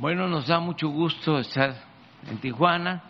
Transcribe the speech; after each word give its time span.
Bueno, 0.00 0.26
nos 0.28 0.46
da 0.46 0.60
mucho 0.60 0.88
gusto 0.88 1.40
estar 1.40 1.74
en 2.26 2.38
Tijuana, 2.38 3.02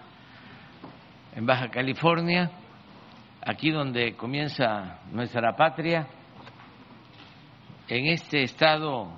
en 1.37 1.47
Baja 1.47 1.71
California, 1.71 2.51
aquí 3.47 3.71
donde 3.71 4.17
comienza 4.17 4.99
nuestra 5.13 5.55
patria, 5.55 6.09
en 7.87 8.07
este 8.07 8.43
estado 8.43 9.09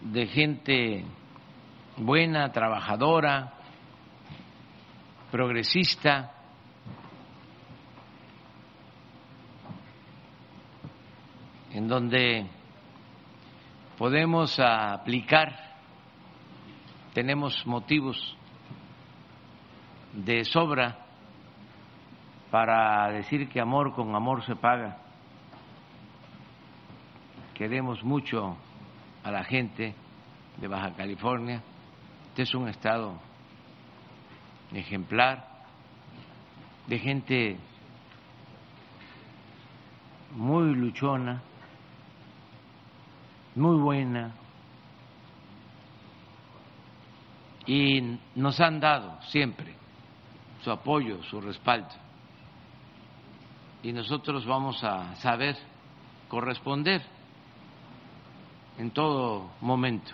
de 0.00 0.26
gente 0.26 1.04
buena, 1.98 2.50
trabajadora, 2.50 3.52
progresista, 5.30 6.32
en 11.74 11.86
donde 11.86 12.46
podemos 13.98 14.58
aplicar 14.58 15.65
tenemos 17.16 17.66
motivos 17.66 18.36
de 20.12 20.44
sobra 20.44 20.98
para 22.50 23.10
decir 23.10 23.48
que 23.48 23.58
amor 23.58 23.94
con 23.94 24.14
amor 24.14 24.44
se 24.44 24.54
paga. 24.54 24.98
Queremos 27.54 28.04
mucho 28.04 28.58
a 29.24 29.30
la 29.30 29.44
gente 29.44 29.94
de 30.58 30.68
Baja 30.68 30.92
California. 30.94 31.62
Este 32.28 32.42
es 32.42 32.54
un 32.54 32.68
estado 32.68 33.14
ejemplar 34.74 35.48
de 36.86 36.98
gente 36.98 37.56
muy 40.32 40.74
luchona, 40.74 41.40
muy 43.54 43.78
buena, 43.78 44.34
y 47.66 48.18
nos 48.36 48.60
han 48.60 48.78
dado 48.80 49.20
siempre 49.22 49.74
su 50.62 50.70
apoyo, 50.70 51.22
su 51.24 51.40
respaldo. 51.40 51.88
Y 53.82 53.92
nosotros 53.92 54.46
vamos 54.46 54.82
a 54.84 55.14
saber 55.16 55.56
corresponder 56.28 57.02
en 58.78 58.90
todo 58.90 59.50
momento. 59.60 60.12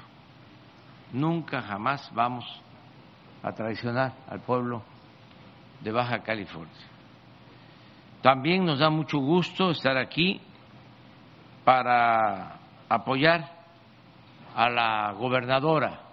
Nunca, 1.12 1.62
jamás 1.62 2.10
vamos 2.14 2.44
a 3.42 3.52
traicionar 3.52 4.14
al 4.28 4.40
pueblo 4.40 4.82
de 5.80 5.92
Baja 5.92 6.22
California. 6.22 6.72
También 8.22 8.64
nos 8.64 8.78
da 8.78 8.88
mucho 8.88 9.18
gusto 9.18 9.70
estar 9.70 9.96
aquí 9.96 10.40
para 11.64 12.58
apoyar 12.88 13.50
a 14.54 14.70
la 14.70 15.12
gobernadora 15.12 16.11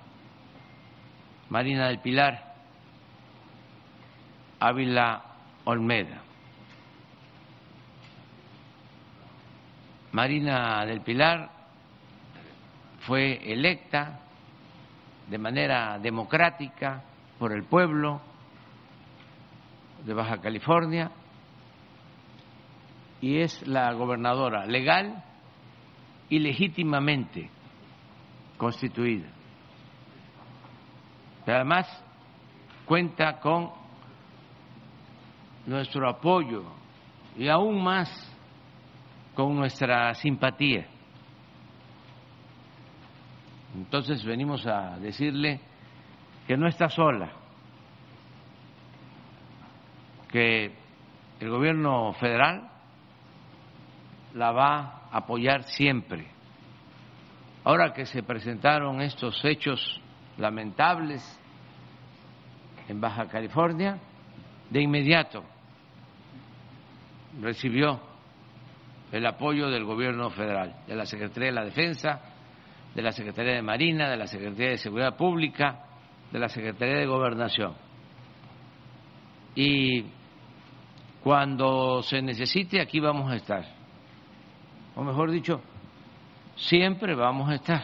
Marina 1.50 1.88
del 1.88 2.00
Pilar, 2.00 2.54
Ávila 4.60 5.24
Olmeda. 5.66 6.22
Marina 10.12 10.86
del 10.86 11.02
Pilar 11.02 11.50
fue 13.02 13.52
electa 13.52 14.20
de 15.28 15.38
manera 15.38 15.98
democrática 16.00 17.04
por 17.40 17.52
el 17.52 17.64
pueblo 17.64 18.22
de 20.06 20.14
Baja 20.14 20.40
California 20.42 21.12
y 23.22 23.40
es 23.42 23.68
la 23.68 23.92
gobernadora 23.94 24.66
legal 24.66 25.24
y 26.30 26.40
legítimamente 26.40 27.50
constituida 28.58 29.39
además 31.52 31.88
cuenta 32.86 33.40
con 33.40 33.72
nuestro 35.66 36.10
apoyo 36.10 36.64
y 37.38 37.48
aún 37.48 37.84
más 37.84 38.10
con 39.36 39.56
nuestra 39.56 40.14
simpatía. 40.16 40.88
Entonces 43.76 44.26
venimos 44.26 44.66
a 44.66 44.98
decirle 45.00 45.62
que 46.48 46.58
no 46.58 46.68
está 46.68 46.90
sola, 46.90 47.32
que 50.30 50.76
el 51.40 51.50
gobierno 51.50 52.12
federal 52.14 52.70
la 54.34 54.52
va 54.52 54.78
a 55.12 55.18
apoyar 55.18 55.64
siempre. 55.64 56.28
Ahora 57.64 57.94
que 57.94 58.06
se 58.06 58.24
presentaron 58.24 59.02
estos 59.02 59.44
hechos 59.46 60.02
lamentables 60.38 61.39
en 62.90 63.00
Baja 63.00 63.28
California, 63.28 63.98
de 64.70 64.82
inmediato 64.82 65.44
recibió 67.40 68.02
el 69.12 69.26
apoyo 69.26 69.70
del 69.70 69.86
gobierno 69.86 70.30
federal, 70.32 70.76
de 70.88 70.96
la 70.96 71.06
Secretaría 71.06 71.50
de 71.50 71.56
la 71.56 71.66
Defensa, 71.66 72.20
de 72.94 73.02
la 73.02 73.12
Secretaría 73.12 73.54
de 73.54 73.62
Marina, 73.62 74.10
de 74.10 74.18
la 74.18 74.28
Secretaría 74.28 74.72
de 74.72 74.78
Seguridad 74.78 75.16
Pública, 75.16 75.86
de 76.32 76.40
la 76.40 76.50
Secretaría 76.50 76.96
de 76.96 77.06
Gobernación. 77.06 77.74
Y 79.56 80.06
cuando 81.24 82.02
se 82.02 82.22
necesite, 82.22 82.82
aquí 82.82 83.00
vamos 83.00 83.32
a 83.32 83.36
estar. 83.36 83.66
O 84.96 85.04
mejor 85.04 85.32
dicho, 85.32 85.62
siempre 86.56 87.14
vamos 87.14 87.50
a 87.50 87.56
estar. 87.56 87.84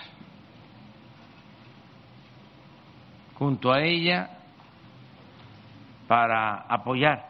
Junto 3.36 3.72
a 3.72 3.82
ella 3.82 4.36
para 6.08 6.62
apoyar 6.68 7.26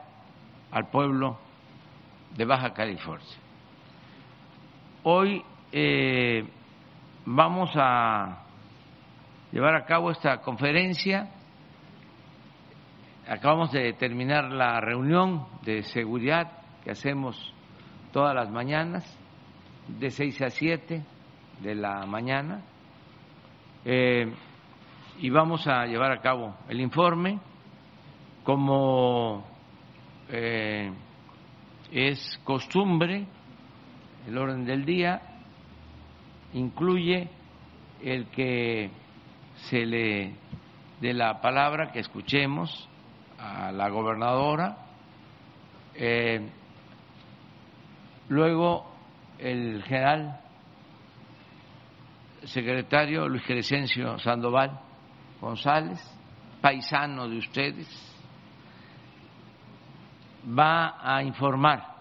al 0.72 0.90
pueblo 0.90 1.38
de 2.36 2.46
Baja 2.46 2.74
California. 2.74 3.26
Hoy 5.04 5.44
eh, 5.72 6.44
vamos 7.26 7.72
a 7.76 8.44
llevar 9.52 9.76
a 9.76 9.86
cabo 9.86 10.12
esta 10.12 10.42
conferencia. 10.42 11.30
Acabamos 13.28 13.72
de 13.72 13.94
terminar 13.94 14.52
la 14.52 14.80
reunión 14.82 15.46
de 15.64 15.84
seguridad 15.84 16.52
que 16.84 16.92
hacemos 16.92 17.54
todas 18.12 18.36
las 18.36 18.50
mañanas, 18.50 19.04
de 19.88 20.10
seis 20.12 20.42
a 20.42 20.50
siete 20.50 21.04
de 21.62 21.76
la 21.76 22.06
mañana, 22.06 22.62
eh, 23.84 24.32
y 25.20 25.30
vamos 25.30 25.68
a 25.68 25.86
llevar 25.86 26.12
a 26.12 26.22
cabo 26.22 26.56
el 26.68 26.82
informe 26.82 27.40
como 28.46 29.44
eh, 30.30 30.94
es 31.92 32.40
costumbre, 32.44 33.26
el 34.28 34.38
orden 34.38 34.66
del 34.66 34.86
día 34.86 35.20
incluye 36.54 37.28
el 38.04 38.28
que 38.28 38.92
se 39.56 39.86
le 39.86 40.36
dé 41.02 41.14
la 41.14 41.42
palabra, 41.42 41.92
que 41.92 42.00
escuchemos 42.00 42.88
a 43.40 43.72
la 43.72 43.90
gobernadora, 43.90 44.78
eh, 45.96 46.48
luego 48.30 48.86
el 49.40 49.82
general 49.84 50.40
secretario 52.44 53.28
Luis 53.28 53.44
Crescencio 53.44 54.20
Sandoval 54.20 54.80
González, 55.42 56.00
paisano 56.62 57.28
de 57.28 57.38
ustedes, 57.40 58.15
va 60.48 60.98
a 61.02 61.24
informar 61.24 61.96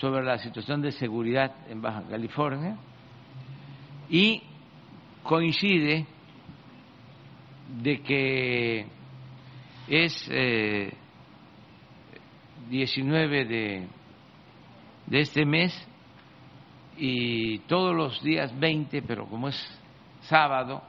sobre 0.00 0.24
la 0.24 0.38
situación 0.38 0.82
de 0.82 0.92
seguridad 0.92 1.52
en 1.68 1.82
Baja 1.82 2.02
California 2.08 2.76
y 4.08 4.42
coincide 5.22 6.06
de 7.82 8.00
que 8.02 8.86
es 9.88 10.28
19 12.68 13.40
eh, 13.40 13.44
de, 13.44 13.88
de 15.06 15.20
este 15.20 15.44
mes 15.44 15.72
y 16.96 17.58
todos 17.60 17.94
los 17.94 18.22
días 18.22 18.58
20, 18.58 19.02
pero 19.02 19.26
como 19.26 19.48
es 19.48 19.80
sábado 20.22 20.82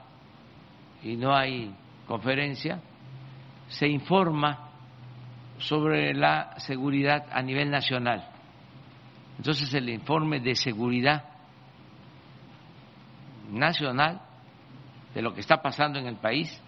y 1.02 1.16
no 1.16 1.34
hay 1.34 1.74
conferencia, 2.06 2.80
se 3.68 3.88
informa 3.88 4.67
sobre 5.58 6.14
la 6.14 6.58
seguridad 6.58 7.26
a 7.32 7.42
nivel 7.42 7.70
nacional. 7.70 8.28
Entonces 9.36 9.72
el 9.74 9.88
informe 9.88 10.40
de 10.40 10.54
seguridad 10.54 11.24
nacional 13.50 14.20
de 15.14 15.22
lo 15.22 15.32
que 15.34 15.40
está 15.40 15.62
pasando 15.62 15.98
en 15.98 16.06
el 16.06 16.16
país, 16.16 16.62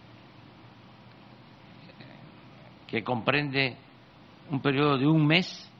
que 2.86 3.02
comprende 3.04 3.76
un 4.50 4.60
periodo 4.60 4.98
de 4.98 5.06
un 5.06 5.26
mes, 5.26 5.70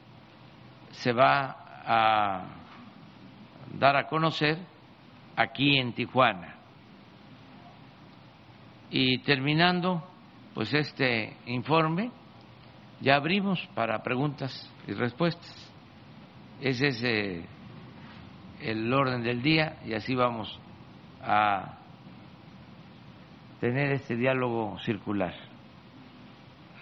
se 0.91 1.11
va 1.11 1.57
a 1.85 2.45
dar 3.73 3.95
a 3.95 4.07
conocer 4.07 4.57
aquí 5.35 5.77
en 5.77 5.93
Tijuana. 5.93 6.55
Y 8.89 9.19
terminando, 9.19 10.03
pues 10.53 10.73
este 10.73 11.37
informe, 11.45 12.11
ya 13.01 13.15
abrimos 13.15 13.59
para 13.73 14.01
preguntas 14.03 14.69
y 14.87 14.93
respuestas. 14.93 15.71
Ese 16.61 16.87
es 16.87 17.03
el 18.61 18.93
orden 18.93 19.23
del 19.23 19.41
día 19.41 19.77
y 19.85 19.93
así 19.93 20.13
vamos 20.13 20.59
a 21.21 21.77
tener 23.59 23.91
este 23.91 24.15
diálogo 24.15 24.77
circular. 24.79 25.33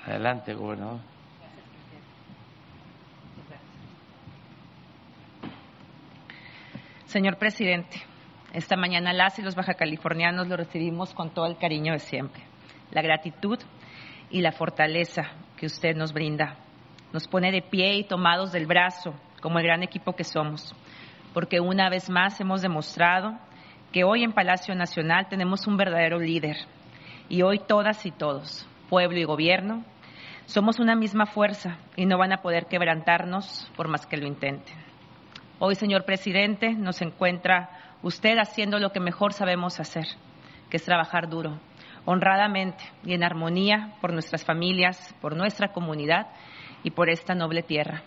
Adelante, 0.05 0.53
gobernador. 0.53 0.99
Señor 7.05 7.37
presidente, 7.37 8.01
esta 8.53 8.75
mañana 8.75 9.13
las 9.13 9.39
y 9.39 9.41
los 9.41 9.55
bajacalifornianos 9.55 10.47
lo 10.47 10.57
recibimos 10.57 11.13
con 11.13 11.31
todo 11.31 11.47
el 11.47 11.57
cariño 11.57 11.93
de 11.93 11.99
siempre. 11.99 12.43
La 12.91 13.01
gratitud 13.01 13.57
y 14.29 14.41
la 14.41 14.51
fortaleza 14.51 15.31
que 15.57 15.65
usted 15.65 15.95
nos 15.95 16.13
brinda. 16.13 16.55
Nos 17.13 17.27
pone 17.27 17.51
de 17.51 17.61
pie 17.61 17.95
y 17.95 18.03
tomados 18.03 18.51
del 18.51 18.67
brazo 18.67 19.13
como 19.41 19.59
el 19.59 19.65
gran 19.65 19.83
equipo 19.83 20.13
que 20.13 20.23
somos, 20.23 20.75
porque 21.33 21.59
una 21.59 21.89
vez 21.89 22.09
más 22.09 22.39
hemos 22.39 22.61
demostrado 22.61 23.37
que 23.91 24.03
hoy 24.03 24.23
en 24.23 24.33
Palacio 24.33 24.75
Nacional 24.75 25.27
tenemos 25.29 25.65
un 25.67 25.77
verdadero 25.77 26.19
líder. 26.19 26.57
Y 27.29 27.41
hoy 27.41 27.59
todas 27.59 28.05
y 28.05 28.11
todos, 28.11 28.67
pueblo 28.89 29.19
y 29.19 29.23
gobierno, 29.23 29.83
somos 30.45 30.79
una 30.79 30.95
misma 30.95 31.25
fuerza 31.25 31.77
y 31.95 32.05
no 32.05 32.17
van 32.17 32.33
a 32.33 32.41
poder 32.41 32.65
quebrantarnos 32.65 33.71
por 33.75 33.87
más 33.87 34.05
que 34.05 34.17
lo 34.17 34.27
intenten. 34.27 34.75
Hoy, 35.59 35.75
señor 35.75 36.05
presidente, 36.05 36.73
nos 36.73 37.01
encuentra 37.01 37.69
usted 38.01 38.37
haciendo 38.37 38.79
lo 38.79 38.91
que 38.91 38.99
mejor 38.99 39.33
sabemos 39.33 39.79
hacer, 39.79 40.05
que 40.69 40.77
es 40.77 40.85
trabajar 40.85 41.29
duro, 41.29 41.59
honradamente 42.09 42.83
y 43.05 43.13
en 43.13 43.23
armonía 43.23 43.93
por 44.01 44.13
nuestras 44.13 44.43
familias, 44.43 45.13
por 45.21 45.35
nuestra 45.35 45.71
comunidad 45.73 46.25
y 46.81 46.89
por 46.89 47.07
esta 47.07 47.35
noble 47.35 47.61
tierra. 47.61 48.01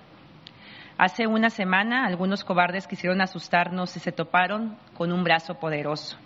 Hace 0.98 1.28
una 1.28 1.50
semana 1.50 2.04
algunos 2.04 2.42
cobardes 2.42 2.88
quisieron 2.88 3.20
asustarnos 3.20 3.96
y 3.96 4.00
se 4.00 4.10
toparon 4.10 4.76
con 4.94 5.12
un 5.12 5.22
brazo 5.22 5.54
poderoso. 5.54 6.18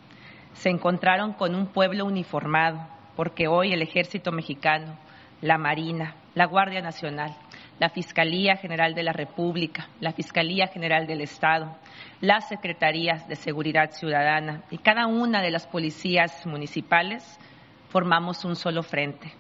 Se 0.55 0.71
encontraron 0.71 1.35
con 1.35 1.55
un 1.55 1.67
pueblo 1.67 2.07
uniformado, 2.07 2.89
porque 3.15 3.47
hoy 3.47 3.75
el 3.75 3.83
ejército 3.83 4.33
mexicano, 4.33 4.99
la 5.43 5.59
Marina, 5.59 6.15
la 6.35 6.47
Guardia 6.47 6.81
Nacional, 6.81 7.37
la 7.79 7.91
Fiscalía 7.91 8.57
General 8.57 8.95
de 8.95 9.03
la 9.03 9.13
República, 9.13 9.87
la 10.01 10.13
Fiscalía 10.13 10.69
General 10.69 11.07
del 11.07 11.21
Estado, 11.21 11.77
las 12.23 12.49
Secretarías 12.49 13.29
de 13.29 13.37
Seguridad 13.37 13.91
Ciudadana 13.91 14.63
y 14.71 14.79
cada 14.79 15.07
una 15.09 15.43
de 15.43 15.51
las 15.51 15.67
policías 15.67 16.47
municipales 16.47 17.39
formamos 17.97 18.45
un 18.45 18.57
solo 18.57 18.83
frente 18.83 19.33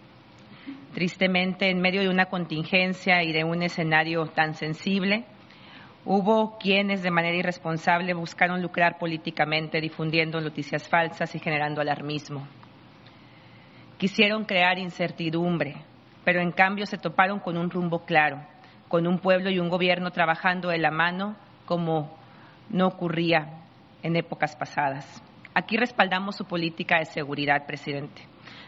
Tristemente, 0.95 1.69
en 1.69 1.79
medio 1.79 2.01
de 2.01 2.09
una 2.09 2.25
contingencia 2.25 3.23
y 3.23 3.31
de 3.31 3.45
un 3.45 3.63
escenario 3.63 4.29
tan 4.29 4.55
sensible, 4.55 5.27
hubo 6.07 6.57
quienes 6.57 7.03
de 7.03 7.11
manera 7.11 7.37
irresponsable 7.37 8.15
buscaron 8.15 8.63
lucrar 8.63 8.97
políticamente 8.97 9.79
difundiendo 9.79 10.41
noticias 10.41 10.89
falsas 10.89 11.35
y 11.35 11.39
generando 11.39 11.83
alarmismo. 11.83 12.49
Quisieron 13.99 14.47
crear 14.47 14.79
incertidumbre, 14.79 15.77
pero 16.25 16.41
en 16.41 16.51
cambio 16.51 16.87
se 16.87 16.97
toparon 16.97 17.41
con 17.41 17.59
un 17.59 17.69
rumbo 17.69 18.07
claro, 18.07 18.41
con 18.89 19.07
un 19.07 19.19
pueblo 19.19 19.51
y 19.51 19.59
un 19.59 19.69
gobierno 19.69 20.13
trabajando 20.13 20.71
de 20.71 20.79
la 20.79 20.91
mano 20.91 21.37
como 21.67 22.17
no 22.71 22.87
ocurría 22.87 23.51
en 24.03 24.17
épocas 24.17 24.57
pasadas. 24.57 25.23
Aquí 25.53 25.77
respaldamos 25.77 26.37
su 26.37 26.47
política 26.47 27.01
de 27.01 27.05
seguridad, 27.05 27.67
presidente 27.67 28.23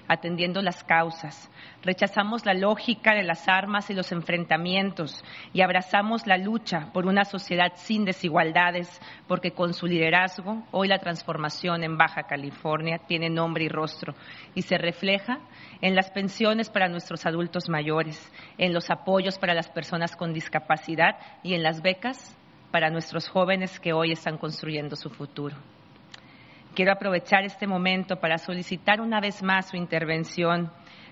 atendiendo 0.09 0.63
las 0.63 0.83
causas. 0.83 1.51
Rechazamos 1.83 2.45
la 2.45 2.55
lógica 2.55 3.15
de 3.15 3.23
las 3.23 3.47
armas 3.47 3.91
y 3.91 3.95
los 3.95 4.11
enfrentamientos 4.11 5.23
y 5.53 5.61
abrazamos 5.61 6.27
la 6.27 6.39
lucha 6.39 6.91
por 6.93 7.07
una 7.07 7.25
sociedad 7.25 7.73
sin 7.77 8.05
desigualdades, 8.05 9.01
porque 9.29 9.53
con 9.53 9.75
su 9.75 9.87
liderazgo 9.87 10.65
hoy 10.73 10.89
la 10.89 10.99
transformación 10.99 11.85
en 11.85 11.97
Baja 11.97 12.25
California 12.25 12.99
tiene 13.07 13.31
nombre 13.31 13.65
y 13.65 13.69
rostro 13.69 14.15
y 14.55 14.63
se 14.63 14.79
refleja 14.79 15.39
en 15.81 15.95
las 15.95 16.11
pensiones 16.11 16.71
para 16.71 16.89
nuestros 16.89 17.27
adultos 17.27 17.69
mayores, 17.69 18.33
en 18.57 18.73
los 18.73 18.91
apoyos 18.91 19.39
para 19.39 19.55
las 19.55 19.69
personas 19.69 20.17
con 20.17 20.33
discapacidad 20.33 21.17
y 21.43 21.55
en 21.55 21.63
las 21.63 21.83
becas 21.83 22.37
para 22.71 22.91
nuestros 22.91 23.29
jóvenes 23.29 23.79
que 23.79 23.93
hoy 23.93 24.13
están 24.13 24.39
construyendo 24.39 24.97
su 24.97 25.11
futuro. 25.11 25.57
Quiero 26.79 26.93
aprovechar 26.93 27.43
este 27.43 27.67
momento 27.67 28.21
para 28.21 28.39
solicitar 28.39 29.01
una 29.01 29.21
vez 29.21 29.43
más 29.43 29.69
su 29.69 29.77
intervención 29.77 30.71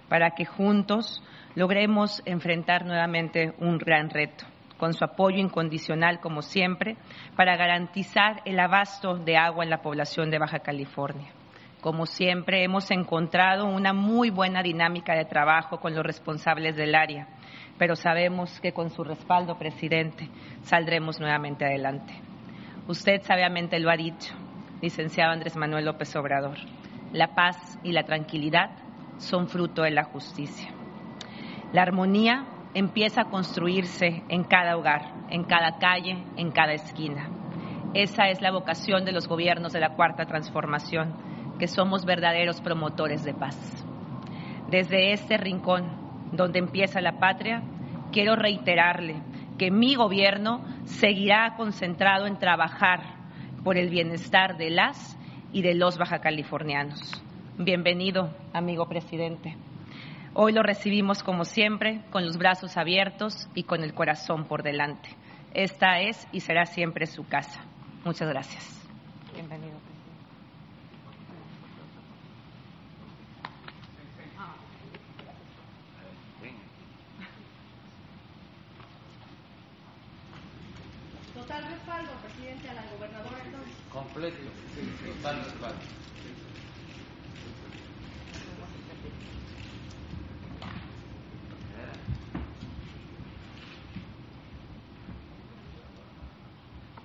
para 0.08 0.30
que 0.30 0.44
juntos 0.44 1.24
logremos 1.56 2.22
enfrentar 2.24 2.86
nuevamente 2.86 3.52
un 3.58 3.76
gran 3.76 4.08
reto, 4.08 4.44
con 4.76 4.94
su 4.94 5.04
apoyo 5.04 5.38
incondicional, 5.38 6.20
como 6.20 6.42
siempre, 6.42 6.96
para 7.34 7.56
garantizar 7.56 8.42
el 8.44 8.60
abasto 8.60 9.16
de 9.16 9.36
agua 9.36 9.64
en 9.64 9.70
la 9.70 9.82
población 9.82 10.30
de 10.30 10.38
Baja 10.38 10.60
California. 10.60 11.32
Como 11.80 12.06
siempre, 12.06 12.62
hemos 12.62 12.88
encontrado 12.92 13.66
una 13.66 13.92
muy 13.92 14.30
buena 14.30 14.62
dinámica 14.62 15.16
de 15.16 15.24
trabajo 15.24 15.80
con 15.80 15.96
los 15.96 16.06
responsables 16.06 16.76
del 16.76 16.94
área, 16.94 17.26
pero 17.76 17.96
sabemos 17.96 18.60
que 18.60 18.70
con 18.70 18.90
su 18.90 19.02
respaldo, 19.02 19.58
presidente, 19.58 20.28
saldremos 20.62 21.18
nuevamente 21.18 21.64
adelante. 21.64 22.14
Usted 22.86 23.20
sabiamente 23.22 23.80
lo 23.80 23.90
ha 23.90 23.96
dicho, 23.96 24.32
licenciado 24.80 25.32
Andrés 25.32 25.56
Manuel 25.56 25.86
López 25.86 26.14
Obrador. 26.16 26.58
La 27.12 27.34
paz 27.34 27.78
y 27.82 27.92
la 27.92 28.04
tranquilidad 28.04 28.70
son 29.18 29.48
fruto 29.48 29.82
de 29.82 29.90
la 29.90 30.04
justicia. 30.04 30.70
La 31.72 31.82
armonía 31.82 32.46
empieza 32.74 33.22
a 33.22 33.30
construirse 33.30 34.22
en 34.28 34.44
cada 34.44 34.76
hogar, 34.76 35.14
en 35.30 35.44
cada 35.44 35.78
calle, 35.78 36.22
en 36.36 36.50
cada 36.50 36.74
esquina. 36.74 37.30
Esa 37.94 38.28
es 38.28 38.42
la 38.42 38.52
vocación 38.52 39.04
de 39.04 39.12
los 39.12 39.26
gobiernos 39.26 39.72
de 39.72 39.80
la 39.80 39.94
Cuarta 39.94 40.26
Transformación, 40.26 41.14
que 41.58 41.68
somos 41.68 42.04
verdaderos 42.04 42.60
promotores 42.60 43.24
de 43.24 43.32
paz. 43.32 43.56
Desde 44.70 45.12
este 45.12 45.38
rincón 45.38 46.30
donde 46.32 46.58
empieza 46.58 47.00
la 47.00 47.18
patria, 47.18 47.62
quiero 48.12 48.36
reiterarle 48.36 49.22
que 49.56 49.70
mi 49.70 49.94
gobierno 49.94 50.62
seguirá 50.84 51.54
concentrado 51.56 52.26
en 52.26 52.38
trabajar 52.38 53.15
por 53.66 53.78
el 53.78 53.90
bienestar 53.90 54.56
de 54.58 54.70
las 54.70 55.18
y 55.52 55.60
de 55.60 55.74
los 55.74 55.98
bajacalifornianos. 55.98 57.00
Bienvenido, 57.58 58.32
amigo 58.52 58.86
presidente. 58.86 59.56
Hoy 60.34 60.52
lo 60.52 60.62
recibimos 60.62 61.24
como 61.24 61.44
siempre, 61.44 62.00
con 62.12 62.24
los 62.24 62.38
brazos 62.38 62.76
abiertos 62.76 63.48
y 63.56 63.64
con 63.64 63.82
el 63.82 63.92
corazón 63.92 64.44
por 64.44 64.62
delante. 64.62 65.08
Esta 65.52 65.98
es 65.98 66.28
y 66.30 66.42
será 66.42 66.64
siempre 66.64 67.06
su 67.06 67.26
casa. 67.26 67.64
Muchas 68.04 68.28
gracias. 68.28 68.88
Bienvenido. 69.34 69.86
Total 81.46 81.62
respaldo, 81.70 82.10
presidente, 82.24 82.68
a 82.68 82.74
la 82.74 82.82
gobernadora 82.90 83.36
entonces. 83.44 83.74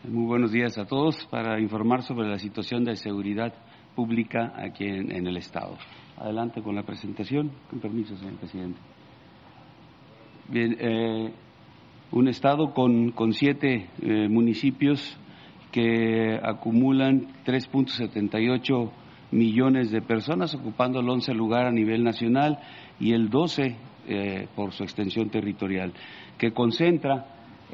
Muy 0.06 0.26
buenos 0.26 0.54
días 0.54 0.78
a 0.78 0.86
todos 0.86 1.26
para 1.26 1.60
informar 1.60 2.04
sobre 2.04 2.30
la 2.30 2.40
situación 2.40 2.86
de 2.86 2.96
seguridad 2.96 3.54
pública 3.94 4.54
aquí 4.56 4.86
en, 4.86 5.12
en 5.12 5.28
el 5.28 5.36
Estado. 5.36 5.78
Adelante 6.16 6.62
con 6.62 6.76
la 6.76 6.84
presentación. 6.84 7.52
Con 7.70 7.82
permiso, 7.82 8.16
señor 8.16 8.36
presidente. 8.36 8.80
Bien, 10.48 10.78
eh, 10.80 11.34
un 12.14 12.30
estado 12.30 12.74
con, 12.74 13.12
con 13.12 13.34
siete 13.34 13.90
eh, 14.02 14.30
municipios 14.30 15.18
que 15.72 16.40
acumulan 16.44 17.28
3.78 17.46 18.92
millones 19.32 19.92
de 19.92 20.02
personas, 20.02 20.54
ocupando 20.54 21.00
el 21.00 21.10
11 21.10 21.34
lugar 21.34 21.66
a 21.66 21.72
nivel 21.72 22.04
nacional 22.04 22.60
y 23.00 23.14
el 23.14 23.30
12 23.30 23.76
eh, 24.08 24.48
por 24.56 24.74
su 24.74 24.84
extensión 24.84 25.30
territorial, 25.30 25.94
que 26.38 26.52
concentra 26.52 27.26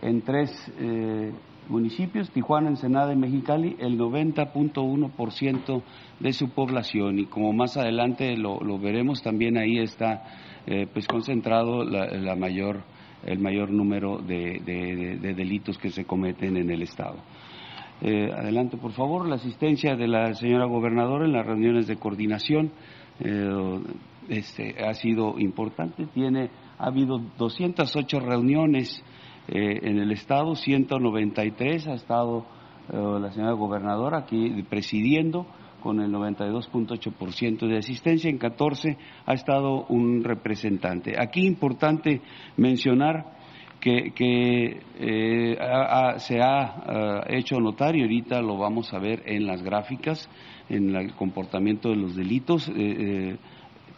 en 0.01 0.21
tres 0.21 0.51
eh, 0.79 1.31
municipios, 1.67 2.29
Tijuana, 2.31 2.69
Ensenada 2.69 3.11
y 3.13 3.17
Mexicali, 3.17 3.75
el 3.79 3.97
90.1% 3.97 5.81
de 6.19 6.33
su 6.33 6.49
población. 6.49 7.19
Y 7.19 7.25
como 7.25 7.51
más 7.53 7.77
adelante 7.77 8.37
lo, 8.37 8.59
veremos, 8.79 9.23
también 9.23 9.57
ahí 9.57 9.79
está 9.79 10.23
pues 10.93 11.07
concentrado 11.07 11.85
la, 11.85 12.07
la 12.07 12.35
mayor 12.35 12.83
el 13.25 13.39
mayor 13.39 13.71
número 13.71 14.19
de, 14.19 14.61
delitos 15.35 15.77
que 15.77 15.89
se 15.89 16.05
cometen 16.05 16.57
en 16.57 16.69
el 16.69 16.81
Estado. 16.81 17.17
Eh, 18.01 18.31
adelante, 18.31 18.77
por 18.77 18.91
favor, 18.91 19.27
la 19.27 19.35
asistencia 19.35 19.95
de 19.95 20.07
la 20.07 20.33
señora 20.35 20.65
gobernadora 20.65 21.25
en 21.25 21.33
las 21.33 21.45
reuniones 21.45 21.87
de 21.87 21.97
coordinación 21.97 22.71
eh, 23.19 23.79
este, 24.29 24.75
ha 24.83 24.93
sido 24.93 25.39
importante. 25.39 26.05
Tiene, 26.13 26.49
ha 26.77 26.87
habido 26.87 27.19
208 27.37 28.19
reuniones 28.19 29.03
eh, 29.47 29.79
en 29.83 29.99
el 29.99 30.11
Estado, 30.11 30.55
193 30.55 31.87
ha 31.87 31.93
estado 31.93 32.45
eh, 32.91 33.19
la 33.19 33.31
señora 33.31 33.53
gobernadora 33.53 34.19
aquí 34.19 34.63
presidiendo 34.69 35.47
con 35.81 36.01
el 36.01 36.11
92.8% 36.11 37.67
de 37.67 37.77
asistencia, 37.77 38.29
en 38.29 38.37
14 38.37 38.97
ha 39.25 39.33
estado 39.33 39.85
un 39.85 40.23
representante. 40.23 41.15
Aquí 41.17 41.45
importante 41.45 42.21
mencionar 42.57 43.36
que, 44.13 44.79
eh, 44.99 45.57
se 46.17 46.41
ha 46.41 47.23
hecho 47.29 47.59
notar 47.59 47.95
y 47.95 48.01
ahorita 48.01 48.41
lo 48.41 48.57
vamos 48.57 48.93
a 48.93 48.99
ver 48.99 49.23
en 49.25 49.45
las 49.47 49.61
gráficas, 49.63 50.29
en 50.69 50.95
el 50.95 51.13
comportamiento 51.13 51.89
de 51.89 51.95
los 51.95 52.15
delitos, 52.15 52.69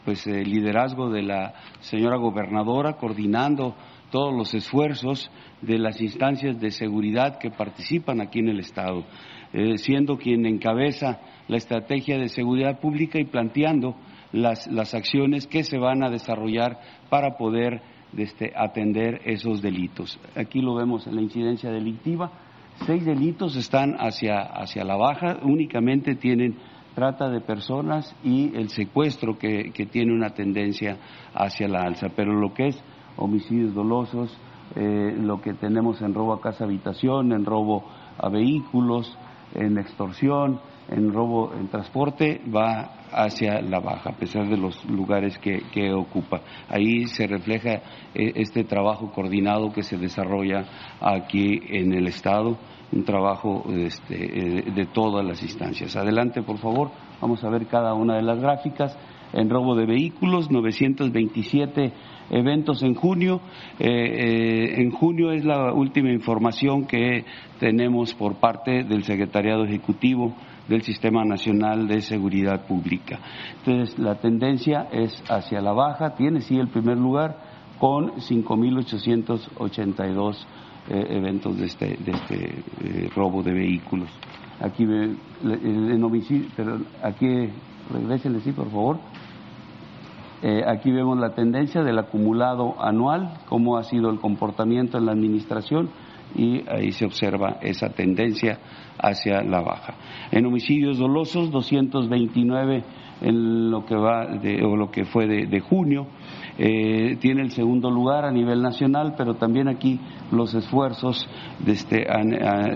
pues 0.05 0.25
el 0.27 0.50
liderazgo 0.50 1.10
de 1.10 1.24
la 1.24 1.53
señora 1.79 2.17
gobernadora 2.17 2.93
coordinando 2.93 3.75
todos 4.12 4.34
los 4.34 4.53
esfuerzos 4.53 5.29
de 5.62 5.77
las 5.77 6.01
instancias 6.01 6.60
de 6.60 6.72
seguridad 6.72 7.38
que 7.38 7.51
participan 7.51 8.22
aquí 8.22 8.39
en 8.39 8.50
el 8.50 8.60
Estado, 8.60 9.03
eh, 9.53 9.77
siendo 9.77 10.17
quien 10.17 10.46
encabeza 10.46 11.19
la 11.48 11.58
estrategia 11.58 12.17
de 12.17 12.29
seguridad 12.29 12.79
pública 12.79 13.19
y 13.19 13.25
planteando 13.25 13.96
las, 14.31 14.67
las 14.67 14.93
acciones 14.93 15.48
que 15.48 15.63
se 15.63 15.77
van 15.77 16.03
a 16.03 16.10
desarrollar 16.10 16.79
para 17.10 17.38
poder 17.38 17.81
este, 18.18 18.51
atender 18.56 19.22
esos 19.25 19.62
delitos. 19.62 20.20
Aquí 20.36 20.62
lo 20.62 20.75
vemos 20.75 21.08
en 21.08 21.16
la 21.16 21.22
incidencia 21.22 21.72
delictiva. 21.72 22.32
Seis 22.86 23.06
delitos 23.06 23.56
están 23.56 23.96
hacia, 24.00 24.39
hacia 24.39 24.84
la 24.84 24.96
baja, 24.96 25.39
únicamente 25.44 26.16
tienen 26.16 26.56
trata 26.96 27.30
de 27.30 27.42
personas 27.42 28.16
y 28.24 28.56
el 28.56 28.70
secuestro 28.70 29.38
que, 29.38 29.72
que 29.72 29.86
tiene 29.86 30.13
una 30.13 30.32
tendencia 30.32 30.98
hacia 31.34 31.68
la 31.68 31.82
alza. 31.82 32.08
Pero 32.16 32.34
lo 32.34 32.54
que 32.54 32.68
es 32.68 32.84
homicidios 33.18 33.74
dolosos, 33.74 34.36
eh, 34.75 35.16
lo 35.18 35.42
que 35.42 35.54
tenemos 35.54 36.01
en 36.01 36.13
robo 36.13 36.34
a 36.34 36.42
casa 36.42 36.63
habitación, 36.63 37.32
en 37.32 37.46
robo 37.46 37.86
a 38.18 38.30
vehículos, 38.30 39.18
en 39.56 39.78
extorsión, 39.78 40.60
en 40.91 41.13
robo 41.13 41.53
en 41.53 41.67
transporte, 41.67 42.41
va 42.53 42.91
hacia 43.12 43.62
la 43.62 43.79
baja, 43.79 44.12
a 44.12 44.15
pesar 44.15 44.48
de 44.48 44.58
los 44.58 44.84
lugares 44.86 45.38
que, 45.39 45.60
ocupa. 45.93 46.41
Ahí 46.67 47.08
se 47.08 47.27
refleja 47.27 47.81
eh, 48.13 48.34
este 48.36 48.63
trabajo 48.63 49.12
coordinado 49.12 49.72
que 49.72 49.84
se 49.84 49.98
desarrolla 49.98 50.65
aquí 51.01 51.60
en 51.69 51.93
el 51.93 52.08
Estado, 52.08 52.58
un 52.91 53.03
trabajo 53.03 53.63
este, 53.69 54.60
eh, 54.60 54.72
de 54.72 54.86
todas 54.88 55.25
las 55.25 55.41
instancias. 55.41 55.96
Adelante, 55.96 56.41
por 56.41 56.58
favor, 56.58 56.91
vamos 57.22 57.43
a 57.43 57.50
ver 57.50 57.67
cada 57.67 57.93
una 57.93 58.15
de 58.15 58.24
las 58.24 58.39
gráficas. 58.39 58.98
En 59.31 59.48
robo 59.48 59.75
de 59.75 59.86
vehículos, 59.86 60.50
927 60.50 61.93
eventos 62.31 62.81
en 62.84 62.96
junio. 62.96 63.41
Eh, 63.79 64.75
en 64.81 64.91
junio 64.91 65.31
es 65.31 65.46
la 65.46 65.72
última 65.74 66.12
información 66.12 66.86
que 66.86 67.25
tenemos 67.60 68.13
por 68.15 68.36
parte 68.36 68.84
del 68.84 69.03
Secretariado 69.03 69.65
Ejecutivo 69.65 70.34
del 70.69 70.83
Sistema 70.83 71.25
Nacional 71.25 71.88
de 71.88 72.01
Seguridad 72.01 72.67
Pública. 72.67 73.19
Entonces, 73.57 73.97
la 73.99 74.15
tendencia 74.15 74.88
es 74.91 75.21
hacia 75.29 75.59
la 75.61 75.73
baja, 75.73 76.15
tiene 76.15 76.39
sí 76.41 76.57
el 76.57 76.69
primer 76.69 76.97
lugar 76.97 77.38
con 77.79 78.13
5.882 78.13 80.45
eh, 80.89 81.05
eventos 81.09 81.57
de 81.57 81.65
este, 81.65 81.97
de 81.97 82.11
este 82.11 82.63
robo 83.15 83.43
de 83.43 83.53
vehículos. 83.53 84.09
Aquí, 84.61 84.85
pero 86.55 86.79
aquí, 87.01 87.49
regresenle, 87.91 88.39
sí, 88.41 88.51
por 88.51 88.69
favor. 88.69 88.99
Eh, 90.41 90.63
aquí 90.65 90.89
vemos 90.91 91.17
la 91.17 91.33
tendencia 91.33 91.83
del 91.83 91.99
acumulado 91.99 92.81
anual, 92.81 93.33
cómo 93.47 93.77
ha 93.77 93.83
sido 93.83 94.09
el 94.09 94.19
comportamiento 94.19 94.97
en 94.97 95.05
la 95.05 95.11
administración 95.11 95.89
y 96.36 96.63
ahí 96.69 96.91
se 96.91 97.05
observa 97.05 97.57
esa 97.62 97.89
tendencia 97.89 98.59
hacia 98.98 99.41
la 99.41 99.62
baja. 99.62 99.95
En 100.31 100.45
homicidios 100.45 100.98
dolosos, 100.98 101.51
229 101.51 102.83
en 103.21 103.69
lo 103.69 103.86
que 103.86 103.95
va 103.95 104.25
de, 104.27 104.63
o 104.63 104.75
lo 104.75 104.91
que 104.91 105.05
fue 105.05 105.27
de, 105.27 105.59
junio, 105.59 106.07
eh, 106.57 107.17
tiene 107.19 107.41
el 107.41 107.51
segundo 107.51 107.89
lugar 107.89 108.25
a 108.25 108.31
nivel 108.31 108.62
nacional, 108.62 109.13
pero 109.17 109.36
también 109.36 109.67
aquí 109.67 110.00
los 110.31 110.53
esfuerzos 110.53 111.27
de 111.59 111.71
este, 111.74 112.05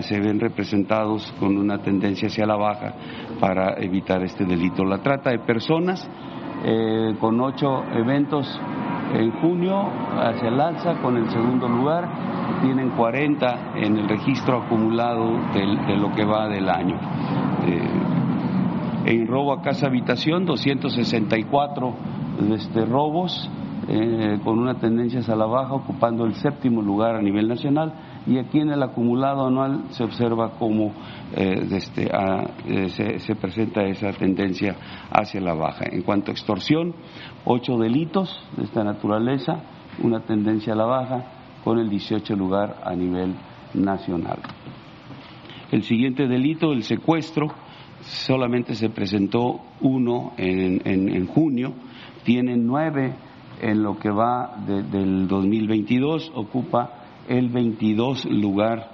se 0.00 0.20
ven 0.20 0.40
representados 0.40 1.32
con 1.38 1.56
una 1.56 1.78
tendencia 1.78 2.28
hacia 2.28 2.46
la 2.46 2.56
baja 2.56 2.94
para 3.40 3.82
evitar 3.82 4.22
este 4.22 4.44
delito. 4.44 4.84
La 4.84 4.98
trata 5.02 5.30
de 5.30 5.38
personas 5.40 6.08
eh, 6.64 7.14
con 7.20 7.40
ocho 7.40 7.84
eventos 7.94 8.60
en 9.14 9.30
junio 9.32 9.86
hacia 10.18 10.48
el 10.48 10.60
alza 10.60 10.94
con 11.02 11.16
el 11.16 11.28
segundo 11.30 11.68
lugar, 11.68 12.08
tienen 12.62 12.90
40 12.90 13.72
en 13.76 13.98
el 13.98 14.08
registro 14.08 14.62
acumulado 14.62 15.26
de, 15.52 15.96
lo 15.96 16.12
que 16.14 16.24
va 16.24 16.48
del 16.48 16.68
año. 16.68 16.96
Eh, 17.66 19.10
en 19.12 19.26
robo 19.26 19.52
a 19.52 19.60
casa 19.60 19.86
habitación, 19.86 20.46
264 20.46 21.94
este, 22.54 22.86
robos, 22.86 23.50
eh, 23.86 24.38
con 24.42 24.58
una 24.58 24.74
tendencia 24.74 25.20
hacia 25.20 25.36
la 25.36 25.46
baja, 25.46 25.74
ocupando 25.74 26.24
el 26.24 26.34
séptimo 26.36 26.80
lugar 26.80 27.14
a 27.14 27.20
nivel 27.20 27.46
nacional, 27.46 27.92
y 28.26 28.38
aquí 28.38 28.60
en 28.60 28.70
el 28.70 28.82
acumulado 28.82 29.46
anual 29.46 29.84
se 29.90 30.04
observa 30.04 30.52
cómo 30.58 30.92
eh, 31.34 31.66
este, 31.72 32.08
eh, 32.66 32.88
se, 33.18 33.34
presenta 33.34 33.82
esa 33.84 34.12
tendencia 34.12 34.76
hacia 35.10 35.40
la 35.40 35.54
baja. 35.54 35.84
En 35.90 36.02
cuanto 36.02 36.30
a 36.30 36.34
extorsión, 36.34 36.94
ocho 37.44 37.76
delitos 37.76 38.42
de 38.56 38.64
esta 38.64 38.82
naturaleza, 38.82 39.62
una 40.02 40.20
tendencia 40.20 40.72
a 40.72 40.76
la 40.76 40.86
baja, 40.86 41.24
con 41.62 41.78
el 41.78 41.88
18 41.88 42.34
lugar 42.34 42.80
a 42.84 42.94
nivel 42.94 43.34
nacional. 43.74 44.38
El 45.70 45.82
siguiente 45.82 46.26
delito, 46.26 46.72
el 46.72 46.82
secuestro, 46.82 47.48
solamente 48.00 48.74
se 48.74 48.90
presentó 48.90 49.60
uno 49.80 50.32
en 50.36 51.26
junio, 51.26 51.72
tiene 52.22 52.56
nueve 52.56 53.14
en 53.60 53.82
lo 53.82 53.96
que 53.98 54.10
va 54.10 54.56
del 54.66 55.26
2022 55.26 56.32
ocupa 56.34 57.03
el 57.28 57.48
22 57.48 58.26
lugar 58.26 58.90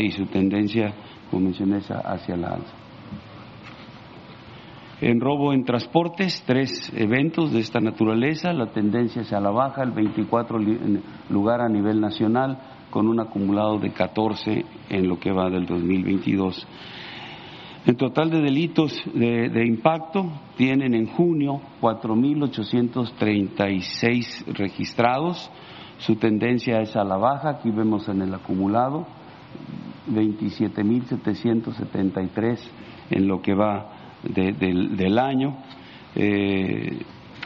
y 0.00 0.10
su 0.10 0.26
tendencia, 0.26 0.94
como 1.30 1.46
mencioné, 1.46 1.78
hacia 1.78 2.36
la 2.36 2.48
alza. 2.48 2.74
En 5.00 5.20
robo 5.20 5.52
en 5.52 5.64
transportes, 5.64 6.42
tres 6.46 6.92
eventos 6.96 7.52
de 7.52 7.60
esta 7.60 7.80
naturaleza, 7.80 8.52
la 8.52 8.70
tendencia 8.70 9.22
es 9.22 9.32
a 9.32 9.40
la 9.40 9.50
baja, 9.50 9.82
el 9.82 9.90
24 9.90 10.58
lugar 11.28 11.60
a 11.60 11.68
nivel 11.68 12.00
nacional, 12.00 12.58
con 12.90 13.08
un 13.08 13.20
acumulado 13.20 13.78
de 13.78 13.92
14 13.92 14.64
en 14.88 15.08
lo 15.08 15.18
que 15.18 15.32
va 15.32 15.50
del 15.50 15.66
2022. 15.66 16.66
El 17.86 17.96
total 17.96 18.30
de 18.30 18.40
delitos 18.40 18.94
de, 19.12 19.66
impacto 19.66 20.24
tienen 20.56 20.94
en 20.94 21.06
junio 21.06 21.60
4.836 21.82 24.46
registrados. 24.54 25.50
Su 26.06 26.16
tendencia 26.16 26.80
es 26.80 26.96
a 26.96 27.04
la 27.04 27.16
baja. 27.16 27.50
Aquí 27.50 27.70
vemos 27.70 28.08
en 28.08 28.22
el 28.22 28.34
acumulado 28.34 29.06
27.773 30.10 32.58
en 33.10 33.26
lo 33.26 33.40
que 33.40 33.54
va 33.54 33.92
del 34.22 35.18
año. 35.18 35.56
Eh, 36.14 36.98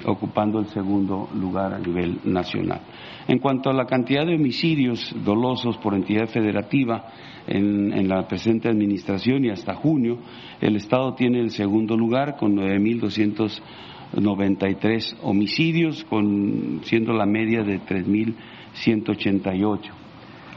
ocupando 0.05 0.59
el 0.61 0.67
segundo 0.67 1.29
lugar 1.35 1.73
a 1.75 1.79
nivel 1.79 2.21
nacional. 2.25 2.81
En 3.27 3.39
cuanto 3.39 3.71
a 3.71 3.73
la 3.73 3.87
cantidad 3.87 4.27
de 4.27 4.35
homicidios 4.35 5.15
dolosos 5.25 5.79
por 5.79 5.95
entidad 5.95 6.29
federativa 6.29 7.07
en, 7.49 8.09
la 8.09 8.29
presente 8.29 8.69
administración 8.69 9.45
y 9.45 9.51
hasta 9.51 9.75
junio, 9.75 10.19
el 10.61 10.77
Estado 10.77 11.15
tiene 11.15 11.41
el 11.41 11.51
segundo 11.51 11.97
lugar 11.97 12.37
con 12.37 12.55
9.293 12.57 15.17
homicidios, 15.23 16.05
con, 16.05 16.83
siendo 16.85 17.13
la 17.13 17.27
media 17.27 17.63
de 17.63 17.81
3.188. 17.81 19.91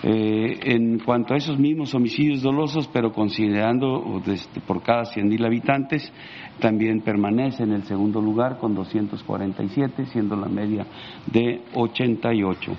Eh, 0.04 0.60
en 0.64 0.98
cuanto 0.98 1.36
a 1.36 1.38
esos 1.38 1.60
mismos 1.60 1.94
homicidios 1.94 2.42
dolosos, 2.42 2.90
pero 2.92 3.12
considerando 3.12 4.20
por 4.66 4.82
cada 4.82 5.04
100.000 5.04 5.46
habitantes, 5.46 6.12
también 6.60 7.02
permanece 7.02 7.62
en 7.64 7.74
el 7.74 7.84
segundo 7.84 8.20
lugar 8.20 8.58
con 8.58 8.74
247, 8.74 10.08
siendo 10.08 10.36
la 10.36 10.48
media 10.48 10.88
de 11.32 11.62
88. 11.76 12.72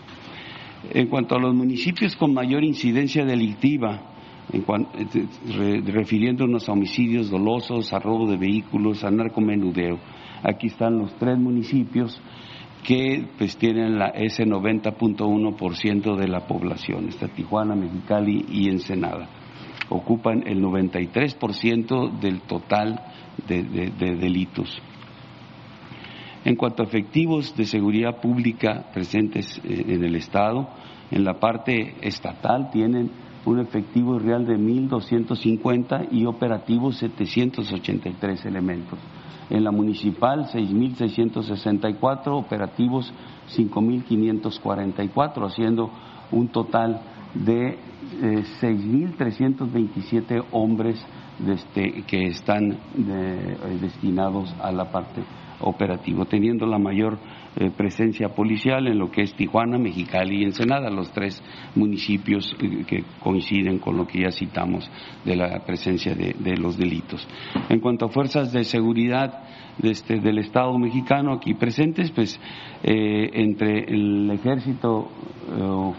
En 0.90 1.06
cuanto 1.08 1.36
a 1.36 1.40
los 1.40 1.54
municipios 1.54 2.16
con 2.16 2.34
mayor 2.34 2.64
incidencia 2.64 3.24
delictiva, 3.24 4.12
refiriéndonos 5.86 6.68
a 6.68 6.72
homicidios 6.72 7.30
dolosos, 7.30 7.92
a 7.92 7.98
robo 7.98 8.28
de 8.28 8.36
vehículos, 8.36 9.04
a 9.04 9.10
narcomenudeo, 9.10 9.98
aquí 10.42 10.66
están 10.66 10.98
los 10.98 11.14
tres 11.16 11.38
municipios 11.38 12.20
que 12.82 13.24
pues 13.38 13.56
tienen 13.56 13.98
la, 13.98 14.08
ese 14.08 14.44
90.1% 14.44 16.16
de 16.16 16.28
la 16.28 16.46
población, 16.46 17.08
está 17.08 17.28
Tijuana, 17.28 17.76
Mexicali 17.76 18.44
y 18.50 18.68
Ensenada. 18.68 19.28
Ocupan 19.88 20.42
el 20.46 20.60
93% 20.60 22.18
del 22.18 22.40
total 22.40 23.00
de, 23.46 23.62
delitos. 24.16 24.80
En 26.44 26.56
cuanto 26.56 26.82
a 26.82 26.86
efectivos 26.86 27.54
de 27.56 27.66
seguridad 27.66 28.20
pública 28.20 28.86
presentes 28.92 29.60
eh, 29.64 29.84
en 29.86 30.02
el 30.02 30.16
Estado, 30.16 30.68
en 31.10 31.24
la 31.24 31.38
parte 31.38 31.94
estatal 32.00 32.70
tienen 32.72 33.10
un 33.44 33.60
efectivo 33.60 34.18
real 34.18 34.44
de 34.44 34.56
1.250 34.56 36.08
y 36.10 36.26
operativos 36.26 36.96
783 36.98 38.44
elementos. 38.46 38.98
En 39.50 39.62
la 39.62 39.70
municipal, 39.70 40.46
6.664, 40.46 42.28
operativos 42.28 43.12
5.544, 43.56 45.46
haciendo 45.46 45.90
un 46.32 46.48
total 46.48 47.02
de 47.34 47.78
6.327 48.60 50.24
eh, 50.30 50.42
hombres 50.52 51.04
este, 51.46 52.02
que 52.02 52.26
están 52.26 52.72
eh, 52.72 53.78
destinados 53.80 54.54
a 54.60 54.72
la 54.72 54.90
parte 54.90 55.22
operativa, 55.62 56.24
teniendo 56.24 56.66
la 56.66 56.78
mayor 56.78 57.18
eh, 57.54 57.70
presencia 57.76 58.30
policial 58.30 58.86
en 58.86 58.98
lo 58.98 59.10
que 59.10 59.22
es 59.22 59.34
Tijuana, 59.34 59.76
Mexicali 59.76 60.40
y 60.40 60.44
Ensenada, 60.44 60.88
los 60.90 61.12
tres 61.12 61.42
municipios 61.74 62.56
eh, 62.60 62.84
que 62.86 63.04
coinciden 63.20 63.78
con 63.78 63.96
lo 63.96 64.06
que 64.06 64.22
ya 64.22 64.30
citamos 64.30 64.90
de 65.24 65.36
la 65.36 65.58
presencia 65.66 66.14
de, 66.14 66.56
los 66.56 66.78
delitos. 66.78 67.28
En 67.68 67.80
cuanto 67.80 68.06
a 68.06 68.08
fuerzas 68.08 68.52
de 68.52 68.64
seguridad 68.64 69.42
este, 69.82 70.20
del 70.20 70.38
Estado 70.38 70.78
mexicano 70.78 71.34
aquí 71.34 71.52
presentes, 71.52 72.10
pues 72.10 72.40
eh, 72.82 73.30
entre 73.34 73.84
el 73.84 74.30
Ejército 74.30 75.10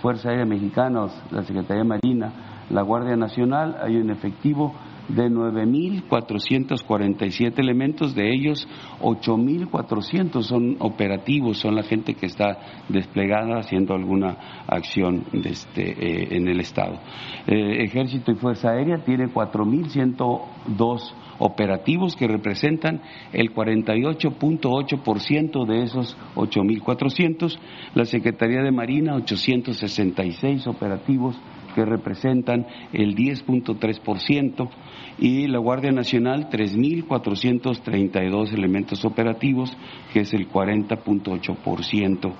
Fuerza 0.01 0.29
Aérea 0.29 0.45
Mexicana, 0.45 1.07
la 1.29 1.43
Secretaría 1.43 1.83
de 1.83 1.89
Marina, 1.89 2.33
la 2.69 2.81
Guardia 2.81 3.15
Nacional, 3.15 3.77
hay 3.83 3.97
un 3.97 4.09
efectivo 4.09 4.73
de 5.09 5.29
9.447 5.29 7.59
elementos, 7.59 8.15
de 8.15 8.33
ellos 8.33 8.65
8.400 9.01 10.41
son 10.43 10.77
operativos, 10.79 11.57
son 11.57 11.75
la 11.75 11.83
gente 11.83 12.13
que 12.15 12.25
está 12.25 12.57
desplegada 12.89 13.59
haciendo 13.59 13.93
alguna 13.93 14.63
acción 14.67 15.25
este, 15.33 15.91
eh, 15.91 16.29
en 16.31 16.47
el 16.47 16.61
Estado. 16.61 16.99
Eh, 17.47 17.83
Ejército 17.83 18.31
y 18.31 18.35
Fuerza 18.35 18.71
Aérea 18.71 19.03
tiene 19.03 19.27
4.102 19.27 21.13
operativos 21.39 22.15
que 22.15 22.27
representan 22.27 23.01
el 23.33 23.53
48.8% 23.53 25.65
de 25.65 25.83
esos 25.83 26.15
8.400. 26.35 27.57
La 27.95 28.05
Secretaría 28.05 28.61
de 28.61 28.71
Marina, 28.71 29.15
866 29.15 30.67
operativos 30.67 31.35
que 31.73 31.85
representan 31.85 32.67
el 32.91 33.15
10.3%, 33.15 34.69
y 35.17 35.47
la 35.47 35.57
Guardia 35.59 35.91
Nacional 35.91 36.49
3.432 36.49 38.53
elementos 38.53 39.05
operativos, 39.05 39.77
que 40.11 40.21
es 40.21 40.33
el 40.33 40.49
40.8% 40.49 42.33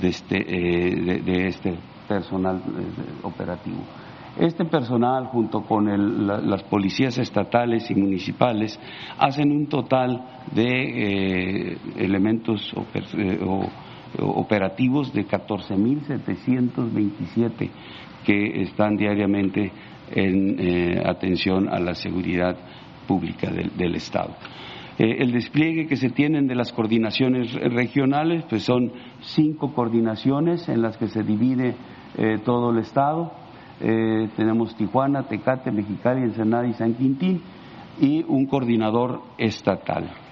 de 0.00 0.08
este, 0.08 0.38
eh, 0.38 1.20
de, 1.22 1.48
este 1.48 1.76
personal 2.08 2.56
eh, 2.56 2.60
operativo. 3.22 3.82
Este 4.38 4.64
personal, 4.64 5.26
junto 5.26 5.60
con 5.62 6.26
las 6.26 6.62
policías 6.64 7.18
estatales 7.18 7.88
y 7.88 7.94
municipales, 7.94 8.80
hacen 9.16 9.52
un 9.52 9.68
total 9.68 10.40
de 10.52 10.64
eh, 10.64 11.78
elementos 11.96 12.74
operativos 14.18 15.12
de 15.12 15.24
14.727 15.24 17.70
que 18.24 18.62
están 18.62 18.96
diariamente 18.96 19.70
en 20.10 20.56
eh, 20.58 21.02
atención 21.04 21.68
a 21.68 21.78
la 21.78 21.94
seguridad 21.94 22.56
pública 23.06 23.50
del, 23.50 23.94
Estado. 23.94 24.34
Eh, 24.98 25.16
el 25.18 25.32
despliegue 25.32 25.86
que 25.86 25.96
se 25.96 26.10
tienen 26.10 26.46
de 26.46 26.54
las 26.54 26.72
coordinaciones 26.72 27.52
regionales, 27.54 28.44
pues 28.48 28.62
son 28.62 28.92
cinco 29.20 29.74
coordinaciones 29.74 30.68
en 30.68 30.82
las 30.82 30.96
que 30.96 31.08
se 31.08 31.22
divide 31.22 31.74
eh, 32.16 32.38
todo 32.44 32.70
el 32.70 32.78
Estado. 32.78 33.32
tenemos 34.36 34.76
Tijuana, 34.76 35.24
Tecate, 35.24 35.70
Mexicali, 35.70 36.22
Ensenada 36.22 36.66
y 36.66 36.72
San 36.74 36.94
Quintín 36.94 37.42
y 38.00 38.22
un 38.22 38.46
coordinador 38.46 39.20
estatal. 39.36 40.23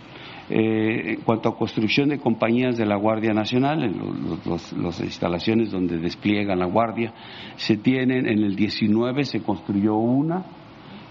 Eh, 0.51 1.15
en 1.15 1.21
cuanto 1.21 1.49
a 1.49 1.57
construcción 1.57 2.09
de 2.09 2.19
compañías 2.19 2.77
de 2.77 2.85
la 2.85 2.97
Guardia 2.97 3.33
Nacional, 3.33 3.83
en 3.85 4.83
las 4.83 5.01
instalaciones 5.01 5.71
donde 5.71 5.99
despliegan 5.99 6.59
la 6.59 6.67
Guardia, 6.67 7.15
se 7.57 7.77
tienen, 7.77 8.27
en 8.27 8.43
el 8.43 8.57
19 8.57 9.25
se 9.25 9.41
construyó 9.41 9.95
una, 9.95 10.45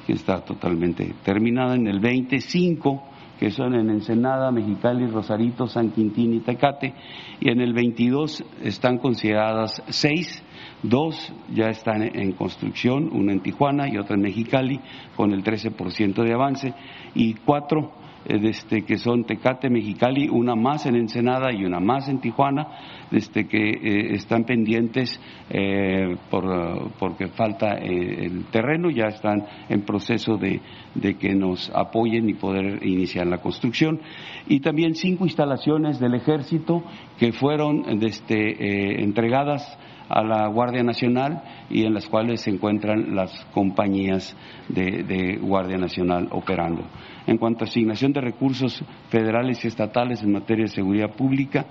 que 0.06 0.14
está 0.14 0.44
totalmente 0.44 1.14
terminada, 1.24 1.76
en 1.76 1.88
el 1.88 2.00
25 2.00 3.12
que 3.42 3.50
son 3.50 3.74
en 3.74 3.90
Ensenada, 3.90 4.52
Mexicali, 4.52 5.08
Rosarito, 5.08 5.66
San 5.66 5.90
Quintín 5.90 6.36
y 6.36 6.42
Tecate, 6.42 6.94
y 7.40 7.50
en 7.50 7.60
el 7.60 7.74
22 7.74 8.44
están 8.62 9.00
consideradas 9.00 9.82
seis, 9.88 10.44
dos 10.84 11.34
ya 11.52 11.70
están 11.70 12.04
en 12.04 12.34
construcción, 12.34 13.10
una 13.12 13.32
en 13.32 13.40
Tijuana 13.40 13.90
y 13.90 13.98
otra 13.98 14.16
en 14.16 14.22
Mexicali, 14.22 14.80
con 15.16 15.32
el 15.32 15.44
13% 15.44 16.24
de 16.24 16.34
avance, 16.34 16.76
y 17.16 17.34
cuatro 17.34 17.92
este, 18.26 18.84
que 18.84 18.98
son 18.98 19.24
Tecate, 19.24 19.70
Mexicali, 19.70 20.30
una 20.30 20.56
más 20.56 20.86
en 20.86 20.96
Ensenada 20.96 21.52
y 21.52 21.66
una 21.66 21.80
más 21.80 22.08
en 22.10 22.20
Tijuana, 22.20 22.68
este, 23.12 23.48
que 23.48 23.70
eh, 23.70 24.16
están 24.16 24.44
pendientes 24.44 25.20
eh, 25.50 26.16
por, 26.30 26.92
porque 27.00 27.28
falta 27.28 27.76
eh, 27.78 28.26
el 28.26 28.46
terreno, 28.46 28.90
ya 28.90 29.06
están 29.06 29.46
en 29.70 29.82
proceso 29.82 30.38
de, 30.38 30.62
de, 30.96 31.16
que 31.16 31.34
nos 31.34 31.72
apoyen 31.74 32.30
y 32.30 32.34
poder 32.34 32.86
iniciar 32.86 33.28
la 33.28 33.40
construcción. 33.40 34.00
Y 34.48 34.60
también 34.60 34.96
cinco 34.96 35.26
instalaciones 35.26 36.00
del 36.00 36.16
ejército 36.16 36.84
que 37.18 37.32
fueron 37.32 37.86
este, 38.02 39.04
entregadas 39.04 39.78
a 40.12 40.24
la 40.24 40.48
Guardia 40.48 40.84
Nacional 40.84 41.42
y 41.70 41.86
en 41.86 41.94
las 41.94 42.08
cuales 42.08 42.42
se 42.42 42.50
encuentran 42.50 43.16
las 43.16 43.34
compañías 43.54 44.36
de, 44.68 45.38
Guardia 45.42 45.78
Nacional 45.78 46.28
operando. 46.32 46.84
En 47.28 47.38
cuanto 47.38 47.64
a 47.64 47.68
asignación 47.68 48.14
de 48.14 48.22
recursos 48.22 48.84
federales 49.10 49.64
y 49.64 49.68
estatales 49.68 50.24
en 50.24 50.32
materia 50.32 50.66
de 50.66 50.72
seguridad 50.72 51.16
pública, 51.16 51.66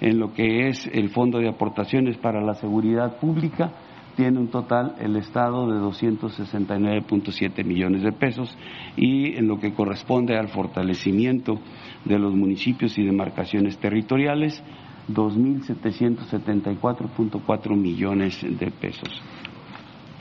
en 0.00 0.18
lo 0.18 0.32
que 0.32 0.68
es 0.68 0.88
el 0.92 1.10
Fondo 1.10 1.38
de 1.38 1.48
Aportaciones 1.48 2.16
para 2.18 2.40
la 2.40 2.54
Seguridad 2.54 3.18
Pública, 3.18 3.72
tiene 4.16 4.38
un 4.38 4.48
total 4.48 4.94
el 5.00 5.16
Estado 5.16 5.66
de 5.68 5.80
269.7 5.80 7.64
millones 7.64 8.02
de 8.02 8.12
pesos 8.12 8.56
y 8.96 9.36
en 9.36 9.48
lo 9.48 9.58
que 9.58 9.74
corresponde 9.74 10.36
al 10.36 10.48
fortalecimiento 10.48 11.58
de 12.04 12.18
los 12.18 12.34
municipios 12.34 12.98
y 12.98 13.04
demarcaciones 13.04 13.78
territoriales, 13.78 14.62
2.774.4 15.08 17.76
millones 17.76 18.40
de 18.42 18.70
pesos. 18.70 19.22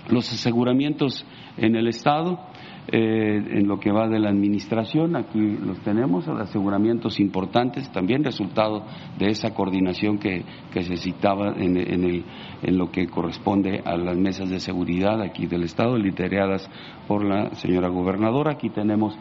Los 0.10 0.34
aseguramientos 0.34 1.26
en 1.58 1.76
el 1.76 1.88
Estado, 1.88 2.40
eh, 2.88 3.42
en 3.52 3.68
lo 3.68 3.80
que 3.80 3.92
va 3.92 4.10
de 4.10 4.20
la 4.20 4.30
administración, 4.30 5.16
aquí 5.16 5.40
los 5.40 5.80
tenemos, 5.80 6.28
aseguramientos 6.28 7.20
importantes, 7.20 7.90
también 7.92 8.24
resultado 8.24 8.84
de 9.18 9.28
esa 9.28 9.54
coordinación 9.54 10.18
que, 10.18 10.44
se 10.74 10.98
citaba 10.98 11.54
en, 11.56 11.78
el, 11.78 12.26
en, 12.62 12.78
lo 12.78 12.92
que 12.92 13.08
corresponde 13.08 13.82
a 13.86 13.96
las 13.96 14.18
mesas 14.18 14.50
de 14.50 14.60
seguridad 14.60 15.22
aquí 15.22 15.46
del 15.46 15.64
Estado, 15.64 15.98
lideradas 15.98 16.70
por 17.08 17.24
la 17.24 17.56
señora 17.56 17.88
gobernadora. 17.88 18.52
Aquí 18.52 18.70
tenemos 18.70 19.18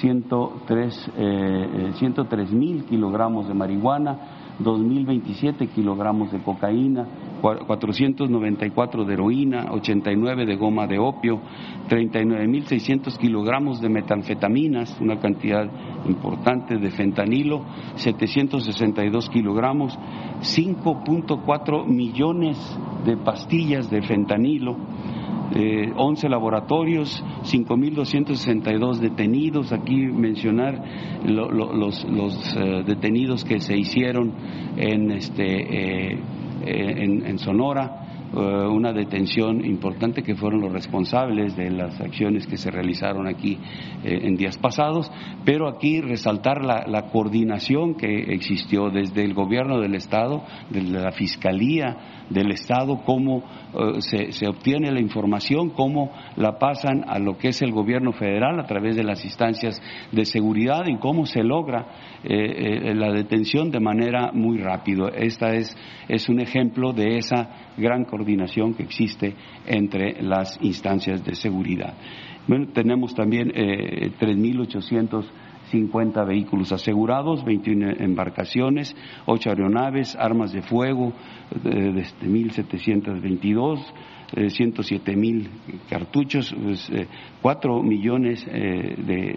103 0.00 1.10
eh, 1.18 1.92
eh 2.00 2.46
mil 2.52 2.84
kilogramos 2.86 3.46
de 3.46 3.54
marihuana, 3.54 4.41
2.027 4.60 5.68
kilogramos 5.68 6.30
de 6.32 6.40
cocaína, 6.40 7.06
494 7.40 9.04
de 9.04 9.14
heroína, 9.14 9.72
89 9.72 10.46
de 10.46 10.56
goma 10.56 10.86
de 10.86 10.98
opio, 10.98 11.40
39.600 11.88 13.16
kilogramos 13.18 13.80
de 13.80 13.88
metanfetaminas, 13.88 15.00
una 15.00 15.18
cantidad 15.18 15.68
importante 16.06 16.76
de 16.76 16.90
fentanilo, 16.90 17.64
762 17.96 19.28
kilogramos, 19.30 19.98
5.4 20.40 21.86
millones 21.86 22.58
de 23.04 23.16
pastillas 23.16 23.90
de 23.90 24.02
fentanilo, 24.02 24.76
eh, 25.54 25.92
11 25.94 26.28
laboratorios, 26.30 27.22
5.262 27.44 28.98
detenidos. 29.00 29.72
Aquí 29.72 29.96
mencionar 29.96 30.82
los, 31.24 32.04
eh, 32.56 32.82
detenidos 32.86 33.44
que 33.44 33.60
se 33.60 33.76
hicieron 33.76 34.32
en, 34.76 35.10
este, 35.10 36.14
eh, 36.14 36.18
en, 36.64 37.38
Sonora, 37.38 37.98
una 38.32 38.94
detención 38.94 39.62
importante 39.62 40.22
que 40.22 40.34
fueron 40.34 40.62
los 40.62 40.72
responsables 40.72 41.54
de 41.54 41.70
las 41.70 42.00
acciones 42.00 42.46
que 42.46 42.56
se 42.56 42.70
realizaron 42.70 43.26
aquí 43.26 43.58
en 44.04 44.36
días 44.36 44.56
pasados, 44.56 45.12
pero 45.44 45.68
aquí 45.68 46.00
resaltar 46.00 46.64
la, 46.64 46.86
la 46.86 47.10
coordinación 47.10 47.94
que 47.94 48.32
existió 48.32 48.88
desde 48.88 49.22
el 49.22 49.34
gobierno 49.34 49.80
del 49.80 49.96
Estado, 49.96 50.44
desde 50.70 50.98
la 50.98 51.12
Fiscalía, 51.12 52.21
del 52.32 52.50
Estado, 52.50 53.02
cómo 53.04 53.44
eh, 53.74 54.30
se, 54.30 54.48
obtiene 54.48 54.90
la 54.90 55.00
información, 55.00 55.70
cómo 55.70 56.10
la 56.36 56.58
pasan 56.58 57.04
a 57.06 57.18
lo 57.18 57.36
que 57.38 57.48
es 57.48 57.62
el 57.62 57.72
gobierno 57.72 58.12
federal 58.12 58.58
a 58.58 58.66
través 58.66 58.96
de 58.96 59.04
las 59.04 59.24
instancias 59.24 59.80
de 60.10 60.24
seguridad 60.24 60.84
y 60.86 60.98
cómo 60.98 61.26
se 61.26 61.42
logra 61.42 61.86
eh, 62.24 62.90
eh, 62.90 62.94
la 62.94 63.12
detención 63.12 63.70
de 63.70 63.80
manera 63.80 64.30
muy 64.32 64.58
rápida. 64.58 65.08
Esta 65.14 65.54
es, 65.54 65.76
es 66.08 66.28
un 66.28 66.40
ejemplo 66.40 66.92
de 66.92 67.18
esa 67.18 67.72
gran 67.76 68.04
coordinación 68.04 68.74
que 68.74 68.82
existe 68.82 69.34
entre 69.66 70.22
las 70.22 70.58
instancias 70.62 71.24
de 71.24 71.34
seguridad. 71.34 71.94
Bueno, 72.46 72.68
tenemos 72.72 73.14
también 73.14 73.52
eh, 73.54 74.10
3.800 74.18 75.24
50 75.72 76.24
vehículos 76.24 76.70
asegurados, 76.70 77.44
21 77.44 77.92
embarcaciones, 77.98 78.94
8 79.26 79.50
aeronaves, 79.50 80.14
armas 80.16 80.52
de 80.52 80.60
fuego, 80.62 81.14
eh, 81.64 81.92
desde 81.94 82.28
1.722, 82.28 83.80
107 84.48 85.16
mil 85.16 85.50
cartuchos, 85.90 86.54
pues, 86.62 86.90
4 87.42 87.78
eh, 87.78 87.82
millones 87.82 88.46
eh, 88.48 88.94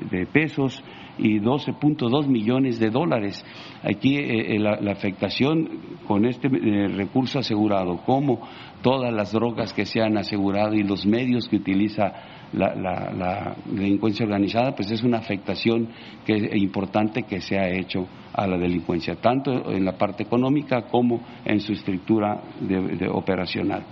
de, 0.10 0.28
pesos 0.28 0.84
y 1.18 1.40
12.2 1.40 2.28
millones 2.28 2.80
de 2.80 2.90
dólares. 2.90 3.44
Aquí 3.84 4.18
la, 4.58 4.80
la, 4.80 4.92
afectación 4.92 5.70
con 6.06 6.26
este 6.26 6.50
recurso 6.50 7.40
asegurado, 7.40 7.98
como 8.06 8.42
todas 8.82 9.14
las 9.14 9.32
drogas 9.32 9.74
que 9.74 9.86
se 9.86 10.02
han 10.02 10.18
asegurado 10.18 10.76
y 10.76 10.84
los 10.84 11.06
medios 11.06 11.48
que 11.48 11.58
utiliza 11.58 12.35
la, 12.56 13.56
delincuencia 13.66 14.26
organizada, 14.26 14.76
pues 14.76 14.92
es 14.92 15.04
una 15.04 15.18
afectación 15.18 15.90
que 16.26 16.36
importante 16.58 17.24
que 17.24 17.42
se 17.42 17.58
ha 17.58 17.70
hecho 17.70 18.08
a 18.34 18.48
la 18.48 18.58
delincuencia, 18.58 19.16
tanto 19.16 19.72
en 19.72 19.86
la 19.86 19.98
parte 19.98 20.24
económica 20.24 20.84
como 20.84 21.22
en 21.46 21.60
su 21.60 21.74
estructura 21.74 22.42
de, 22.60 23.08
operacional. 23.10 23.84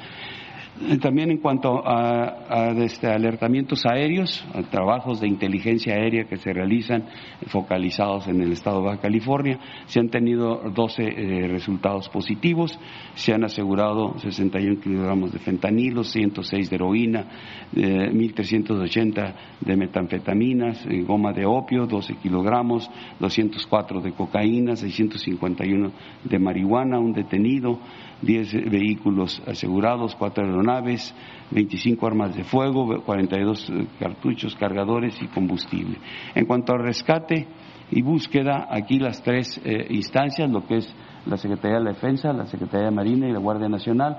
También 1.01 1.29
en 1.29 1.37
cuanto 1.37 1.87
a, 1.87 2.71
este, 2.77 3.07
alertamientos 3.07 3.85
aéreos, 3.85 4.43
a 4.55 4.63
trabajos 4.63 5.21
de 5.21 5.27
inteligencia 5.27 5.93
aérea 5.93 6.23
que 6.23 6.37
se 6.37 6.51
realizan 6.51 7.05
focalizados 7.47 8.27
en 8.27 8.41
el 8.41 8.51
estado 8.51 8.79
de 8.79 8.85
Baja 8.85 9.01
California, 9.01 9.59
se 9.85 9.99
han 9.99 10.09
tenido 10.09 10.63
12 10.73 11.03
eh, 11.03 11.47
resultados 11.47 12.09
positivos, 12.09 12.79
se 13.13 13.33
han 13.33 13.43
asegurado 13.43 14.17
61 14.17 14.81
kilogramos 14.81 15.31
de 15.31 15.39
fentanilo, 15.39 16.03
106 16.03 16.69
de 16.71 16.75
heroína, 16.75 17.27
1.380 17.75 19.29
eh, 19.29 19.33
de 19.61 19.77
metanfetaminas, 19.77 20.87
eh, 20.87 21.03
goma 21.03 21.33
de 21.33 21.45
opio, 21.45 21.85
12 21.85 22.15
kilogramos, 22.15 22.89
204 23.19 24.01
de 24.01 24.11
cocaína, 24.13 24.75
651 24.75 25.91
de 26.23 26.39
marihuana, 26.39 26.99
un 26.99 27.13
detenido, 27.13 27.79
10 28.23 28.69
vehículos 28.69 29.41
asegurados, 29.45 30.15
4 30.15 30.45
aeronaves, 30.45 31.13
25 31.51 32.07
armas 32.07 32.35
de 32.35 32.43
fuego, 32.43 33.01
42 33.03 33.69
eh, 33.69 33.87
cartuchos, 33.99 34.55
cargadores 34.55 35.21
y 35.21 35.27
combustible. 35.27 35.97
En 36.35 36.45
cuanto 36.45 36.73
al 36.73 36.83
rescate 36.83 37.47
y 37.91 38.01
búsqueda, 38.01 38.67
aquí 38.69 38.99
las 38.99 39.21
tres 39.21 39.61
eh, 39.63 39.87
instancias, 39.89 40.49
lo 40.49 40.65
que 40.65 40.77
es 40.77 40.95
la 41.25 41.37
Secretaría 41.37 41.77
de 41.77 41.83
la 41.83 41.91
Defensa, 41.91 42.33
la 42.33 42.45
Secretaría 42.47 42.87
de 42.87 42.95
Marina 42.95 43.27
y 43.27 43.31
la 43.31 43.39
Guardia 43.39 43.69
Nacional, 43.69 44.17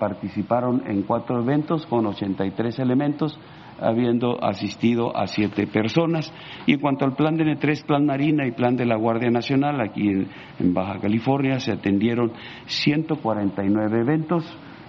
participaron 0.00 0.82
en 0.86 1.02
cuatro 1.04 1.40
eventos 1.40 1.86
con 1.86 2.04
83 2.06 2.80
elementos 2.80 3.38
habiendo 3.84 4.42
asistido 4.42 5.16
a 5.16 5.26
siete 5.26 5.66
personas. 5.66 6.32
Y 6.66 6.74
en 6.74 6.80
cuanto 6.80 7.04
al 7.04 7.14
plan 7.14 7.36
de 7.36 7.44
N3, 7.44 7.84
plan 7.84 8.06
Marina 8.06 8.46
y 8.46 8.52
plan 8.52 8.76
de 8.76 8.86
la 8.86 8.96
Guardia 8.96 9.30
Nacional, 9.30 9.80
aquí 9.80 10.08
en, 10.08 10.74
Baja 10.74 10.98
California 11.00 11.60
se 11.60 11.72
atendieron 11.72 12.32
149 12.66 14.00
eventos. 14.00 14.44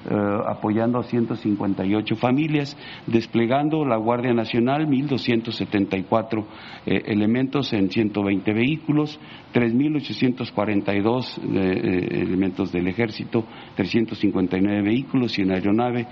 Eh, 0.07 0.13
apoyando 0.47 0.99
a 0.99 1.03
158 1.03 2.15
familias, 2.17 2.77
desplegando 3.07 3.83
la 3.83 3.97
Guardia 3.97 4.35
Nacional 4.35 4.85
1.274 4.85 6.45
eh, 6.85 7.01
elementos 7.07 7.73
en 7.73 7.89
120 7.89 8.53
vehículos, 8.53 9.19
3.842 9.51 11.39
eh, 11.41 12.21
elementos 12.21 12.71
del 12.71 12.87
Ejército, 12.87 13.45
359 13.77 14.83
vehículos 14.83 15.39
y 15.39 15.41
una 15.41 15.55
aeronave 15.55 16.05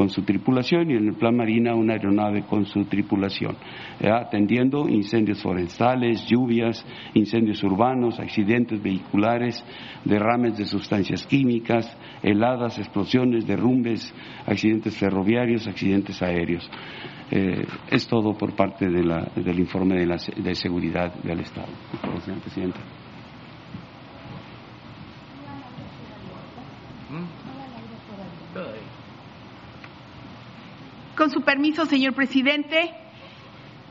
con 0.00 0.08
su 0.08 0.22
tripulación 0.22 0.90
y 0.90 0.94
en 0.94 1.08
el 1.08 1.14
plan 1.14 1.36
marina 1.36 1.74
una 1.74 1.92
aeronave 1.92 2.46
con 2.46 2.64
su 2.64 2.86
tripulación, 2.86 3.54
atendiendo 4.02 4.88
incendios 4.88 5.42
forestales, 5.42 6.26
lluvias, 6.26 6.86
incendios 7.12 7.62
urbanos, 7.62 8.18
accidentes 8.18 8.82
vehiculares, 8.82 9.62
derrames 10.06 10.56
de 10.56 10.64
sustancias 10.64 11.26
químicas, 11.26 11.94
heladas, 12.22 12.78
explosiones, 12.78 13.46
derrumbes, 13.46 14.14
accidentes 14.46 14.96
ferroviarios, 14.96 15.66
accidentes 15.66 16.22
aéreos. 16.22 16.66
Eh, 17.30 17.66
es 17.90 18.08
todo 18.08 18.32
por 18.38 18.56
parte 18.56 18.88
del 18.88 19.58
informe 19.58 19.98
de, 19.98 20.06
la, 20.06 20.16
de 20.16 20.54
seguridad 20.54 21.12
del 21.22 21.40
Estado. 21.40 21.68
Señor 22.24 22.40
presidente. 22.40 22.80
Con 31.20 31.30
su 31.30 31.42
permiso, 31.42 31.84
señor 31.84 32.14
presidente, 32.14 32.94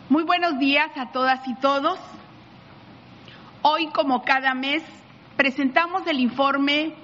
muy 0.09 0.23
buenos 0.23 0.57
días 0.57 0.89
a 0.97 1.11
todas 1.11 1.47
y 1.47 1.53
todos. 1.57 1.99
Hoy, 3.61 3.85
como 3.93 4.23
cada 4.23 4.55
mes, 4.55 4.81
presentamos 5.37 6.07
el 6.07 6.21
informe 6.21 6.95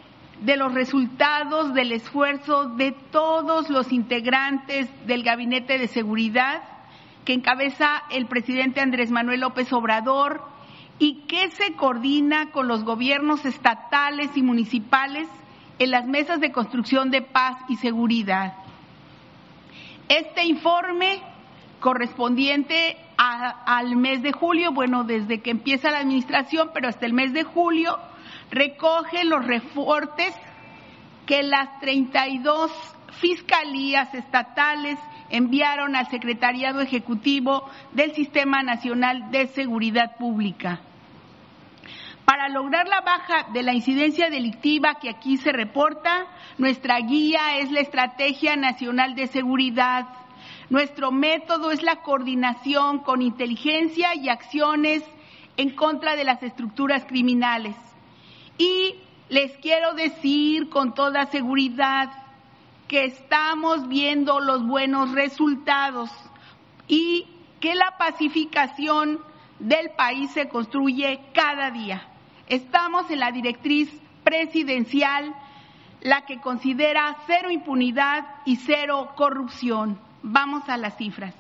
de 0.42 0.58
los 0.58 0.74
resultados 0.74 1.76
del 1.76 1.92
esfuerzo 1.92 2.70
de 2.70 2.92
todos 3.12 3.70
los 3.70 3.92
integrantes 3.92 4.90
del 5.06 5.22
Gabinete 5.22 5.78
de 5.78 5.88
Seguridad 5.88 6.64
que 7.24 7.34
encabeza 7.34 8.02
el 8.10 8.26
presidente 8.26 8.82
Andrés 8.82 9.12
Manuel 9.12 9.42
López 9.42 9.72
Obrador 9.74 10.42
y 10.98 11.26
que 11.28 11.52
se 11.52 11.74
coordina 11.74 12.50
con 12.50 12.68
los 12.68 12.84
gobiernos 12.84 13.46
estatales 13.46 14.36
y 14.36 14.42
municipales 14.42 15.28
en 15.78 15.92
las 15.92 16.08
mesas 16.08 16.40
de 16.40 16.52
construcción 16.52 17.12
de 17.12 17.22
paz 17.22 17.58
y 17.70 17.76
seguridad. 17.76 18.65
Este 20.08 20.46
informe 20.46 21.20
correspondiente 21.80 22.98
al 23.18 23.96
mes 23.96 24.22
de 24.22 24.32
julio, 24.32 24.72
bueno, 24.72 25.04
desde 25.04 25.42
que 25.42 25.52
empieza 25.52 25.92
la 25.92 26.00
administración, 26.00 26.72
pero 26.74 26.88
hasta 26.88 27.06
el 27.06 27.14
mes 27.14 27.34
de 27.34 27.44
julio, 27.44 27.98
recoge 28.52 29.24
los 29.24 29.46
reportes 29.46 30.34
que 31.26 31.44
las 31.44 31.80
32 31.80 32.72
fiscalías 33.20 34.14
estatales 34.14 35.00
enviaron 35.30 35.96
al 35.96 36.08
Secretariado 36.10 36.82
Ejecutivo 36.82 37.68
del 37.94 38.14
Sistema 38.14 38.62
Nacional 38.62 39.32
de 39.32 39.48
Seguridad 39.48 40.18
Pública. 40.18 40.82
Para 42.26 42.50
lograr 42.50 42.88
la 42.88 43.02
baja 43.02 43.46
de 43.54 43.62
la 43.62 43.74
incidencia 43.74 44.32
delictiva 44.32 44.96
que 44.96 45.10
aquí 45.10 45.38
se 45.38 45.52
reporta, 45.52 46.26
nuestra 46.58 47.00
guía 47.00 47.60
es 47.60 47.72
la 47.72 47.82
Estrategia 47.82 48.56
Nacional 48.56 49.14
de 49.14 49.28
Seguridad. 49.28 50.08
Nuestro 50.72 51.12
método 51.12 51.70
es 51.70 51.84
la 51.84 52.02
coordinación 52.02 53.00
con 53.00 53.22
inteligencia 53.22 54.16
y 54.16 54.30
acciones 54.30 55.04
en 55.56 55.76
contra 55.76 56.16
de 56.16 56.24
las 56.24 56.42
estructuras 56.42 57.06
criminales. 57.06 57.76
Y 58.58 58.96
les 59.30 59.56
quiero 59.58 59.94
decir 59.94 60.70
con 60.70 60.96
toda 60.96 61.28
seguridad 61.28 62.10
que 62.88 63.06
estamos 63.06 63.88
viendo 63.88 64.40
los 64.40 64.66
buenos 64.66 65.12
resultados 65.12 66.10
y 66.88 67.28
que 67.60 67.76
la 67.76 67.98
pacificación 68.00 69.20
del 69.60 69.92
país 69.92 70.32
se 70.32 70.50
construye 70.50 71.20
cada 71.34 71.70
día. 71.70 72.08
Estamos 72.48 73.10
en 73.10 73.20
la 73.20 73.32
directriz 73.32 73.90
presidencial, 74.24 75.34
la 76.02 76.26
que 76.26 76.40
considera 76.40 77.18
cero 77.26 77.50
impunidad 77.50 78.24
y 78.46 78.58
cero 78.58 79.14
corrupción. 79.16 79.98
Vamos 80.22 80.70
a 80.70 80.78
las 80.78 80.96
cifras. 80.98 81.34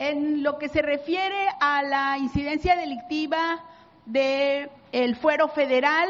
En 0.00 0.42
lo 0.42 0.58
que 0.58 0.68
se 0.68 0.82
refiere 0.82 1.46
a 1.60 1.84
la 1.84 2.18
incidencia 2.18 2.74
delictiva 2.74 3.62
del 4.04 5.14
fuero 5.14 5.46
federal, 5.46 6.08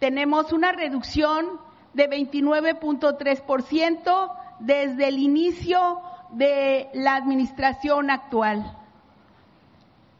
tenemos 0.00 0.52
una 0.52 0.72
reducción 0.72 1.46
de 1.94 2.10
29.3% 2.10 4.39
desde 4.60 5.08
el 5.08 5.18
inicio 5.18 6.00
de 6.30 6.88
la 6.94 7.16
administración 7.16 8.10
actual. 8.10 8.76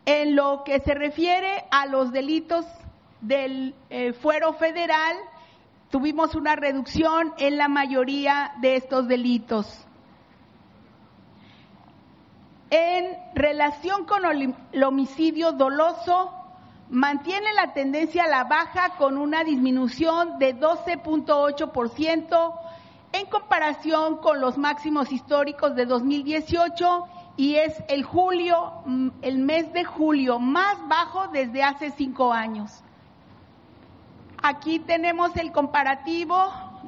En 0.06 0.34
lo 0.34 0.64
que 0.64 0.80
se 0.80 0.94
refiere 0.94 1.64
a 1.70 1.86
los 1.86 2.10
delitos 2.12 2.66
del 3.20 3.74
eh, 3.90 4.12
fuero 4.12 4.54
federal, 4.54 5.16
tuvimos 5.90 6.34
una 6.34 6.56
reducción 6.56 7.32
en 7.38 7.58
la 7.58 7.68
mayoría 7.68 8.52
de 8.60 8.76
estos 8.76 9.06
delitos. 9.06 9.86
En 12.70 13.16
relación 13.34 14.04
con 14.04 14.22
el 14.24 14.84
homicidio 14.84 15.52
doloso, 15.52 16.32
mantiene 16.88 17.52
la 17.54 17.72
tendencia 17.72 18.24
a 18.24 18.28
la 18.28 18.44
baja 18.44 18.96
con 18.96 19.16
una 19.18 19.44
disminución 19.44 20.38
de 20.38 20.58
12.8% 20.58 22.54
en 23.12 23.26
comparación 23.26 24.18
con 24.18 24.40
los 24.40 24.56
máximos 24.56 25.12
históricos 25.12 25.74
de 25.74 25.86
2018 25.86 27.06
y 27.36 27.56
es 27.56 27.82
el 27.88 28.04
julio, 28.04 28.82
mm, 28.84 29.08
el 29.22 29.38
mes 29.38 29.72
de 29.72 29.84
julio 29.84 30.38
más 30.38 30.76
bajo 30.88 31.28
desde 31.28 31.62
hace 31.62 31.90
cinco 31.90 32.32
años. 32.32 32.70
Aquí 34.42 34.78
tenemos 34.78 35.36
el 35.36 35.52
comparativo 35.52 36.36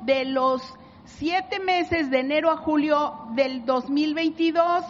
de 0.03 0.25
los 0.25 0.63
siete 1.05 1.59
meses 1.59 2.11
de 2.11 2.21
enero 2.21 2.51
a 2.51 2.57
julio 2.57 3.27
del 3.35 3.65
2022 3.65 4.85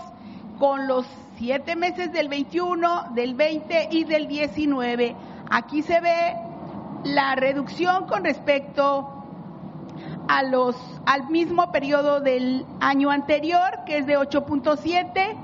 con 0.58 0.86
los 0.86 1.06
siete 1.36 1.74
meses 1.76 2.12
del 2.12 2.28
21, 2.28 3.12
del 3.14 3.34
20 3.34 3.88
y 3.90 4.04
del 4.04 4.28
19. 4.28 5.16
Aquí 5.50 5.82
se 5.82 6.00
ve 6.00 6.36
la 7.04 7.34
reducción 7.34 8.06
con 8.06 8.24
respecto 8.24 9.21
a 10.28 10.42
los, 10.42 10.76
al 11.06 11.28
mismo 11.28 11.72
periodo 11.72 12.20
del 12.20 12.64
año 12.80 13.10
anterior, 13.10 13.80
que 13.86 13.98
es 13.98 14.06
de 14.06 14.18
8.7, 14.18 15.36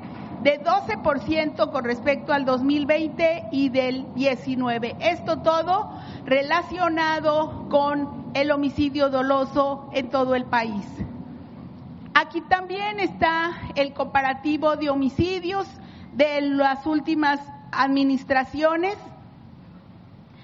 de 0.43 0.63
12% 0.63 1.71
con 1.73 1.85
respecto 1.85 2.33
al 2.33 2.45
2020 2.45 3.49
y 3.51 3.69
del 3.71 4.07
19. 4.15 4.97
Esto 5.01 5.39
todo 5.39 5.91
relacionado 6.25 7.69
con 7.69 8.31
el 8.35 8.51
homicidio 8.51 9.09
doloso 9.09 9.91
en 9.93 10.11
todo 10.11 10.35
el 10.35 10.45
país. 10.45 10.85
Aquí 12.15 12.41
también 12.43 13.01
está 13.01 13.53
el 13.75 13.93
comparativo 13.93 14.77
de 14.77 14.91
homicidios 14.91 15.67
de 16.15 16.41
las 16.41 16.87
últimas 16.87 17.41
administraciones. 17.73 18.97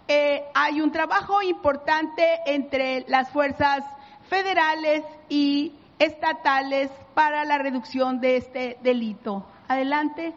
Eh, 0.08 0.42
hay 0.54 0.80
un 0.80 0.90
trabajo 0.90 1.42
importante 1.42 2.24
entre 2.46 3.04
las 3.08 3.28
fuerzas 3.28 3.84
federales 4.30 5.04
y 5.28 5.74
estatales 5.98 6.90
para 7.12 7.44
la 7.44 7.58
reducción 7.58 8.20
de 8.20 8.38
este 8.38 8.78
delito. 8.82 9.44
Adelante. 9.68 10.32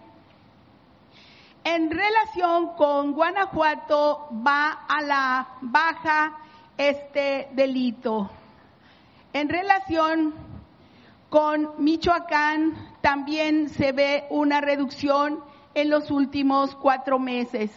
En 1.69 1.91
relación 1.91 2.77
con 2.77 3.11
Guanajuato 3.11 4.29
va 4.31 4.85
a 4.87 5.01
la 5.01 5.47
baja 5.59 6.37
este 6.77 7.49
delito. 7.51 8.29
En 9.33 9.49
relación 9.49 10.33
con 11.27 11.73
Michoacán 11.79 12.73
también 13.01 13.67
se 13.67 13.91
ve 13.91 14.27
una 14.29 14.61
reducción 14.61 15.43
en 15.73 15.89
los 15.89 16.09
últimos 16.09 16.73
cuatro 16.73 17.19
meses. 17.19 17.69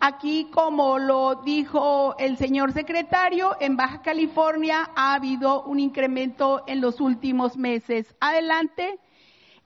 Aquí, 0.00 0.50
como 0.52 0.98
lo 0.98 1.36
dijo 1.44 2.16
el 2.18 2.36
señor 2.38 2.72
secretario, 2.72 3.56
en 3.60 3.76
Baja 3.76 4.02
California 4.02 4.90
ha 4.96 5.14
habido 5.14 5.62
un 5.62 5.78
incremento 5.78 6.64
en 6.66 6.80
los 6.80 7.00
últimos 7.00 7.56
meses. 7.56 8.12
Adelante. 8.18 8.98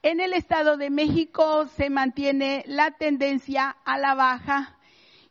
En 0.07 0.21
el 0.21 0.35
Estado 0.35 0.77
de 0.77 0.89
México 0.89 1.67
se 1.77 1.91
mantiene 1.91 2.63
la 2.69 2.93
tendencia 2.93 3.77
a 3.85 3.99
la 3.99 4.15
baja 4.15 4.79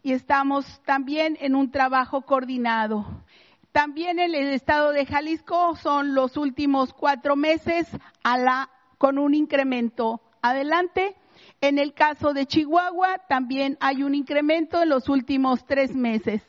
y 0.03 0.11
estamos 0.11 0.81
también 0.83 1.37
en 1.39 1.55
un 1.55 1.71
trabajo 1.71 2.23
coordinado. 2.23 3.23
También 3.71 4.19
en 4.19 4.35
el 4.35 4.47
Estado 4.47 4.91
de 4.91 5.05
Jalisco 5.05 5.77
son 5.77 6.13
los 6.13 6.35
últimos 6.35 6.91
cuatro 6.91 7.37
meses 7.37 7.87
con 8.97 9.17
un 9.17 9.33
incremento. 9.33 10.19
Adelante. 10.41 11.15
En 11.61 11.79
el 11.79 11.93
caso 11.93 12.33
de 12.33 12.45
Chihuahua 12.45 13.19
también 13.29 13.77
hay 13.79 14.03
un 14.03 14.13
incremento 14.13 14.83
en 14.83 14.89
los 14.89 15.07
últimos 15.07 15.65
tres 15.65 15.95
meses. 15.95 16.41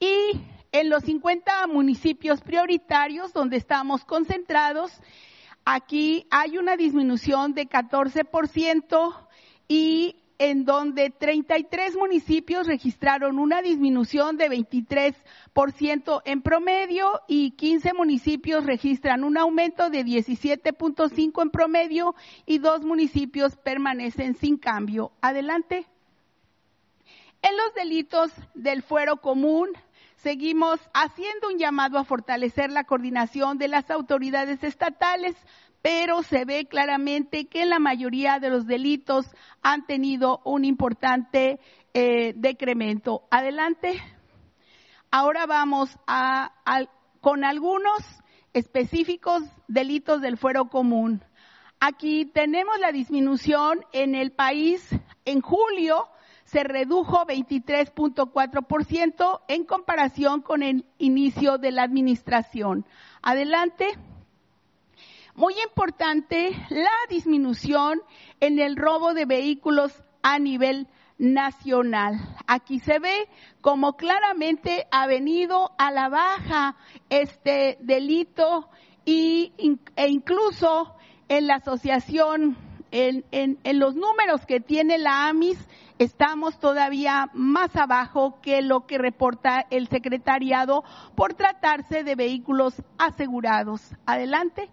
Y 0.00 0.40
en 0.72 0.90
los 0.90 1.04
50 1.04 1.68
municipios 1.68 2.40
prioritarios 2.40 3.32
donde 3.32 3.58
estamos 3.58 4.04
concentrados, 4.04 5.00
aquí 5.66 6.26
hay 6.30 6.56
una 6.56 6.76
disminución 6.76 7.52
de 7.52 7.68
14% 7.68 9.14
y 9.68 10.16
en 10.38 10.64
donde 10.64 11.10
33 11.10 11.96
municipios 11.96 12.66
registraron 12.66 13.38
una 13.38 13.62
disminución 13.62 14.36
de 14.36 14.48
23% 14.50 16.22
en 16.24 16.42
promedio 16.42 17.20
y 17.26 17.52
15 17.52 17.94
municipios 17.94 18.64
registran 18.64 19.24
un 19.24 19.36
aumento 19.38 19.90
de 19.90 20.04
17.5 20.04 21.42
en 21.42 21.50
promedio 21.50 22.14
y 22.44 22.58
dos 22.58 22.82
municipios 22.82 23.56
permanecen 23.56 24.36
sin 24.36 24.58
cambio. 24.58 25.12
Adelante. 25.20 25.86
En 27.42 27.56
los 27.56 27.74
delitos 27.74 28.30
del 28.54 28.82
fuero 28.82 29.16
común, 29.18 29.70
seguimos 30.16 30.80
haciendo 30.92 31.48
un 31.48 31.58
llamado 31.58 31.98
a 31.98 32.04
fortalecer 32.04 32.70
la 32.70 32.84
coordinación 32.84 33.58
de 33.58 33.68
las 33.68 33.90
autoridades 33.90 34.62
estatales 34.64 35.36
pero 35.86 36.24
se 36.24 36.44
ve 36.44 36.66
claramente 36.66 37.46
que 37.46 37.64
la 37.64 37.78
mayoría 37.78 38.40
de 38.40 38.50
los 38.50 38.66
delitos 38.66 39.24
han 39.62 39.86
tenido 39.86 40.40
un 40.44 40.64
importante 40.64 41.60
eh, 41.94 42.32
decremento. 42.34 43.22
Adelante. 43.30 44.02
Ahora 45.12 45.46
vamos 45.46 45.96
a, 46.08 46.52
con 47.20 47.44
algunos 47.44 48.00
específicos 48.52 49.44
delitos 49.68 50.20
del 50.20 50.36
fuero 50.36 50.70
común. 50.70 51.24
Aquí 51.78 52.24
tenemos 52.24 52.80
la 52.80 52.90
disminución 52.90 53.84
en 53.92 54.16
el 54.16 54.32
país. 54.32 54.90
En 55.24 55.40
julio 55.40 56.08
se 56.46 56.64
redujo 56.64 57.26
23.4% 57.26 59.40
en 59.48 59.64
comparación 59.64 60.40
con 60.40 60.62
el 60.62 60.86
inicio 60.98 61.58
de 61.58 61.72
la 61.72 61.82
administración. 61.82 62.86
Adelante. 63.20 63.88
Muy 65.34 65.52
importante 65.68 66.56
la 66.70 66.88
disminución 67.10 68.00
en 68.40 68.58
el 68.58 68.76
robo 68.76 69.12
de 69.12 69.26
vehículos 69.26 70.02
a 70.22 70.38
nivel 70.38 70.88
nacional. 71.18 72.14
Aquí 72.46 72.78
se 72.78 73.00
ve 73.00 73.28
como 73.60 73.98
claramente 73.98 74.86
ha 74.90 75.06
venido 75.06 75.72
a 75.76 75.90
la 75.90 76.08
baja 76.08 76.76
este 77.10 77.76
delito 77.80 78.70
y, 79.04 79.52
e 79.96 80.08
incluso 80.08 80.94
en 81.28 81.48
la 81.48 81.56
Asociación 81.56 82.56
en, 82.90 83.24
en, 83.30 83.78
los 83.78 83.94
números 83.94 84.46
que 84.46 84.60
tiene 84.60 84.98
la 84.98 85.28
AMIS, 85.28 85.58
estamos 85.98 86.58
todavía 86.58 87.30
más 87.32 87.74
abajo 87.76 88.40
que 88.40 88.62
lo 88.62 88.86
que 88.86 88.96
reporta 88.98 89.66
el 89.70 89.88
secretariado 89.88 90.84
por 91.14 91.34
tratarse 91.34 92.02
de 92.04 92.14
vehículos 92.14 92.82
asegurados. 92.98 93.82
Adelante. 94.04 94.70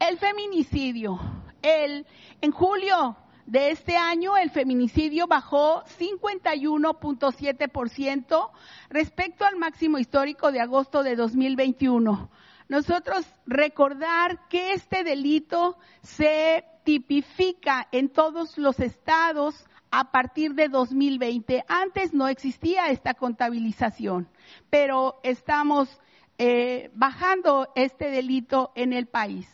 El 0.00 0.18
feminicidio. 0.18 1.20
El, 1.62 2.06
en 2.40 2.50
julio 2.52 3.16
de 3.46 3.70
este 3.70 3.96
año 3.96 4.36
el 4.36 4.50
feminicidio 4.50 5.26
bajó 5.26 5.82
51.7% 5.98 8.50
respecto 8.90 9.46
al 9.46 9.56
máximo 9.56 9.98
histórico 9.98 10.52
de 10.52 10.60
agosto 10.60 11.02
de 11.02 11.16
2021. 11.16 12.30
Nosotros 12.68 13.26
recordar 13.46 14.46
que 14.48 14.74
este 14.74 15.02
delito 15.02 15.78
se 16.02 16.66
tipifica 16.88 17.86
en 17.92 18.08
todos 18.08 18.56
los 18.56 18.80
estados 18.80 19.54
a 19.90 20.10
partir 20.10 20.54
de 20.54 20.68
2020. 20.68 21.62
Antes 21.68 22.14
no 22.14 22.28
existía 22.28 22.88
esta 22.88 23.12
contabilización, 23.12 24.26
pero 24.70 25.20
estamos 25.22 26.00
eh, 26.38 26.90
bajando 26.94 27.68
este 27.74 28.08
delito 28.08 28.72
en 28.74 28.94
el 28.94 29.06
país. 29.06 29.46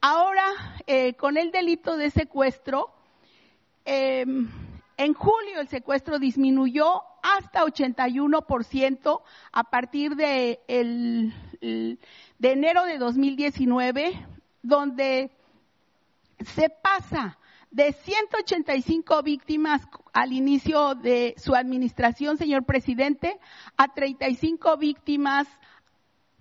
Ahora, 0.00 0.46
eh, 0.86 1.12
con 1.12 1.36
el 1.36 1.50
delito 1.50 1.98
de 1.98 2.10
secuestro, 2.10 2.94
Em, 3.90 4.46
en 4.98 5.14
julio 5.14 5.60
el 5.60 5.68
secuestro 5.68 6.18
disminuyó 6.18 7.00
hasta 7.22 7.64
81% 7.64 9.22
a 9.50 9.64
partir 9.64 10.14
de, 10.14 10.60
de 11.58 12.52
enero 12.52 12.84
de 12.84 12.98
2019, 12.98 14.12
donde 14.60 15.30
se 16.44 16.70
pasa 16.70 17.38
de 17.70 17.92
185 17.92 19.22
víctimas 19.22 19.82
al 20.12 20.32
inicio 20.32 20.94
de 20.94 21.34
su 21.36 21.54
administración, 21.54 22.38
señor 22.38 22.64
presidente, 22.64 23.38
a 23.76 23.88
35 23.92 24.76
víctimas, 24.78 25.46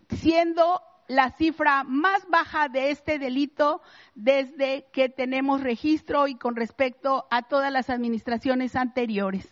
siendo 0.10 0.82
la 1.08 1.32
cifra 1.32 1.84
más 1.84 2.28
baja 2.30 2.70
de 2.70 2.92
este 2.92 3.18
delito 3.18 3.82
desde 4.16 4.86
que 4.92 5.10
tenemos 5.10 5.62
registro 5.62 6.28
y 6.28 6.36
con 6.36 6.56
respecto 6.56 7.28
a 7.30 7.44
todas 7.44 7.72
las 7.72 7.90
administraciones 7.90 8.76
anteriores. 8.76 9.48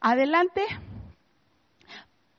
Adelante. 0.00 0.64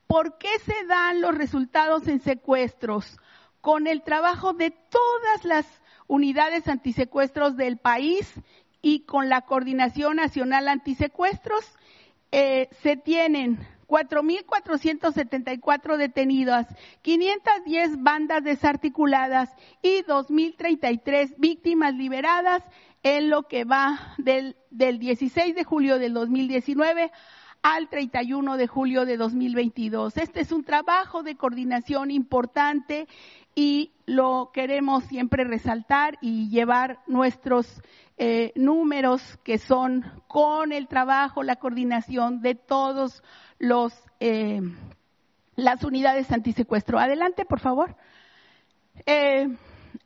¿Por 0.07 0.37
qué 0.37 0.59
se 0.65 0.85
dan 0.87 1.21
los 1.21 1.37
resultados 1.37 2.07
en 2.07 2.19
secuestros? 2.19 3.17
Con 3.61 3.87
el 3.87 4.01
trabajo 4.01 4.53
de 4.53 4.71
todas 4.71 5.45
las 5.45 5.80
unidades 6.11 6.67
antisecuestros 6.67 7.55
del 7.55 7.77
país 7.77 8.33
y 8.81 9.05
con 9.05 9.29
la 9.29 9.43
Coordinación 9.43 10.17
Nacional 10.17 10.67
Antisecuestros, 10.67 11.63
eh, 12.33 12.67
se 12.81 12.97
tienen 12.97 13.65
4.474 13.87 15.95
detenidas, 15.95 16.67
510 17.01 18.03
bandas 18.03 18.43
desarticuladas 18.43 19.51
y 19.81 20.03
2.033 20.03 21.35
víctimas 21.37 21.93
liberadas 21.93 22.61
en 23.03 23.29
lo 23.29 23.43
que 23.43 23.63
va 23.63 24.13
del, 24.17 24.57
del 24.69 24.99
16 24.99 25.55
de 25.55 25.63
julio 25.63 25.97
del 25.97 26.13
2019 26.13 27.09
al 27.61 27.89
31 27.89 28.57
de 28.57 28.67
julio 28.67 29.05
de 29.05 29.17
2022. 29.17 30.17
Este 30.17 30.41
es 30.41 30.51
un 30.51 30.63
trabajo 30.63 31.23
de 31.23 31.35
coordinación 31.35 32.11
importante 32.11 33.07
y 33.55 33.91
lo 34.05 34.51
queremos 34.53 35.03
siempre 35.05 35.43
resaltar 35.43 36.17
y 36.21 36.49
llevar 36.49 36.99
nuestros 37.07 37.81
eh, 38.17 38.51
números 38.55 39.39
que 39.43 39.57
son 39.57 40.05
con 40.27 40.71
el 40.71 40.87
trabajo, 40.87 41.43
la 41.43 41.55
coordinación 41.57 42.41
de 42.41 42.55
todos 42.55 43.23
los, 43.57 43.93
eh, 44.19 44.61
las 45.55 45.83
unidades 45.83 46.31
antisecuestro. 46.31 46.99
Adelante, 46.99 47.45
por 47.45 47.59
favor. 47.59 47.95
Eh, 49.05 49.47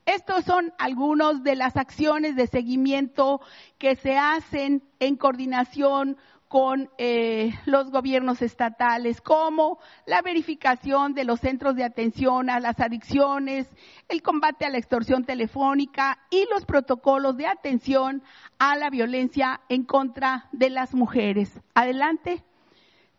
estos 0.06 0.46
son 0.46 0.74
algunos 0.78 1.44
de 1.44 1.56
las 1.56 1.76
acciones 1.78 2.36
de 2.36 2.48
seguimiento 2.48 3.42
que 3.78 3.96
se 3.96 4.18
hacen 4.18 4.84
en 5.00 5.16
coordinación 5.16 6.18
con 6.48 6.90
eh, 6.98 7.54
los 7.66 7.92
gobiernos 7.92 8.42
estatales, 8.42 9.22
como 9.22 9.80
la 10.06 10.22
verificación 10.22 11.14
de 11.14 11.24
los 11.24 11.40
centros 11.40 11.76
de 11.76 11.84
atención 11.84 12.50
a 12.50 12.60
las 12.60 12.80
adicciones, 12.80 13.70
el 14.08 14.22
combate 14.22 14.66
a 14.66 14.70
la 14.70 14.78
extorsión 14.78 15.26
telefónica 15.26 16.20
y 16.30 16.48
los 16.52 16.66
protocolos 16.66 17.38
de 17.38 17.48
atención 17.48 18.24
a 18.60 18.76
la 18.76 18.90
violencia 18.90 19.62
en 19.70 19.84
contra 19.84 20.48
de 20.52 20.70
las 20.70 20.94
mujeres. 20.94 21.60
Adelante. 21.74 22.44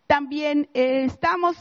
También 0.07 0.69
eh, 0.73 1.03
estamos, 1.05 1.57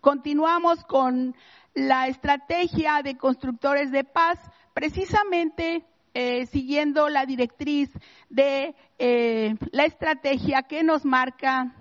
continuamos 0.00 0.84
con 0.84 1.34
la 1.74 2.06
estrategia 2.06 3.02
de 3.02 3.16
constructores 3.16 3.90
de 3.90 4.04
paz, 4.04 4.38
precisamente 4.72 5.84
eh, 6.20 6.46
siguiendo 6.46 7.08
la 7.08 7.26
directriz 7.26 7.88
de 8.28 8.74
eh, 8.98 9.54
la 9.70 9.84
estrategia 9.84 10.64
que 10.64 10.82
nos 10.82 11.04
marca 11.04 11.76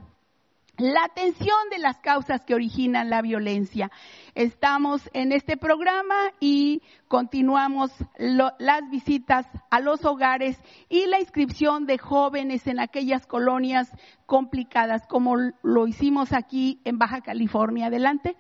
la 0.78 1.06
atención 1.06 1.58
de 1.72 1.80
las 1.80 1.98
causas 2.02 2.46
que 2.46 2.54
originan 2.54 3.10
la 3.10 3.24
violencia. 3.24 3.90
Estamos 4.36 5.10
en 5.14 5.32
este 5.32 5.58
programa 5.58 6.14
y 6.40 6.84
continuamos 7.08 7.90
las 8.20 8.88
visitas 8.92 9.48
a 9.72 9.80
los 9.80 10.06
hogares 10.06 10.62
y 10.88 11.08
la 11.08 11.20
inscripción 11.20 11.88
de 11.88 11.98
jóvenes 11.98 12.68
en 12.68 12.80
aquellas 12.80 13.26
colonias 13.26 13.92
complicadas, 14.28 15.08
como 15.08 15.36
lo 15.64 15.88
hicimos 15.88 16.32
aquí 16.32 16.80
en 16.86 17.00
Baja 17.00 17.22
California. 17.22 17.88
Adelante. 17.88 18.36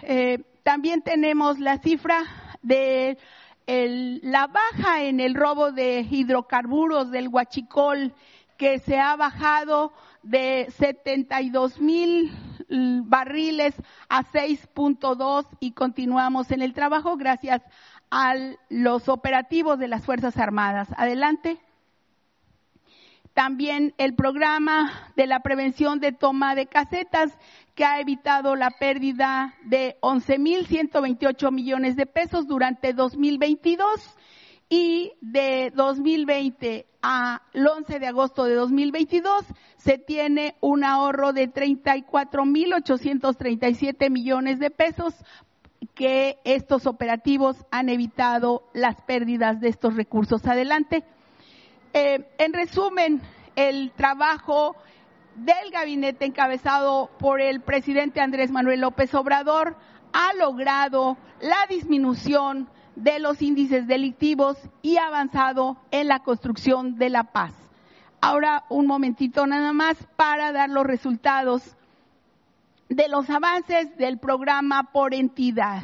Eh, 0.00 0.38
también 0.62 1.02
tenemos 1.02 1.58
la 1.58 1.76
cifra 1.76 2.24
de 2.62 3.18
la 3.66 4.46
baja 4.46 5.02
en 5.02 5.20
el 5.20 5.34
robo 5.34 5.72
de 5.72 6.06
hidrocarburos 6.08 7.10
del 7.10 7.28
huachicol 7.28 8.14
que 8.56 8.78
se 8.78 8.98
ha 8.98 9.16
bajado 9.16 9.92
de 10.22 10.68
72 10.76 11.80
mil 11.80 12.30
barriles 13.04 13.74
a 14.08 14.22
6.2 14.24 15.46
y 15.60 15.72
continuamos 15.72 16.50
en 16.50 16.62
el 16.62 16.72
trabajo 16.72 17.16
gracias 17.16 17.62
a 18.10 18.34
los 18.68 19.08
operativos 19.08 19.78
de 19.78 19.88
las 19.88 20.04
Fuerzas 20.04 20.36
Armadas. 20.36 20.88
Adelante. 20.96 21.58
También 23.34 23.94
el 23.96 24.14
programa 24.14 25.10
de 25.16 25.26
la 25.26 25.40
prevención 25.40 26.00
de 26.00 26.12
toma 26.12 26.54
de 26.54 26.66
casetas 26.66 27.32
que 27.74 27.84
ha 27.84 27.98
evitado 27.98 28.56
la 28.56 28.70
pérdida 28.70 29.54
de 29.64 29.96
11.128 30.02 31.50
millones 31.50 31.96
de 31.96 32.04
pesos 32.04 32.46
durante 32.46 32.92
2022 32.92 34.18
y 34.68 35.12
de 35.20 35.72
2020 35.74 36.86
al 37.00 37.40
11 37.54 37.98
de 37.98 38.06
agosto 38.06 38.44
de 38.44 38.54
2022 38.54 39.46
se 39.76 39.96
tiene 39.98 40.56
un 40.60 40.84
ahorro 40.84 41.32
de 41.32 41.50
34.837 41.52 44.10
millones 44.10 44.58
de 44.58 44.70
pesos 44.70 45.14
que 45.94 46.38
estos 46.44 46.86
operativos 46.86 47.56
han 47.70 47.88
evitado 47.88 48.68
las 48.72 49.00
pérdidas 49.02 49.60
de 49.60 49.68
estos 49.68 49.96
recursos. 49.96 50.46
Adelante. 50.46 51.04
Eh, 51.94 52.26
en 52.38 52.52
resumen, 52.52 53.20
el 53.54 53.92
trabajo 53.92 54.76
del 55.34 55.70
gabinete 55.70 56.24
encabezado 56.24 57.10
por 57.18 57.40
el 57.40 57.60
presidente 57.60 58.20
Andrés 58.20 58.50
Manuel 58.50 58.80
López 58.80 59.14
Obrador 59.14 59.76
ha 60.12 60.32
logrado 60.34 61.16
la 61.40 61.66
disminución 61.68 62.68
de 62.96 63.18
los 63.18 63.40
índices 63.40 63.86
delictivos 63.86 64.58
y 64.82 64.96
avanzado 64.98 65.78
en 65.90 66.08
la 66.08 66.20
construcción 66.20 66.96
de 66.96 67.10
la 67.10 67.24
paz. 67.24 67.52
Ahora 68.20 68.64
un 68.68 68.86
momentito 68.86 69.46
nada 69.46 69.72
más 69.72 69.96
para 70.16 70.52
dar 70.52 70.70
los 70.70 70.84
resultados 70.84 71.76
de 72.88 73.08
los 73.08 73.28
avances 73.30 73.96
del 73.96 74.18
programa 74.18 74.92
por 74.92 75.14
entidad. 75.14 75.82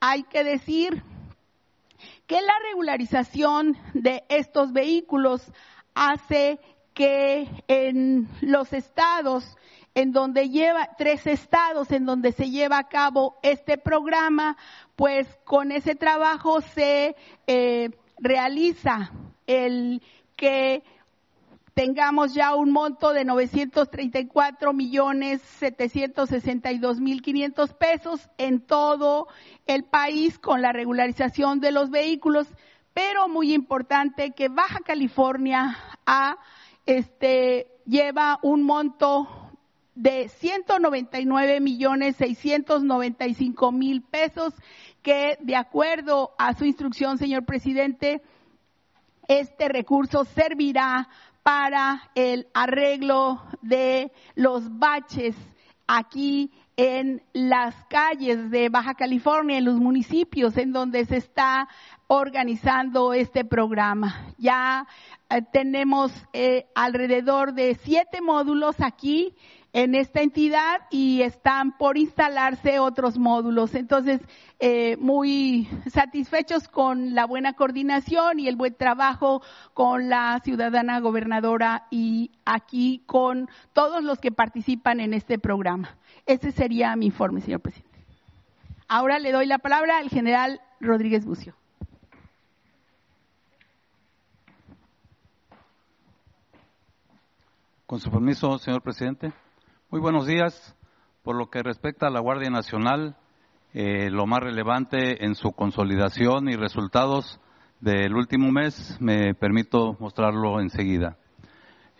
Hay 0.00 0.22
que 0.22 0.42
decir 0.44 1.02
que 2.26 2.40
la 2.40 2.54
regularización 2.70 3.76
de 3.92 4.24
estos 4.28 4.72
vehículos 4.72 5.52
hace 5.94 6.58
que 6.94 7.48
en 7.68 8.28
los 8.40 8.72
estados 8.72 9.56
en 9.94 10.12
donde 10.12 10.48
lleva 10.48 10.90
tres 10.98 11.26
estados 11.26 11.92
en 11.92 12.04
donde 12.04 12.32
se 12.32 12.50
lleva 12.50 12.78
a 12.78 12.88
cabo 12.88 13.36
este 13.42 13.78
programa, 13.78 14.56
pues 14.96 15.26
con 15.44 15.70
ese 15.70 15.94
trabajo 15.94 16.60
se 16.60 17.14
eh, 17.46 17.90
realiza 18.18 19.12
el 19.46 20.02
que 20.36 20.82
tengamos 21.74 22.34
ya 22.34 22.54
un 22.54 22.70
monto 22.70 23.12
de 23.12 23.24
934 23.24 24.72
millones 24.72 25.42
762 25.58 27.00
mil 27.00 27.20
500 27.20 27.74
pesos 27.74 28.30
en 28.38 28.60
todo 28.60 29.26
el 29.66 29.84
país 29.84 30.38
con 30.38 30.62
la 30.62 30.72
regularización 30.72 31.60
de 31.60 31.72
los 31.72 31.90
vehículos, 31.90 32.46
pero 32.94 33.28
muy 33.28 33.52
importante 33.52 34.30
que 34.30 34.48
Baja 34.48 34.80
California 34.84 35.76
a 36.06 36.38
este 36.86 37.66
lleva 37.86 38.38
un 38.42 38.62
monto 38.62 39.28
de 39.96 40.28
199 40.28 41.60
millones 41.60 42.16
695 42.16 43.72
mil 43.72 44.02
pesos 44.02 44.54
que 45.02 45.38
de 45.40 45.56
acuerdo 45.56 46.34
a 46.38 46.54
su 46.54 46.64
instrucción, 46.64 47.18
señor 47.18 47.44
presidente, 47.44 48.22
este 49.28 49.68
recurso 49.68 50.24
servirá 50.24 51.08
para 51.44 52.10
el 52.14 52.48
arreglo 52.54 53.40
de 53.60 54.10
los 54.34 54.78
baches 54.78 55.36
aquí 55.86 56.50
en 56.76 57.22
las 57.34 57.74
calles 57.84 58.50
de 58.50 58.70
Baja 58.70 58.94
California, 58.94 59.58
en 59.58 59.66
los 59.66 59.78
municipios 59.78 60.56
en 60.56 60.72
donde 60.72 61.04
se 61.04 61.18
está 61.18 61.68
organizando 62.06 63.12
este 63.12 63.44
programa. 63.44 64.32
Ya 64.38 64.88
eh, 65.28 65.42
tenemos 65.52 66.12
eh, 66.32 66.66
alrededor 66.74 67.52
de 67.52 67.78
siete 67.84 68.22
módulos 68.22 68.76
aquí 68.80 69.34
en 69.74 69.96
esta 69.96 70.22
entidad 70.22 70.82
y 70.88 71.22
están 71.22 71.76
por 71.76 71.98
instalarse 71.98 72.78
otros 72.78 73.18
módulos. 73.18 73.74
Entonces, 73.74 74.20
eh, 74.60 74.96
muy 74.98 75.68
satisfechos 75.90 76.68
con 76.68 77.14
la 77.14 77.26
buena 77.26 77.54
coordinación 77.54 78.38
y 78.38 78.46
el 78.46 78.54
buen 78.54 78.76
trabajo 78.76 79.42
con 79.74 80.08
la 80.08 80.40
ciudadana 80.44 81.00
gobernadora 81.00 81.88
y 81.90 82.30
aquí 82.44 83.02
con 83.06 83.50
todos 83.72 84.02
los 84.04 84.20
que 84.20 84.30
participan 84.30 85.00
en 85.00 85.12
este 85.12 85.40
programa. 85.40 85.98
Ese 86.24 86.52
sería 86.52 86.94
mi 86.94 87.06
informe, 87.06 87.40
señor 87.40 87.60
presidente. 87.60 87.98
Ahora 88.86 89.18
le 89.18 89.32
doy 89.32 89.46
la 89.46 89.58
palabra 89.58 89.98
al 89.98 90.08
general 90.08 90.60
Rodríguez 90.78 91.24
Bucio. 91.24 91.56
Con 97.86 97.98
su 97.98 98.08
permiso, 98.08 98.56
señor 98.58 98.80
presidente. 98.80 99.32
Muy 99.94 100.00
buenos 100.00 100.26
días. 100.26 100.74
Por 101.22 101.36
lo 101.36 101.50
que 101.50 101.62
respecta 101.62 102.08
a 102.08 102.10
la 102.10 102.18
Guardia 102.18 102.50
Nacional, 102.50 103.14
eh, 103.74 104.10
lo 104.10 104.26
más 104.26 104.40
relevante 104.40 105.24
en 105.24 105.36
su 105.36 105.52
consolidación 105.52 106.48
y 106.48 106.56
resultados 106.56 107.38
del 107.78 108.16
último 108.16 108.50
mes, 108.50 108.98
me 109.00 109.34
permito 109.34 109.96
mostrarlo 110.00 110.60
enseguida. 110.60 111.16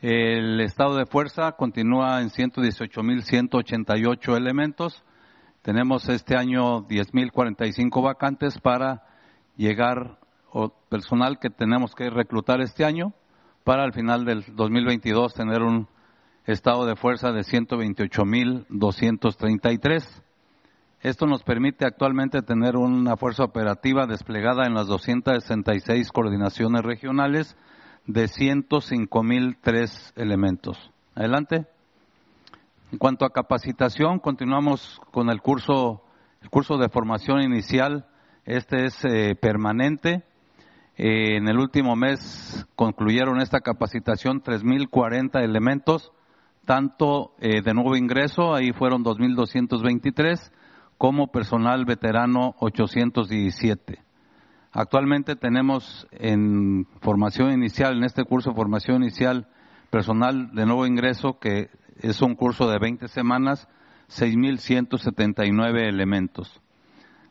El 0.03 0.61
estado 0.61 0.97
de 0.97 1.07
fuerza 1.07 1.53
continúa 1.53 2.21
en 2.21 2.31
118.188 2.31 4.37
elementos. 4.37 5.05
Tenemos 5.63 6.09
este 6.09 6.37
año 6.37 6.89
10.045 6.89 8.03
vacantes 8.03 8.59
para 8.59 9.05
llegar, 9.57 10.19
o 10.51 10.71
personal 10.89 11.39
que 11.39 11.49
tenemos 11.49 11.95
que 11.95 12.11
reclutar 12.11 12.61
este 12.61 12.85
año, 12.85 13.13
para 13.63 13.85
al 13.85 13.93
final 13.93 14.25
del 14.25 14.45
2022 14.57 15.33
tener 15.33 15.63
un 15.63 15.87
estado 16.53 16.87
de 16.87 16.97
fuerza 16.97 17.33
de 17.33 17.41
128.233. 17.41 20.23
Esto 21.01 21.27
nos 21.27 21.43
permite 21.43 21.87
actualmente 21.87 22.43
tener 22.43 22.77
una 22.77 23.17
fuerza 23.17 23.45
operativa 23.45 24.07
desplegada 24.07 24.67
en 24.67 24.75
las 24.75 24.87
266 24.87 26.13
coordinaciones 26.13 26.83
regionales 26.83 27.57
de 28.07 28.25
105.003 28.25 30.13
elementos. 30.17 30.91
Adelante. 31.15 31.67
En 32.93 32.99
cuanto 32.99 33.25
a 33.25 33.33
capacitación, 33.33 34.19
continuamos 34.19 35.01
con 35.11 35.31
el 35.31 35.41
curso, 35.41 36.03
el 36.43 36.51
curso 36.51 36.77
de 36.77 36.89
formación 36.89 37.43
inicial. 37.43 38.07
Este 38.45 38.87
es 38.87 39.05
eh, 39.05 39.35
permanente. 39.35 40.23
Eh, 40.97 41.37
en 41.37 41.49
el 41.49 41.59
último 41.59 41.97
mes 41.97 42.67
concluyeron 42.77 43.41
esta 43.41 43.61
capacitación 43.61 44.43
3.040 44.43 45.43
elementos 45.43 46.13
tanto 46.65 47.35
eh, 47.39 47.63
de 47.63 47.75
nuevo 47.75 47.97
ingreso, 47.97 48.55
ahí 48.55 48.73
fueron 48.73 49.05
2.223, 49.05 50.51
como 50.99 51.29
personal 51.29 51.85
veterano 51.85 52.55
817. 52.61 54.03
Actualmente 54.73 55.37
tenemos 55.37 56.07
en 56.13 56.87
formación 57.01 57.53
inicial, 57.53 57.97
en 57.97 58.05
este 58.05 58.25
curso 58.25 58.51
de 58.51 58.57
formación 58.57 59.03
inicial, 59.03 59.47
personal 59.91 60.53
de 60.53 60.67
nuevo 60.67 60.87
ingreso, 60.87 61.39
que 61.39 61.71
es 62.01 62.21
un 62.23 62.35
curso 62.35 62.69
de 62.69 62.79
20 62.79 63.07
semanas, 63.09 63.69
6.179 64.09 65.89
elementos. 65.89 66.61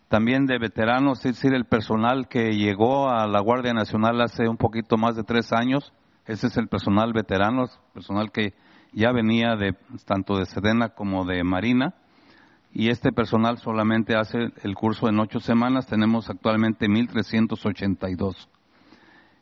También 0.07 0.45
de 0.45 0.59
veteranos, 0.59 1.25
es 1.25 1.35
decir, 1.35 1.53
el 1.53 1.65
personal 1.65 2.27
que 2.27 2.55
llegó 2.55 3.09
a 3.09 3.27
la 3.27 3.41
Guardia 3.41 3.73
Nacional 3.73 4.21
hace 4.21 4.47
un 4.47 4.57
poquito 4.57 4.95
más 4.95 5.15
de 5.15 5.23
tres 5.23 5.51
años, 5.51 5.91
ese 6.25 6.47
es 6.47 6.57
el 6.57 6.67
personal 6.67 7.11
veterano, 7.13 7.65
personal 7.93 8.31
que 8.31 8.53
ya 8.93 9.11
venía 9.11 9.55
de 9.55 9.75
tanto 10.05 10.37
de 10.37 10.45
Sedena 10.45 10.89
como 10.89 11.25
de 11.25 11.43
Marina 11.43 11.95
y 12.73 12.89
este 12.89 13.11
personal 13.11 13.59
solamente 13.59 14.15
hace 14.15 14.51
el 14.63 14.73
curso 14.75 15.07
en 15.07 15.19
ocho 15.19 15.39
semanas. 15.39 15.85
Tenemos 15.85 16.29
actualmente 16.29 16.87
1.382. 16.87 18.47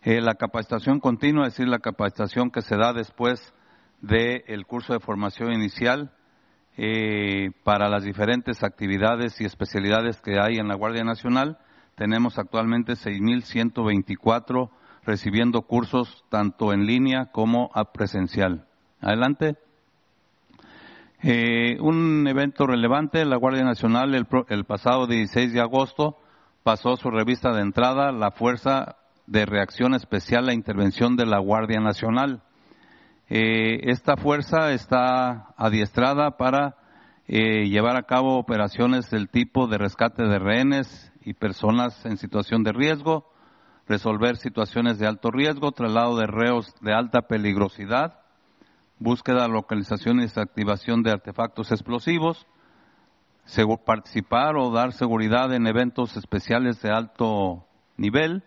Eh, 0.03 0.19
la 0.19 0.35
capacitación 0.35 0.99
continua, 0.99 1.47
es 1.47 1.53
decir, 1.53 1.67
la 1.67 1.79
capacitación 1.79 2.51
que 2.51 2.61
se 2.61 2.75
da 2.75 2.91
después 2.91 3.53
del 4.01 4.65
curso 4.65 4.93
de 4.93 4.99
formación 4.99 5.53
inicial 5.53 6.11
eh, 6.75 7.51
para 7.63 7.87
las 7.87 8.03
diferentes 8.03 8.63
actividades 8.63 9.39
y 9.39 9.45
especialidades 9.45 10.19
que 10.21 10.39
hay 10.39 10.57
en 10.57 10.67
la 10.67 10.75
Guardia 10.75 11.03
Nacional. 11.03 11.57
Tenemos 11.95 12.37
actualmente 12.37 12.93
6.124 12.93 14.71
recibiendo 15.03 15.61
cursos 15.61 16.25
tanto 16.29 16.73
en 16.73 16.85
línea 16.85 17.27
como 17.31 17.69
a 17.73 17.91
presencial. 17.93 18.67
Adelante. 19.01 19.55
Eh, 21.23 21.77
un 21.79 22.27
evento 22.27 22.67
relevante, 22.67 23.25
la 23.25 23.37
Guardia 23.37 23.63
Nacional 23.63 24.13
el, 24.13 24.65
pasado 24.65 25.07
16 25.07 25.53
de 25.53 25.59
agosto 25.59 26.17
pasó 26.63 26.95
su 26.95 27.09
revista 27.09 27.51
de 27.51 27.61
entrada, 27.61 28.11
la 28.11 28.31
Fuerza 28.31 28.97
de 29.25 29.45
Reacción 29.45 29.95
Especial 29.95 30.49
a 30.49 30.53
Intervención 30.53 31.15
de 31.15 31.25
la 31.25 31.39
Guardia 31.39 31.79
Nacional. 31.79 32.43
Eh, 33.29 33.89
esta 33.89 34.17
fuerza 34.17 34.71
está 34.71 35.53
adiestrada 35.57 36.37
para 36.37 36.75
eh, 37.27 37.69
llevar 37.69 37.97
a 37.97 38.03
cabo 38.03 38.37
operaciones 38.37 39.09
del 39.09 39.29
tipo 39.29 39.65
de 39.67 39.79
rescate 39.79 40.23
de 40.23 40.37
rehenes 40.37 41.11
y 41.23 41.33
personas 41.33 42.05
en 42.05 42.17
situación 42.17 42.63
de 42.63 42.73
riesgo, 42.73 43.31
resolver 43.87 44.37
situaciones 44.37 44.99
de 44.99 45.07
alto 45.07 45.31
riesgo, 45.31 45.71
traslado 45.71 46.17
de 46.17 46.27
reos 46.27 46.73
de 46.81 46.93
alta 46.93 47.23
peligrosidad, 47.23 48.20
búsqueda, 49.01 49.47
localización 49.47 50.19
y 50.19 50.23
desactivación 50.23 51.01
de 51.01 51.11
artefactos 51.11 51.71
explosivos, 51.71 52.47
participar 53.83 54.55
o 54.55 54.71
dar 54.71 54.93
seguridad 54.93 55.53
en 55.53 55.65
eventos 55.67 56.15
especiales 56.15 56.81
de 56.81 56.91
alto 56.91 57.65
nivel, 57.97 58.43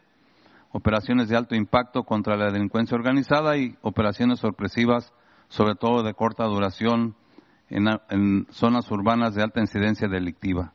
operaciones 0.71 1.29
de 1.29 1.37
alto 1.37 1.57
impacto 1.57 2.05
contra 2.05 2.37
la 2.37 2.53
delincuencia 2.53 2.95
organizada 2.95 3.57
y 3.57 3.77
operaciones 3.83 4.39
sorpresivas, 4.39 5.13
sobre 5.49 5.75
todo 5.75 6.03
de 6.05 6.15
corta 6.15 6.45
duración 6.45 7.17
en, 7.69 7.89
en 8.09 8.47
zonas 8.51 8.89
urbanas 8.91 9.35
de 9.35 9.43
alta 9.43 9.61
incidencia 9.61 10.09
delictiva. 10.09 10.73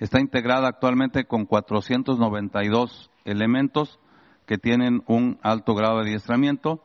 Está 0.00 0.18
integrada 0.18 0.66
actualmente 0.66 1.24
con 1.24 1.46
492 1.46 3.10
elementos 3.24 4.00
que 4.46 4.58
tienen 4.58 5.04
un 5.06 5.38
alto 5.42 5.74
grado 5.74 5.98
de 5.98 6.08
adiestramiento 6.08 6.82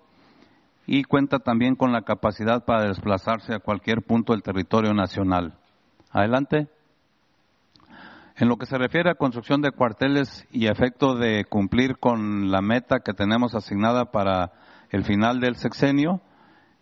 y 0.87 1.03
cuenta 1.03 1.39
también 1.39 1.75
con 1.75 1.91
la 1.91 2.03
capacidad 2.03 2.65
para 2.65 2.87
desplazarse 2.87 3.53
a 3.53 3.59
cualquier 3.59 4.01
punto 4.01 4.33
del 4.33 4.43
territorio 4.43 4.93
nacional. 4.93 5.57
Adelante. 6.11 6.67
En 8.37 8.49
lo 8.49 8.57
que 8.57 8.65
se 8.65 8.77
refiere 8.77 9.09
a 9.09 9.15
construcción 9.15 9.61
de 9.61 9.71
cuarteles 9.71 10.45
y 10.51 10.67
efecto 10.67 11.15
de 11.15 11.45
cumplir 11.45 11.97
con 11.97 12.51
la 12.51 12.61
meta 12.61 12.99
que 12.99 13.13
tenemos 13.13 13.55
asignada 13.55 14.11
para 14.11 14.51
el 14.89 15.05
final 15.05 15.39
del 15.39 15.55
sexenio, 15.55 16.21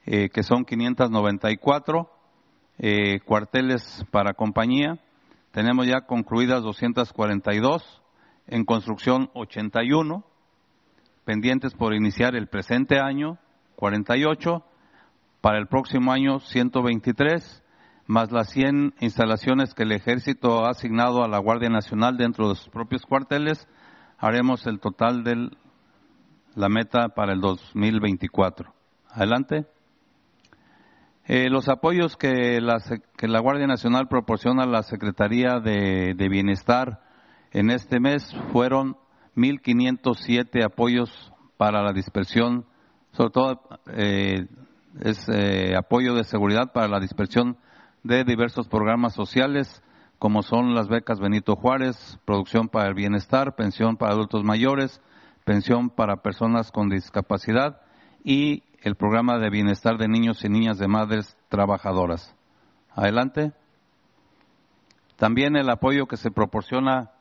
eh, 0.05 0.29
que 0.29 0.43
son 0.43 0.65
594 0.65 2.09
eh, 2.79 3.19
cuarteles 3.21 4.03
para 4.11 4.33
compañía, 4.33 4.97
tenemos 5.51 5.85
ya 5.85 6.01
concluidas 6.01 6.63
242, 6.63 8.01
en 8.47 8.65
construcción 8.65 9.29
81, 9.35 10.25
pendientes 11.23 11.75
por 11.75 11.93
iniciar 11.93 12.35
el 12.35 12.47
presente 12.47 12.99
año 12.99 13.37
48, 13.83 14.63
para 15.41 15.57
el 15.57 15.67
próximo 15.67 16.13
año 16.13 16.39
123 16.39 17.65
más 18.07 18.31
las 18.31 18.49
100 18.51 18.93
instalaciones 19.01 19.73
que 19.73 19.83
el 19.83 19.91
ejército 19.91 20.65
ha 20.65 20.69
asignado 20.69 21.21
a 21.21 21.27
la 21.27 21.37
Guardia 21.39 21.67
Nacional 21.67 22.15
dentro 22.15 22.47
de 22.47 22.55
sus 22.55 22.69
propios 22.69 23.05
cuarteles, 23.05 23.67
haremos 24.17 24.65
el 24.67 24.79
total 24.79 25.25
de 25.25 25.49
la 26.55 26.69
meta 26.69 27.09
para 27.09 27.33
el 27.33 27.41
2024. 27.41 28.73
Adelante. 29.09 29.65
Eh, 31.25 31.49
los 31.49 31.67
apoyos 31.67 32.15
que 32.15 32.61
la, 32.61 32.77
que 33.17 33.27
la, 33.27 33.41
Guardia 33.41 33.67
Nacional 33.67 34.07
proporciona 34.07 34.63
a 34.63 34.67
la 34.67 34.83
Secretaría 34.83 35.59
de, 35.59 36.15
Bienestar 36.29 37.01
en 37.51 37.69
este 37.69 37.99
mes 37.99 38.33
fueron 38.53 38.95
1.507 39.35 40.63
apoyos 40.63 41.33
para 41.57 41.83
la 41.83 41.91
dispersión, 41.91 42.65
sobre 43.13 43.31
todo 43.31 43.61
eh, 43.87 44.47
es 45.01 45.27
eh, 45.29 45.75
apoyo 45.75 46.13
de 46.13 46.23
seguridad 46.23 46.71
para 46.73 46.87
la 46.87 46.99
dispersión 46.99 47.57
de 48.03 48.23
diversos 48.23 48.67
programas 48.67 49.13
sociales, 49.13 49.81
como 50.19 50.41
son 50.43 50.75
las 50.75 50.87
becas 50.87 51.19
Benito 51.19 51.55
Juárez, 51.55 52.19
producción 52.25 52.67
para 52.67 52.89
el 52.89 52.93
bienestar, 52.93 53.55
pensión 53.55 53.97
para 53.97 54.13
adultos 54.13 54.43
mayores, 54.43 55.01
pensión 55.45 55.89
para 55.89 56.17
personas 56.17 56.71
con 56.71 56.89
discapacidad 56.89 57.81
y 58.23 58.63
el 58.81 58.95
programa 58.95 59.37
de 59.37 59.49
bienestar 59.49 59.97
de 59.97 60.07
niños 60.07 60.43
y 60.43 60.49
niñas 60.49 60.77
de 60.77 60.87
madres 60.87 61.37
trabajadoras. 61.49 62.35
Adelante. 62.93 63.53
También 65.15 65.55
el 65.55 65.69
apoyo 65.69 66.05
que 66.05 66.17
se 66.17 66.31
proporciona 66.31 67.11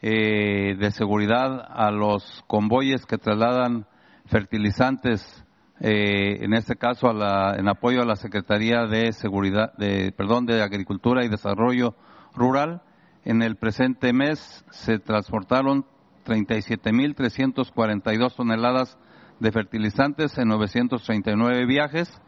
eh, 0.00 0.76
de 0.78 0.90
seguridad 0.92 1.66
a 1.68 1.90
los 1.90 2.44
convoyes 2.46 3.04
que 3.06 3.18
trasladan 3.18 3.86
fertilizantes 4.26 5.44
eh, 5.80 6.44
en 6.44 6.54
este 6.54 6.76
caso 6.76 7.10
en 7.10 7.68
apoyo 7.68 8.02
a 8.02 8.06
la 8.06 8.16
Secretaría 8.16 8.86
de 8.86 9.12
Seguridad, 9.12 9.72
de, 9.76 10.12
perdón, 10.12 10.46
de 10.46 10.62
Agricultura 10.62 11.24
y 11.24 11.28
Desarrollo 11.28 11.94
Rural. 12.34 12.82
En 13.24 13.42
el 13.42 13.56
presente 13.56 14.12
mes 14.12 14.64
se 14.70 14.98
transportaron 14.98 15.86
37.342 16.26 18.36
toneladas 18.36 18.98
de 19.40 19.50
fertilizantes 19.50 20.38
en 20.38 20.48
939 20.48 21.66
viajes. 21.66 22.20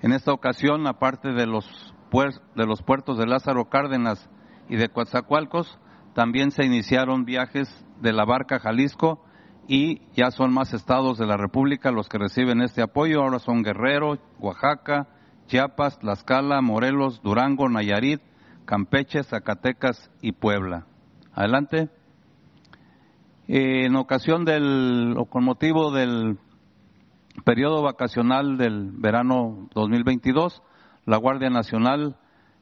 En 0.00 0.12
esta 0.12 0.32
ocasión, 0.32 0.86
aparte 0.86 1.32
de 1.32 1.46
los, 1.46 1.92
de 2.56 2.66
los 2.66 2.82
puertos 2.82 3.18
de 3.18 3.26
Lázaro 3.26 3.68
Cárdenas 3.68 4.30
y 4.68 4.76
de 4.76 4.88
Coatzacoalcos, 4.88 5.80
también 6.14 6.52
se 6.52 6.64
iniciaron 6.64 7.24
viajes 7.24 7.68
de 8.00 8.12
la 8.12 8.24
barca 8.24 8.60
Jalisco 8.60 9.24
y 9.68 10.00
ya 10.14 10.30
son 10.30 10.52
más 10.52 10.72
estados 10.72 11.18
de 11.18 11.26
la 11.26 11.36
República 11.36 11.92
los 11.92 12.08
que 12.08 12.16
reciben 12.16 12.62
este 12.62 12.82
apoyo. 12.82 13.20
Ahora 13.20 13.38
son 13.38 13.62
Guerrero, 13.62 14.18
Oaxaca, 14.40 15.08
Chiapas, 15.46 15.98
Tlaxcala, 15.98 16.62
Morelos, 16.62 17.20
Durango, 17.22 17.68
Nayarit, 17.68 18.22
Campeche, 18.64 19.22
Zacatecas 19.22 20.10
y 20.22 20.32
Puebla. 20.32 20.86
Adelante. 21.34 21.90
En 23.46 23.94
ocasión 23.96 24.46
del, 24.46 25.14
o 25.18 25.26
con 25.26 25.44
motivo 25.44 25.92
del 25.92 26.38
periodo 27.44 27.82
vacacional 27.82 28.56
del 28.56 28.90
verano 28.92 29.68
2022, 29.74 30.62
la 31.04 31.18
Guardia 31.18 31.50
Nacional 31.50 32.16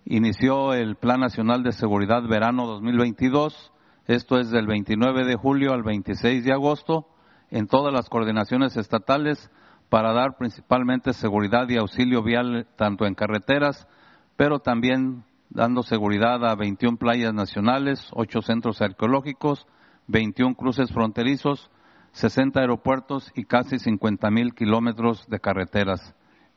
inició 0.04 0.74
el 0.74 0.96
Plan 0.96 1.20
Nacional 1.20 1.62
de 1.62 1.72
Seguridad 1.72 2.22
Verano 2.28 2.66
2022 2.66 3.72
esto 4.06 4.38
es 4.38 4.50
del 4.50 4.66
29 4.66 5.24
de 5.24 5.34
julio 5.34 5.72
al 5.72 5.82
26 5.82 6.44
de 6.44 6.52
agosto 6.52 7.08
en 7.50 7.66
todas 7.66 7.92
las 7.92 8.08
coordinaciones 8.08 8.76
estatales 8.76 9.50
para 9.88 10.12
dar 10.12 10.36
principalmente 10.36 11.12
seguridad 11.12 11.68
y 11.68 11.76
auxilio 11.76 12.22
vial 12.22 12.66
tanto 12.76 13.06
en 13.06 13.14
carreteras, 13.14 13.86
pero 14.36 14.60
también 14.60 15.24
dando 15.50 15.82
seguridad 15.82 16.44
a 16.44 16.54
21 16.54 16.98
playas 16.98 17.32
nacionales, 17.34 18.08
8 18.12 18.42
centros 18.42 18.80
arqueológicos, 18.80 19.66
21 20.08 20.54
cruces 20.54 20.92
fronterizos, 20.92 21.70
60 22.12 22.60
aeropuertos 22.60 23.30
y 23.34 23.44
casi 23.44 23.78
50 23.78 24.30
mil 24.30 24.54
kilómetros 24.54 25.26
de 25.28 25.40
carreteras. 25.40 26.14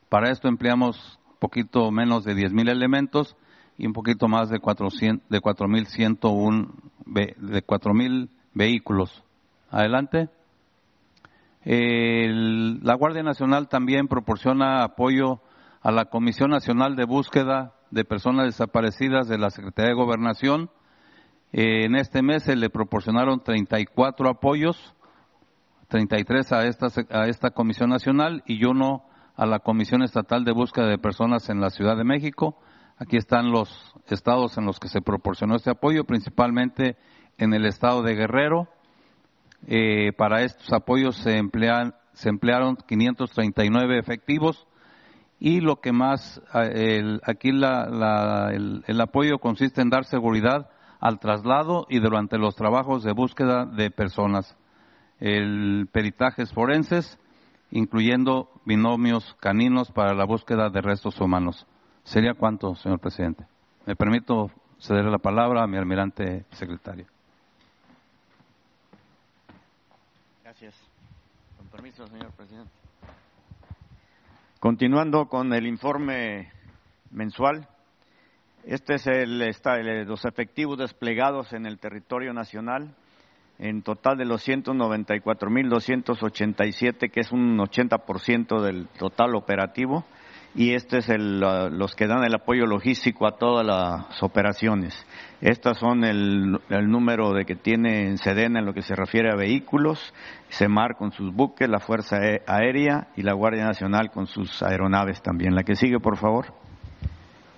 Para 0.08 0.30
esto 0.30 0.48
empleamos 0.48 1.20
poquito 1.38 1.90
menos 1.90 2.24
de 2.24 2.34
10 2.34 2.52
mil 2.52 2.68
elementos 2.68 3.36
y 3.80 3.86
un 3.86 3.94
poquito 3.94 4.28
más 4.28 4.50
de 4.50 4.60
400, 4.60 5.26
de 5.30 5.40
4.101 5.40 6.68
de 7.06 7.66
4.000 7.66 8.28
vehículos. 8.52 9.24
Adelante. 9.70 10.28
la 11.64 12.94
Guardia 12.94 13.22
Nacional 13.22 13.68
también 13.68 14.06
proporciona 14.06 14.84
apoyo 14.84 15.40
a 15.80 15.90
la 15.92 16.04
Comisión 16.04 16.50
Nacional 16.50 16.94
de 16.94 17.06
Búsqueda 17.06 17.72
de 17.90 18.04
Personas 18.04 18.46
Desaparecidas 18.46 19.28
de 19.28 19.38
la 19.38 19.48
Secretaría 19.48 19.92
de 19.92 19.96
Gobernación. 19.96 20.70
en 21.52 21.96
este 21.96 22.20
mes 22.20 22.42
se 22.42 22.56
le 22.56 22.68
proporcionaron 22.68 23.42
34 23.42 24.28
apoyos, 24.28 24.94
33 25.88 26.52
a 26.52 26.66
esta, 26.66 26.88
a 27.10 27.28
esta 27.28 27.50
Comisión 27.52 27.88
Nacional 27.88 28.42
y 28.44 28.62
uno 28.62 29.04
a 29.36 29.46
la 29.46 29.60
Comisión 29.60 30.02
Estatal 30.02 30.44
de 30.44 30.52
Búsqueda 30.52 30.86
de 30.86 30.98
Personas 30.98 31.48
en 31.48 31.62
la 31.62 31.70
Ciudad 31.70 31.96
de 31.96 32.04
México 32.04 32.58
Aquí 33.00 33.16
están 33.16 33.50
los 33.50 33.94
estados 34.08 34.58
en 34.58 34.66
los 34.66 34.78
que 34.78 34.88
se 34.88 35.00
proporcionó 35.00 35.56
este 35.56 35.70
apoyo, 35.70 36.04
principalmente 36.04 36.98
en 37.38 37.54
el 37.54 37.64
estado 37.64 38.02
de 38.02 38.14
Guerrero. 38.14 38.68
Eh, 39.66 40.12
para 40.18 40.42
estos 40.42 40.70
apoyos 40.70 41.16
se, 41.16 41.38
emplearon 41.38 42.76
539 42.86 43.98
efectivos 43.98 44.66
y 45.38 45.62
lo 45.62 45.80
que 45.80 45.92
más, 45.92 46.42
eh, 46.54 47.18
aquí 47.22 47.48
el, 47.48 48.84
el 48.86 49.00
apoyo 49.00 49.38
consiste 49.38 49.80
en 49.80 49.88
dar 49.88 50.04
seguridad 50.04 50.68
al 51.00 51.20
traslado 51.20 51.86
y 51.88 52.00
durante 52.00 52.36
los 52.36 52.54
trabajos 52.54 53.02
de 53.02 53.12
búsqueda 53.12 53.64
de 53.64 53.90
personas. 53.90 54.58
El 55.20 55.88
peritajes 55.90 56.52
forenses, 56.52 57.18
incluyendo 57.70 58.50
binomios 58.66 59.34
caninos 59.40 59.90
para 59.90 60.12
la 60.12 60.26
búsqueda 60.26 60.68
de 60.68 60.82
restos 60.82 61.18
humanos. 61.18 61.66
¿Sería 62.04 62.34
cuánto, 62.34 62.74
señor 62.74 62.98
presidente? 62.98 63.46
Me 63.86 63.96
permito 63.96 64.50
ceder 64.78 65.04
la 65.04 65.18
palabra 65.18 65.62
a 65.62 65.66
mi 65.66 65.76
almirante 65.76 66.46
secretario. 66.52 67.04
Gracias. 70.42 70.74
Con 71.56 71.66
permiso, 71.68 72.06
señor 72.06 72.30
presidente. 72.32 72.70
Continuando 74.58 75.26
con 75.26 75.52
el 75.54 75.66
informe 75.66 76.50
mensual, 77.10 77.68
este 78.64 78.94
es 78.96 79.06
el, 79.06 79.40
está, 79.42 79.78
los 79.78 80.24
efectivos 80.24 80.78
desplegados 80.78 81.52
en 81.52 81.66
el 81.66 81.78
territorio 81.78 82.32
nacional, 82.34 82.94
en 83.58 83.82
total 83.82 84.18
de 84.18 84.26
los 84.26 84.46
194.287, 84.46 87.10
que 87.10 87.20
es 87.20 87.32
un 87.32 87.58
80% 87.58 88.60
del 88.60 88.86
total 88.88 89.34
operativo 89.34 90.04
y 90.54 90.74
este 90.74 90.98
es 90.98 91.08
el, 91.08 91.40
los 91.40 91.94
que 91.94 92.06
dan 92.06 92.24
el 92.24 92.34
apoyo 92.34 92.66
logístico 92.66 93.26
a 93.26 93.36
todas 93.36 93.64
las 93.64 94.22
operaciones. 94.22 95.06
Estas 95.40 95.78
son 95.78 96.04
el, 96.04 96.58
número 96.68 97.32
de 97.32 97.44
que 97.44 97.54
tiene 97.54 98.16
Sedena 98.18 98.58
en 98.58 98.66
lo 98.66 98.74
que 98.74 98.82
se 98.82 98.94
refiere 98.94 99.30
a 99.30 99.36
vehículos, 99.36 100.12
CEMAR 100.50 100.96
con 100.96 101.12
sus 101.12 101.32
buques, 101.32 101.68
la 101.68 101.78
Fuerza 101.78 102.18
Aérea 102.46 103.08
y 103.16 103.22
la 103.22 103.32
Guardia 103.32 103.64
Nacional 103.64 104.10
con 104.10 104.26
sus 104.26 104.62
aeronaves 104.62 105.22
también. 105.22 105.54
La 105.54 105.62
que 105.62 105.76
sigue, 105.76 106.00
por 106.00 106.16
favor. 106.16 106.52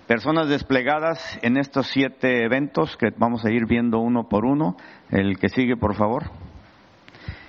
Personas 0.07 0.47
desplegadas 0.47 1.39
en 1.41 1.57
estos 1.57 1.87
siete 1.87 2.43
eventos 2.43 2.95
que 2.97 3.09
vamos 3.17 3.43
a 3.45 3.51
ir 3.51 3.65
viendo 3.65 3.99
uno 3.99 4.29
por 4.29 4.45
uno. 4.45 4.77
El 5.09 5.39
que 5.39 5.49
sigue, 5.49 5.75
por 5.75 5.95
favor. 5.95 6.29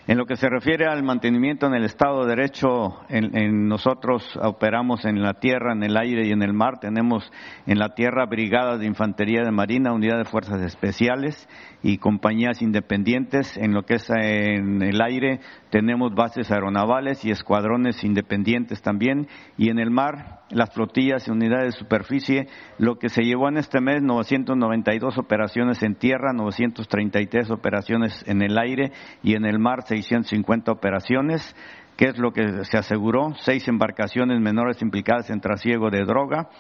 En 0.07 0.19
lo 0.19 0.27
que 0.27 0.37
se 0.37 0.51
refiere 0.51 0.85
al 0.85 1.03
mantenimiento 1.03 1.67
en 1.67 1.73
el 1.73 1.85
Estado 1.85 2.27
de 2.27 2.37
Derecho, 2.37 3.01
en, 3.09 3.69
nosotros 3.69 4.39
operamos 4.43 5.07
en 5.07 5.23
la 5.23 5.33
tierra, 5.41 5.73
en 5.73 5.83
el 5.83 5.97
aire 5.97 6.27
y 6.27 6.31
en 6.31 6.43
el 6.43 6.53
mar. 6.53 6.79
Tenemos 6.79 7.33
en 7.67 7.79
la 7.79 7.95
tierra 7.95 8.27
brigadas 8.27 8.81
de 8.81 8.87
infantería 8.87 9.45
de 9.45 9.51
marina, 9.51 9.95
unidad 9.95 10.19
de 10.19 10.27
fuerzas 10.27 10.61
especiales 10.61 11.49
y 11.83 11.97
compañías 11.97 12.61
independientes. 12.61 13.57
En 13.57 13.73
lo 13.73 13.85
que 13.87 13.95
es 13.95 14.11
en 14.11 14.83
el 14.83 15.01
aire 15.01 15.41
tenemos 15.75 16.15
bases 16.15 16.53
aeronavales 16.53 17.25
y 17.25 17.33
escuadrones 17.33 18.05
independientes 18.05 18.81
también. 18.81 19.27
Y 19.57 19.71
en 19.71 19.81
el 19.81 19.91
mar, 19.91 20.43
las 20.51 20.73
flotillas 20.73 21.27
y 21.27 21.33
unidades 21.33 21.75
de 21.75 21.81
superficie. 21.81 22.47
Lo 22.79 23.01
que 23.01 23.09
se 23.09 23.25
llevó 23.25 23.49
en 23.49 23.57
este 23.57 23.81
mes, 23.81 24.01
992 24.01 25.19
operaciones 25.19 25.83
en 25.83 25.97
tierra, 25.97 26.33
933 26.33 27.51
operaciones 27.51 28.23
en 28.29 28.43
el 28.43 28.57
aire 28.57 28.93
y 29.25 29.35
en 29.35 29.47
el 29.47 29.59
mar, 29.59 29.83
650 29.83 30.71
operaciones. 30.71 31.57
¿Qué 31.97 32.05
es 32.05 32.19
lo 32.19 32.31
que 32.31 32.65
se 32.67 32.79
aseguró? 32.79 33.35
Seis 33.41 33.67
embarcaciones 33.67 34.41
menores 34.41 34.81
implicadas 34.81 35.29
en 35.31 35.41
trasiego 35.41 35.91
de 35.91 36.05
droga, 36.05 36.51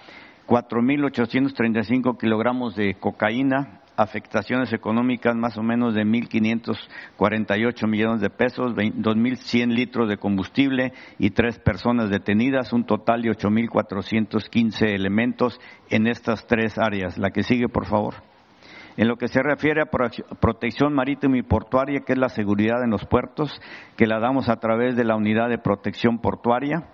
4.835 0.48 2.18
kilogramos 2.18 2.74
de 2.74 2.94
cocaína, 2.94 3.83
afectaciones 3.96 4.72
económicas 4.72 5.36
más 5.36 5.56
o 5.56 5.62
menos 5.62 5.94
de 5.94 6.02
1.548 6.02 7.88
millones 7.88 8.20
de 8.20 8.30
pesos, 8.30 8.74
2.100 8.74 9.72
litros 9.72 10.08
de 10.08 10.16
combustible 10.16 10.92
y 11.18 11.30
tres 11.30 11.58
personas 11.58 12.10
detenidas, 12.10 12.72
un 12.72 12.84
total 12.84 13.22
de 13.22 13.30
8.415 13.30 14.94
elementos 14.94 15.60
en 15.90 16.06
estas 16.06 16.46
tres 16.46 16.78
áreas. 16.78 17.18
La 17.18 17.30
que 17.30 17.42
sigue, 17.42 17.68
por 17.68 17.86
favor. 17.86 18.14
En 18.96 19.08
lo 19.08 19.16
que 19.16 19.26
se 19.26 19.42
refiere 19.42 19.82
a 19.82 19.90
protección 20.40 20.94
marítima 20.94 21.36
y 21.36 21.42
portuaria, 21.42 22.02
que 22.06 22.12
es 22.12 22.18
la 22.18 22.28
seguridad 22.28 22.84
en 22.84 22.90
los 22.90 23.04
puertos, 23.06 23.50
que 23.96 24.06
la 24.06 24.20
damos 24.20 24.48
a 24.48 24.56
través 24.56 24.94
de 24.94 25.04
la 25.04 25.16
unidad 25.16 25.48
de 25.48 25.58
protección 25.58 26.18
portuaria, 26.18 26.84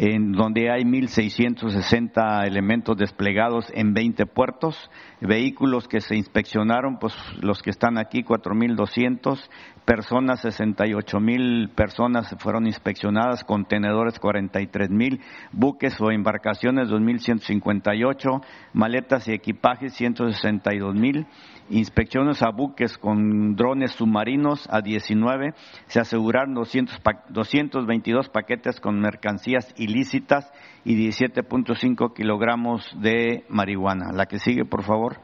en 0.00 0.30
donde 0.30 0.70
hay 0.70 0.84
1.660 0.84 2.46
elementos 2.46 2.96
desplegados 2.96 3.66
en 3.74 3.94
20 3.94 4.26
puertos, 4.26 4.88
vehículos 5.20 5.88
que 5.88 6.00
se 6.00 6.14
inspeccionaron, 6.14 7.00
pues 7.00 7.12
los 7.40 7.60
que 7.62 7.70
están 7.70 7.98
aquí, 7.98 8.22
4.200, 8.22 9.40
personas, 9.84 10.44
68.000 10.44 11.74
personas 11.74 12.32
fueron 12.38 12.68
inspeccionadas, 12.68 13.42
contenedores, 13.42 14.20
43.000, 14.20 15.20
buques 15.50 16.00
o 16.00 16.12
embarcaciones, 16.12 16.90
2.158, 16.90 18.44
maletas 18.74 19.26
y 19.26 19.32
equipajes, 19.32 20.00
162.000 20.00 21.26
inspecciones 21.70 22.42
a 22.42 22.50
buques 22.50 22.98
con 22.98 23.54
drones 23.56 23.92
submarinos 23.92 24.68
a 24.70 24.80
19, 24.80 25.54
se 25.86 26.00
aseguraron 26.00 26.54
200, 26.54 27.00
222 27.28 28.28
paquetes 28.28 28.80
con 28.80 29.00
mercancías 29.00 29.74
ilícitas 29.76 30.50
y 30.84 30.96
17.5 30.96 32.14
kilogramos 32.14 32.90
de 33.00 33.44
marihuana. 33.48 34.12
La 34.12 34.26
que 34.26 34.38
sigue, 34.38 34.64
por 34.64 34.82
favor. 34.82 35.18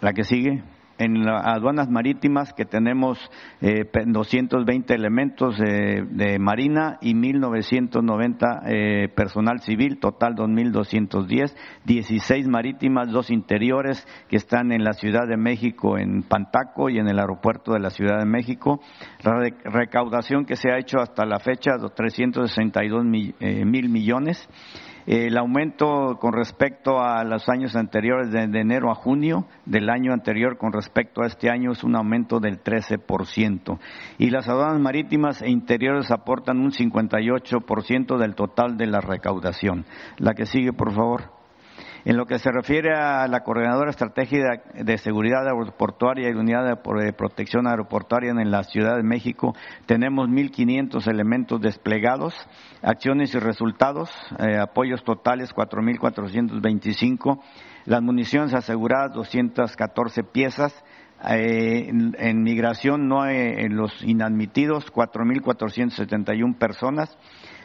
La 0.00 0.12
que 0.12 0.24
sigue 0.24 0.62
en 0.98 1.24
las 1.24 1.44
aduanas 1.44 1.88
marítimas 1.88 2.52
que 2.52 2.64
tenemos 2.64 3.18
eh, 3.60 3.84
220 4.06 4.94
elementos 4.94 5.56
de 5.58 6.38
Marina 6.38 6.98
y 7.00 7.14
1.990 7.14 8.62
eh, 8.66 9.08
personal 9.14 9.60
civil, 9.60 9.98
total 9.98 10.34
2.210, 10.34 11.54
16 11.84 12.48
marítimas, 12.48 13.10
dos 13.10 13.30
interiores 13.30 14.06
que 14.28 14.36
están 14.36 14.72
en 14.72 14.84
la 14.84 14.92
Ciudad 14.92 15.26
de 15.28 15.36
México, 15.36 15.98
en 15.98 16.22
Pantaco 16.22 16.88
y 16.88 16.98
en 16.98 17.08
el 17.08 17.18
aeropuerto 17.18 17.72
de 17.72 17.80
la 17.80 17.90
Ciudad 17.90 18.18
de 18.18 18.26
México. 18.26 18.80
La 19.22 19.50
recaudación 19.64 20.44
que 20.44 20.56
se 20.56 20.70
ha 20.70 20.78
hecho 20.78 20.98
hasta 20.98 21.24
la 21.24 21.38
fecha, 21.38 21.72
362 21.78 23.04
mil, 23.04 23.34
eh, 23.40 23.64
mil 23.64 23.88
millones. 23.88 24.48
El 25.06 25.38
aumento 25.38 26.18
con 26.20 26.32
respecto 26.32 27.00
a 27.00 27.22
los 27.22 27.48
años 27.48 27.76
anteriores, 27.76 28.32
de, 28.32 28.42
enero 28.42 28.90
a 28.90 28.96
junio 28.96 29.46
del 29.64 29.88
año 29.88 30.12
anterior 30.12 30.58
con 30.58 30.72
respecto 30.72 31.22
a 31.22 31.26
este 31.26 31.48
año, 31.48 31.70
es 31.72 31.84
un 31.84 31.94
aumento 31.94 32.40
del 32.40 32.60
13%. 32.60 33.78
Y 34.18 34.30
las 34.30 34.48
aduanas 34.48 34.80
marítimas 34.80 35.42
e 35.42 35.48
interiores 35.48 36.10
aportan 36.10 36.58
un 36.58 36.72
58% 36.72 38.18
del 38.18 38.34
total 38.34 38.76
de 38.76 38.86
la 38.86 39.00
recaudación. 39.00 39.86
La 40.18 40.34
que 40.34 40.44
sigue, 40.44 40.72
por 40.72 40.92
favor. 40.92 41.35
En 42.06 42.16
lo 42.16 42.24
que 42.24 42.38
se 42.38 42.52
refiere 42.52 42.94
a 42.94 43.26
la 43.26 43.42
Coordinadora 43.42 43.90
Estratégica 43.90 44.62
de 44.74 44.96
Seguridad 44.96 45.44
Aeroportuaria 45.44 46.28
y 46.30 46.34
Unidad 46.34 46.64
de 46.64 47.12
Protección 47.12 47.66
Aeroportuaria 47.66 48.30
en 48.30 48.48
la 48.52 48.62
Ciudad 48.62 48.96
de 48.96 49.02
México, 49.02 49.56
tenemos 49.86 50.28
1.500 50.28 51.04
elementos 51.08 51.60
desplegados, 51.60 52.32
acciones 52.80 53.34
y 53.34 53.40
resultados, 53.40 54.08
eh, 54.38 54.56
apoyos 54.56 55.02
totales 55.02 55.52
4.425, 55.52 57.40
las 57.86 58.02
municiones 58.02 58.54
aseguradas 58.54 59.12
214 59.12 60.22
piezas, 60.22 60.84
eh, 61.28 61.88
en, 61.88 62.42
migración 62.44 63.08
no 63.08 63.26
en 63.26 63.74
los 63.74 63.90
inadmitidos 64.04 64.92
4.471 64.92 66.56
personas, 66.56 67.18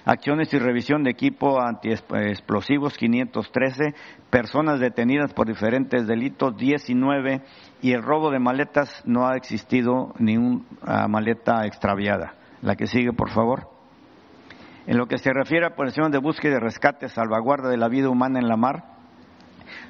acciones 0.06 0.54
y 0.54 0.60
revisión 0.60 1.04
de 1.04 1.12
equipo 1.12 1.62
antiexplosivos 1.62 2.98
513, 2.98 3.94
personas 4.30 4.80
detenidas 4.80 5.34
por 5.34 5.48
diferentes 5.48 6.08
delitos 6.08 6.56
19 6.58 7.42
y 7.82 7.92
el 7.94 8.02
robo 8.02 8.32
de 8.32 8.40
maletas 8.40 9.02
no 9.06 9.28
ha 9.28 9.36
existido 9.36 10.14
ni 10.20 10.38
una 10.38 11.08
maleta 11.08 11.66
extraviada. 11.66 12.36
La 12.62 12.76
que 12.76 12.88
sigue, 12.88 13.14
por 13.14 13.32
favor. 13.32 13.70
En 14.88 14.98
lo 14.98 15.08
que 15.08 15.18
se 15.18 15.32
refiere 15.32 15.66
a 15.66 15.70
operaciones 15.70 16.12
de 16.12 16.18
búsqueda 16.18 16.56
y 16.56 16.60
rescate, 16.60 17.08
salvaguarda 17.08 17.70
de 17.70 17.78
la 17.78 17.88
vida 17.88 18.10
humana 18.10 18.40
en 18.40 18.48
la 18.48 18.58
mar, 18.58 18.91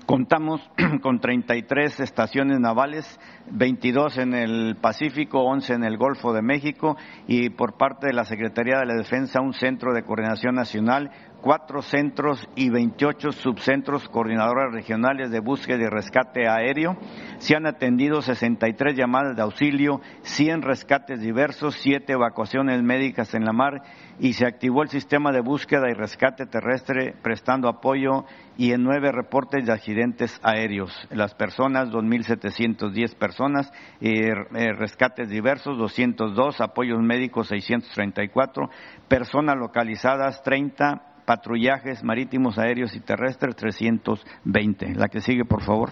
Contamos 0.05 0.61
con 1.01 1.19
33 1.19 1.99
estaciones 1.99 2.59
navales, 2.59 3.19
22 3.51 4.17
en 4.17 4.33
el 4.33 4.75
Pacífico, 4.75 5.43
11 5.43 5.73
en 5.73 5.83
el 5.83 5.97
Golfo 5.97 6.33
de 6.33 6.41
México 6.41 6.97
y 7.27 7.49
por 7.49 7.77
parte 7.77 8.07
de 8.07 8.13
la 8.13 8.25
Secretaría 8.25 8.79
de 8.79 8.85
la 8.85 8.95
Defensa 8.95 9.41
un 9.41 9.53
centro 9.53 9.93
de 9.93 10.03
coordinación 10.03 10.55
nacional 10.55 11.11
cuatro 11.41 11.81
centros 11.81 12.47
y 12.55 12.69
28 12.69 13.31
subcentros 13.31 14.07
coordinadores 14.07 14.73
regionales 14.73 15.31
de 15.31 15.39
búsqueda 15.39 15.83
y 15.83 15.89
rescate 15.89 16.47
aéreo. 16.47 16.95
Se 17.39 17.55
han 17.55 17.65
atendido 17.65 18.21
63 18.21 18.95
llamadas 18.95 19.35
de 19.35 19.41
auxilio, 19.41 20.01
100 20.21 20.61
rescates 20.61 21.19
diversos, 21.19 21.75
7 21.75 22.13
evacuaciones 22.13 22.81
médicas 22.83 23.33
en 23.33 23.45
la 23.45 23.53
mar 23.53 23.81
y 24.19 24.33
se 24.33 24.45
activó 24.45 24.83
el 24.83 24.89
sistema 24.89 25.31
de 25.31 25.41
búsqueda 25.41 25.89
y 25.89 25.93
rescate 25.93 26.45
terrestre 26.45 27.15
prestando 27.23 27.67
apoyo 27.67 28.25
y 28.55 28.73
en 28.73 28.83
nueve 28.83 29.11
reportes 29.11 29.65
de 29.65 29.73
accidentes 29.73 30.39
aéreos. 30.43 30.93
Las 31.09 31.33
personas, 31.33 31.89
2.710 31.89 33.15
personas, 33.15 33.71
eh, 33.99 34.29
eh, 34.53 34.73
rescates 34.73 35.27
diversos, 35.29 35.77
202, 35.77 36.61
apoyos 36.61 37.01
médicos, 37.01 37.47
634, 37.47 38.69
personas 39.07 39.57
localizadas, 39.57 40.43
30 40.43 41.10
patrullajes 41.31 42.03
marítimos, 42.03 42.57
aéreos 42.57 42.93
y 42.93 42.99
terrestres 42.99 43.55
320. 43.55 44.95
La 44.95 45.07
que 45.07 45.21
sigue, 45.21 45.45
por 45.45 45.63
favor. 45.63 45.91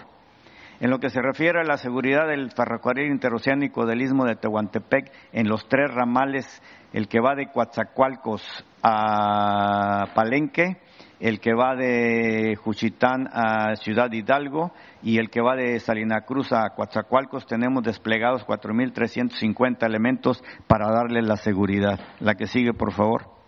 En 0.80 0.90
lo 0.90 0.98
que 0.98 1.08
se 1.08 1.22
refiere 1.22 1.60
a 1.60 1.64
la 1.64 1.78
seguridad 1.78 2.28
del 2.28 2.50
ferrocarril 2.50 3.10
interoceánico 3.10 3.86
del 3.86 4.02
Istmo 4.02 4.26
de 4.26 4.36
Tehuantepec, 4.36 5.10
en 5.32 5.48
los 5.48 5.66
tres 5.66 5.90
ramales, 5.94 6.44
el 6.92 7.08
que 7.08 7.20
va 7.20 7.34
de 7.34 7.46
Coatzacoalcos 7.50 8.42
a 8.82 10.08
Palenque, 10.14 10.76
el 11.20 11.40
que 11.40 11.54
va 11.54 11.74
de 11.74 12.56
Juchitán 12.56 13.26
a 13.32 13.76
Ciudad 13.76 14.12
Hidalgo 14.12 14.72
y 15.02 15.16
el 15.16 15.30
que 15.30 15.40
va 15.40 15.56
de 15.56 15.80
Salina 15.80 16.20
Cruz 16.26 16.52
a 16.52 16.68
Coatzacoalcos, 16.76 17.46
tenemos 17.46 17.82
desplegados 17.82 18.46
4.350 18.46 19.86
elementos 19.86 20.44
para 20.66 20.90
darle 20.90 21.22
la 21.22 21.38
seguridad. 21.38 21.98
La 22.18 22.34
que 22.34 22.46
sigue, 22.46 22.74
por 22.74 22.92
favor. 22.92 23.39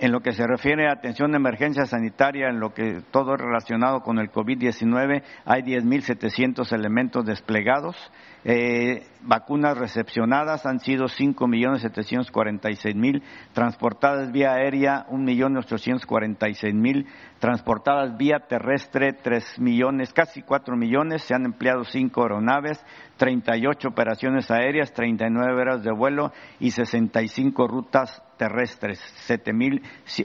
En 0.00 0.12
lo 0.12 0.20
que 0.20 0.32
se 0.32 0.46
refiere 0.46 0.88
a 0.88 0.92
atención 0.92 1.30
de 1.30 1.36
emergencia 1.36 1.84
sanitaria, 1.84 2.48
en 2.48 2.58
lo 2.58 2.72
que 2.72 3.02
todo 3.10 3.36
relacionado 3.36 4.00
con 4.00 4.18
el 4.18 4.30
COVID-19, 4.32 5.22
hay 5.44 5.60
10.700 5.60 6.72
elementos 6.72 7.26
desplegados. 7.26 7.96
Eh, 8.42 9.06
vacunas 9.22 9.76
recepcionadas 9.76 10.64
han 10.64 10.80
sido 10.80 11.04
5.746.000, 11.06 13.20
transportadas 13.52 14.32
vía 14.32 14.54
aérea 14.54 15.04
1.846.000, 15.10 17.04
transportadas 17.38 18.16
vía 18.16 18.38
terrestre 18.48 19.12
3 19.12 19.58
millones, 19.58 20.14
casi 20.14 20.40
4 20.40 20.74
millones, 20.74 21.20
se 21.22 21.34
han 21.34 21.44
empleado 21.44 21.84
5 21.84 22.22
aeronaves, 22.22 22.82
38 23.18 23.88
operaciones 23.88 24.50
aéreas, 24.50 24.94
39 24.94 25.60
horas 25.60 25.82
de 25.82 25.92
vuelo 25.92 26.32
y 26.58 26.70
65 26.70 27.68
rutas 27.68 28.22
terrestres. 28.38 28.98
7, 29.26 29.52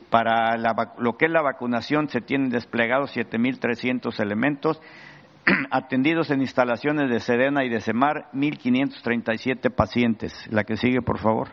para 0.10 0.56
lo 1.00 1.18
que 1.18 1.26
es 1.26 1.32
la 1.32 1.42
vacunación 1.42 2.08
se 2.08 2.22
tienen 2.22 2.48
desplegados 2.50 3.14
7.300 3.14 4.18
elementos 4.22 4.80
atendidos 5.72 6.32
en 6.32 6.42
instalaciones 6.42 7.10
de 7.10 7.20
Sedena 7.20 7.64
y 7.64 7.70
de 7.70 7.82
Semar, 7.82 8.30
1.537 8.34 9.74
pacientes. 9.74 10.34
La 10.50 10.64
que 10.64 10.78
sigue, 10.78 11.02
por 11.02 11.20
favor. 11.20 11.50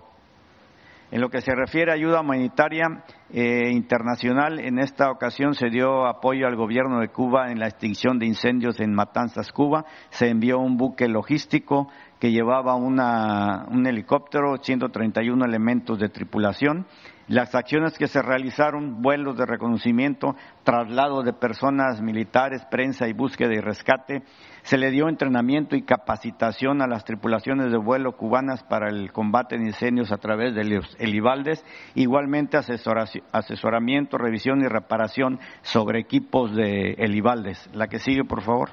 En 1.10 1.20
lo 1.20 1.28
que 1.28 1.42
se 1.42 1.54
refiere 1.54 1.90
a 1.90 1.94
ayuda 1.94 2.22
humanitaria 2.22 3.04
eh, 3.30 3.70
internacional, 3.70 4.58
en 4.58 4.78
esta 4.78 5.10
ocasión 5.10 5.54
se 5.54 5.68
dio 5.68 6.06
apoyo 6.06 6.46
al 6.46 6.56
gobierno 6.56 7.00
de 7.00 7.08
Cuba 7.08 7.50
en 7.50 7.58
la 7.58 7.66
extinción 7.66 8.18
de 8.18 8.24
incendios 8.24 8.80
en 8.80 8.94
Matanzas, 8.94 9.52
Cuba. 9.52 9.84
Se 10.08 10.28
envió 10.28 10.58
un 10.58 10.78
buque 10.78 11.08
logístico 11.08 11.88
que 12.18 12.32
llevaba 12.32 12.76
un 12.76 13.86
helicóptero, 13.86 14.56
131 14.56 15.44
elementos 15.44 15.98
de 15.98 16.08
tripulación 16.08 16.86
las 17.32 17.54
acciones 17.54 17.96
que 17.96 18.08
se 18.08 18.20
realizaron, 18.20 19.00
vuelos 19.00 19.38
de 19.38 19.46
reconocimiento, 19.46 20.36
traslado 20.64 21.22
de 21.22 21.32
personas 21.32 22.02
militares, 22.02 22.62
prensa 22.70 23.08
y 23.08 23.14
búsqueda 23.14 23.54
y 23.54 23.60
rescate, 23.60 24.22
se 24.64 24.76
le 24.76 24.90
dio 24.90 25.08
entrenamiento 25.08 25.74
y 25.74 25.80
capacitación 25.80 26.82
a 26.82 26.86
las 26.86 27.06
tripulaciones 27.06 27.72
de 27.72 27.78
vuelo 27.78 28.18
cubanas 28.18 28.62
para 28.64 28.90
el 28.90 29.12
combate 29.12 29.56
de 29.56 29.64
incendios 29.64 30.12
a 30.12 30.18
través 30.18 30.54
de 30.54 30.64
los 30.64 30.94
helibaldes, 30.98 31.64
igualmente 31.94 32.58
asesoramiento, 32.58 34.18
revisión 34.18 34.60
y 34.60 34.68
reparación 34.68 35.40
sobre 35.62 36.00
equipos 36.00 36.54
de 36.54 36.96
helibaldes. 36.98 37.66
La 37.72 37.86
que 37.86 37.98
sigue, 37.98 38.24
por 38.24 38.42
favor. 38.42 38.72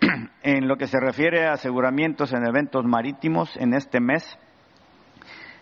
En 0.42 0.66
lo 0.66 0.76
que 0.76 0.86
se 0.86 0.98
refiere 0.98 1.46
a 1.46 1.52
aseguramientos 1.52 2.32
en 2.32 2.46
eventos 2.46 2.84
marítimos, 2.86 3.54
en 3.58 3.74
este 3.74 4.00
mes 4.00 4.38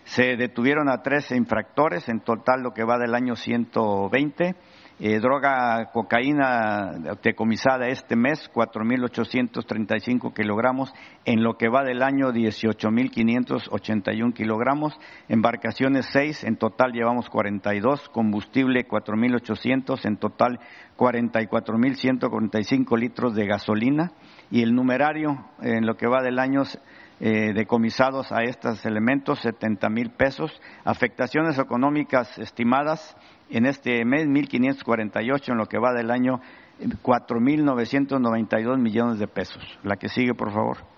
se 0.05 0.35
detuvieron 0.35 0.89
a 0.89 1.01
13 1.01 1.35
infractores, 1.35 2.09
en 2.09 2.21
total 2.21 2.61
lo 2.61 2.73
que 2.73 2.83
va 2.83 2.97
del 2.97 3.15
año 3.15 3.35
120. 3.35 4.55
Eh, 4.99 5.19
droga, 5.19 5.89
cocaína 5.91 6.91
decomisada 7.23 7.87
este 7.87 8.15
mes, 8.15 8.47
4.835 8.53 10.33
kilogramos, 10.33 10.93
en 11.25 11.43
lo 11.43 11.57
que 11.57 11.67
va 11.67 11.83
del 11.83 12.03
año 12.03 12.31
18.581 12.31 14.33
kilogramos, 14.33 14.93
embarcaciones 15.27 16.05
6, 16.13 16.43
en 16.43 16.57
total 16.57 16.91
llevamos 16.91 17.27
42, 17.29 18.07
combustible 18.09 18.87
4.800, 18.87 20.05
en 20.05 20.17
total 20.17 20.59
44.145 20.95 22.97
litros 22.97 23.33
de 23.33 23.47
gasolina, 23.47 24.11
y 24.51 24.61
el 24.61 24.75
numerario, 24.75 25.43
en 25.63 25.87
lo 25.87 25.97
que 25.97 26.05
va 26.07 26.21
del 26.21 26.37
año 26.37 26.65
eh, 27.19 27.53
decomisados 27.53 28.31
a 28.31 28.43
estos 28.43 28.85
elementos 28.85 29.39
70 29.41 29.89
mil 29.89 30.11
pesos, 30.11 30.51
afectaciones 30.83 31.57
económicas 31.59 32.37
estimadas 32.37 33.15
en 33.49 33.65
este 33.65 34.03
mes 34.05 34.27
1.548 34.27 35.51
en 35.51 35.57
lo 35.57 35.67
que 35.67 35.79
va 35.79 35.93
del 35.93 36.11
año 36.11 36.41
4.992 36.79 38.77
millones 38.77 39.19
de 39.19 39.27
pesos. 39.27 39.63
La 39.83 39.97
que 39.97 40.09
sigue, 40.09 40.33
por 40.33 40.51
favor. 40.51 40.92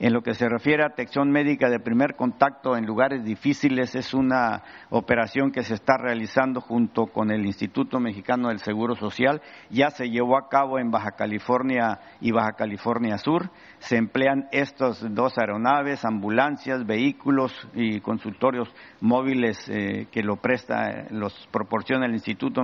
En 0.00 0.14
lo 0.14 0.22
que 0.22 0.32
se 0.32 0.48
refiere 0.48 0.82
a 0.82 0.86
atención 0.86 1.30
médica 1.30 1.68
de 1.68 1.78
primer 1.78 2.16
contacto 2.16 2.74
en 2.74 2.86
lugares 2.86 3.22
difíciles, 3.22 3.94
es 3.94 4.14
una 4.14 4.62
operación 4.88 5.52
que 5.52 5.62
se 5.62 5.74
está 5.74 5.98
realizando 5.98 6.62
junto 6.62 7.08
con 7.08 7.30
el 7.30 7.44
Instituto 7.44 8.00
Mexicano 8.00 8.48
del 8.48 8.60
Seguro 8.60 8.96
Social. 8.96 9.42
Ya 9.68 9.90
se 9.90 10.08
llevó 10.08 10.38
a 10.38 10.48
cabo 10.48 10.78
en 10.78 10.90
Baja 10.90 11.10
California 11.10 12.00
y 12.18 12.32
Baja 12.32 12.52
California 12.52 13.18
Sur. 13.18 13.50
Se 13.78 13.98
emplean 13.98 14.48
estas 14.52 15.04
dos 15.14 15.36
aeronaves, 15.36 16.02
ambulancias, 16.06 16.86
vehículos 16.86 17.52
y 17.74 18.00
consultorios 18.00 18.74
móviles 19.02 19.68
eh, 19.68 20.06
que 20.10 20.22
lo 20.22 20.36
presta, 20.36 21.08
los 21.10 21.46
proporciona 21.52 22.06
el 22.06 22.14
Instituto 22.14 22.62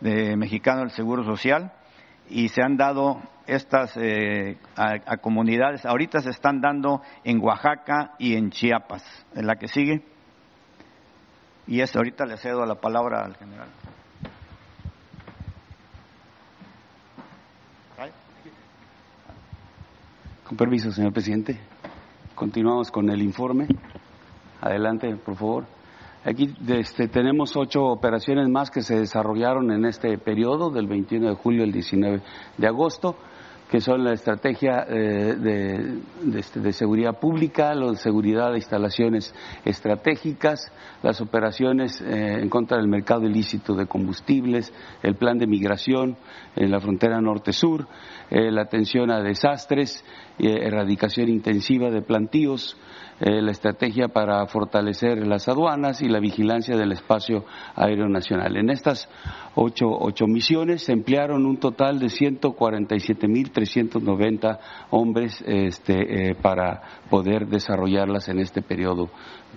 Mexicano 0.00 0.80
del 0.80 0.90
Seguro 0.92 1.22
Social 1.22 1.70
y 2.28 2.48
se 2.48 2.62
han 2.62 2.76
dado 2.76 3.20
estas 3.46 3.96
eh, 3.96 4.58
a, 4.76 5.16
comunidades. 5.18 5.84
Ahorita 5.84 6.20
se 6.20 6.30
están 6.30 6.60
dando 6.60 7.02
en 7.24 7.40
Oaxaca 7.42 8.14
y 8.18 8.34
en 8.34 8.50
Chiapas. 8.50 9.02
En 9.34 9.46
la 9.46 9.56
que 9.56 9.68
sigue. 9.68 10.02
Y 11.66 11.80
es, 11.80 11.94
ahorita 11.94 12.24
le 12.26 12.36
cedo 12.36 12.64
la 12.66 12.76
palabra 12.76 13.24
al 13.24 13.36
general. 13.36 13.68
Con 20.44 20.56
permiso, 20.56 20.90
señor 20.90 21.12
presidente. 21.12 21.58
Continuamos 22.34 22.90
con 22.90 23.08
el 23.08 23.22
informe. 23.22 23.68
Adelante, 24.60 25.14
por 25.16 25.36
favor. 25.36 25.64
Aquí 26.24 26.54
este, 26.68 27.08
tenemos 27.08 27.56
ocho 27.56 27.84
operaciones 27.84 28.48
más 28.48 28.70
que 28.70 28.82
se 28.82 28.96
desarrollaron 28.96 29.72
en 29.72 29.84
este 29.84 30.18
periodo, 30.18 30.70
del 30.70 30.86
21 30.86 31.30
de 31.30 31.34
julio 31.34 31.64
al 31.64 31.72
19 31.72 32.22
de 32.58 32.66
agosto, 32.68 33.16
que 33.72 33.80
son 33.80 34.04
la 34.04 34.12
estrategia 34.12 34.86
eh, 34.86 35.98
este, 36.36 36.60
de, 36.60 36.72
seguridad 36.74 37.18
pública, 37.18 37.74
la 37.74 37.94
seguridad 37.94 38.50
de 38.50 38.58
instalaciones 38.58 39.34
estratégicas, 39.64 40.70
las 41.02 41.22
operaciones 41.22 41.98
eh, 42.02 42.40
en 42.42 42.50
contra 42.50 42.76
del 42.76 42.86
mercado 42.86 43.24
ilícito 43.24 43.74
de 43.74 43.86
combustibles, 43.86 44.72
el 45.02 45.16
plan 45.16 45.38
de 45.38 45.46
migración 45.46 46.18
en 46.54 46.70
la 46.70 46.80
frontera 46.80 47.20
norte-sur, 47.22 47.88
eh, 48.30 48.50
la 48.50 48.60
atención 48.60 49.10
a 49.10 49.22
desastres, 49.22 50.04
erradicación 50.38 51.28
intensiva 51.28 51.90
de 51.90 52.02
plantíos, 52.02 52.76
eh, 53.24 53.40
la 53.40 53.52
estrategia 53.52 54.08
para 54.08 54.44
fortalecer 54.46 55.24
las 55.26 55.46
aduanas 55.46 56.02
y 56.02 56.08
la 56.08 56.18
vigilancia 56.18 56.76
del 56.76 56.90
espacio 56.90 57.44
aéreo 57.76 58.08
nacional. 58.08 58.56
En 58.56 58.68
estas 58.68 59.08
ocho, 59.54 59.86
ocho 59.90 60.26
misiones 60.26 60.82
se 60.82 60.92
emplearon 60.92 61.46
un 61.46 61.58
total 61.58 62.00
de 62.00 62.06
147.390 62.06 64.58
hombres 64.90 65.40
este, 65.46 66.30
eh, 66.30 66.34
para 66.34 66.82
poder 67.08 67.46
desarrollarlas 67.46 68.28
en 68.28 68.40
este 68.40 68.60
periodo 68.60 69.08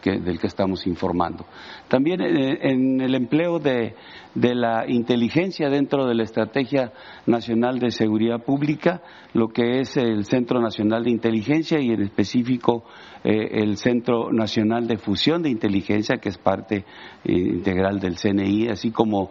del 0.04 0.40
que 0.40 0.48
estamos 0.48 0.86
informando. 0.86 1.46
También 1.88 2.22
eh, 2.22 2.60
en 2.62 3.02
el 3.02 3.16
empleo 3.16 3.60
de, 3.60 3.96
la 4.36 4.86
inteligencia 4.88 5.70
dentro 5.70 6.06
de 6.06 6.14
la 6.14 6.24
Estrategia 6.24 6.92
Nacional 7.26 7.80
de 7.80 7.92
Seguridad 7.92 8.44
Pública, 8.44 9.02
lo 9.34 9.48
que 9.48 9.80
es 9.80 9.98
el 9.98 10.26
Centro 10.26 10.62
Nacional 10.66 11.03
de 11.03 11.11
Inteligencia 11.11 11.80
y 11.80 11.91
en 11.91 12.01
específico 12.01 12.84
eh, 13.24 13.61
el 13.63 13.78
Centro 13.78 14.32
Nacional 14.32 14.88
de 14.88 14.97
Fusión 14.97 15.43
de 15.43 15.49
Inteligencia, 15.49 16.18
que 16.18 16.30
es 16.30 16.38
parte 16.38 16.78
eh, 17.24 17.32
integral 17.32 17.99
del 17.99 18.16
CNI, 18.16 18.70
así 18.70 18.91
como 18.91 19.30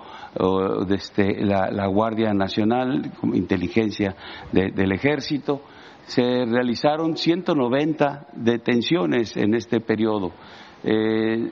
este, 0.88 1.44
la, 1.44 1.86
Guardia 1.86 2.32
Nacional, 2.32 3.12
inteligencia 3.34 4.16
del 4.52 4.92
Ejército 4.92 5.62
se 6.06 6.44
realizaron 6.44 7.16
190 7.16 8.26
detenciones 8.34 9.36
en 9.36 9.54
este 9.54 9.80
periodo. 9.80 10.32
Eh, 10.82 11.50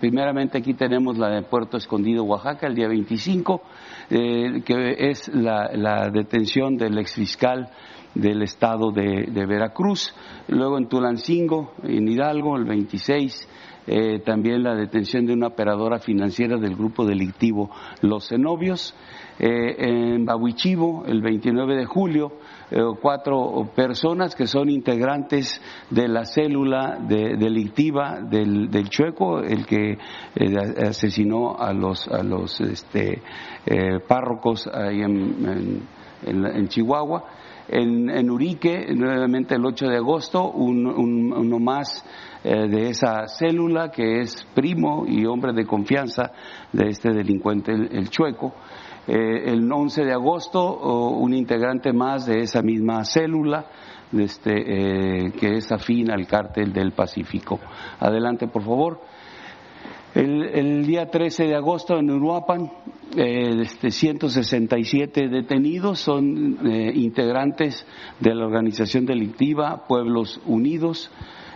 primeramente 0.00 0.58
aquí 0.58 0.74
tenemos 0.74 1.16
la 1.16 1.30
de 1.30 1.42
Puerto 1.42 1.76
Escondido, 1.76 2.24
Oaxaca, 2.24 2.66
el 2.66 2.74
día 2.74 2.88
25, 2.88 3.62
eh, 4.10 4.62
que 4.64 5.10
es 5.10 5.28
la, 5.28 6.10
detención 6.10 6.76
del 6.76 6.98
exfiscal 6.98 7.70
del 8.14 8.42
estado 8.42 8.90
de, 8.90 9.46
Veracruz. 9.46 10.14
Luego 10.48 10.78
en 10.78 10.88
Tulancingo, 10.88 11.72
en 11.82 12.08
Hidalgo, 12.08 12.56
el 12.56 12.64
26, 12.64 13.48
eh, 13.86 14.20
también 14.20 14.62
la 14.62 14.74
detención 14.74 15.26
de 15.26 15.34
una 15.34 15.48
operadora 15.48 15.98
financiera 15.98 16.56
del 16.56 16.74
grupo 16.74 17.04
delictivo 17.04 17.70
Los 18.00 18.28
Cenobios. 18.28 18.94
en 19.38 20.24
Bahuichivo, 20.24 21.04
el 21.06 21.20
29 21.20 21.76
de 21.76 21.86
julio, 21.86 22.32
eh, 22.70 22.80
cuatro 23.00 23.70
personas 23.74 24.34
que 24.34 24.46
son 24.46 24.70
integrantes 24.70 25.60
de 25.90 26.08
la 26.08 26.24
célula 26.24 26.98
delictiva 26.98 28.20
del, 28.20 28.88
Chueco, 28.88 29.40
el 29.40 29.66
que 29.66 29.98
eh, 30.34 30.56
asesinó 30.84 31.56
a 31.56 31.72
los, 31.72 32.08
a 32.08 32.22
los 32.22 32.60
este, 32.62 33.22
eh, 33.66 34.00
párrocos 34.08 34.66
ahí 34.66 35.02
en, 35.02 36.68
Chihuahua. 36.68 37.24
En, 37.68 38.30
Urique, 38.30 38.86
nuevamente 38.94 39.54
el 39.54 39.64
8 39.64 39.86
de 39.86 39.96
agosto, 39.96 40.50
uno 40.50 41.58
más 41.58 42.04
de 42.42 42.90
esa 42.90 43.26
célula 43.26 43.90
que 43.90 44.20
es 44.20 44.46
primo 44.54 45.04
y 45.08 45.24
hombre 45.24 45.54
de 45.54 45.64
confianza 45.64 46.30
de 46.72 46.88
este 46.88 47.10
delincuente, 47.12 47.72
el 47.72 48.10
Chueco. 48.10 48.52
Eh, 49.06 49.52
el 49.52 49.70
11 49.70 50.02
de 50.02 50.12
agosto, 50.12 50.78
un 51.18 51.34
integrante 51.34 51.92
más 51.92 52.24
de 52.24 52.38
esa 52.38 52.62
misma 52.62 53.04
célula, 53.04 53.66
este, 54.12 55.26
eh, 55.26 55.32
que 55.32 55.56
es 55.56 55.70
afín 55.70 56.10
al 56.10 56.26
cártel 56.26 56.72
del 56.72 56.92
Pacífico. 56.92 57.60
Adelante, 58.00 58.48
por 58.48 58.62
favor. 58.62 59.00
El, 60.14 60.86
día 60.86 61.10
13 61.10 61.48
de 61.48 61.56
agosto 61.56 61.98
en 61.98 62.08
Uruapan, 62.08 62.70
eh, 63.16 63.62
este, 63.62 63.90
167 63.90 65.28
detenidos 65.28 65.98
son 65.98 66.58
integrantes 66.94 67.84
de 68.20 68.32
la 68.32 68.46
organización 68.46 69.06
delictiva 69.06 69.88
Pueblos 69.88 70.40
Unidos. 70.46 71.10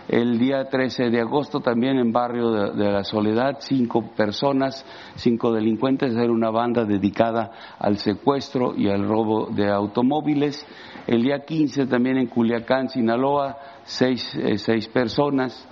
El 0.09 0.39
día 0.39 0.65
13 0.65 1.09
de 1.09 1.21
agosto 1.21 1.61
también 1.61 1.99
en 1.99 2.11
barrio 2.11 2.51
de, 2.51 2.91
la 2.91 3.03
Soledad, 3.05 3.59
cinco 3.59 4.11
personas, 4.13 4.83
cinco 5.15 5.53
delincuentes, 5.53 6.15
era 6.15 6.31
una 6.31 6.49
banda 6.49 6.83
dedicada 6.83 7.51
al 7.77 7.97
secuestro 7.97 8.75
y 8.75 8.89
al 8.89 9.07
robo 9.07 9.51
de 9.51 9.69
automóviles. 9.69 10.65
El 11.07 11.21
día 11.21 11.45
15 11.45 11.85
también 11.85 12.17
en 12.17 12.27
Culiacán, 12.27 12.89
Sinaloa, 12.89 13.55
seis, 13.83 14.35
eh, 14.35 14.57
seis 14.57 14.87
personas 14.89 15.65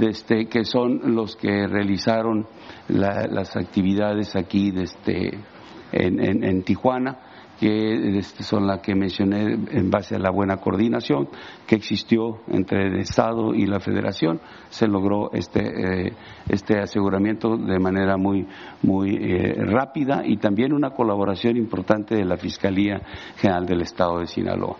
este, 0.00 0.46
que 0.46 0.64
son 0.64 1.14
los 1.14 1.36
que 1.36 1.66
realizaron 1.66 2.46
las 2.88 3.56
actividades 3.56 4.36
aquí 4.36 4.72
este, 4.76 5.38
en, 5.92 6.62
Tijuana 6.62 7.18
que 7.58 8.18
este, 8.18 8.42
son 8.42 8.66
las 8.66 8.80
que 8.80 8.94
mencioné 8.94 9.52
en 9.52 9.90
base 9.90 10.16
a 10.16 10.18
la 10.18 10.30
buena 10.30 10.56
coordinación 10.56 11.28
que 11.66 11.76
existió 11.76 12.40
entre 12.48 12.88
el 12.88 12.96
Estado 12.98 13.54
y 13.54 13.66
la 13.66 13.78
Federación, 13.78 14.40
se 14.70 14.88
logró 14.88 15.30
este, 15.32 16.08
eh, 16.08 16.12
este 16.48 16.80
aseguramiento 16.80 17.56
de 17.56 17.78
manera 17.78 18.16
muy, 18.16 18.46
muy 18.82 19.16
eh, 19.16 19.54
rápida 19.56 20.22
y 20.24 20.38
también 20.38 20.72
una 20.72 20.90
colaboración 20.90 21.56
importante 21.56 22.16
de 22.16 22.24
la 22.24 22.36
Fiscalía 22.36 23.00
General 23.36 23.66
del 23.66 23.82
Estado 23.82 24.18
de 24.18 24.26
Sinaloa. 24.26 24.76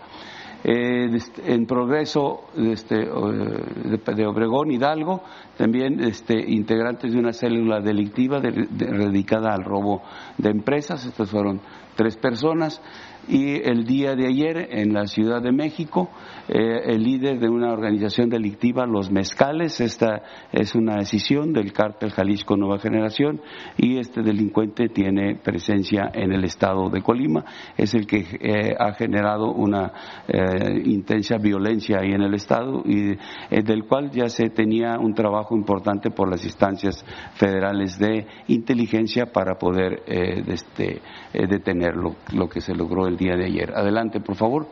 Eh, 0.67 1.15
en 1.45 1.67
progreso 1.67 2.45
este, 2.57 2.95
de 2.95 4.25
Obregón 4.25 4.71
Hidalgo, 4.71 5.21
también 5.57 5.99
este, 5.99 6.33
integrantes 6.39 7.13
de 7.13 7.19
una 7.19 7.33
célula 7.33 7.81
delictiva 7.81 8.39
dedicada 8.39 9.53
al 9.53 9.63
robo 9.63 10.01
de 10.39 10.49
empresas, 10.49 11.05
estas 11.05 11.29
fueron 11.29 11.61
tres 11.95 12.17
personas, 12.17 12.81
y 13.27 13.55
el 13.67 13.85
día 13.85 14.15
de 14.15 14.27
ayer 14.27 14.67
en 14.71 14.93
la 14.93 15.07
Ciudad 15.07 15.41
de 15.41 15.51
México, 15.51 16.09
eh, 16.47 16.93
el 16.93 17.03
líder 17.03 17.39
de 17.39 17.49
una 17.49 17.71
organización 17.71 18.29
delictiva, 18.29 18.85
Los 18.85 19.11
Mezcales, 19.11 19.81
esta 19.81 20.21
es 20.51 20.75
una 20.75 20.97
decisión 20.97 21.53
del 21.53 21.73
cártel 21.73 22.11
Jalisco 22.11 22.55
Nueva 22.55 22.79
Generación 22.79 23.41
y 23.77 23.97
este 23.97 24.21
delincuente 24.21 24.89
tiene 24.89 25.35
presencia 25.35 26.11
en 26.13 26.33
el 26.33 26.43
estado 26.43 26.89
de 26.89 27.01
Colima, 27.01 27.43
es 27.77 27.93
el 27.95 28.05
que 28.05 28.19
eh, 28.39 28.75
ha 28.77 28.93
generado 28.93 29.51
una 29.51 29.91
eh, 30.27 30.81
intensa 30.85 31.37
violencia 31.37 31.99
ahí 32.01 32.11
en 32.11 32.21
el 32.21 32.33
estado 32.35 32.83
y 32.85 33.15
del 33.49 33.85
cual 33.85 34.11
ya 34.11 34.29
se 34.29 34.49
tenía 34.49 34.99
un 34.99 35.13
trabajo 35.13 35.55
importante 35.55 36.11
por 36.11 36.29
las 36.29 36.43
instancias 36.43 37.03
federales 37.33 37.97
de 37.97 38.27
inteligencia 38.47 39.25
para 39.25 39.55
poder 39.55 40.03
este, 40.07 41.01
detenerlo, 41.33 42.15
lo 42.33 42.47
que 42.47 42.61
se 42.61 42.73
logró 42.73 43.07
el 43.07 43.14
día 43.15 43.35
de 43.35 43.45
ayer. 43.45 43.71
Adelante, 43.75 44.19
por 44.19 44.35
favor. 44.35 44.67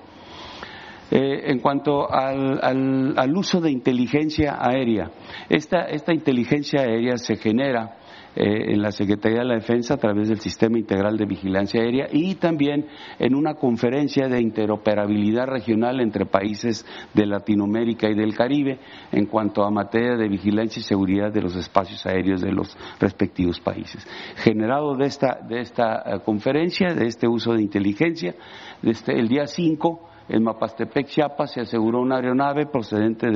Eh, 1.12 1.52
en 1.52 1.60
cuanto 1.60 2.12
al, 2.12 3.34
uso 3.36 3.62
de 3.62 3.70
inteligencia 3.72 4.58
aérea, 4.60 5.12
esta, 5.50 5.84
esta 5.84 6.14
inteligencia 6.14 6.82
aérea 6.82 7.18
se 7.18 7.36
genera 7.36 7.98
eh, 8.36 8.74
en 8.74 8.82
la 8.82 8.92
Secretaría 8.92 9.40
de 9.40 9.46
la 9.46 9.56
Defensa 9.56 9.94
a 9.96 9.98
través 9.98 10.30
del 10.30 10.40
Sistema 10.40 10.78
Integral 10.78 11.18
de 11.18 11.26
Vigilancia 11.26 11.82
Aérea 11.82 12.08
y 12.12 12.36
también 12.36 12.88
en 13.20 13.36
una 13.36 13.56
conferencia 13.56 14.28
de 14.28 14.42
interoperabilidad 14.42 15.46
regional 15.48 16.00
entre 16.00 16.26
países 16.26 16.86
de 17.14 17.26
Latinoamérica 17.26 18.10
y 18.10 18.16
del 18.16 18.36
Caribe 18.36 18.80
en 19.12 19.26
cuanto 19.28 19.64
a 19.64 19.72
materia 19.72 20.16
de 20.16 20.28
vigilancia 20.28 20.80
y 20.80 20.84
seguridad 20.84 21.32
de 21.32 21.42
los 21.42 21.56
espacios 21.56 22.06
aéreos 22.06 22.42
de 22.42 22.52
los 22.52 22.76
respectivos 23.00 23.60
países. 23.60 24.08
Generado 24.38 24.96
de 24.96 25.06
esta, 25.06 25.40
de 25.48 25.62
esta 25.62 26.04
eh, 26.06 26.20
conferencia, 26.26 26.94
de 26.94 27.08
este 27.08 27.28
uso 27.28 27.54
de 27.54 27.62
inteligencia, 27.62 28.36
desde 28.82 29.20
el 29.20 29.28
día 29.28 29.46
5, 29.46 30.12
en 30.30 30.44
Mapastepec, 30.44 31.08
Chiapas, 31.08 31.52
se 31.52 31.62
aseguró 31.62 32.02
una 32.02 32.16
aeronave 32.16 32.66
procedente 32.66 33.28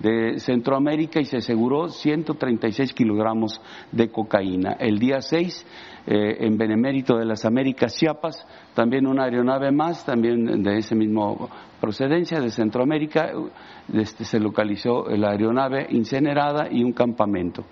de 0.00 0.38
Centroamérica 0.38 1.20
y 1.20 1.24
se 1.24 1.38
aseguró 1.38 1.88
136 1.88 2.92
kilogramos 2.92 3.60
de 3.92 4.10
cocaína. 4.10 4.72
El 4.78 4.98
día 4.98 5.20
6, 5.20 5.66
eh, 6.06 6.36
en 6.40 6.56
Benemérito 6.56 7.16
de 7.16 7.24
las 7.24 7.44
Américas, 7.44 7.94
Chiapas, 7.94 8.46
también 8.74 9.06
una 9.06 9.24
aeronave 9.24 9.70
más, 9.70 10.04
también 10.04 10.62
de 10.62 10.78
ese 10.78 10.94
mismo 10.94 11.48
procedencia, 11.80 12.40
de 12.40 12.50
Centroamérica, 12.50 13.30
este, 13.92 14.24
se 14.24 14.40
localizó 14.40 15.04
la 15.10 15.30
aeronave 15.30 15.86
incinerada 15.90 16.68
y 16.70 16.82
un 16.82 16.92
campamento 16.92 17.64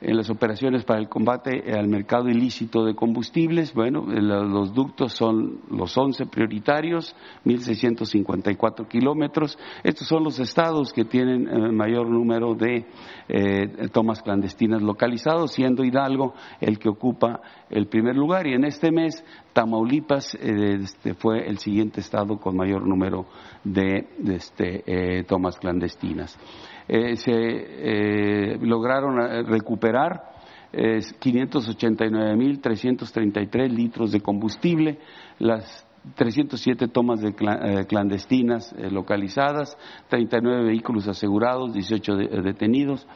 en 0.00 0.16
las 0.16 0.28
operaciones 0.28 0.84
para 0.84 1.00
el 1.00 1.08
combate 1.08 1.72
al 1.72 1.88
mercado 1.88 2.28
ilícito 2.28 2.84
de 2.84 2.94
combustibles. 2.94 3.72
Bueno, 3.72 4.04
los 4.06 4.74
ductos 4.74 5.12
son 5.12 5.60
los 5.70 5.96
11 5.96 6.26
prioritarios, 6.26 7.14
1.654 7.44 8.86
kilómetros. 8.88 9.58
Estos 9.82 10.06
son 10.06 10.24
los 10.24 10.38
estados 10.38 10.92
que 10.92 11.04
tienen 11.04 11.48
el 11.48 11.72
mayor 11.72 12.08
número 12.08 12.54
de 12.54 12.86
eh, 13.28 13.88
tomas 13.92 14.22
clandestinas 14.22 14.82
localizados, 14.82 15.52
siendo 15.52 15.84
Hidalgo 15.84 16.34
el 16.60 16.78
que 16.78 16.88
ocupa 16.88 17.40
el 17.70 17.86
primer 17.86 18.16
lugar. 18.16 18.46
Y 18.46 18.54
en 18.54 18.64
este 18.64 18.90
mes, 18.90 19.24
Tamaulipas 19.52 20.34
eh, 20.34 20.78
este, 20.82 21.14
fue 21.14 21.46
el 21.46 21.58
siguiente 21.58 22.00
estado 22.00 22.38
con 22.38 22.56
mayor 22.56 22.86
número 22.86 23.26
de, 23.64 24.06
este, 24.28 24.82
eh, 24.86 25.24
tomas 25.24 25.58
clandestinas. 25.58 26.38
Eh, 26.88 27.16
se 27.16 27.32
eh, 27.32 28.56
lograron 28.60 29.20
eh, 29.20 29.42
recuperar 29.42 30.36
589.333 30.72 33.68
litros 33.70 34.12
de 34.12 34.20
combustible, 34.20 34.98
las 35.38 35.86
307 36.16 36.88
tomas 36.88 37.22
de 37.22 37.34
clandestinas 37.86 38.74
localizadas, 38.90 39.78
39 40.08 40.64
vehículos 40.64 41.08
asegurados, 41.08 41.72
18 41.72 42.16
detenidos. 42.42 43.06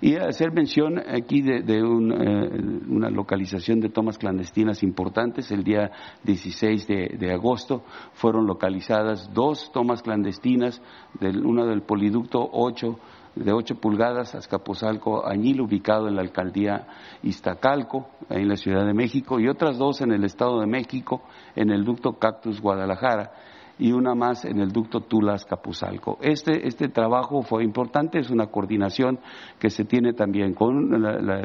Y 0.00 0.14
hacer 0.14 0.52
mención 0.52 0.98
aquí 0.98 1.42
de, 1.42 1.82
una 1.82 3.10
localización 3.10 3.80
de 3.80 3.88
tomas 3.88 4.16
clandestinas 4.16 4.84
importantes. 4.84 5.50
El 5.50 5.64
día 5.64 5.90
16 6.22 6.86
de, 6.86 7.32
agosto 7.32 7.82
fueron 8.12 8.46
localizadas 8.46 9.28
dos 9.34 9.72
tomas 9.72 10.02
clandestinas, 10.02 10.80
una 11.20 11.66
del 11.66 11.82
poliducto 11.82 12.48
8 12.52 12.96
de 13.44 13.52
8 13.52 13.76
pulgadas 13.76 14.34
Azcapotzalco 14.34 15.26
Añil, 15.26 15.60
ubicado 15.60 16.08
en 16.08 16.16
la 16.16 16.22
alcaldía 16.22 16.86
Iztacalco, 17.22 18.08
en 18.28 18.48
la 18.48 18.56
Ciudad 18.56 18.86
de 18.86 18.94
México, 18.94 19.40
y 19.40 19.48
otras 19.48 19.78
dos 19.78 20.00
en 20.00 20.12
el 20.12 20.24
Estado 20.24 20.60
de 20.60 20.66
México, 20.66 21.22
en 21.54 21.70
el 21.70 21.84
ducto 21.84 22.18
Cactus 22.18 22.60
Guadalajara 22.60 23.32
y 23.78 23.92
una 23.92 24.14
más 24.14 24.44
en 24.44 24.60
el 24.60 24.70
ducto 24.70 25.00
Tulas 25.00 25.44
Capuzalco. 25.44 26.18
Este, 26.20 26.66
este 26.66 26.88
trabajo 26.88 27.42
fue 27.42 27.64
importante, 27.64 28.18
es 28.18 28.30
una 28.30 28.46
coordinación 28.46 29.18
que 29.58 29.70
se 29.70 29.84
tiene 29.84 30.12
también 30.12 30.54
con 30.54 30.90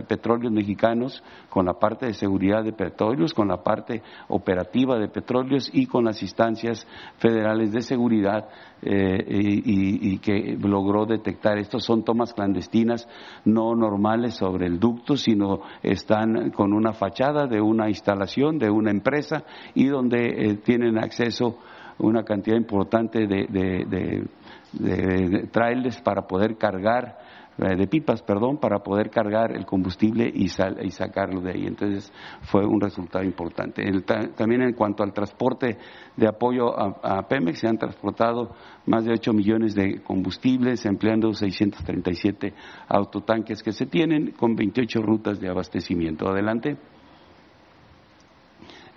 petróleos 0.08 0.52
mexicanos, 0.52 1.24
con 1.50 1.66
la 1.66 1.74
parte 1.74 2.08
de 2.08 2.14
seguridad 2.14 2.64
de 2.64 2.74
petróleos, 2.74 3.34
con 3.34 3.48
la 3.48 3.64
parte 3.64 4.02
operativa 4.30 4.98
de 4.98 5.08
petróleos 5.08 5.70
y 5.74 5.86
con 5.86 6.06
las 6.06 6.22
instancias 6.22 6.88
federales 7.18 7.72
de 7.72 7.82
seguridad 7.82 8.50
eh, 8.82 9.24
y, 9.26 10.14
y, 10.14 10.18
que 10.18 10.58
logró 10.60 11.06
detectar 11.06 11.58
estos 11.58 11.86
son 11.86 12.04
tomas 12.04 12.34
clandestinas 12.34 13.08
no 13.46 13.76
normales 13.76 14.36
sobre 14.36 14.68
el 14.68 14.78
ducto, 14.78 15.16
sino 15.16 15.62
están 15.82 16.52
con 16.52 16.74
una 16.74 16.92
fachada 16.92 17.48
de 17.48 17.62
una 17.62 17.88
instalación, 17.88 18.58
de 18.58 18.70
una 18.70 18.92
empresa 18.92 19.44
y 19.74 19.88
donde 19.88 20.26
eh, 20.28 20.56
tienen 20.56 20.98
acceso 20.98 21.60
una 22.00 22.24
cantidad 22.24 22.58
importante 22.58 23.28
de, 23.28 23.48
de, 23.50 24.26
de, 24.74 25.48
trailers 25.52 26.02
para 26.02 26.24
poder 26.24 26.58
cargar, 26.58 27.18
eh, 27.58 27.76
de 27.76 27.88
pipas, 27.88 28.22
perdón, 28.24 28.58
para 28.58 28.80
poder 28.80 29.10
cargar 29.10 29.56
el 29.56 29.66
combustible 29.66 30.32
y, 30.34 30.46
y 30.46 30.92
sacarlo 30.92 31.42
de 31.42 31.52
ahí. 31.52 31.66
Entonces 31.68 32.12
fue 32.42 32.66
un 32.66 32.82
resultado 32.82 33.24
importante. 33.24 33.84
también 34.36 34.64
en 34.64 34.74
cuanto 34.74 35.04
al 35.04 35.14
transporte 35.14 35.78
de 36.18 36.28
apoyo 36.28 36.78
a, 36.78 37.20
a, 37.20 37.28
Pemex, 37.28 37.60
se 37.60 37.68
han 37.68 37.78
transportado 37.78 38.56
más 38.86 39.06
de 39.06 39.12
8 39.14 39.34
millones 39.34 39.76
de 39.76 40.02
combustibles, 40.02 40.86
empleando 40.86 41.34
637 41.34 42.54
autotanques 42.88 43.62
que 43.62 43.72
se 43.72 43.86
tienen, 43.86 44.32
con 44.32 44.56
28 44.56 45.02
rutas 45.02 45.40
de 45.40 45.50
abastecimiento. 45.50 46.28
Adelante. 46.28 46.93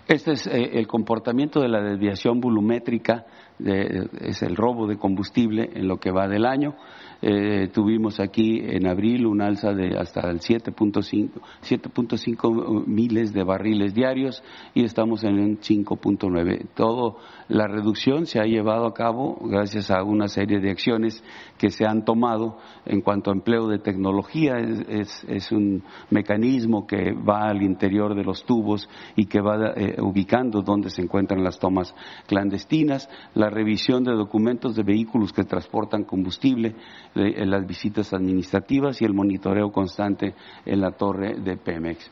Este 0.09 0.33
es 0.33 0.47
eh, 0.47 0.71
el 0.75 0.87
comportamiento 0.87 1.61
de 1.61 1.69
la 1.69 1.83
desviación 1.83 2.41
volumétrica, 2.41 3.27
es 3.59 4.43
el 4.43 4.55
robo 4.55 4.87
de 4.87 4.99
combustible 4.99 5.71
en 5.75 5.89
lo 5.89 5.97
que 5.97 6.11
va 6.11 6.29
del 6.29 6.45
año. 6.45 6.75
Eh, 7.23 7.69
tuvimos 7.73 8.21
aquí 8.21 8.61
en 8.62 8.87
abril 8.87 9.25
un 9.27 9.41
alza 9.41 9.73
de 9.73 9.97
hasta 9.99 10.29
el 10.31 10.41
7.5 10.41 12.85
miles 12.87 13.33
de 13.33 13.43
barriles 13.43 13.95
diarios 13.95 14.43
y 14.75 14.85
estamos 14.85 15.25
en 15.25 15.39
un 15.39 15.57
5.9. 15.59 16.67
Todo 16.75 17.17
la 17.49 17.67
reducción 17.69 18.27
se 18.27 18.41
ha 18.41 18.45
llevado 18.45 18.87
a 18.87 18.93
cabo 18.93 19.39
gracias 19.41 19.91
a 19.91 20.03
una 20.03 20.29
serie 20.29 20.61
de 20.61 20.71
acciones 20.71 21.25
que 21.59 21.71
se 21.71 21.87
han 21.87 22.05
tomado 22.05 22.59
en 22.85 23.01
cuanto 23.01 23.31
a 23.31 23.35
empleo 23.35 23.69
de 23.69 23.79
tecnología. 23.79 24.59
Es, 24.59 25.25
es, 25.29 25.53
un 25.53 25.85
mecanismo 26.11 26.87
que 26.87 27.12
va 27.12 27.49
al 27.49 27.62
interior 27.62 28.14
de 28.14 28.25
los 28.25 28.45
tubos 28.45 28.89
y 29.14 29.25
que 29.27 29.41
va 29.41 29.73
eh, 29.77 29.97
ubicando 30.01 30.62
donde 30.62 30.91
se 30.91 31.03
encuentran 31.03 31.45
las 31.45 31.59
tomas 31.59 31.95
clandestinas. 32.27 33.09
La 33.35 33.49
revisión 33.49 34.05
de 34.05 34.12
documentos 34.12 34.75
de 34.75 34.83
vehículos 34.83 35.33
que 35.33 35.45
transportan 35.45 36.05
combustible 36.05 36.75
las 37.17 37.67
visitas 37.67 38.12
administrativas 38.12 39.01
y 39.01 39.05
el 39.05 39.14
monitoreo 39.14 39.71
constante 39.73 40.35
en 40.64 40.81
la 40.81 40.93
torre 40.93 41.35
de 41.41 41.57
Pemex. 41.57 42.11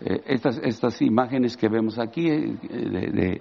Eh, 0.00 0.22
estas, 0.26 0.58
estas 0.62 1.00
imágenes 1.02 1.56
que 1.56 1.68
vemos 1.68 1.98
aquí 1.98 2.28
eh, 2.28 3.40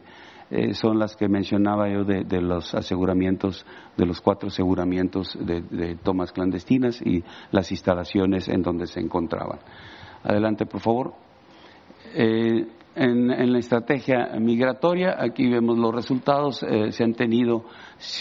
eh, 0.49 0.73
son 0.73 0.99
las 0.99 1.15
que 1.15 1.27
mencionaba 1.27 1.89
yo 1.89 2.03
de, 2.03 2.41
los 2.41 2.73
aseguramientos, 2.73 3.65
de 3.97 4.05
los 4.05 4.21
cuatro 4.21 4.47
aseguramientos 4.47 5.37
de, 5.39 5.97
tomas 6.03 6.31
clandestinas 6.31 7.01
y 7.01 7.23
las 7.51 7.71
instalaciones 7.71 8.47
en 8.47 8.61
donde 8.61 8.87
se 8.87 8.99
encontraban. 8.99 9.59
Adelante, 10.23 10.65
por 10.65 10.81
favor. 10.81 11.13
En, 12.95 13.51
la 13.51 13.57
estrategia 13.57 14.33
migratoria, 14.39 15.15
aquí 15.17 15.49
vemos 15.49 15.79
los 15.79 15.95
resultados, 15.95 16.61
eh, 16.61 16.91
se 16.91 17.03
han 17.03 17.15
tenido 17.15 17.65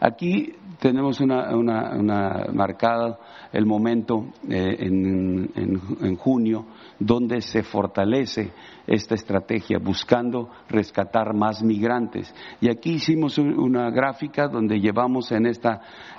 Aquí 0.00 0.52
tenemos 0.80 1.20
una, 1.20 1.56
una, 1.56 2.46
marcada 2.52 3.20
el 3.52 3.66
momento 3.66 4.32
en, 4.48 5.48
en 5.54 6.16
junio 6.16 6.66
donde 6.98 7.40
se 7.40 7.62
fortalece 7.62 8.50
esta 8.86 9.14
estrategia, 9.14 9.78
buscando 9.78 10.50
rescatar 10.68 11.34
más 11.34 11.62
migrantes. 11.62 12.34
Y 12.60 12.70
aquí 12.70 12.92
hicimos 12.94 13.38
una 13.38 13.90
gráfica 13.90 14.48
donde 14.48 14.78
llevamos 14.80 15.32
en 15.32 15.46
este 15.46 15.70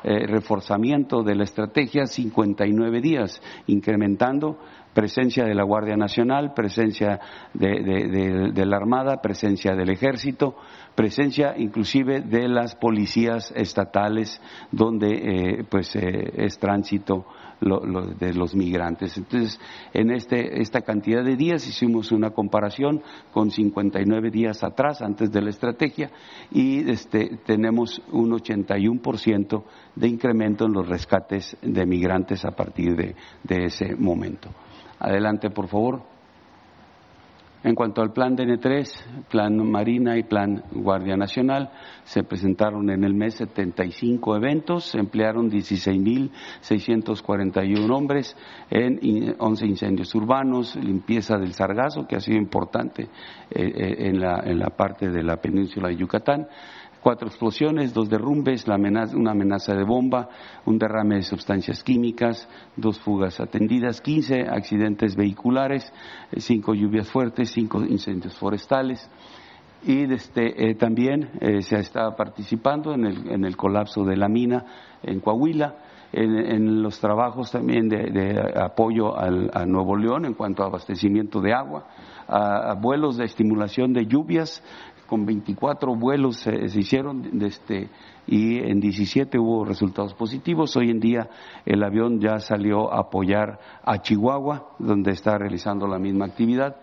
reforzamiento 0.04 1.24
de 1.24 1.36
la 1.36 1.44
estrategia 1.44 2.06
59 2.06 3.02
días, 3.02 3.42
incrementando 3.68 4.58
presencia 4.98 5.46
de 5.46 5.54
la 5.54 5.62
Guardia 5.62 5.96
Nacional, 5.96 6.56
presencia 6.56 7.20
de, 7.54 8.66
la 8.66 8.78
Armada, 8.78 9.22
presencia 9.22 9.76
del 9.76 9.92
Ejército, 9.92 10.56
presencia 10.96 11.54
inclusive 11.56 12.22
de 12.22 12.48
las 12.48 12.76
policías 12.76 13.54
estatales, 13.56 14.42
donde 14.72 15.10
eh, 15.12 15.64
pues 15.70 15.96
eh, 15.96 16.34
es 16.38 16.58
tránsito 16.58 17.28
de 17.60 18.34
los 18.34 18.56
migrantes. 18.56 19.18
Entonces, 19.18 19.60
en 19.94 20.10
este, 20.10 20.62
esta 20.62 20.82
cantidad 20.82 21.24
de 21.24 21.36
días 21.36 21.68
hicimos 21.68 22.12
una 22.12 22.32
comparación 22.32 22.57
con 23.32 23.52
59 23.52 24.32
días 24.32 24.64
atrás, 24.64 25.02
antes 25.02 25.32
de 25.32 25.42
la 25.42 25.50
estrategia, 25.50 26.10
y 26.52 26.90
este, 26.90 27.38
tenemos 27.46 28.02
un 28.12 28.32
81% 28.32 29.64
de 29.96 30.08
incremento 30.08 30.66
en 30.66 30.74
los 30.74 30.88
rescates 30.88 31.58
de 31.62 31.86
migrantes 31.86 32.46
a 32.46 32.52
partir 32.52 32.96
de 32.96 33.66
ese 33.66 33.96
momento. 33.96 34.50
Adelante, 35.00 35.50
por 35.50 35.68
favor. 35.68 36.17
En 37.68 37.76
cuanto 37.76 38.02
al 38.02 38.12
plan 38.14 38.38
DN3, 38.38 39.26
plan 39.28 39.58
Marina 39.58 40.18
y 40.18 40.24
plan 40.24 40.64
Guardia 40.72 41.18
Nacional, 41.18 41.70
se 42.06 42.24
presentaron 42.24 42.90
en 42.90 43.04
el 43.04 43.14
mes 43.14 43.36
75 43.36 44.38
eventos, 44.38 44.86
se 44.86 45.00
emplearon 45.00 45.52
16.641 45.52 47.94
hombres 47.94 48.38
en 48.70 49.36
11 49.38 49.66
incendios 49.66 50.16
urbanos, 50.16 50.78
limpieza 50.78 51.38
del 51.38 51.52
sargazo, 51.52 52.08
que 52.08 52.16
ha 52.16 52.22
sido 52.22 52.38
importante 52.38 53.04
eh, 53.04 53.10
eh, 53.50 54.08
en 54.08 54.22
la, 54.22 54.40
en 54.46 54.60
la 54.60 54.70
parte 54.70 55.10
de 55.10 55.22
la 55.22 55.36
península 55.36 55.90
de 55.90 55.98
Yucatán, 55.98 56.48
cuatro 57.08 57.30
explosiones, 57.30 57.94
dos 57.94 58.10
derrumbes, 58.10 58.66
una 58.68 59.32
amenaza 59.32 59.74
de 59.74 59.86
bomba, 59.86 60.28
un 60.66 60.78
derrame 60.78 61.16
de 61.16 61.22
sustancias 61.22 61.82
químicas, 61.82 62.50
dos 62.76 63.00
fugas 63.00 63.40
atendidas, 63.40 64.02
15 64.02 64.42
accidentes 64.50 65.16
vehiculares, 65.16 65.90
eh, 66.34 66.42
cinco 66.42 66.74
lluvias 66.74 67.10
fuertes, 67.10 67.52
cinco 67.52 67.82
incendios 67.86 68.36
forestales. 68.38 69.10
Y 69.86 70.04
este, 70.12 70.70
eh, 70.70 70.76
también 70.76 71.30
eh, 71.40 71.62
se 71.62 71.78
está 71.78 72.14
participando 72.14 72.94
en 72.94 73.06
el, 73.06 73.32
en 73.32 73.46
el, 73.46 73.56
colapso 73.56 74.04
de 74.04 74.18
la 74.18 74.28
mina 74.28 74.66
en 75.02 75.22
Coahuila, 75.22 75.78
en, 76.12 76.82
los 76.82 77.00
trabajos 77.00 77.52
también 77.52 77.88
de, 77.88 78.38
apoyo 78.62 79.18
al, 79.18 79.50
a 79.54 79.66
Nuevo 79.66 79.96
León 79.96 80.26
en 80.26 80.34
cuanto 80.34 80.64
a 80.64 80.68
abastecimiento 80.68 81.40
de 81.40 81.54
agua, 81.54 81.86
a, 82.28 82.76
vuelos 82.76 83.18
de 83.18 83.26
estimulación 83.26 83.94
de 83.94 84.06
lluvias, 84.06 84.64
con 85.08 85.26
24 85.26 85.96
vuelos 85.96 86.38
se, 86.38 86.54
hicieron 86.80 87.42
este, 87.42 87.90
y 88.28 88.58
en 88.58 88.80
17 88.80 89.40
hubo 89.40 89.66
resultados 89.66 90.14
positivos. 90.14 90.76
Hoy 90.76 90.92
en 90.92 91.00
día 91.00 91.30
el 91.66 91.84
avión 91.84 92.20
ya 92.20 92.40
salió 92.40 92.94
a 92.94 93.00
apoyar 93.00 93.60
a 93.84 94.02
Chihuahua, 94.02 94.76
donde 94.78 95.12
está 95.12 95.38
realizando 95.38 95.88
la 95.88 95.98
misma 95.98 96.26
actividad. 96.26 96.76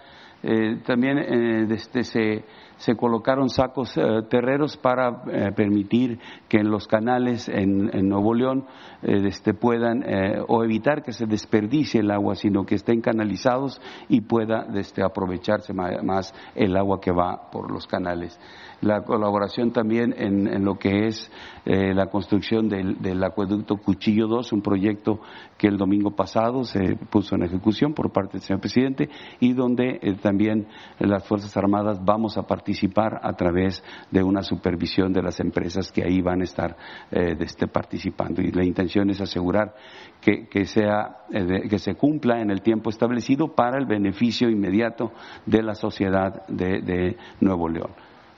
Eh, 0.42 0.80
también 0.84 1.18
eh, 1.18 1.66
desde 1.66 2.04
se 2.04 2.44
se 2.76 2.96
colocaron 2.96 3.48
sacos 3.48 3.96
eh, 3.96 4.02
terreros 4.28 4.76
para 4.76 5.22
eh, 5.30 5.52
permitir 5.54 6.18
que 6.48 6.58
en 6.58 6.70
los 6.70 6.86
canales 6.86 7.48
en, 7.48 7.90
Nuevo 8.08 8.34
León 8.34 8.66
eh, 9.02 9.22
este, 9.26 9.54
puedan 9.54 10.04
o 10.48 10.64
evitar 10.64 11.02
que 11.02 11.12
se 11.12 11.26
desperdicie 11.26 12.00
el 12.00 12.10
agua, 12.10 12.34
sino 12.34 12.64
que 12.64 12.74
estén 12.74 13.00
canalizados 13.00 13.80
y 14.08 14.20
pueda 14.22 14.66
este, 14.74 15.02
aprovecharse 15.02 15.72
más 15.72 16.34
el 16.54 16.76
agua 16.76 17.00
que 17.00 17.12
va 17.12 17.50
por 17.50 17.70
los 17.70 17.86
canales 17.86 18.38
la 18.80 19.02
colaboración 19.02 19.72
también 19.72 20.14
en, 20.16 20.64
lo 20.64 20.76
que 20.76 21.06
es 21.06 21.30
eh, 21.64 21.94
la 21.94 22.06
construcción 22.06 22.68
del, 22.68 23.24
acueducto 23.24 23.76
Cuchillo 23.76 24.26
2, 24.26 24.52
un 24.52 24.62
proyecto 24.62 25.20
que 25.56 25.68
el 25.68 25.76
domingo 25.76 26.10
pasado 26.10 26.64
se 26.64 26.96
puso 27.10 27.34
en 27.36 27.44
ejecución 27.44 27.94
por 27.94 28.12
parte 28.12 28.32
del 28.32 28.42
señor 28.42 28.60
presidente 28.60 29.08
y 29.40 29.52
donde 29.52 29.98
eh, 30.02 30.14
también 30.20 30.66
las 30.98 31.26
Fuerzas 31.26 31.56
Armadas 31.56 32.00
vamos 32.04 32.36
a 32.36 32.42
participar 32.42 33.20
a 33.22 33.32
través 33.34 33.82
de 34.10 34.22
una 34.22 34.42
supervisión 34.42 35.12
de 35.12 35.22
las 35.22 35.40
empresas 35.40 35.90
que 35.92 36.02
ahí 36.04 36.20
van 36.20 36.40
a 36.40 36.44
estar 36.44 36.76
eh, 37.10 37.36
este, 37.40 37.66
participando. 37.66 38.42
Y 38.42 38.50
la 38.50 38.64
intención 38.64 39.10
es 39.10 39.20
asegurar 39.20 39.74
que, 40.20 40.46
que, 40.48 40.64
sea, 40.64 41.18
eh, 41.32 41.68
que 41.68 41.78
se 41.78 41.94
cumpla 41.94 42.40
en 42.40 42.50
el 42.50 42.62
tiempo 42.62 42.90
establecido 42.90 43.54
para 43.54 43.78
el 43.78 43.86
beneficio 43.86 44.48
inmediato 44.48 45.12
de 45.46 45.62
la 45.62 45.74
sociedad 45.74 46.46
de, 46.48 46.80
de 46.80 47.16
Nuevo 47.40 47.68
León. 47.68 47.90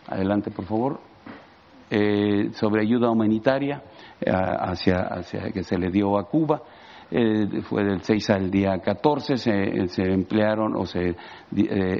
Adelante, 0.09 0.51
por 0.51 0.65
favor. 0.65 1.01
Eh, 1.89 2.51
sobre 2.55 2.83
ayuda 2.83 3.11
humanitaria 3.11 3.81
eh, 4.21 4.31
hacia, 4.33 5.03
hacia, 5.03 5.53
que 5.53 5.63
se 5.63 5.79
le 5.79 5.91
dio 5.91 6.19
a 6.19 6.29
Cuba. 6.29 6.63
Eh, 7.09 7.63
fue 7.63 7.85
del 7.85 8.03
6 8.03 8.31
al 8.31 8.51
día 8.51 8.77
14, 8.79 9.37
se, 9.37 9.87
se 9.87 10.03
emplearon 10.03 10.75
o 10.75 10.85
se 10.85 11.11
eh, 11.11 11.15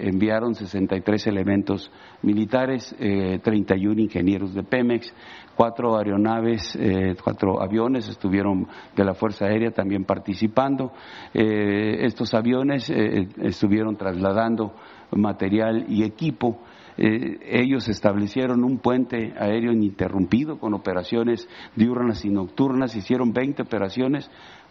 enviaron 0.03 0.57
63 0.57 1.29
elementos 1.29 1.93
militares, 2.23 2.93
eh, 2.99 3.39
31 3.41 4.01
ingenieros 4.01 4.53
de 4.53 4.65
Pemex, 4.65 5.15
cuatro 5.55 5.97
aeronaves, 5.97 6.75
eh, 6.75 7.15
cuatro 7.23 7.63
aviones 7.63 8.09
estuvieron 8.09 8.67
de 8.97 9.05
la 9.05 9.15
Fuerza 9.15 9.47
Aérea 9.47 9.71
también 9.71 10.05
participando. 10.05 10.93
estos 11.33 12.35
aviones 12.35 12.91
estuvieron 12.91 13.97
trasladando 13.97 14.75
material 15.13 15.87
y 15.89 16.03
equipo 16.03 16.59
eh, 16.99 17.39
ellos 17.45 17.89
establecieron 17.89 18.65
un 18.65 18.79
puente 18.79 19.35
aéreo 19.39 19.73
ininterrumpido 19.73 20.59
con 20.59 20.75
operaciones 20.75 21.49
diurnas 21.75 22.25
y 22.25 22.31
nocturnas, 22.31 22.97
hicieron 22.97 23.33
20 23.33 23.63
operaciones 23.63 24.31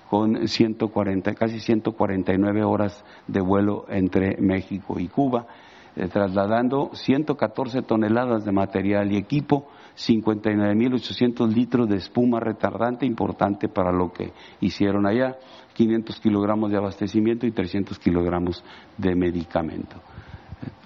con 0.10 0.48
140, 0.48 1.34
casi 1.34 1.60
149 1.60 2.64
horas 2.64 3.04
de 3.28 3.42
vuelo 3.42 3.86
entre 3.90 4.38
México 4.38 5.00
y 5.00 5.08
Cuba, 5.08 5.48
eh, 5.96 6.08
trasladando 6.08 6.92
114 6.94 7.84
toneladas 7.84 8.44
de 8.44 8.52
material 8.52 9.12
y 9.12 9.18
equipo, 9.18 9.68
59.800 9.96 11.54
litros 11.54 11.88
de 11.88 11.98
espuma 11.98 12.40
retardante, 12.40 13.06
importante 13.06 13.70
para 13.70 13.92
lo 13.92 14.12
que 14.12 14.34
hicieron 14.62 15.06
allá, 15.06 15.38
500 15.74 16.20
kilogramos 16.20 16.72
de 16.72 16.78
abastecimiento 16.78 17.46
y 17.46 17.52
300 17.52 17.98
kilogramos 18.00 18.64
de 18.98 19.16
medicamento. 19.16 19.96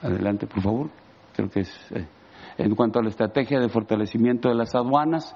Adelante, 0.02 0.46
por 0.46 0.62
favor 0.62 0.90
creo 1.40 1.50
que 1.50 1.62
es. 1.62 1.92
Eh, 1.92 2.06
en 2.58 2.76
cuanto 2.76 3.00
a 3.00 3.04
la 3.04 3.10
estrategia 3.10 3.60
de 3.60 3.70
fortalecimiento 3.70 4.50
de 4.50 4.56
las 4.56 4.76
aduanas, 4.76 5.34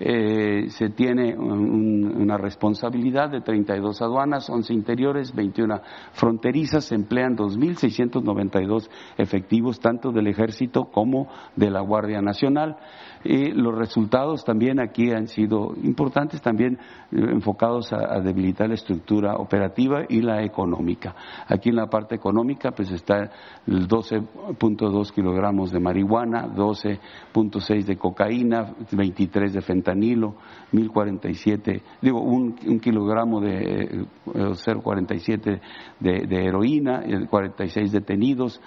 eh, 0.00 0.70
se 0.70 0.88
tiene 0.88 1.36
una 1.36 2.38
responsabilidad 2.38 3.28
de 3.30 3.42
32 3.42 4.00
aduanas, 4.00 4.48
11 4.48 4.72
interiores, 4.72 5.34
21 5.34 5.80
fronterizas, 6.12 6.86
se 6.86 6.94
emplean 6.94 7.36
2.692 7.36 8.88
efectivos 9.18 9.78
tanto 9.80 10.10
del 10.10 10.28
ejército 10.28 10.86
como 10.86 11.28
de 11.56 11.70
la 11.70 11.82
Guardia 11.82 12.22
Nacional. 12.22 12.78
Y 13.24 13.52
los 13.52 13.76
resultados 13.76 14.44
también 14.44 14.80
aquí 14.80 15.10
han 15.10 15.28
sido 15.28 15.74
importantes, 15.82 16.40
también 16.40 16.78
eh, 17.12 17.16
enfocados 17.30 17.92
a, 17.92 18.20
debilitar 18.20 18.68
la 18.68 18.74
estructura 18.74 19.36
operativa 19.36 20.04
y 20.08 20.20
la 20.20 20.42
económica. 20.42 21.14
Aquí 21.46 21.70
en 21.70 21.76
la 21.76 21.86
parte 21.86 22.14
económica, 22.14 22.72
pues 22.72 22.90
está 22.90 23.30
el 23.66 23.88
12.2 23.88 25.12
kilogramos 25.12 25.70
de 25.70 25.80
marihuana, 25.80 26.46
12.6 26.46 27.84
de 27.84 27.96
cocaína, 27.96 28.74
23 28.90 29.52
de 29.52 29.60
fentanilo, 29.60 30.34
1047, 30.72 31.82
digo, 32.00 32.20
un, 32.20 32.54
kilogramo 32.80 33.40
de 33.40 34.06
0,47 34.26 35.46
eh, 35.46 35.60
de, 36.00 36.26
de 36.26 36.44
heroína, 36.46 37.02
46 37.28 37.92
detenidos, 37.92 38.60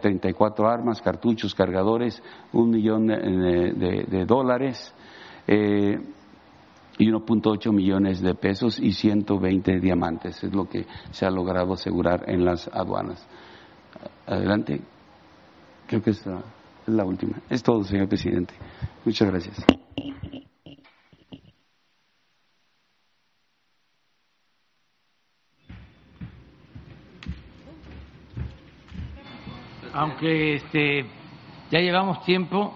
34 0.00 0.64
eh, 0.64 0.68
armas, 0.68 1.02
cartuchos, 1.02 1.54
cargadores, 1.54 2.22
un 2.52 2.70
millón 2.70 3.10
de, 3.74 4.24
dólares 4.24 4.94
eh, 5.46 5.98
y 6.98 7.06
1.8 7.10 7.72
millones 7.72 8.20
de 8.20 8.34
pesos 8.34 8.78
y 8.78 8.92
120 8.92 9.80
diamantes. 9.80 10.42
Es 10.42 10.54
lo 10.54 10.68
que 10.68 10.86
se 11.10 11.26
ha 11.26 11.30
logrado 11.30 11.74
asegurar 11.74 12.24
en 12.28 12.44
las 12.44 12.68
aduanas. 12.68 13.26
Adelante. 14.26 14.80
Creo 15.86 16.02
que 16.02 16.10
es 16.10 16.24
la 16.86 17.04
última. 17.04 17.40
Es 17.48 17.62
todo, 17.62 17.82
señor 17.84 18.08
presidente. 18.08 18.54
Muchas 19.04 19.28
gracias. 19.28 19.64
aunque 29.92 30.54
este, 30.54 31.04
ya 31.70 31.78
llevamos 31.80 32.24
tiempo, 32.24 32.74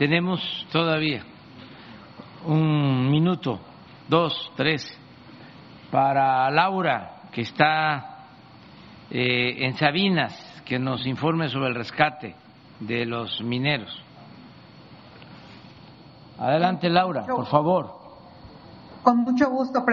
tenemos 0.00 0.40
todavía 0.72 1.22
un 2.46 3.10
minuto, 3.10 3.60
dos, 4.08 4.50
tres, 4.56 4.82
para 5.90 6.50
Laura, 6.50 7.24
que 7.30 7.42
está 7.42 8.24
eh, 9.10 9.66
en 9.66 9.76
Sabinas, 9.76 10.62
que 10.64 10.78
nos 10.78 11.06
informe 11.06 11.50
sobre 11.50 11.68
el 11.68 11.74
rescate 11.74 12.34
de 12.80 13.04
los 13.04 13.42
mineros. 13.42 13.94
Adelante, 16.38 16.88
Laura, 16.88 17.26
por 17.26 17.44
favor. 17.44 17.92
Con 19.02 19.18
mucho 19.18 19.50
gusto, 19.50 19.84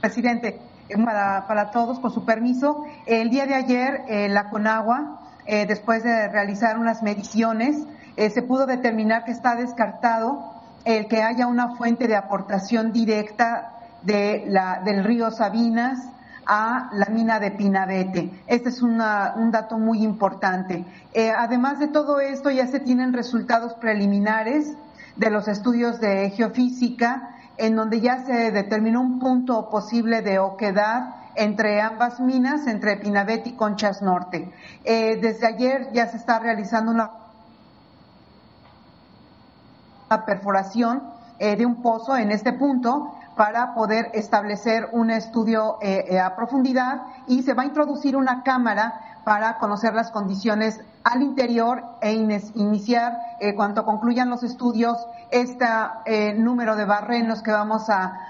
presidente 0.00 0.60
para, 1.04 1.46
para 1.46 1.70
todos, 1.70 2.00
con 2.00 2.10
su 2.10 2.24
permiso. 2.24 2.84
El 3.06 3.30
día 3.30 3.46
de 3.46 3.54
ayer, 3.54 4.02
eh, 4.08 4.28
la 4.28 4.50
Conagua, 4.50 5.19
eh, 5.52 5.66
después 5.66 6.04
de 6.04 6.28
realizar 6.28 6.78
unas 6.78 7.02
mediciones, 7.02 7.76
eh, 8.16 8.30
se 8.30 8.40
pudo 8.40 8.66
determinar 8.66 9.24
que 9.24 9.32
está 9.32 9.56
descartado 9.56 10.54
el 10.84 11.08
que 11.08 11.24
haya 11.24 11.48
una 11.48 11.74
fuente 11.74 12.06
de 12.06 12.14
aportación 12.14 12.92
directa 12.92 13.72
del 14.04 15.02
río 15.02 15.32
Sabinas 15.32 15.98
a 16.46 16.90
la 16.92 17.06
mina 17.06 17.40
de 17.40 17.50
Pinabete. 17.50 18.30
Este 18.46 18.68
es 18.68 18.80
un 18.80 18.98
dato 19.50 19.76
muy 19.76 20.04
importante. 20.04 20.84
además 21.36 21.80
de 21.80 21.88
todo 21.88 22.20
esto, 22.20 22.50
ya 22.50 22.68
se 22.68 22.78
tienen 22.78 23.12
resultados 23.12 23.74
preliminares 23.74 24.76
de 25.16 25.30
los 25.30 25.48
estudios 25.48 26.00
de 26.00 26.30
geofísica 26.30 27.34
en 27.56 27.74
donde 27.74 28.00
ya 28.00 28.24
se 28.24 28.52
determinó 28.52 29.00
un 29.00 29.18
punto 29.18 29.68
posible 29.68 30.22
de 30.22 30.38
oquedad 30.38 31.19
entre 31.34 31.80
ambas 31.80 32.20
minas, 32.20 32.66
entre 32.66 32.96
Pinabet 32.96 33.46
y 33.46 33.52
Conchas 33.52 34.02
Norte. 34.02 34.52
Eh, 34.84 35.18
desde 35.20 35.46
ayer 35.46 35.88
ya 35.92 36.06
se 36.06 36.16
está 36.16 36.38
realizando 36.38 36.92
una 36.92 37.10
perforación 40.26 41.02
eh, 41.38 41.56
de 41.56 41.66
un 41.66 41.82
pozo 41.82 42.16
en 42.16 42.30
este 42.30 42.52
punto 42.52 43.14
para 43.36 43.74
poder 43.74 44.10
establecer 44.12 44.88
un 44.92 45.10
estudio 45.10 45.78
eh, 45.80 46.18
a 46.18 46.34
profundidad 46.36 47.02
y 47.26 47.42
se 47.42 47.54
va 47.54 47.62
a 47.62 47.66
introducir 47.66 48.16
una 48.16 48.42
cámara 48.42 49.00
para 49.24 49.58
conocer 49.58 49.94
las 49.94 50.10
condiciones 50.10 50.80
al 51.04 51.22
interior 51.22 51.82
e 52.02 52.12
iniciar, 52.12 53.18
cuando 53.56 53.84
concluyan 53.84 54.28
los 54.28 54.42
estudios, 54.42 54.98
este 55.30 55.66
número 56.36 56.76
de 56.76 56.84
barrenos 56.84 57.42
que 57.42 57.50
vamos 57.50 57.88
a, 57.88 58.29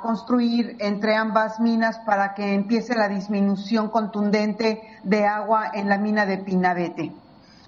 construir 0.00 0.76
entre 0.78 1.16
ambas 1.16 1.58
minas 1.58 1.98
para 2.00 2.34
que 2.34 2.54
empiece 2.54 2.94
la 2.94 3.08
disminución 3.08 3.88
contundente 3.88 4.82
de 5.02 5.26
agua 5.26 5.70
en 5.74 5.88
la 5.88 5.98
mina 5.98 6.24
de 6.24 6.38
Pinabete. 6.38 7.12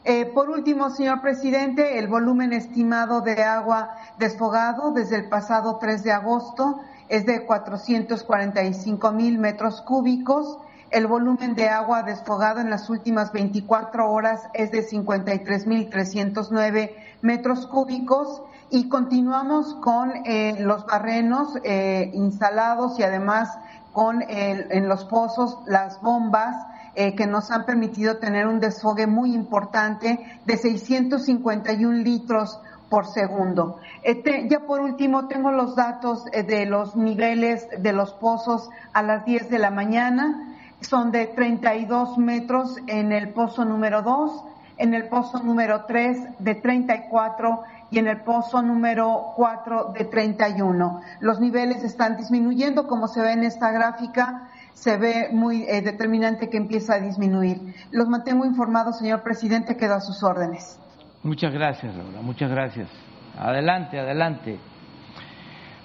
Eh, 0.04 0.26
por 0.26 0.48
último, 0.48 0.90
señor 0.90 1.20
presidente, 1.20 1.98
el 1.98 2.06
volumen 2.06 2.52
estimado 2.52 3.20
de 3.20 3.42
agua 3.42 3.90
desfogado 4.18 4.92
desde 4.92 5.16
el 5.16 5.28
pasado 5.28 5.78
3 5.80 6.04
de 6.04 6.12
agosto 6.12 6.80
es 7.08 7.26
de 7.26 7.44
445 7.44 9.12
mil 9.12 9.38
metros 9.38 9.82
cúbicos. 9.82 10.58
El 10.90 11.06
volumen 11.08 11.54
de 11.54 11.68
agua 11.68 12.04
desfogado 12.04 12.60
en 12.60 12.70
las 12.70 12.88
últimas 12.88 13.32
24 13.32 14.10
horas 14.10 14.42
es 14.54 14.70
de 14.70 14.82
53 14.82 15.66
mil 15.66 15.90
309 15.90 16.96
metros 17.20 17.66
cúbicos 17.66 18.42
y 18.70 18.88
continuamos 18.88 19.74
con 19.74 20.12
eh, 20.24 20.56
los 20.60 20.84
barrenos 20.86 21.54
eh, 21.64 22.10
instalados 22.14 22.98
y 22.98 23.02
además 23.02 23.58
con 23.92 24.22
en 24.28 24.88
los 24.88 25.04
pozos 25.06 25.58
las 25.66 26.00
bombas 26.00 26.54
eh, 26.94 27.14
que 27.14 27.26
nos 27.26 27.50
han 27.50 27.64
permitido 27.64 28.18
tener 28.18 28.46
un 28.46 28.60
desfogue 28.60 29.06
muy 29.06 29.34
importante 29.34 30.18
de 30.44 30.56
651 30.56 31.98
litros 31.98 32.60
por 32.90 33.06
segundo. 33.06 33.78
Este, 34.02 34.48
ya 34.48 34.60
por 34.60 34.80
último 34.80 35.26
tengo 35.26 35.50
los 35.50 35.74
datos 35.74 36.24
de 36.26 36.66
los 36.66 36.96
niveles 36.96 37.66
de 37.78 37.92
los 37.92 38.12
pozos 38.14 38.70
a 38.92 39.02
las 39.02 39.24
10 39.24 39.50
de 39.50 39.58
la 39.58 39.70
mañana. 39.70 40.56
Son 40.80 41.10
de 41.10 41.26
32 41.26 42.18
metros 42.18 42.76
en 42.86 43.12
el 43.12 43.30
pozo 43.30 43.64
número 43.64 44.02
2, 44.02 44.44
en 44.78 44.94
el 44.94 45.08
pozo 45.08 45.40
número 45.42 45.86
3 45.86 46.38
de 46.38 46.54
34 46.54 47.62
y 47.90 47.98
en 47.98 48.06
el 48.06 48.22
pozo 48.22 48.62
número 48.62 49.32
4 49.36 49.92
de 49.98 50.04
31. 50.04 51.00
Los 51.20 51.40
niveles 51.40 51.82
están 51.84 52.16
disminuyendo, 52.16 52.86
como 52.86 53.08
se 53.08 53.22
ve 53.22 53.32
en 53.32 53.44
esta 53.44 53.70
gráfica. 53.70 54.50
se 54.74 54.96
ve 54.96 55.30
muy 55.32 55.64
eh, 55.64 55.82
determinante 55.82 56.48
que 56.48 56.56
empieza 56.56 56.94
a 56.94 57.00
disminuir. 57.00 57.74
Los 57.90 58.08
mantengo 58.08 58.44
informados, 58.44 58.98
señor 58.98 59.22
presidente, 59.22 59.76
quedo 59.76 59.94
a 59.94 60.00
sus 60.00 60.22
órdenes. 60.22 60.78
Muchas 61.24 61.52
gracias, 61.52 61.96
Laura, 61.96 62.20
muchas 62.22 62.48
gracias. 62.50 62.88
Adelante, 63.36 63.98
adelante. 63.98 64.58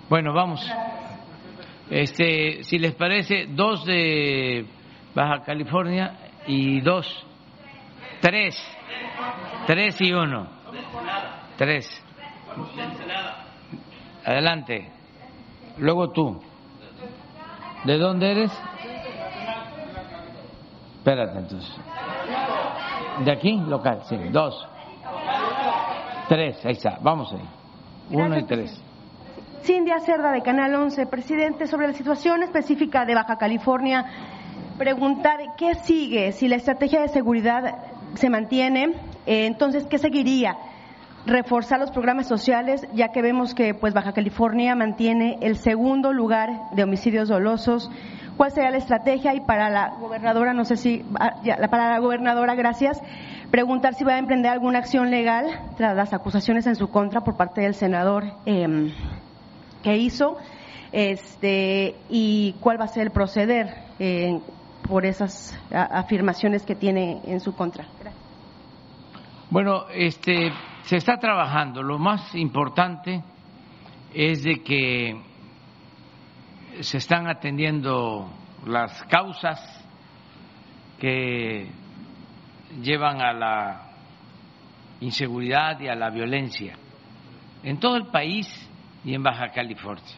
Bueno, 0.09 0.31
vamos. 0.33 0.61
Este, 1.89 2.63
si 2.63 2.77
les 2.77 2.93
parece, 2.93 3.47
dos 3.49 3.83
de 3.85 4.67
Baja 5.15 5.43
California 5.43 6.17
y 6.47 6.81
dos, 6.81 7.07
tres, 8.21 8.55
tres 9.65 9.99
y 10.01 10.11
uno, 10.13 10.47
tres. 11.57 12.03
Adelante. 14.25 14.89
Luego 15.77 16.11
tú. 16.11 16.39
¿De 17.83 17.97
dónde 17.97 18.31
eres? 18.31 18.51
Espérate 20.97 21.37
entonces. 21.37 21.75
¿De 23.25 23.31
aquí? 23.31 23.57
Local, 23.67 24.01
sí. 24.05 24.17
Dos. 24.31 24.67
Tres, 26.29 26.65
ahí 26.65 26.71
está. 26.71 26.97
Vamos 27.01 27.33
ahí. 27.33 27.47
Uno 28.11 28.37
y 28.37 28.45
tres. 28.45 28.81
Cindy 29.63 29.91
Cerda 30.05 30.31
de 30.31 30.41
Canal 30.41 30.75
11. 30.75 31.05
Presidente, 31.07 31.67
sobre 31.67 31.87
la 31.87 31.93
situación 31.93 32.43
específica 32.43 33.05
de 33.05 33.15
Baja 33.15 33.37
California, 33.37 34.05
preguntar 34.77 35.39
qué 35.57 35.75
sigue, 35.75 36.31
si 36.31 36.47
la 36.47 36.55
estrategia 36.55 37.01
de 37.01 37.07
seguridad 37.09 37.77
se 38.15 38.29
mantiene, 38.29 38.93
eh, 39.25 39.45
entonces, 39.45 39.85
¿qué 39.87 39.97
seguiría? 39.97 40.55
Reforzar 41.25 41.79
los 41.79 41.91
programas 41.91 42.27
sociales, 42.27 42.87
ya 42.93 43.09
que 43.09 43.21
vemos 43.21 43.53
que 43.53 43.73
pues 43.73 43.93
Baja 43.93 44.11
California 44.13 44.75
mantiene 44.75 45.37
el 45.41 45.57
segundo 45.57 46.11
lugar 46.11 46.69
de 46.71 46.83
homicidios 46.83 47.29
dolosos. 47.29 47.89
¿Cuál 48.35 48.51
sería 48.51 48.71
la 48.71 48.77
estrategia? 48.77 49.33
Y 49.33 49.41
para 49.41 49.69
la 49.69 49.95
gobernadora, 49.99 50.53
no 50.53 50.65
sé 50.65 50.75
si, 50.75 51.05
ah, 51.19 51.35
para 51.69 51.91
la 51.91 51.99
gobernadora, 51.99 52.55
gracias, 52.55 53.01
preguntar 53.51 53.93
si 53.93 54.03
va 54.03 54.15
a 54.15 54.17
emprender 54.17 54.51
alguna 54.51 54.79
acción 54.79 55.11
legal 55.11 55.45
tras 55.77 55.95
las 55.95 56.13
acusaciones 56.13 56.67
en 56.67 56.75
su 56.75 56.89
contra 56.89 57.21
por 57.21 57.37
parte 57.37 57.61
del 57.61 57.75
senador. 57.75 58.25
Eh, 58.45 58.91
que 59.83 59.97
hizo 59.97 60.37
este, 60.91 61.95
y 62.09 62.55
cuál 62.59 62.79
va 62.79 62.85
a 62.85 62.87
ser 62.87 63.03
el 63.03 63.11
proceder 63.11 63.75
eh, 63.99 64.39
por 64.87 65.05
esas 65.05 65.57
afirmaciones 65.71 66.63
que 66.63 66.75
tiene 66.75 67.21
en 67.25 67.39
su 67.39 67.53
contra. 67.53 67.85
Bueno, 69.53 69.85
este, 69.93 70.51
se 70.81 70.97
está 70.97 71.19
trabajando. 71.19 71.83
Lo 71.83 71.99
más 71.99 72.33
importante 72.33 73.21
es 74.11 74.41
de 74.41 74.63
que 74.63 75.15
se 76.81 76.97
están 76.97 77.27
atendiendo 77.27 78.33
las 78.65 79.03
causas 79.03 79.59
que 80.99 81.69
llevan 82.81 83.21
a 83.21 83.31
la 83.31 83.91
inseguridad 85.01 85.79
y 85.81 85.87
a 85.87 85.93
la 85.93 86.09
violencia. 86.09 86.75
En 87.61 87.79
todo 87.79 87.95
el 87.95 88.07
país 88.07 88.47
y 89.05 89.13
en 89.13 89.21
Baja 89.21 89.49
California. 89.49 90.15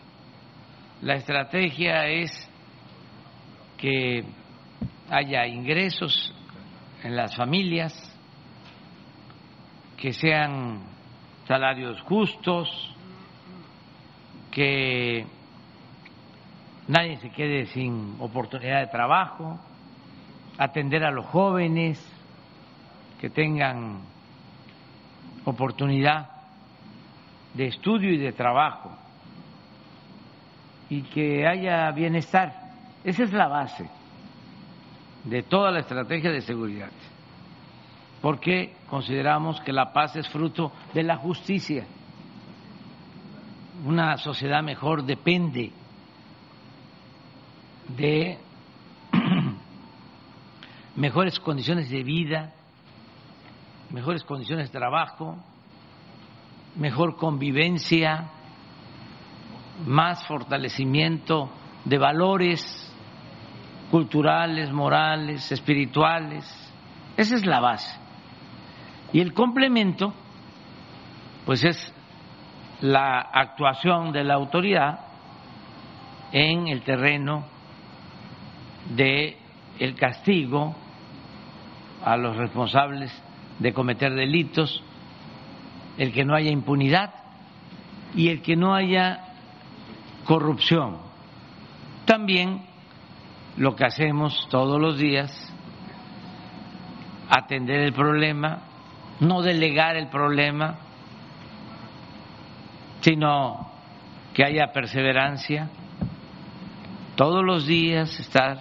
La 1.01 1.15
estrategia 1.15 2.07
es 2.07 2.31
que 3.77 4.23
haya 5.09 5.45
ingresos 5.45 6.33
en 7.03 7.17
las 7.17 7.35
familias, 7.35 8.04
que 10.05 10.13
sean 10.13 10.81
salarios 11.47 11.99
justos, 12.01 12.69
que 14.51 15.25
nadie 16.87 17.17
se 17.17 17.31
quede 17.31 17.65
sin 17.65 18.15
oportunidad 18.19 18.81
de 18.81 18.87
trabajo, 18.91 19.59
atender 20.59 21.03
a 21.03 21.09
los 21.09 21.25
jóvenes 21.25 21.99
que 23.19 23.31
tengan 23.31 24.01
oportunidad 25.43 26.29
de 27.55 27.65
estudio 27.65 28.11
y 28.11 28.17
de 28.17 28.31
trabajo 28.31 28.95
y 30.87 31.01
que 31.01 31.47
haya 31.47 31.89
bienestar. 31.89 32.53
Esa 33.03 33.23
es 33.23 33.33
la 33.33 33.47
base 33.47 33.89
de 35.23 35.41
toda 35.41 35.71
la 35.71 35.79
estrategia 35.79 36.29
de 36.29 36.41
seguridad, 36.41 36.91
porque 38.21 38.75
consideramos 38.89 39.61
que 39.61 39.73
la 39.73 39.93
paz 39.93 40.15
es 40.15 40.27
fruto 40.29 40.71
de 40.93 41.03
la 41.03 41.17
justicia. 41.17 41.85
Una 43.85 44.17
sociedad 44.17 44.63
mejor 44.63 45.03
depende 45.03 45.71
de 47.89 48.39
mejores 50.95 51.39
condiciones 51.39 51.89
de 51.89 52.03
vida, 52.03 52.53
mejores 53.91 54.23
condiciones 54.23 54.71
de 54.71 54.79
trabajo, 54.79 55.37
mejor 56.75 57.15
convivencia, 57.17 58.29
más 59.85 60.25
fortalecimiento 60.25 61.49
de 61.83 61.97
valores 61.97 62.91
culturales, 63.91 64.71
morales, 64.71 65.51
espirituales. 65.51 66.45
Esa 67.17 67.35
es 67.35 67.45
la 67.45 67.59
base. 67.59 68.04
Y 69.15 69.21
el 69.21 69.33
complemento, 69.33 70.13
pues 71.45 71.63
es 71.63 71.93
la 72.81 73.21
actuación 73.21 74.11
de 74.11 74.25
la 74.25 74.33
autoridad 74.33 75.05
en 76.33 76.67
el 76.67 76.81
terreno 76.81 77.45
de 78.93 79.37
el 79.79 79.95
castigo 79.95 80.75
a 82.03 82.17
los 82.17 82.35
responsables 82.35 83.09
de 83.57 83.73
cometer 83.73 84.13
delitos 84.13 84.83
el 85.97 86.11
que 86.11 86.25
no 86.25 86.35
haya 86.35 86.51
impunidad 86.51 87.13
y 88.15 88.27
el 88.27 88.41
que 88.41 88.57
no 88.57 88.75
haya 88.75 89.33
corrupción. 90.25 90.97
También 92.03 92.65
lo 93.55 93.77
que 93.77 93.85
hacemos 93.85 94.45
todos 94.49 94.77
los 94.77 94.97
días, 94.97 95.31
atender 97.29 97.79
el 97.79 97.93
problema, 97.93 98.74
no 99.19 99.41
delegar 99.41 99.95
el 99.95 100.07
problema, 100.07 100.75
sino 103.01 103.71
que 104.33 104.43
haya 104.43 104.71
perseverancia, 104.73 105.69
todos 107.15 107.43
los 107.43 107.65
días 107.65 108.19
estar 108.19 108.59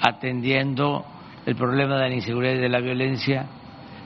atendiendo 0.00 1.04
el 1.46 1.56
problema 1.56 1.96
de 1.96 2.08
la 2.08 2.14
inseguridad 2.14 2.54
y 2.54 2.58
de 2.58 2.68
la 2.68 2.80
violencia 2.80 3.46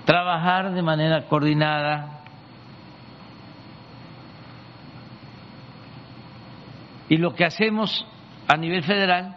trabajar 0.09 0.73
de 0.73 0.83
manera 0.83 1.27
coordinada 1.27 2.21
y 7.11 7.19
lo 7.19 7.35
que 7.35 7.45
hacemos 7.45 8.07
a 8.49 8.57
nivel 8.57 8.83
federal 8.85 9.37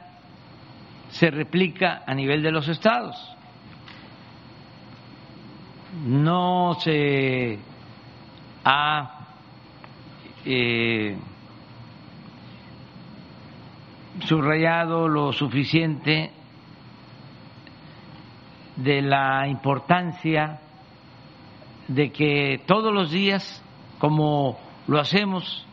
se 1.10 1.30
replica 1.30 2.04
a 2.08 2.14
nivel 2.14 2.42
de 2.42 2.52
los 2.52 2.70
estados. 2.70 3.18
No 6.06 6.76
se 6.80 7.60
ha 8.64 9.26
eh, 10.46 11.18
subrayado 14.26 15.08
lo 15.08 15.34
suficiente 15.34 16.32
de 18.78 19.02
la 19.02 19.48
importancia 19.48 20.62
de 21.88 22.12
que 22.12 22.62
todos 22.66 22.94
los 22.94 23.12
días, 23.12 23.64
como 24.00 24.58
lo 24.88 25.00
hacemos 25.00 25.66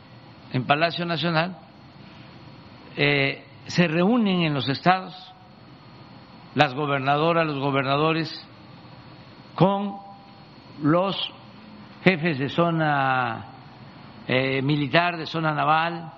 en 0.53 0.65
Palacio 0.65 1.07
Nacional, 1.07 1.59
eh, 2.97 3.45
se 3.67 3.87
reúnen 3.87 4.43
en 4.43 4.55
los 4.55 4.69
estados 4.69 5.15
las 6.55 6.75
gobernadoras, 6.75 7.47
los 7.47 7.59
gobernadores, 7.61 8.45
con 9.55 10.08
los 10.83 11.17
jefes 12.05 12.39
de 12.39 12.49
zona 12.49 13.47
eh, 14.27 14.63
militar, 14.63 15.17
de 15.17 15.27
zona 15.27 15.53
naval, 15.53 16.13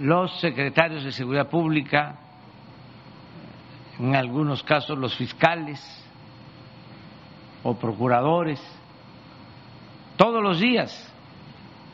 los 0.00 0.40
secretarios 0.40 1.04
de 1.04 1.12
seguridad 1.12 1.48
pública, 1.48 2.16
en 3.98 4.14
algunos 4.14 4.62
casos 4.62 4.98
los 4.98 5.16
fiscales 5.16 5.80
o 7.62 7.74
procuradores, 7.74 8.60
todos 10.16 10.42
los 10.42 10.60
días. 10.60 11.12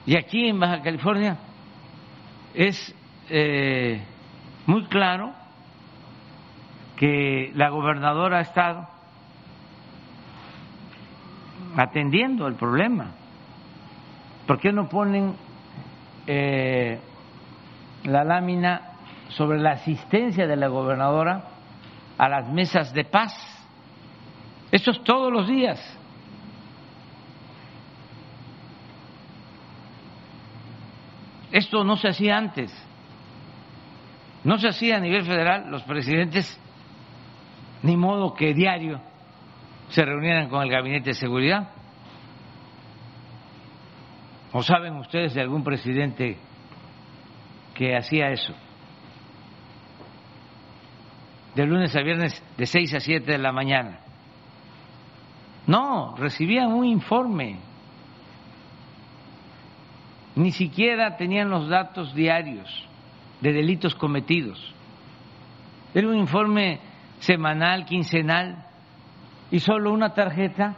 Y 0.04 0.16
aquí 0.16 0.48
en 0.48 0.58
Baja 0.58 0.82
California 0.82 1.38
es 2.54 2.94
eh, 3.30 4.04
muy 4.66 4.84
claro 4.86 5.32
que 6.96 7.52
la 7.54 7.70
gobernadora 7.70 8.38
ha 8.38 8.42
estado 8.42 8.91
atendiendo 11.76 12.46
el 12.46 12.54
problema. 12.54 13.12
¿Por 14.46 14.58
qué 14.58 14.72
no 14.72 14.88
ponen 14.88 15.34
eh, 16.26 17.00
la 18.04 18.24
lámina 18.24 18.92
sobre 19.28 19.58
la 19.58 19.72
asistencia 19.72 20.46
de 20.46 20.56
la 20.56 20.68
gobernadora 20.68 21.44
a 22.18 22.28
las 22.28 22.48
mesas 22.48 22.92
de 22.92 23.04
paz. 23.04 23.34
Esto 24.70 24.90
es 24.90 25.02
todos 25.02 25.32
los 25.32 25.48
días. 25.48 25.80
Esto 31.50 31.84
no 31.84 31.96
se 31.96 32.08
hacía 32.08 32.38
antes. 32.38 32.72
No 34.44 34.58
se 34.58 34.68
hacía 34.68 34.96
a 34.96 35.00
nivel 35.00 35.24
federal. 35.24 35.70
Los 35.70 35.82
presidentes, 35.82 36.58
ni 37.82 37.96
modo 37.96 38.34
que 38.34 38.54
diario, 38.54 39.00
se 39.92 40.06
reunieran 40.06 40.48
con 40.48 40.62
el 40.62 40.70
Gabinete 40.70 41.10
de 41.10 41.14
Seguridad. 41.14 41.68
¿O 44.52 44.62
saben 44.62 44.96
ustedes 44.96 45.34
de 45.34 45.42
algún 45.42 45.62
presidente 45.62 46.38
que 47.74 47.94
hacía 47.94 48.30
eso? 48.30 48.54
De 51.54 51.66
lunes 51.66 51.94
a 51.94 52.00
viernes 52.00 52.42
de 52.56 52.64
6 52.64 52.94
a 52.94 53.00
7 53.00 53.32
de 53.32 53.38
la 53.38 53.52
mañana. 53.52 54.00
No, 55.66 56.16
recibían 56.16 56.72
un 56.72 56.86
informe 56.86 57.58
ni 60.34 60.52
siquiera 60.52 61.18
tenían 61.18 61.50
los 61.50 61.68
datos 61.68 62.14
diarios 62.14 62.88
de 63.42 63.52
delitos 63.52 63.94
cometidos. 63.94 64.74
Era 65.92 66.08
un 66.08 66.16
informe 66.16 66.80
semanal, 67.18 67.84
quincenal, 67.84 68.71
y 69.52 69.60
solo 69.60 69.92
una 69.92 70.14
tarjeta 70.14 70.74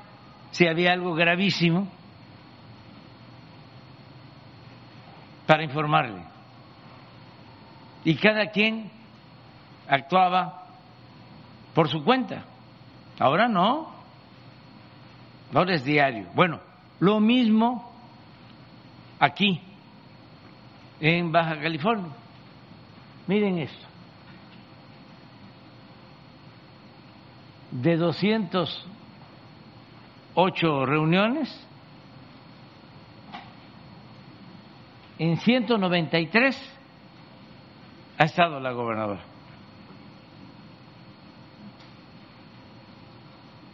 si 0.50 0.66
había 0.66 0.92
algo 0.92 1.14
gravísimo 1.14 1.88
para 5.46 5.62
informarle. 5.62 6.22
Y 8.04 8.16
cada 8.16 8.50
quien 8.50 8.90
actuaba 9.88 10.64
por 11.72 11.88
su 11.88 12.02
cuenta. 12.02 12.44
Ahora 13.20 13.46
no. 13.46 13.94
Ahora 15.54 15.74
es 15.76 15.84
diario. 15.84 16.26
Bueno, 16.34 16.58
lo 16.98 17.20
mismo 17.20 17.92
aquí, 19.20 19.62
en 21.00 21.30
Baja 21.30 21.60
California. 21.60 22.10
Miren 23.28 23.60
esto. 23.60 23.93
De 27.74 27.96
208 27.96 30.86
reuniones, 30.86 31.68
en 35.18 35.36
193 35.36 36.78
ha 38.16 38.24
estado 38.24 38.60
la 38.60 38.72
gobernadora. 38.72 39.20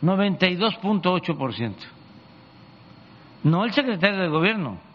92.8%. 0.02 1.74
No 3.44 3.64
el 3.64 3.72
secretario 3.72 4.20
de 4.20 4.28
gobierno 4.28 4.90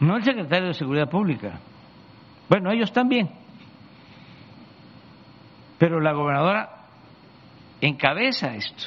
no 0.00 0.16
el 0.16 0.24
secretario 0.24 0.68
de 0.68 0.74
Seguridad 0.74 1.08
Pública. 1.08 1.58
Bueno, 2.48 2.70
ellos 2.70 2.92
también. 2.92 3.30
Pero 5.78 6.00
la 6.00 6.12
gobernadora 6.12 6.75
encabeza 7.86 8.54
esto. 8.54 8.84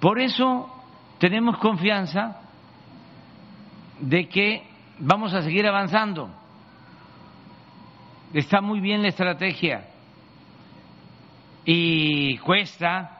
Por 0.00 0.18
eso 0.18 0.68
tenemos 1.18 1.58
confianza 1.58 2.40
de 4.00 4.28
que 4.28 4.66
vamos 4.98 5.34
a 5.34 5.42
seguir 5.42 5.66
avanzando. 5.66 6.30
Está 8.32 8.60
muy 8.60 8.80
bien 8.80 9.02
la 9.02 9.08
estrategia 9.08 9.88
y 11.64 12.38
cuesta. 12.38 13.16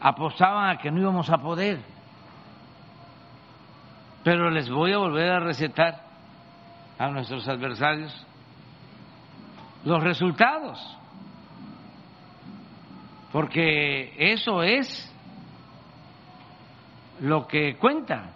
Apostaban 0.00 0.68
a 0.68 0.78
que 0.78 0.90
no 0.90 1.00
íbamos 1.00 1.30
a 1.30 1.38
poder 1.38 1.92
pero 4.24 4.50
les 4.50 4.70
voy 4.70 4.92
a 4.92 4.98
volver 4.98 5.30
a 5.30 5.40
recetar 5.40 6.00
a 6.98 7.08
nuestros 7.08 7.48
adversarios 7.48 8.26
los 9.84 10.02
resultados, 10.02 10.78
porque 13.32 14.14
eso 14.18 14.62
es 14.62 15.10
lo 17.20 17.46
que 17.46 17.76
cuenta. 17.76 18.34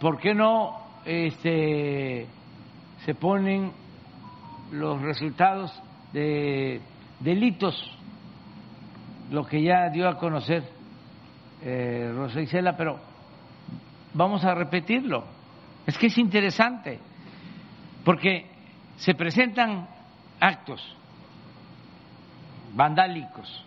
¿Por 0.00 0.18
qué 0.18 0.34
no 0.34 0.80
este, 1.04 2.26
se 3.04 3.14
ponen 3.14 3.72
los 4.72 5.00
resultados 5.00 5.72
de 6.12 6.80
delitos 7.20 7.98
lo 9.30 9.46
que 9.46 9.62
ya 9.62 9.88
dio 9.88 10.08
a 10.08 10.18
conocer 10.18 10.62
eh, 11.62 12.12
Rosa 12.14 12.40
Isela, 12.40 12.76
pero 12.76 12.98
vamos 14.12 14.44
a 14.44 14.54
repetirlo. 14.54 15.24
Es 15.86 15.96
que 15.96 16.08
es 16.08 16.18
interesante, 16.18 16.98
porque 18.04 18.51
se 19.02 19.14
presentan 19.14 19.88
actos 20.38 20.80
vandálicos 22.72 23.64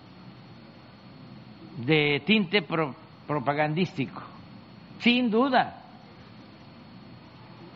de 1.78 2.24
tinte 2.26 2.62
propagandístico, 3.28 4.22
sin 5.00 5.30
duda, 5.30 5.82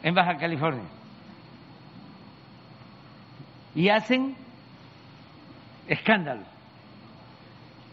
en 0.02 0.16
Baja 0.16 0.38
California. 0.38 0.86
Y 3.76 3.90
hacen 3.90 4.38
escándalo 5.86 6.44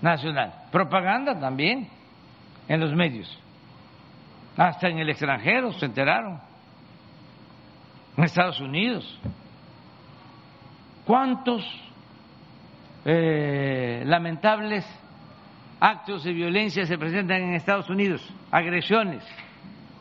nacional. 0.01 0.55
Propaganda 0.71 1.41
también 1.41 1.89
en 2.69 2.79
los 2.79 2.95
medios. 2.95 3.37
Hasta 4.57 4.89
en 4.91 5.01
el 5.01 5.11
extranjero 5.11 5.73
se 5.73 5.87
enteraron. 5.87 6.41
En 8.17 8.25
Estados 8.25 8.61
Unidos. 8.61 9.21
¿Cuántos 11.07 11.65
eh, 13.05 14.03
lamentables 14.05 14.85
actos 15.79 16.25
de 16.25 16.33
violencia 16.33 16.85
se 16.85 16.99
presentan 16.99 17.43
en 17.43 17.55
Estados 17.55 17.89
Unidos? 17.89 18.29
Agresiones, 18.51 19.23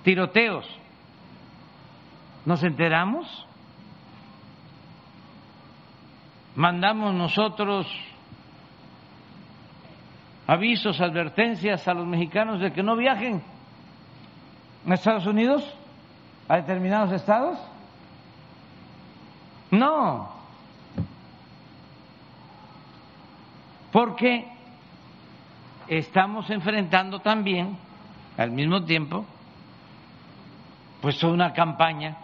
tiroteos. 0.04 0.68
¿Nos 2.44 2.64
enteramos? 2.64 3.46
Mandamos 6.56 7.14
nosotros 7.14 7.86
avisos, 10.48 11.02
advertencias 11.02 11.88
a 11.88 11.94
los 11.94 12.08
mexicanos 12.08 12.60
de 12.60 12.74
que 12.74 12.82
no 12.82 12.96
viajen 12.96 13.44
a 14.88 14.94
Estados 14.96 15.28
Unidos, 15.28 15.64
a 16.48 16.56
determinados 16.56 17.12
estados? 17.12 17.60
No, 19.70 20.35
porque 23.96 24.46
estamos 25.88 26.50
enfrentando 26.50 27.20
también, 27.20 27.78
al 28.38 28.52
mismo 28.52 28.84
tiempo, 28.84 29.26
pues 31.02 31.24
una 31.24 31.54
campaña 31.54 32.18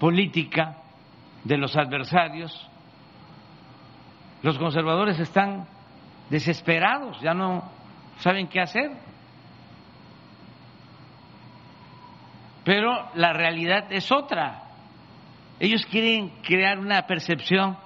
política 0.00 0.78
de 1.44 1.58
los 1.58 1.76
adversarios. 1.76 2.70
Los 4.42 4.56
conservadores 4.56 5.20
están 5.20 5.66
desesperados, 6.30 7.20
ya 7.20 7.34
no 7.34 7.70
saben 8.20 8.48
qué 8.48 8.62
hacer. 8.62 8.92
Pero 12.64 13.10
la 13.12 13.34
realidad 13.34 13.92
es 13.92 14.10
otra. 14.10 14.62
Ellos 15.60 15.84
quieren 15.90 16.30
crear 16.42 16.78
una 16.78 17.02
percepción. 17.06 17.83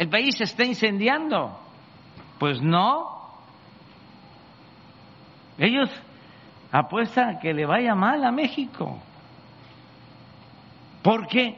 El 0.00 0.08
país 0.08 0.36
se 0.36 0.44
está 0.44 0.64
incendiando. 0.64 1.60
Pues 2.38 2.62
no. 2.62 3.36
Ellos 5.58 5.90
apuestan 6.72 7.36
a 7.36 7.38
que 7.38 7.52
le 7.52 7.66
vaya 7.66 7.94
mal 7.94 8.24
a 8.24 8.32
México. 8.32 8.98
Porque 11.02 11.56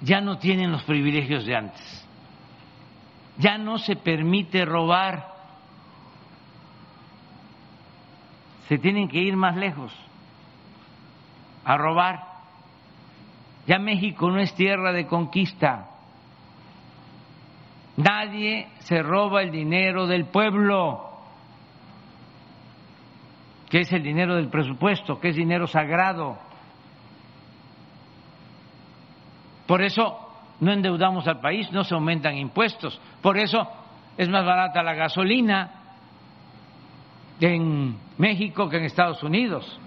ya 0.00 0.20
no 0.20 0.38
tienen 0.38 0.70
los 0.70 0.84
privilegios 0.84 1.44
de 1.44 1.56
antes 1.56 2.06
ya 3.38 3.58
no 3.58 3.78
se 3.78 3.96
permite 3.96 4.64
robar. 4.64 5.34
Se 8.68 8.78
tienen 8.78 9.08
que 9.08 9.18
ir 9.18 9.36
más 9.36 9.56
lejos 9.56 9.92
a 11.64 11.76
robar. 11.76 12.20
Ya 13.66 13.78
México 13.78 14.30
no 14.30 14.38
es 14.38 14.54
tierra 14.54 14.92
de 14.92 15.06
conquista. 15.06 15.90
Nadie 17.96 18.68
se 18.80 19.02
roba 19.02 19.42
el 19.42 19.50
dinero 19.50 20.06
del 20.06 20.26
pueblo. 20.26 21.02
que 23.68 23.80
es 23.80 23.92
el 23.92 24.02
dinero 24.02 24.36
del 24.36 24.48
presupuesto, 24.48 25.18
que 25.18 25.30
es 25.30 25.36
dinero 25.36 25.66
sagrado. 25.66 26.38
Por 29.66 29.82
eso 29.82 30.16
no 30.60 30.72
endeudamos 30.72 31.26
al 31.26 31.40
país, 31.40 31.70
no 31.72 31.82
se 31.82 31.94
aumentan 31.94 32.36
impuestos. 32.36 33.00
Por 33.20 33.36
eso 33.36 33.66
es 34.16 34.28
más 34.28 34.44
barata 34.44 34.82
la 34.82 34.94
gasolina 34.94 35.70
en 37.40 37.96
México 38.18 38.68
que 38.68 38.78
en 38.78 38.84
Estados 38.84 39.22
Unidos. 39.22 39.80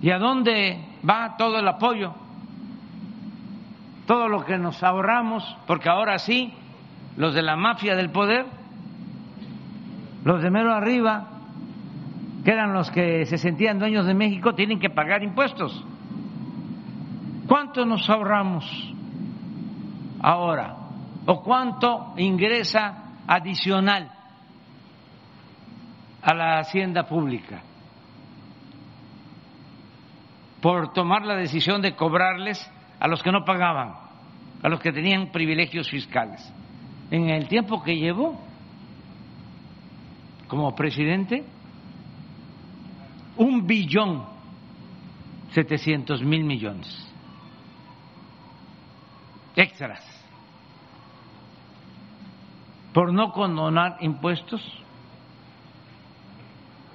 ¿Y 0.00 0.10
a 0.10 0.18
dónde 0.18 0.84
va 1.08 1.36
todo 1.36 1.58
el 1.58 1.66
apoyo? 1.66 2.14
Todo 4.12 4.28
lo 4.28 4.44
que 4.44 4.58
nos 4.58 4.82
ahorramos, 4.82 5.56
porque 5.66 5.88
ahora 5.88 6.18
sí, 6.18 6.52
los 7.16 7.32
de 7.32 7.40
la 7.40 7.56
mafia 7.56 7.96
del 7.96 8.10
poder, 8.10 8.44
los 10.22 10.42
de 10.42 10.50
mero 10.50 10.74
arriba, 10.74 11.30
que 12.44 12.50
eran 12.50 12.74
los 12.74 12.90
que 12.90 13.24
se 13.24 13.38
sentían 13.38 13.78
dueños 13.78 14.04
de 14.04 14.12
México, 14.12 14.54
tienen 14.54 14.78
que 14.78 14.90
pagar 14.90 15.22
impuestos. 15.22 15.82
¿Cuánto 17.48 17.86
nos 17.86 18.10
ahorramos 18.10 18.66
ahora? 20.20 20.76
¿O 21.24 21.42
cuánto 21.42 22.12
ingresa 22.18 23.14
adicional 23.26 24.12
a 26.20 26.34
la 26.34 26.58
hacienda 26.58 27.04
pública? 27.04 27.62
por 30.60 30.92
tomar 30.92 31.24
la 31.24 31.34
decisión 31.34 31.82
de 31.82 31.96
cobrarles 31.96 32.70
a 33.00 33.08
los 33.08 33.20
que 33.20 33.32
no 33.32 33.44
pagaban, 33.44 34.01
a 34.62 34.68
los 34.68 34.80
que 34.80 34.92
tenían 34.92 35.32
privilegios 35.32 35.90
fiscales. 35.90 36.40
En 37.10 37.28
el 37.28 37.48
tiempo 37.48 37.82
que 37.82 37.96
llevó 37.96 38.40
como 40.48 40.74
presidente, 40.74 41.44
un 43.36 43.66
billón 43.66 44.24
setecientos 45.52 46.22
mil 46.22 46.44
millones 46.44 47.12
extras 49.54 50.02
por 52.92 53.12
no 53.12 53.32
condonar 53.32 53.96
impuestos. 54.00 54.62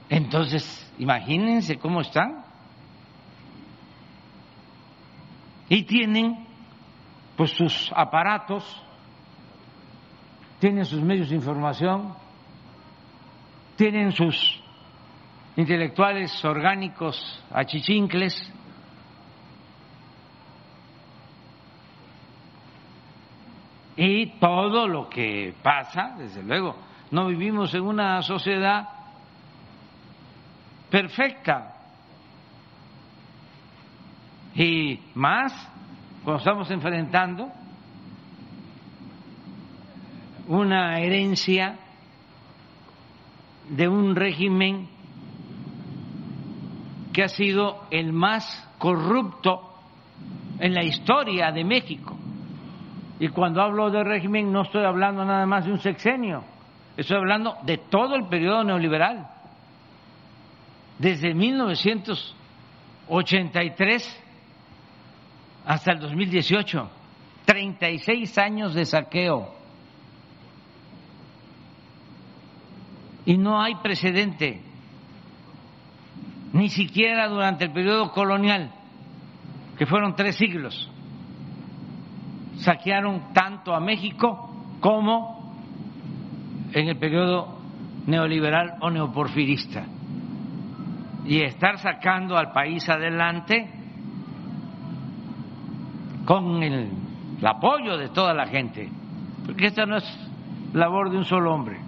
Entonces, 0.10 0.94
imagínense 1.00 1.78
cómo 1.78 2.02
están. 2.02 2.44
Y 5.70 5.84
tienen 5.84 6.47
pues 7.38 7.52
sus 7.52 7.92
aparatos, 7.96 8.66
tienen 10.60 10.84
sus 10.84 11.02
medios 11.02 11.30
de 11.30 11.36
información, 11.36 12.14
tienen 13.76 14.12
sus 14.12 14.60
intelectuales 15.56 16.44
orgánicos 16.44 17.44
achichincles, 17.52 18.52
y 23.98 24.28
todo 24.40 24.88
lo 24.88 25.10
que 25.10 25.56
pasa, 25.64 26.16
desde 26.18 26.44
luego, 26.44 26.76
no 27.10 27.28
vivimos 27.28 27.74
en 27.74 27.82
una 27.82 28.22
sociedad 28.22 28.88
perfecta. 30.90 31.74
Y 34.54 35.00
más 35.16 35.52
cuando 36.28 36.40
estamos 36.40 36.70
enfrentando 36.72 37.50
una 40.50 41.00
herencia 41.00 41.78
de 43.70 43.88
un 43.88 44.14
régimen 44.14 44.90
que 47.14 47.24
ha 47.24 47.30
sido 47.30 47.86
el 47.92 48.12
más 48.12 48.70
corrupto 48.78 49.74
en 50.60 50.74
la 50.74 50.84
historia 50.84 51.54
de 51.54 51.64
México. 51.64 52.18
Y 53.22 53.30
cuando 53.30 53.62
hablo 53.62 53.90
de 53.90 54.04
régimen 54.04 54.52
no 54.52 54.64
estoy 54.64 54.84
hablando 54.84 55.24
nada 55.24 55.46
más 55.46 55.66
de 55.66 55.72
un 55.72 55.80
sexenio, 55.80 56.44
estoy 56.98 57.16
hablando 57.16 57.56
de 57.64 57.78
todo 57.78 58.16
el 58.16 58.26
periodo 58.26 58.66
neoliberal, 58.66 59.30
desde 61.00 61.34
1983 61.34 64.27
hasta 65.68 65.92
el 65.92 66.00
2018, 66.00 66.90
36 67.46 68.38
años 68.40 68.74
de 68.74 68.86
saqueo. 68.86 69.54
Y 73.26 73.38
no 73.38 73.62
hay 73.62 73.76
precedente, 73.76 74.62
ni 76.54 76.70
siquiera 76.70 77.28
durante 77.28 77.66
el 77.66 77.72
periodo 77.72 78.12
colonial, 78.12 78.72
que 79.78 79.86
fueron 79.86 80.16
tres 80.16 80.38
siglos 80.38 80.90
saquearon 82.60 83.34
tanto 83.34 83.74
a 83.74 83.80
México 83.80 84.50
como 84.80 85.54
en 86.74 86.90
el 86.90 86.98
periodo 86.98 87.60
neoliberal 88.06 88.76
o 88.82 88.90
neoporfirista. 88.90 89.86
Y 91.26 91.42
estar 91.42 91.78
sacando 91.80 92.38
al 92.38 92.52
país 92.52 92.88
adelante 92.90 93.70
con 96.28 96.62
el, 96.62 96.92
apoyo 97.42 97.98
de 97.98 98.10
toda 98.10 98.34
la 98.34 98.48
gente, 98.48 98.90
porque 99.46 99.68
esta 99.68 99.86
no 99.86 99.96
es 99.96 100.30
labor 100.74 101.10
de 101.10 101.18
un 101.18 101.24
solo 101.24 101.54
hombre, 101.54 101.80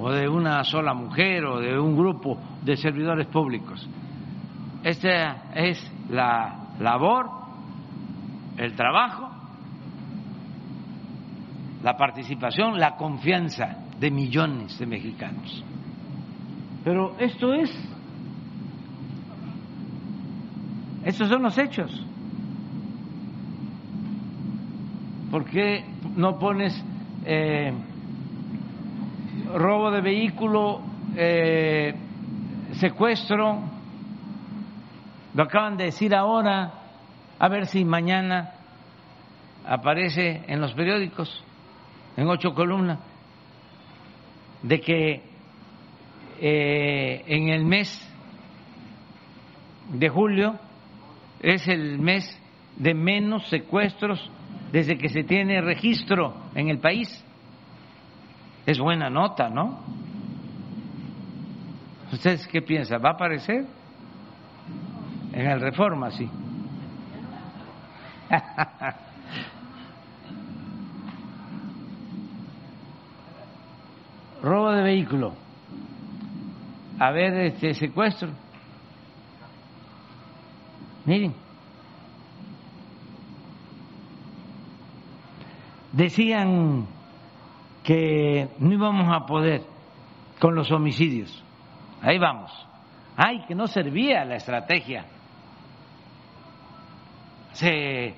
o 0.00 0.10
de 0.10 0.26
una 0.26 0.64
sola 0.64 0.94
mujer, 0.94 1.44
o 1.44 1.60
de 1.60 1.78
un 1.78 1.94
grupo 1.94 2.38
de 2.62 2.76
servidores 2.76 3.26
públicos. 3.26 3.86
Esta 4.82 5.52
es 5.54 5.92
la 6.08 6.68
labor 6.80 7.28
el 8.56 8.74
trabajo, 8.74 9.28
la 11.82 11.96
participación, 11.96 12.78
la 12.78 12.96
confianza 12.96 13.84
de 14.00 14.10
millones 14.10 14.78
de 14.78 14.86
mexicanos. 14.86 15.62
Pero 16.84 17.16
esto 17.18 17.52
es, 17.52 17.70
estos 21.04 21.28
son 21.28 21.42
los 21.42 21.58
hechos. 21.58 22.03
¿Por 25.34 25.46
qué 25.46 25.84
no 26.14 26.38
pones 26.38 26.80
eh, 27.24 27.72
robo 29.52 29.90
de 29.90 30.00
vehículo, 30.00 30.80
eh, 31.16 31.92
secuestro? 32.74 33.58
Lo 35.34 35.42
acaban 35.42 35.76
de 35.76 35.86
decir 35.86 36.14
ahora 36.14 36.72
a 37.36 37.48
ver 37.48 37.66
si 37.66 37.84
mañana 37.84 38.52
aparece 39.66 40.44
en 40.46 40.60
los 40.60 40.72
periódicos, 40.74 41.42
en 42.16 42.28
ocho 42.28 42.54
columnas, 42.54 43.00
de 44.62 44.80
que 44.80 45.22
eh, 46.40 47.24
en 47.26 47.48
el 47.48 47.64
mes 47.64 48.08
de 49.88 50.08
julio 50.08 50.60
es 51.40 51.66
el 51.66 51.98
mes 51.98 52.40
de 52.76 52.94
menos 52.94 53.48
secuestros 53.48 54.30
desde 54.74 54.98
que 54.98 55.08
se 55.08 55.22
tiene 55.22 55.60
registro 55.60 56.34
en 56.52 56.68
el 56.68 56.80
país. 56.80 57.24
Es 58.66 58.80
buena 58.80 59.08
nota, 59.08 59.48
¿no? 59.48 59.78
¿Ustedes 62.10 62.48
qué 62.48 62.60
piensan? 62.60 63.00
¿Va 63.00 63.10
a 63.10 63.12
aparecer? 63.12 63.66
En 65.32 65.46
el 65.46 65.60
Reforma, 65.60 66.10
sí. 66.10 66.28
Robo 74.42 74.72
de 74.72 74.82
vehículo. 74.82 75.34
A 76.98 77.12
ver, 77.12 77.32
este 77.34 77.74
secuestro. 77.74 78.30
Miren. 81.04 81.43
Decían 85.94 86.86
que 87.82 88.48
no 88.58 88.72
íbamos 88.72 89.14
a 89.14 89.26
poder 89.26 89.62
con 90.40 90.54
los 90.54 90.70
homicidios. 90.70 91.42
Ahí 92.02 92.18
vamos. 92.18 92.50
Ay, 93.16 93.44
que 93.46 93.54
no 93.54 93.66
servía 93.66 94.24
la 94.24 94.36
estrategia 94.36 95.06
se 97.54 98.14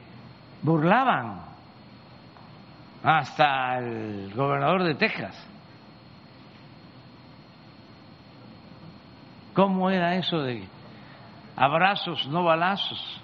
burlaban 0.62 1.42
hasta 3.02 3.78
el 3.78 4.32
gobernador 4.34 4.82
de 4.82 4.94
Texas. 4.94 5.36
¿Cómo 9.54 9.90
era 9.90 10.16
eso 10.16 10.38
de 10.38 10.66
abrazos, 11.54 12.26
no 12.28 12.44
balazos? 12.44 13.22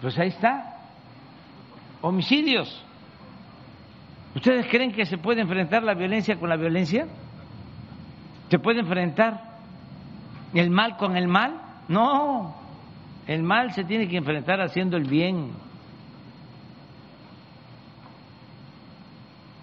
Pues 0.00 0.18
ahí 0.18 0.28
está, 0.28 0.73
homicidios. 2.04 2.84
¿Ustedes 4.34 4.66
creen 4.66 4.92
que 4.92 5.06
se 5.06 5.16
puede 5.16 5.40
enfrentar 5.40 5.82
la 5.82 5.94
violencia 5.94 6.36
con 6.36 6.50
la 6.50 6.56
violencia? 6.56 7.06
¿Se 8.50 8.58
puede 8.58 8.80
enfrentar 8.80 9.40
el 10.52 10.68
mal 10.68 10.98
con 10.98 11.16
el 11.16 11.28
mal? 11.28 11.60
No, 11.88 12.54
el 13.26 13.42
mal 13.42 13.72
se 13.72 13.84
tiene 13.84 14.06
que 14.06 14.18
enfrentar 14.18 14.60
haciendo 14.60 14.98
el 14.98 15.04
bien. 15.04 15.52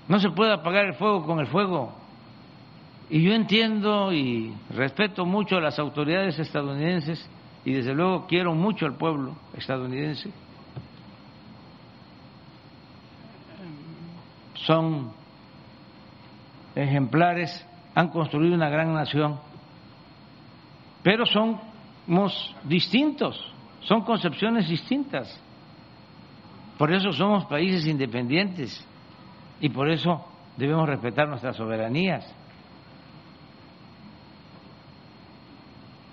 No 0.07 0.19
se 0.19 0.31
puede 0.31 0.51
apagar 0.51 0.85
el 0.85 0.95
fuego 0.95 1.25
con 1.25 1.39
el 1.39 1.47
fuego. 1.47 1.93
Y 3.09 3.21
yo 3.21 3.33
entiendo 3.33 4.11
y 4.11 4.53
respeto 4.71 5.25
mucho 5.25 5.57
a 5.57 5.61
las 5.61 5.77
autoridades 5.77 6.39
estadounidenses 6.39 7.29
y 7.65 7.73
desde 7.73 7.93
luego 7.93 8.25
quiero 8.25 8.55
mucho 8.55 8.87
al 8.87 8.95
pueblo 8.95 9.35
estadounidense. 9.53 10.31
Son 14.65 15.11
ejemplares, 16.75 17.65
han 17.95 18.09
construido 18.09 18.55
una 18.55 18.69
gran 18.69 18.93
nación, 18.93 19.39
pero 21.03 21.25
somos 21.25 22.55
distintos, 22.63 23.43
son 23.81 24.01
concepciones 24.01 24.69
distintas. 24.69 25.39
Por 26.77 26.91
eso 26.93 27.11
somos 27.11 27.45
países 27.45 27.85
independientes 27.85 28.85
y 29.59 29.69
por 29.69 29.89
eso 29.89 30.25
debemos 30.57 30.87
respetar 30.87 31.27
nuestras 31.27 31.55
soberanías. 31.55 32.25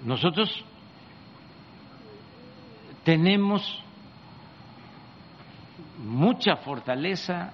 Nosotros 0.04 0.64
tenemos 3.04 3.82
mucha 5.98 6.56
fortaleza 6.56 7.52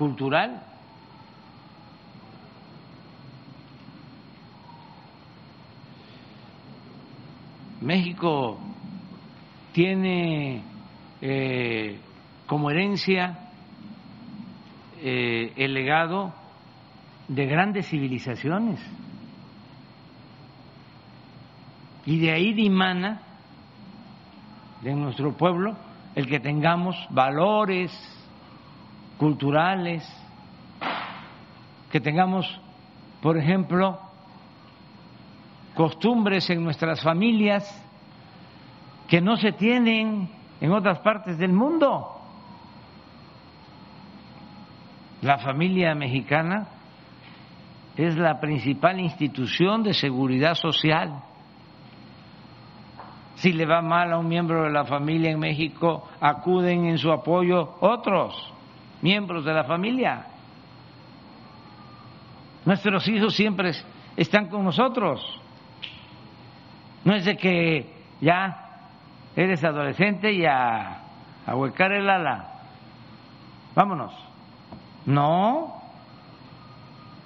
cultural. 0.00 0.62
México 7.82 8.58
tiene 9.72 10.62
eh, 11.20 12.00
como 12.46 12.70
herencia 12.70 13.50
eh, 15.02 15.52
el 15.56 15.74
legado 15.74 16.32
de 17.28 17.44
grandes 17.44 17.86
civilizaciones. 17.86 18.80
Y 22.06 22.20
de 22.20 22.32
ahí 22.32 22.54
dimana 22.54 23.20
de 24.80 24.94
nuestro 24.94 25.36
pueblo 25.36 25.76
el 26.14 26.26
que 26.26 26.40
tengamos 26.40 26.96
valores 27.10 27.92
culturales, 29.20 30.02
que 31.92 32.00
tengamos, 32.00 32.46
por 33.20 33.36
ejemplo, 33.36 34.00
costumbres 35.74 36.48
en 36.48 36.64
nuestras 36.64 37.02
familias 37.02 37.64
que 39.08 39.20
no 39.20 39.36
se 39.36 39.52
tienen 39.52 40.30
en 40.58 40.72
otras 40.72 41.00
partes 41.00 41.36
del 41.36 41.52
mundo. 41.52 42.16
La 45.20 45.36
familia 45.36 45.94
mexicana 45.94 46.68
es 47.98 48.16
la 48.16 48.40
principal 48.40 49.00
institución 49.00 49.82
de 49.82 49.92
seguridad 49.92 50.54
social 50.54 51.24
si 53.34 53.52
le 53.52 53.66
va 53.66 53.82
mal 53.82 54.12
a 54.12 54.18
un 54.18 54.28
miembro 54.28 54.64
de 54.64 54.70
la 54.70 54.84
familia 54.84 55.30
en 55.30 55.38
México, 55.38 56.08
acuden 56.20 56.86
en 56.86 56.98
su 56.98 57.10
apoyo 57.10 57.76
otros 57.80 58.54
miembros 59.02 59.44
de 59.44 59.52
la 59.52 59.64
familia. 59.64 60.26
Nuestros 62.64 63.08
hijos 63.08 63.34
siempre 63.34 63.72
están 64.16 64.48
con 64.48 64.64
nosotros. 64.64 65.20
No 67.04 67.14
es 67.14 67.24
de 67.24 67.36
que 67.36 68.04
ya 68.20 68.70
eres 69.34 69.64
adolescente 69.64 70.32
y 70.32 70.44
a, 70.44 71.02
a 71.46 71.56
huecar 71.56 71.92
el 71.92 72.08
ala. 72.08 72.60
Vámonos. 73.74 74.12
No. 75.06 75.80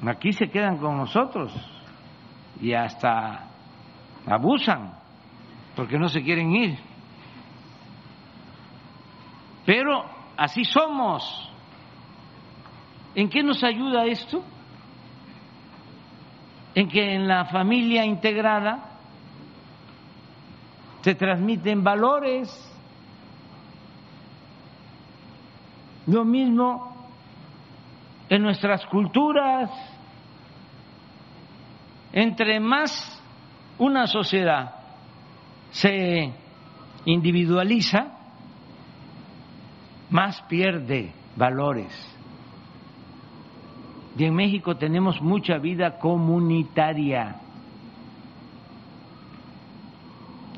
Aquí 0.06 0.32
se 0.32 0.48
quedan 0.48 0.78
con 0.78 0.96
nosotros 0.96 1.52
y 2.60 2.74
hasta 2.74 3.48
abusan 4.26 4.92
porque 5.74 5.98
no 5.98 6.08
se 6.08 6.22
quieren 6.22 6.54
ir. 6.54 6.78
Pero 9.66 10.04
así 10.36 10.64
somos. 10.64 11.50
¿En 13.14 13.28
qué 13.28 13.42
nos 13.42 13.62
ayuda 13.62 14.06
esto? 14.06 14.42
En 16.74 16.88
que 16.88 17.14
en 17.14 17.28
la 17.28 17.44
familia 17.44 18.04
integrada 18.04 18.90
se 21.02 21.14
transmiten 21.14 21.84
valores. 21.84 22.48
Lo 26.06 26.24
mismo 26.24 27.08
en 28.28 28.42
nuestras 28.42 28.84
culturas. 28.86 29.70
Entre 32.12 32.58
más 32.58 33.22
una 33.78 34.06
sociedad 34.06 34.74
se 35.70 36.32
individualiza, 37.04 38.06
más 40.10 40.40
pierde 40.42 41.12
valores. 41.36 42.13
Y 44.16 44.24
en 44.24 44.34
México 44.34 44.76
tenemos 44.76 45.20
mucha 45.20 45.58
vida 45.58 45.98
comunitaria. 45.98 47.36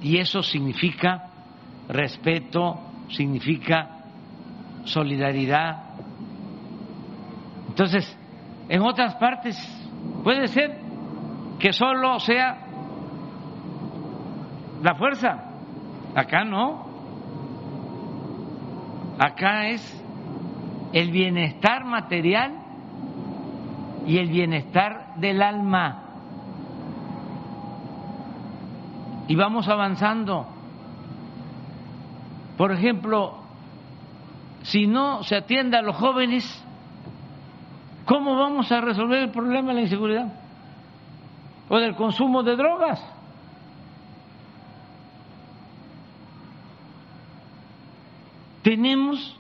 Y 0.03 0.19
eso 0.19 0.43
significa 0.43 1.31
respeto, 1.89 2.79
significa 3.09 3.89
solidaridad. 4.85 5.85
Entonces, 7.69 8.19
en 8.69 8.83
otras 8.83 9.15
partes 9.15 9.57
puede 10.23 10.49
ser 10.49 10.79
que 11.59 11.73
solo 11.73 12.21
sea 12.21 12.59
la 14.83 14.95
fuerza. 14.97 15.45
Acá 16.15 16.45
no. 16.45 16.85
Acá 19.19 19.69
es 19.69 20.05
el 20.93 21.11
bienestar 21.11 21.85
material 21.85 22.66
y 24.07 24.19
el 24.19 24.29
bienestar 24.29 25.15
del 25.17 25.43
alma. 25.43 26.03
Y 29.29 29.35
vamos 29.35 29.69
avanzando. 29.69 30.47
Por 32.57 32.73
ejemplo, 32.73 33.35
si 34.63 34.87
no 34.87 35.23
se 35.25 35.37
atiende 35.37 35.77
a 35.77 35.83
los 35.83 35.97
jóvenes, 35.97 36.65
¿cómo 38.05 38.37
vamos 38.37 38.71
a 38.71 38.81
resolver 38.81 39.23
el 39.25 39.31
problema 39.31 39.69
de 39.69 39.75
la 39.75 39.81
inseguridad? 39.83 40.33
O 41.69 41.79
del 41.79 41.97
consumo 41.97 42.45
de 42.45 42.57
drogas. 42.57 43.05
Tenemos 48.63 49.37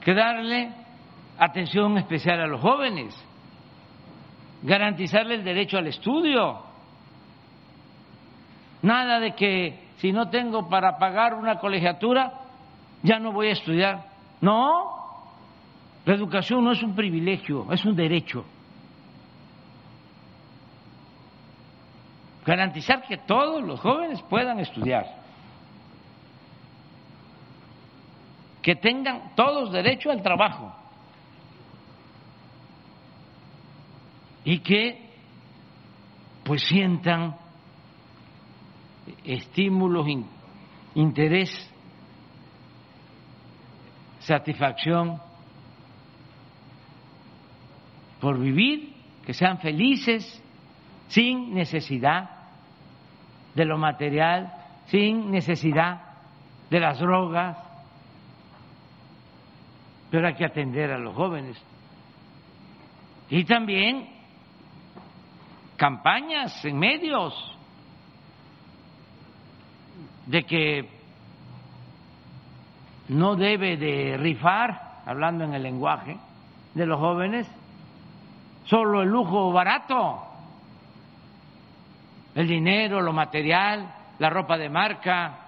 que 0.00 0.14
darle 0.14 0.72
atención 1.38 1.98
especial 1.98 2.40
a 2.40 2.46
los 2.46 2.60
jóvenes, 2.60 3.14
garantizarle 4.62 5.34
el 5.36 5.44
derecho 5.44 5.78
al 5.78 5.86
estudio. 5.86 6.58
Nada 8.82 9.20
de 9.20 9.34
que 9.34 9.78
si 9.98 10.12
no 10.12 10.30
tengo 10.30 10.68
para 10.68 10.98
pagar 10.98 11.34
una 11.34 11.58
colegiatura, 11.58 12.32
ya 13.02 13.18
no 13.18 13.32
voy 13.32 13.48
a 13.48 13.52
estudiar. 13.52 14.04
No, 14.40 14.96
la 16.04 16.14
educación 16.14 16.64
no 16.64 16.72
es 16.72 16.82
un 16.82 16.94
privilegio, 16.94 17.70
es 17.72 17.84
un 17.84 17.94
derecho. 17.94 18.44
Garantizar 22.46 23.02
que 23.02 23.18
todos 23.18 23.62
los 23.62 23.78
jóvenes 23.80 24.22
puedan 24.22 24.58
estudiar. 24.60 25.20
que 28.62 28.76
tengan 28.76 29.34
todos 29.34 29.72
derecho 29.72 30.10
al 30.10 30.22
trabajo 30.22 30.74
y 34.44 34.60
que 34.60 35.10
pues 36.44 36.62
sientan 36.62 37.36
estímulos, 39.24 40.06
interés, 40.94 41.50
satisfacción 44.20 45.20
por 48.20 48.38
vivir, 48.38 48.94
que 49.24 49.34
sean 49.34 49.58
felices 49.58 50.42
sin 51.08 51.54
necesidad 51.54 52.30
de 53.54 53.64
lo 53.64 53.78
material, 53.78 54.52
sin 54.86 55.30
necesidad 55.30 56.02
de 56.68 56.80
las 56.80 56.98
drogas, 56.98 57.56
pero 60.10 60.26
hay 60.26 60.34
que 60.34 60.44
atender 60.44 60.90
a 60.90 60.98
los 60.98 61.14
jóvenes. 61.14 61.56
Y 63.28 63.44
también 63.44 64.19
campañas 65.80 66.62
en 66.66 66.78
medios 66.78 67.32
de 70.26 70.42
que 70.42 70.90
no 73.08 73.34
debe 73.34 73.78
de 73.78 74.18
rifar, 74.18 75.00
hablando 75.06 75.44
en 75.44 75.54
el 75.54 75.62
lenguaje 75.62 76.18
de 76.74 76.84
los 76.84 77.00
jóvenes, 77.00 77.48
solo 78.66 79.00
el 79.00 79.08
lujo 79.08 79.52
barato, 79.52 80.22
el 82.34 82.46
dinero, 82.46 83.00
lo 83.00 83.14
material, 83.14 83.90
la 84.18 84.28
ropa 84.28 84.58
de 84.58 84.68
marca, 84.68 85.38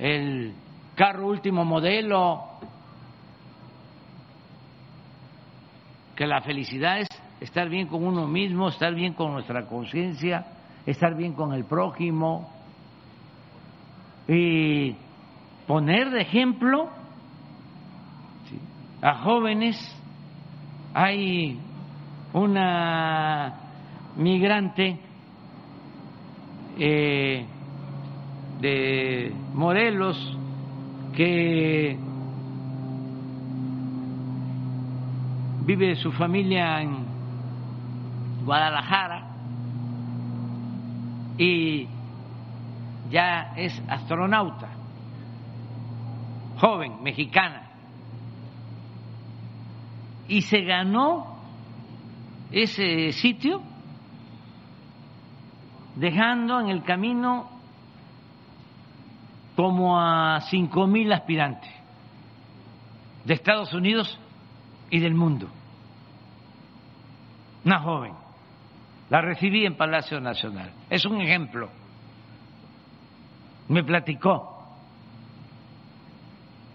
el 0.00 0.52
carro 0.96 1.28
último 1.28 1.64
modelo, 1.64 2.42
que 6.16 6.26
la 6.26 6.40
felicidad 6.40 6.98
es 6.98 7.08
estar 7.40 7.68
bien 7.68 7.86
con 7.86 8.04
uno 8.04 8.26
mismo, 8.26 8.68
estar 8.68 8.94
bien 8.94 9.12
con 9.12 9.32
nuestra 9.32 9.66
conciencia, 9.66 10.46
estar 10.86 11.16
bien 11.16 11.34
con 11.34 11.52
el 11.52 11.64
prójimo 11.64 12.50
y 14.28 14.94
poner 15.66 16.10
de 16.10 16.22
ejemplo 16.22 16.88
a 19.02 19.14
jóvenes. 19.18 19.76
Hay 20.94 21.58
una 22.32 23.54
migrante 24.16 24.98
eh, 26.78 27.44
de 28.60 29.32
Morelos 29.52 30.38
que 31.14 31.98
vive 35.66 35.96
su 35.96 36.12
familia 36.12 36.80
en 36.80 37.05
Guadalajara 38.46 39.26
y 41.36 41.88
ya 43.10 43.52
es 43.56 43.82
astronauta, 43.88 44.68
joven, 46.58 47.02
mexicana, 47.02 47.62
y 50.28 50.42
se 50.42 50.62
ganó 50.62 51.36
ese 52.52 53.12
sitio 53.12 53.60
dejando 55.96 56.60
en 56.60 56.68
el 56.68 56.84
camino 56.84 57.48
como 59.56 60.00
a 60.00 60.40
cinco 60.42 60.86
mil 60.86 61.12
aspirantes 61.12 61.70
de 63.24 63.34
Estados 63.34 63.72
Unidos 63.74 64.20
y 64.88 65.00
del 65.00 65.14
mundo. 65.14 65.48
Una 67.64 67.80
joven. 67.80 68.25
La 69.08 69.20
recibí 69.20 69.64
en 69.64 69.76
Palacio 69.76 70.20
Nacional. 70.20 70.72
Es 70.90 71.04
un 71.04 71.20
ejemplo. 71.20 71.70
Me 73.68 73.84
platicó 73.84 74.56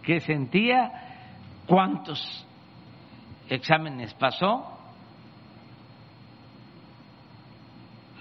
que 0.03 0.19
sentía 0.19 0.91
cuántos 1.67 2.45
exámenes 3.49 4.13
pasó 4.13 4.77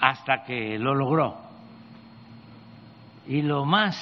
hasta 0.00 0.42
que 0.44 0.78
lo 0.78 0.94
logró. 0.94 1.36
Y 3.26 3.42
lo 3.42 3.64
más 3.64 3.96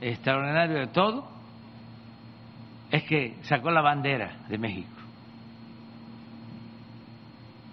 extraordinario 0.00 0.78
de 0.78 0.86
todo 0.88 1.28
es 2.90 3.02
que 3.04 3.36
sacó 3.42 3.70
la 3.70 3.80
bandera 3.80 4.36
de 4.48 4.58
México, 4.58 4.88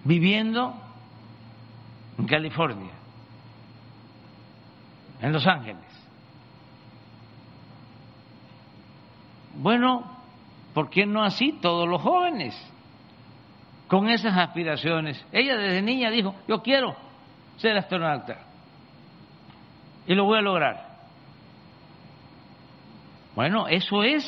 viviendo 0.04 0.87
en 2.18 2.26
California, 2.26 2.92
en 5.20 5.32
Los 5.32 5.46
Ángeles. 5.46 5.84
Bueno, 9.54 10.04
¿por 10.74 10.90
qué 10.90 11.06
no 11.06 11.22
así 11.22 11.52
todos 11.60 11.88
los 11.88 12.02
jóvenes? 12.02 12.54
Con 13.88 14.08
esas 14.10 14.36
aspiraciones. 14.36 15.24
Ella 15.32 15.56
desde 15.56 15.80
niña 15.80 16.10
dijo, 16.10 16.34
yo 16.46 16.62
quiero 16.62 16.94
ser 17.56 17.76
astronauta 17.76 18.38
y 20.06 20.14
lo 20.14 20.24
voy 20.24 20.38
a 20.38 20.42
lograr. 20.42 20.88
Bueno, 23.34 23.68
eso 23.68 24.02
es 24.02 24.24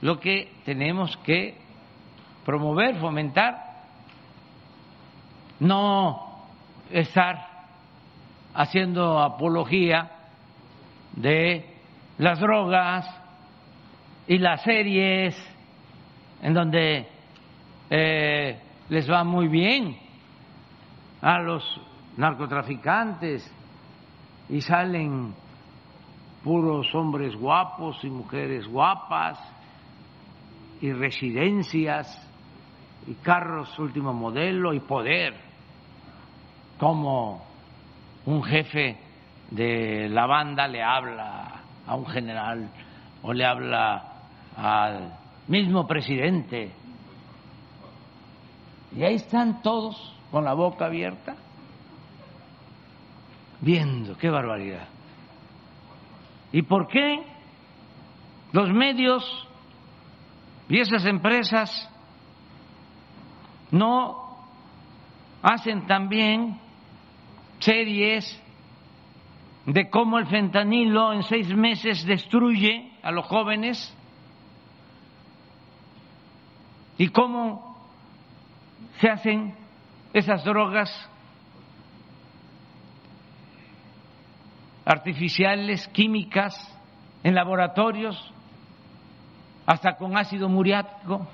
lo 0.00 0.18
que 0.20 0.52
tenemos 0.64 1.16
que 1.18 1.58
promover, 2.44 2.98
fomentar, 3.00 3.56
no 5.58 6.29
estar 6.90 7.48
haciendo 8.54 9.18
apología 9.18 10.10
de 11.12 11.64
las 12.18 12.40
drogas 12.40 13.06
y 14.26 14.38
las 14.38 14.62
series 14.62 15.36
en 16.42 16.54
donde 16.54 17.06
eh, 17.90 18.58
les 18.88 19.10
va 19.10 19.24
muy 19.24 19.48
bien 19.48 19.96
a 21.22 21.38
los 21.40 21.80
narcotraficantes 22.16 23.50
y 24.48 24.60
salen 24.60 25.34
puros 26.42 26.94
hombres 26.94 27.36
guapos 27.36 28.02
y 28.04 28.10
mujeres 28.10 28.66
guapas 28.66 29.38
y 30.80 30.92
residencias 30.92 32.26
y 33.06 33.14
carros 33.14 33.78
último 33.78 34.12
modelo 34.12 34.72
y 34.72 34.80
poder, 34.80 35.34
como 36.80 37.42
un 38.24 38.42
jefe 38.42 38.96
de 39.50 40.08
la 40.08 40.26
banda 40.26 40.66
le 40.66 40.82
habla 40.82 41.60
a 41.86 41.94
un 41.94 42.06
general 42.06 42.70
o 43.22 43.34
le 43.34 43.44
habla 43.44 44.02
al 44.56 45.12
mismo 45.46 45.86
presidente. 45.86 46.72
Y 48.96 49.02
ahí 49.04 49.16
están 49.16 49.60
todos 49.60 50.16
con 50.30 50.44
la 50.44 50.54
boca 50.54 50.86
abierta, 50.86 51.36
viendo, 53.60 54.16
qué 54.16 54.30
barbaridad. 54.30 54.88
¿Y 56.50 56.62
por 56.62 56.88
qué 56.88 57.22
los 58.52 58.70
medios 58.70 59.22
y 60.70 60.80
esas 60.80 61.04
empresas 61.04 61.90
no 63.70 64.30
hacen 65.42 65.86
también 65.86 66.58
series 67.60 68.40
de 69.66 69.88
cómo 69.88 70.18
el 70.18 70.26
fentanilo 70.26 71.12
en 71.12 71.22
seis 71.22 71.48
meses 71.48 72.04
destruye 72.04 72.92
a 73.02 73.12
los 73.12 73.26
jóvenes 73.26 73.94
y 76.98 77.08
cómo 77.08 77.76
se 79.00 79.08
hacen 79.08 79.54
esas 80.12 80.44
drogas 80.44 80.90
artificiales, 84.84 85.86
químicas, 85.88 86.54
en 87.22 87.34
laboratorios 87.34 88.16
hasta 89.66 89.96
con 89.96 90.16
ácido 90.16 90.48
muriático. 90.48 91.26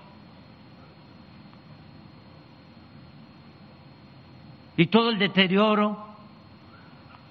Y 4.76 4.88
todo 4.88 5.08
el 5.08 5.18
deterioro 5.18 6.05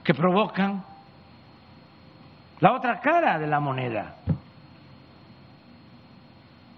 que 0.05 0.13
provocan 0.13 0.83
la 2.59 2.73
otra 2.73 2.99
cara 3.01 3.39
de 3.39 3.47
la 3.47 3.59
moneda. 3.59 4.15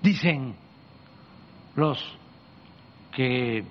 Dicen 0.02 0.56
los 1.76 2.00
que 3.12 3.66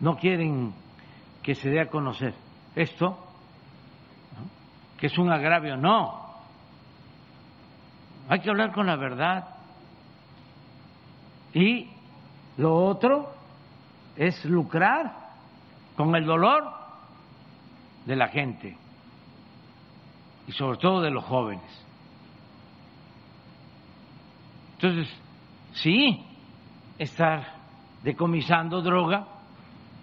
no 0.00 0.16
quieren 0.16 0.74
que 1.40 1.54
se 1.54 1.70
dé 1.70 1.80
a 1.80 1.88
conocer 1.88 2.34
esto, 2.74 3.16
que 4.98 5.06
es 5.06 5.16
un 5.18 5.30
agravio, 5.30 5.76
no, 5.76 6.20
hay 8.28 8.40
que 8.40 8.50
hablar 8.50 8.72
con 8.72 8.86
la 8.86 8.96
verdad. 8.96 9.48
Y 11.54 11.90
lo 12.56 12.74
otro 12.74 13.32
es 14.16 14.44
lucrar 14.44 15.19
con 15.96 16.14
el 16.14 16.24
dolor 16.24 16.64
de 18.06 18.16
la 18.16 18.28
gente 18.28 18.76
y 20.46 20.52
sobre 20.52 20.78
todo 20.78 21.00
de 21.00 21.10
los 21.10 21.24
jóvenes. 21.24 21.86
Entonces, 24.74 25.08
sí, 25.74 26.24
estar 26.98 27.54
decomisando 28.02 28.80
droga, 28.80 29.26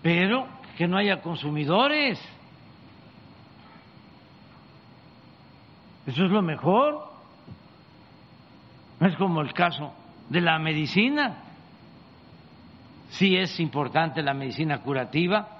pero 0.02 0.48
que 0.78 0.88
no 0.88 0.98
haya 0.98 1.22
consumidores. 1.22 2.20
Eso 6.06 6.26
es 6.26 6.32
lo 6.32 6.42
mejor. 6.42 7.08
No 9.00 9.08
es 9.08 9.16
como 9.18 9.42
el 9.42 9.54
caso 9.54 9.94
de 10.30 10.42
la 10.42 10.60
medicina. 10.60 11.44
Sí 13.10 13.36
es 13.36 13.60
importante 13.60 14.22
la 14.22 14.34
medicina 14.34 14.80
curativa, 14.80 15.57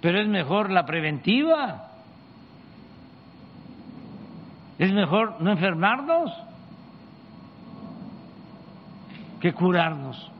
pero 0.00 0.20
es 0.20 0.28
mejor 0.28 0.70
la 0.70 0.84
preventiva. 0.84 1.90
Es 4.78 4.92
mejor 4.92 5.40
no 5.40 5.52
enfermarnos 5.52 6.30
que 9.40 9.52
curarnos. 9.52 10.30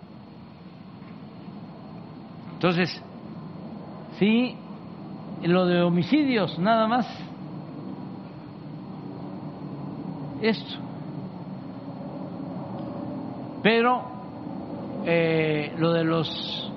Entonces, 2.54 3.02
sí, 4.18 4.56
lo 5.42 5.66
de 5.66 5.82
homicidios, 5.82 6.58
nada 6.58 6.86
más. 6.86 7.06
Esto. 10.40 10.80
Pero 13.62 14.02
eh, 15.04 15.74
lo 15.78 15.92
de 15.92 16.04
los 16.04 16.72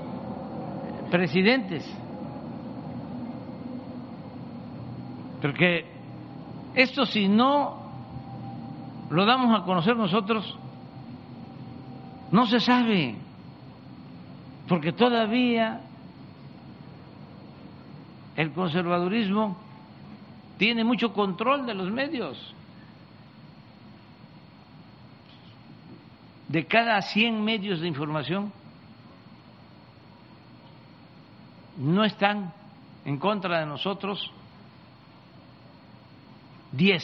presidentes, 1.11 1.85
porque 5.41 5.85
esto 6.75 7.05
si 7.05 7.27
no 7.27 7.77
lo 9.09 9.25
damos 9.25 9.59
a 9.59 9.63
conocer 9.63 9.95
nosotros, 9.95 10.57
no 12.31 12.45
se 12.45 12.59
sabe, 12.59 13.15
porque 14.67 14.91
todavía 14.91 15.81
el 18.35 18.51
conservadurismo 18.51 19.57
tiene 20.57 20.83
mucho 20.83 21.13
control 21.13 21.65
de 21.65 21.73
los 21.73 21.89
medios. 21.89 22.53
De 26.47 26.65
cada 26.65 27.01
100 27.01 27.43
medios 27.43 27.79
de 27.79 27.87
información, 27.87 28.51
no 31.77 32.03
están 32.03 32.53
en 33.05 33.17
contra 33.17 33.59
de 33.59 33.65
nosotros 33.65 34.31
10, 36.71 37.03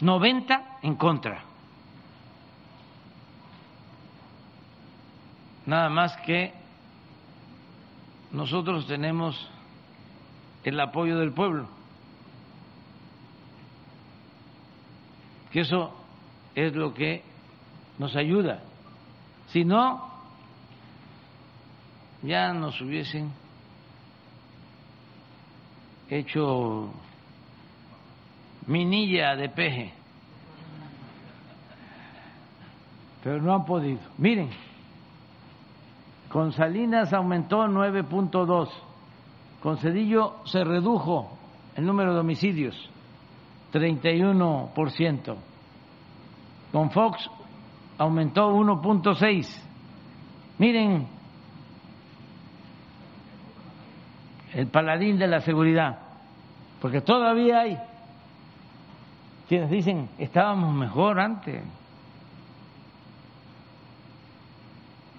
90 0.00 0.78
en 0.82 0.94
contra. 0.96 1.44
Nada 5.66 5.88
más 5.88 6.16
que 6.26 6.52
nosotros 8.32 8.86
tenemos 8.86 9.48
el 10.64 10.78
apoyo 10.80 11.18
del 11.18 11.32
pueblo, 11.32 11.66
que 15.52 15.60
eso 15.60 15.94
es 16.54 16.74
lo 16.74 16.94
que 16.94 17.22
nos 17.98 18.16
ayuda. 18.16 18.62
Si 19.48 19.64
no, 19.64 20.10
ya 22.22 22.52
nos 22.52 22.80
hubiesen 22.80 23.32
hecho 26.10 26.90
minilla 28.66 29.36
de 29.36 29.48
peje, 29.48 29.92
pero 33.22 33.40
no 33.40 33.54
han 33.54 33.64
podido. 33.64 34.00
Miren. 34.18 34.50
Con 36.30 36.52
Salinas 36.52 37.12
aumentó 37.12 37.66
9.2. 37.66 38.68
Con 39.60 39.78
Cedillo 39.78 40.36
se 40.44 40.62
redujo 40.62 41.36
el 41.74 41.84
número 41.84 42.14
de 42.14 42.20
homicidios, 42.20 42.76
31%. 43.72 45.36
Con 46.70 46.90
Fox 46.92 47.28
aumentó 47.98 48.48
1.6. 48.52 49.62
Miren, 50.58 51.08
el 54.54 54.66
paladín 54.66 55.18
de 55.18 55.26
la 55.26 55.40
seguridad, 55.40 55.98
porque 56.80 57.00
todavía 57.00 57.60
hay 57.60 57.78
quienes 59.48 59.70
dicen, 59.70 60.08
estábamos 60.18 60.72
mejor 60.72 61.18
antes. 61.18 61.60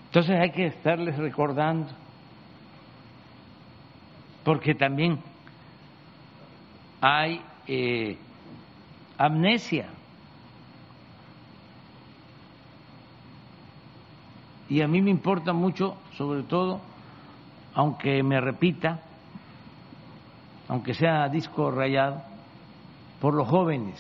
Entonces 0.06 0.40
hay 0.40 0.52
que 0.52 0.68
estarles 0.68 1.18
recordando, 1.18 1.88
porque 4.46 4.74
también 4.74 5.20
hay 7.02 7.42
eh, 7.68 8.18
amnesia. 9.18 9.88
Y 14.70 14.82
a 14.82 14.88
mí 14.88 15.02
me 15.02 15.12
importa 15.12 15.52
mucho, 15.52 15.98
sobre 16.18 16.44
todo, 16.44 16.80
aunque 17.74 18.24
me 18.24 18.40
repita, 18.40 19.02
aunque 20.72 20.94
sea 20.94 21.28
disco 21.28 21.70
rayado, 21.70 22.22
por 23.20 23.34
los 23.34 23.46
jóvenes. 23.50 24.00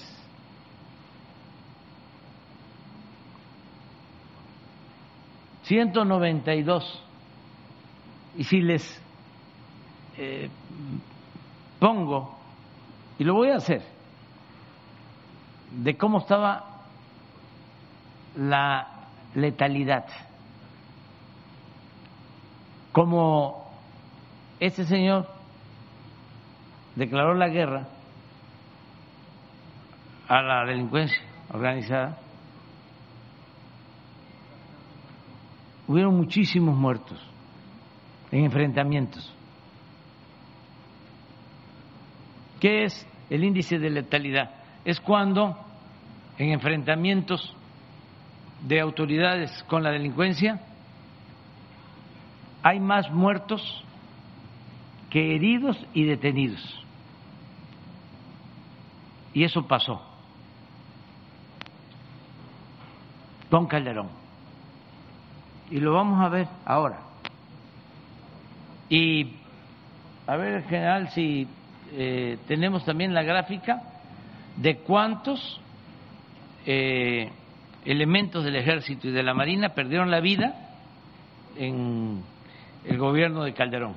192. 5.64 7.03
Y 8.38 8.45
si 8.45 8.61
les 8.61 9.02
eh, 10.18 10.49
pongo, 11.77 12.39
y 13.19 13.26
lo 13.26 13.34
voy 13.34 13.49
a 13.49 13.57
hacer, 13.57 13.81
de 15.72 15.98
cómo 15.98 16.19
estaba 16.19 16.84
la 18.38 18.88
letalidad, 19.35 20.06
como 22.93 23.69
este 24.61 24.85
señor 24.85 25.40
declaró 26.95 27.34
la 27.34 27.47
guerra 27.47 27.88
a 30.27 30.41
la 30.41 30.65
delincuencia 30.65 31.22
organizada, 31.51 32.18
hubieron 35.88 36.15
muchísimos 36.15 36.76
muertos 36.76 37.19
en 38.31 38.45
enfrentamientos. 38.45 39.34
¿Qué 42.61 42.84
es 42.84 43.07
el 43.30 43.43
índice 43.43 43.77
de 43.77 43.89
letalidad? 43.89 44.51
Es 44.85 45.01
cuando 45.01 45.57
en 46.38 46.51
enfrentamientos 46.51 47.55
de 48.61 48.80
autoridades 48.80 49.63
con 49.63 49.84
la 49.84 49.91
delincuencia 49.91 50.61
hay 52.63 52.80
más 52.80 53.11
muertos 53.11 53.84
que 55.09 55.35
heridos 55.35 55.77
y 55.93 56.05
detenidos. 56.05 56.81
Y 59.34 59.44
eso 59.44 59.66
pasó 59.68 60.02
con 63.49 63.68
Calderón 63.68 64.22
y 65.72 65.80
lo 65.80 65.94
vamos 65.94 66.20
a 66.22 66.30
ver 66.30 66.48
ahora. 66.66 66.99
Y 68.90 69.36
a 70.28 70.36
ver, 70.36 70.64
general, 70.64 71.10
si 71.10 71.48
eh, 71.94 72.38
tenemos 72.48 72.84
también 72.86 73.14
la 73.14 73.24
gráfica 73.24 73.82
de 74.58 74.78
cuántos 74.78 75.62
eh, 76.66 77.32
elementos 77.86 78.44
del 78.44 78.58
ejército 78.58 79.08
y 79.08 79.12
de 79.12 79.24
la 79.24 79.34
marina 79.34 79.70
perdieron 79.70 80.12
la 80.12 80.20
vida 80.20 80.53
en 81.56 82.22
el 82.86 82.98
gobierno 82.98 83.44
de 83.44 83.53
Calderón. 83.53 83.95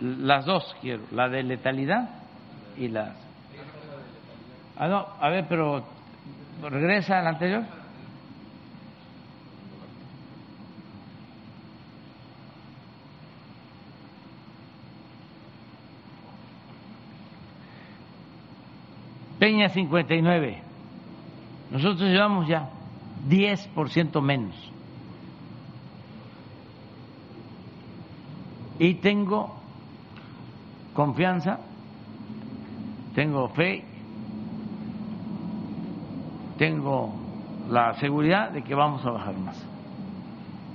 Las 0.00 0.44
dos 0.44 0.76
quiero, 0.82 1.02
la 1.12 1.28
de 1.28 1.42
letalidad 1.42 2.10
y 2.76 2.88
las... 2.88 3.25
Ah, 4.78 4.88
no, 4.88 5.06
a 5.20 5.30
ver, 5.30 5.46
pero 5.48 5.82
regresa 6.62 7.18
al 7.18 7.28
anterior. 7.28 7.64
Peña 19.38 19.68
59. 19.68 20.62
Nosotros 21.70 22.08
llevamos 22.08 22.46
ya 22.46 22.68
10% 23.28 24.20
menos. 24.20 24.54
Y 28.78 28.94
tengo 28.94 29.54
confianza, 30.92 31.60
tengo 33.14 33.48
fe, 33.48 33.84
tengo 36.58 37.12
la 37.68 37.94
seguridad 37.94 38.50
de 38.50 38.62
que 38.62 38.74
vamos 38.74 39.04
a 39.04 39.10
bajar 39.10 39.36
más. 39.38 39.64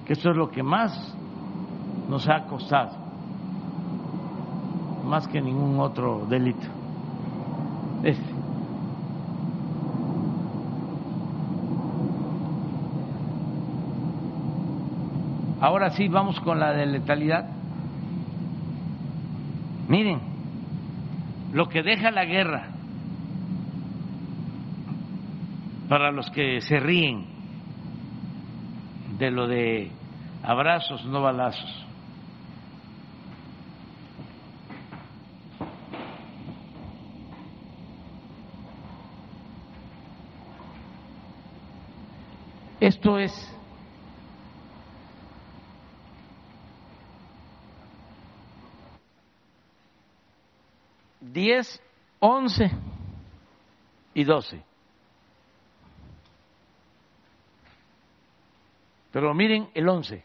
Que 0.06 0.14
eso 0.14 0.32
es 0.32 0.38
lo 0.38 0.50
que 0.50 0.64
más 0.64 1.16
nos 2.10 2.28
ha 2.28 2.44
costado, 2.46 2.92
más 5.06 5.28
que 5.28 5.42
ningún 5.42 5.80
otro 5.80 6.26
delito. 6.28 6.68
Este. 8.04 8.32
Ahora 15.62 15.92
sí, 15.92 16.08
vamos 16.08 16.40
con 16.42 16.60
la 16.60 16.72
de 16.72 16.88
letalidad. 16.88 17.48
Miren, 19.88 20.20
lo 21.54 21.70
que 21.70 21.84
deja 21.84 22.10
la 22.10 22.26
guerra 22.26 22.71
para 25.92 26.10
los 26.10 26.32
que 26.32 26.62
se 26.62 26.80
ríen 26.80 27.26
de 29.18 29.30
lo 29.30 29.46
de 29.46 29.92
abrazos, 30.42 31.06
no 31.06 31.22
balazos. 31.22 31.86
Esto 42.80 43.18
es 43.18 43.34
diez, 51.20 51.84
once 52.22 52.72
y 54.14 54.24
doce. 54.24 54.71
Pero 59.12 59.34
miren 59.34 59.70
el 59.74 59.90
once. 59.90 60.24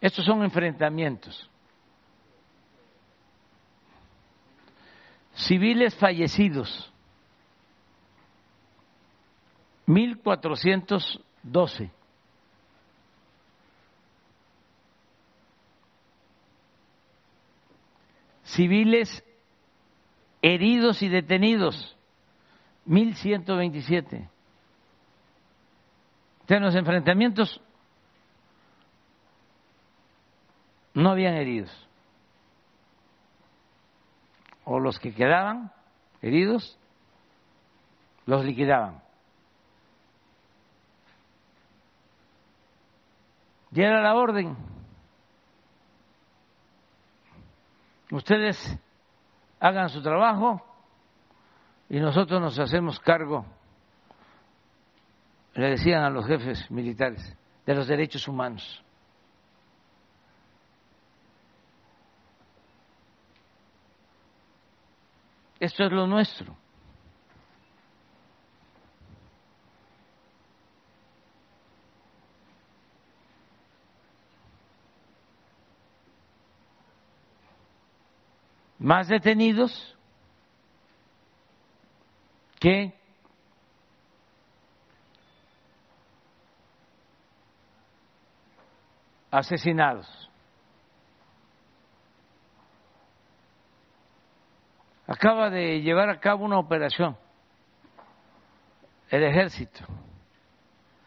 Estos 0.00 0.24
son 0.24 0.42
enfrentamientos. 0.42 1.48
Civiles 5.34 5.94
fallecidos, 5.96 6.90
1412. 9.86 11.90
Civiles 18.44 19.22
heridos 20.40 21.02
y 21.02 21.08
detenidos, 21.08 21.96
1127. 22.86 24.30
En 26.48 26.62
los 26.62 26.74
enfrentamientos 26.74 27.60
no 30.94 31.10
habían 31.10 31.34
heridos. 31.34 31.70
O 34.64 34.80
los 34.80 34.98
que 34.98 35.14
quedaban 35.14 35.72
heridos, 36.22 36.78
los 38.26 38.44
liquidaban. 38.44 39.02
Y 43.72 43.82
era 43.82 44.00
la 44.00 44.14
orden. 44.14 44.56
Ustedes 48.10 48.56
hagan 49.60 49.88
su 49.88 50.02
trabajo 50.02 50.64
y 51.88 52.00
nosotros 52.00 52.40
nos 52.40 52.58
hacemos 52.58 52.98
cargo, 53.00 53.44
le 55.56 55.70
decían 55.70 56.04
a 56.04 56.10
los 56.10 56.26
jefes 56.26 56.70
militares, 56.70 57.34
de 57.64 57.74
los 57.74 57.88
derechos 57.88 58.28
humanos. 58.28 58.82
Esto 65.58 65.84
es 65.84 65.92
lo 65.92 66.06
nuestro. 66.06 66.54
Más 78.78 79.08
detenidos 79.08 79.96
que 82.60 82.94
asesinados. 89.30 90.26
acaba 95.06 95.50
de 95.50 95.80
llevar 95.80 96.10
a 96.10 96.18
cabo 96.18 96.44
una 96.44 96.58
operación, 96.58 97.16
el 99.08 99.22
ejército, 99.22 99.84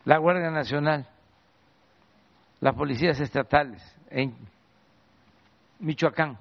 la 0.05 0.17
Guardia 0.17 0.49
Nacional, 0.49 1.07
las 2.61 2.75
policías 2.75 3.19
estatales 3.19 3.83
en 4.09 4.35
Michoacán, 5.79 6.37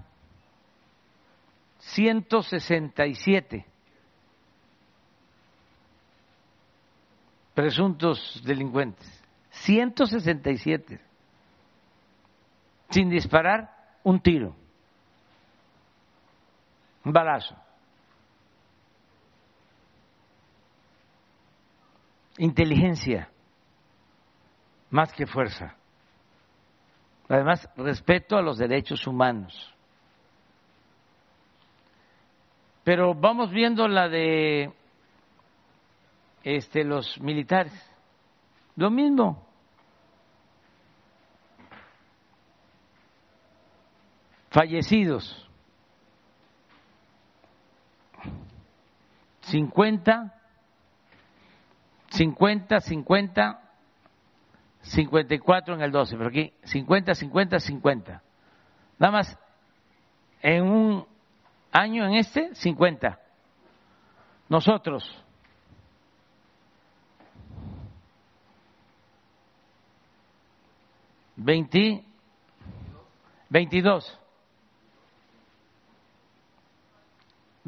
167 1.78 3.64
presuntos 7.55 8.40
delincuentes, 8.44 9.06
167, 9.50 11.00
sin 12.90 13.10
disparar 13.10 13.70
un 14.05 14.20
tiro 14.20 14.55
un 17.09 17.12
balazo. 17.12 17.56
Inteligencia, 22.36 23.31
más 24.90 25.12
que 25.15 25.27
fuerza. 25.27 25.74
Además, 27.28 27.69
respeto 27.77 28.36
a 28.36 28.43
los 28.43 28.59
derechos 28.59 29.06
humanos. 29.06 29.74
Pero 32.85 33.15
vamos 33.15 33.51
viendo 33.51 33.89
la 33.89 34.09
de 34.09 34.73
este, 36.44 36.85
los 36.85 37.19
militares. 37.20 37.73
Lo 38.77 38.90
mismo. 38.90 39.47
Fallecidos. 44.50 45.48
50, 49.42 50.34
50, 52.10 52.80
50, 52.80 53.60
54 54.82 55.74
en 55.74 55.82
el 55.82 55.90
12, 55.90 56.16
pero 56.16 56.28
aquí 56.28 56.52
50, 56.64 57.14
50, 57.14 57.58
50. 57.58 58.22
Nada 58.98 59.12
más 59.12 59.38
en 60.42 60.64
un 60.64 61.06
año 61.72 62.06
en 62.06 62.14
este, 62.14 62.54
50. 62.54 63.18
Nosotros. 64.48 65.24
Veinti, 71.36 72.04
veintidós, 73.48 74.18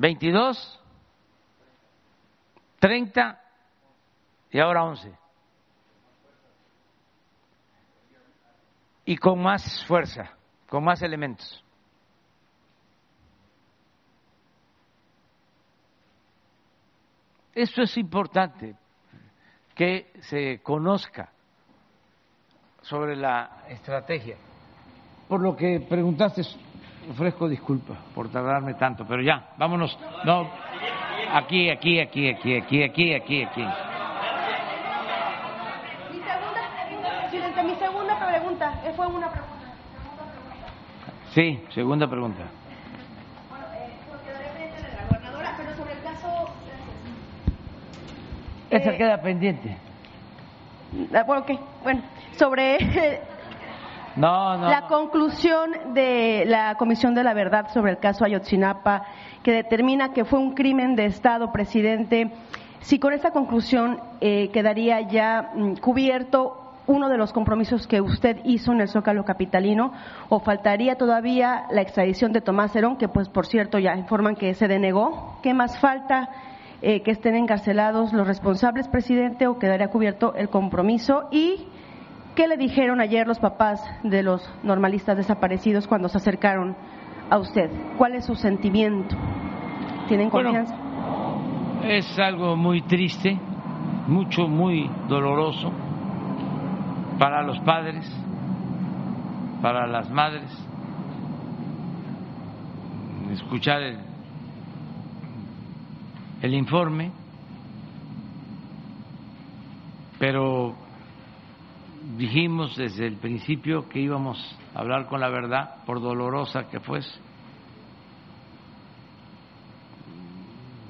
veintidós 0.00 0.80
30 2.78 3.38
y 4.50 4.58
ahora 4.58 4.82
11. 4.84 5.12
Y 9.04 9.16
con 9.18 9.42
más 9.42 9.84
fuerza, 9.86 10.30
con 10.68 10.84
más 10.84 11.02
elementos. 11.02 11.62
Esto 17.54 17.82
es 17.82 17.96
importante, 17.98 18.74
que 19.74 20.12
se 20.22 20.62
conozca 20.62 21.30
sobre 22.80 23.16
la 23.16 23.64
estrategia. 23.68 24.36
Por 25.28 25.42
lo 25.42 25.54
que 25.54 25.80
preguntaste, 25.80 26.42
ofrezco 27.10 27.48
disculpas 27.48 27.98
por 28.14 28.28
tardarme 28.30 28.74
tanto, 28.74 29.04
pero 29.06 29.22
ya, 29.22 29.50
vámonos. 29.56 29.98
No, 30.24 30.48
Aquí, 31.32 31.70
aquí, 31.70 32.00
aquí, 32.00 32.28
aquí, 32.28 32.56
aquí, 32.56 32.82
aquí, 32.82 33.14
aquí, 33.14 33.42
aquí. 33.44 33.60
Mi 36.10 36.18
segunda 36.18 36.62
pregunta, 36.74 37.20
presidente, 37.20 37.62
mi 37.62 37.74
segunda 37.76 38.18
pregunta, 38.26 38.80
eh, 38.84 38.92
fue 38.96 39.06
una 39.06 39.30
pregunta. 39.30 39.54
Sí, 41.32 41.64
segunda 41.72 42.08
pregunta. 42.08 42.42
Bueno, 43.48 43.64
eh, 43.76 43.90
pendiente 44.52 44.82
de 44.82 44.96
la 44.96 45.04
gobernadora, 45.08 45.54
pero 45.56 45.76
sobre 45.76 45.92
el 45.92 46.02
caso... 46.02 46.48
Esa 48.70 48.90
Eh, 48.92 48.96
queda 48.98 49.20
pendiente. 49.22 49.76
Ah, 51.14 51.22
Bueno, 51.24 51.42
ok, 51.42 51.50
bueno, 51.84 52.02
sobre 52.36 52.76
No, 54.20 54.56
no. 54.56 54.68
la 54.68 54.82
no. 54.82 54.88
conclusión 54.88 55.94
de 55.94 56.44
la 56.46 56.74
Comisión 56.76 57.14
de 57.14 57.24
la 57.24 57.34
Verdad 57.34 57.68
sobre 57.72 57.92
el 57.92 57.98
caso 57.98 58.24
Ayotzinapa, 58.24 59.02
que 59.42 59.52
determina 59.52 60.12
que 60.12 60.24
fue 60.24 60.38
un 60.38 60.54
crimen 60.54 60.94
de 60.94 61.06
Estado, 61.06 61.50
presidente, 61.52 62.30
si 62.80 62.98
con 62.98 63.12
esta 63.12 63.30
conclusión 63.30 64.00
eh, 64.20 64.50
quedaría 64.52 65.00
ya 65.02 65.52
mm, 65.54 65.74
cubierto 65.76 66.56
uno 66.86 67.08
de 67.08 67.16
los 67.16 67.32
compromisos 67.32 67.86
que 67.86 68.00
usted 68.00 68.38
hizo 68.44 68.72
en 68.72 68.80
el 68.80 68.88
Zócalo 68.88 69.24
Capitalino 69.24 69.92
o 70.28 70.40
faltaría 70.40 70.96
todavía 70.96 71.66
la 71.70 71.82
extradición 71.82 72.32
de 72.32 72.40
Tomás 72.40 72.74
Herón, 72.74 72.96
que 72.96 73.08
pues 73.08 73.28
por 73.28 73.46
cierto 73.46 73.78
ya 73.78 73.96
informan 73.96 74.34
que 74.34 74.54
se 74.54 74.66
denegó? 74.66 75.38
¿Qué 75.42 75.54
más 75.54 75.78
falta? 75.78 76.30
Eh, 76.82 77.02
que 77.02 77.10
estén 77.10 77.36
encarcelados 77.36 78.14
los 78.14 78.26
responsables, 78.26 78.88
presidente, 78.88 79.46
o 79.46 79.58
quedaría 79.58 79.88
cubierto 79.88 80.34
el 80.34 80.48
compromiso 80.48 81.28
y 81.30 81.66
¿Qué 82.34 82.46
le 82.48 82.56
dijeron 82.56 83.00
ayer 83.00 83.26
los 83.26 83.38
papás 83.38 83.80
de 84.02 84.22
los 84.22 84.48
normalistas 84.62 85.16
desaparecidos 85.16 85.86
cuando 85.86 86.08
se 86.08 86.18
acercaron 86.18 86.76
a 87.28 87.38
usted? 87.38 87.70
¿Cuál 87.98 88.14
es 88.14 88.24
su 88.24 88.34
sentimiento? 88.34 89.16
¿Tienen 90.08 90.30
confianza? 90.30 90.74
es 91.84 92.18
algo 92.18 92.56
muy 92.56 92.82
triste, 92.82 93.38
mucho, 94.06 94.48
muy 94.48 94.90
doloroso 95.08 95.72
para 97.18 97.42
los 97.42 97.58
padres, 97.60 98.04
para 99.62 99.86
las 99.86 100.10
madres, 100.10 100.50
escuchar 103.32 103.82
el, 103.82 103.98
el 106.42 106.54
informe, 106.54 107.12
pero 110.18 110.74
dijimos 112.20 112.76
desde 112.76 113.06
el 113.06 113.16
principio 113.16 113.88
que 113.88 113.98
íbamos 113.98 114.38
a 114.74 114.80
hablar 114.80 115.06
con 115.06 115.20
la 115.20 115.30
verdad, 115.30 115.76
por 115.86 116.02
dolorosa 116.02 116.68
que 116.68 116.78
fuese. 116.78 117.18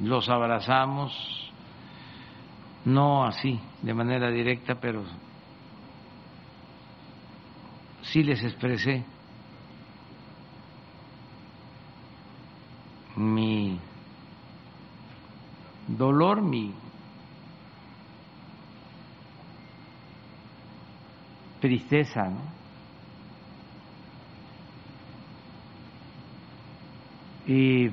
Los 0.02 0.28
abrazamos, 0.28 1.12
no 2.84 3.24
así, 3.24 3.60
de 3.80 3.94
manera 3.94 4.28
directa, 4.28 4.74
pero 4.80 5.04
sí 8.02 8.24
les 8.24 8.42
expresé 8.42 9.04
mi 13.14 13.78
dolor, 15.86 16.42
mi 16.42 16.74
tristeza, 21.60 22.24
¿no? 22.24 22.60
Y 27.46 27.90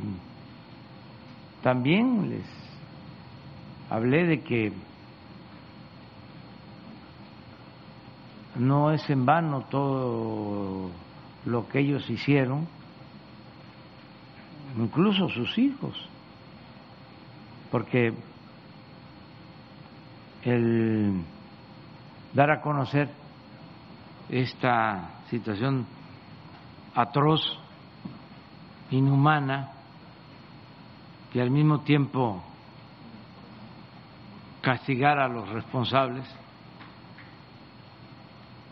también 1.61 2.30
les 2.30 2.45
hablé 3.89 4.26
de 4.26 4.41
que 4.41 4.72
no 8.56 8.91
es 8.91 9.10
en 9.10 9.26
vano 9.26 9.61
todo 9.69 10.91
lo 11.45 11.68
que 11.68 11.80
ellos 11.80 12.10
hicieron, 12.10 12.68
incluso 14.77 15.30
sus 15.30 15.57
hijos, 15.57 15.95
porque 17.72 18.14
el 20.44 21.22
dar 22.34 22.52
a 22.52 22.61
conocer 22.61 23.10
esta 24.30 25.22
situación 25.30 25.86
atroz, 26.95 27.41
inhumana, 28.91 29.72
y 31.38 31.40
al 31.40 31.52
mismo 31.52 31.82
tiempo 31.82 32.44
castigar 34.60 35.20
a 35.20 35.28
los 35.28 35.48
responsables, 35.49 36.26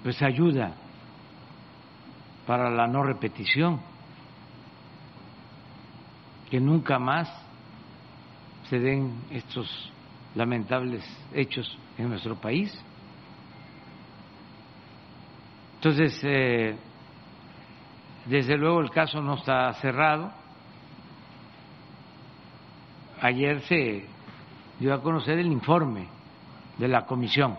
pues 0.02 0.20
ayuda 0.24 0.74
para 2.48 2.72
la 2.72 2.88
no 2.88 3.04
repetición, 3.04 3.80
que 6.50 6.60
nunca 6.60 6.98
más 6.98 7.32
se 8.68 8.80
den 8.80 9.14
estos 9.30 9.92
lamentables 10.34 11.04
hechos 11.36 11.78
en 12.00 12.10
nuestro 12.10 12.36
país. 12.36 12.76
Entonces, 15.86 16.20
eh, 16.24 16.76
desde 18.26 18.58
luego 18.58 18.82
el 18.82 18.90
caso 18.90 19.22
no 19.22 19.36
está 19.36 19.72
cerrado. 19.74 20.32
Ayer 23.22 23.62
se 23.62 24.08
dio 24.80 24.96
a 24.96 25.04
conocer 25.04 25.38
el 25.38 25.46
informe 25.46 26.08
de 26.80 26.88
la 26.88 27.06
comisión. 27.06 27.56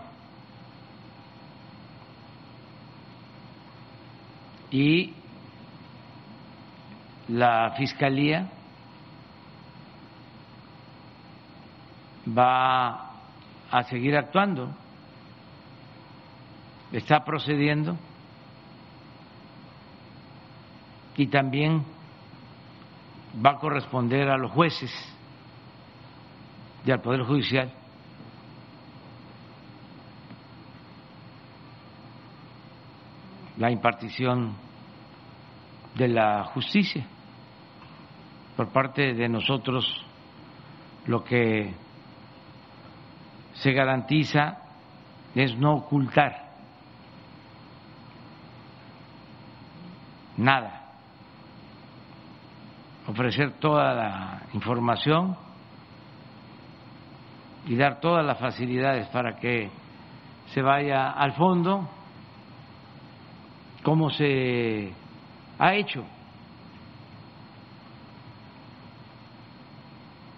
Y 4.71 5.13
la 7.29 7.75
fiscalía 7.77 8.51
va 12.37 13.13
a 13.71 13.83
seguir 13.83 14.17
actuando, 14.17 14.75
está 16.91 17.23
procediendo 17.23 17.97
y 21.17 21.27
también 21.27 21.83
va 23.43 23.51
a 23.51 23.57
corresponder 23.57 24.29
a 24.29 24.37
los 24.37 24.51
jueces 24.51 24.91
y 26.85 26.91
al 26.91 27.01
Poder 27.01 27.23
Judicial 27.23 27.73
la 33.57 33.71
impartición 33.71 34.55
de 35.95 36.07
la 36.07 36.43
justicia. 36.43 37.05
Por 38.55 38.69
parte 38.69 39.13
de 39.15 39.27
nosotros 39.27 40.05
lo 41.07 41.23
que 41.23 41.73
se 43.55 43.71
garantiza 43.71 44.59
es 45.33 45.57
no 45.57 45.75
ocultar 45.77 46.47
nada 50.37 50.86
ofrecer 53.07 53.53
toda 53.59 53.93
la 53.93 54.41
información 54.53 55.35
y 57.65 57.75
dar 57.75 57.99
todas 57.99 58.25
las 58.25 58.37
facilidades 58.37 59.07
para 59.07 59.37
que 59.37 59.69
se 60.53 60.61
vaya 60.61 61.11
al 61.11 61.33
fondo, 61.33 61.87
como 63.83 64.09
se 64.09 64.93
ha 65.59 65.73
hecho, 65.73 66.03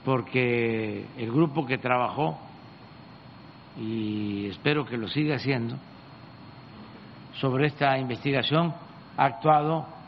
porque 0.05 1.05
el 1.17 1.31
grupo 1.31 1.65
que 1.65 1.77
trabajó, 1.77 2.39
y 3.79 4.47
espero 4.47 4.85
que 4.85 4.97
lo 4.97 5.07
siga 5.07 5.35
haciendo, 5.35 5.75
sobre 7.33 7.67
esta 7.67 7.97
investigación 7.97 8.73
ha 9.17 9.25
actuado 9.25 9.98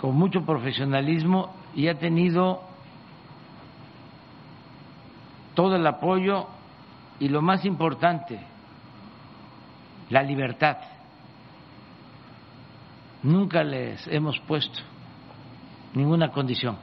con 0.00 0.14
mucho 0.16 0.42
profesionalismo 0.44 1.54
y 1.74 1.88
ha 1.88 1.98
tenido 1.98 2.62
todo 5.54 5.76
el 5.76 5.86
apoyo 5.86 6.46
y 7.18 7.28
lo 7.28 7.42
más 7.42 7.64
importante, 7.64 8.38
la 10.10 10.22
libertad. 10.22 10.76
Nunca 13.24 13.64
les 13.64 14.06
hemos 14.06 14.38
puesto 14.40 14.78
ninguna 15.94 16.30
condición. 16.30 16.76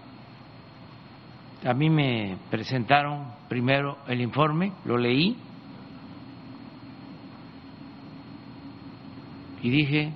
A 1.66 1.74
mí 1.74 1.90
me 1.90 2.38
presentaron 2.52 3.32
primero 3.48 3.98
el 4.08 4.22
informe, 4.22 4.74
lo 4.84 4.98
leí 4.98 5.38
y 9.62 9.70
dije, 9.70 10.12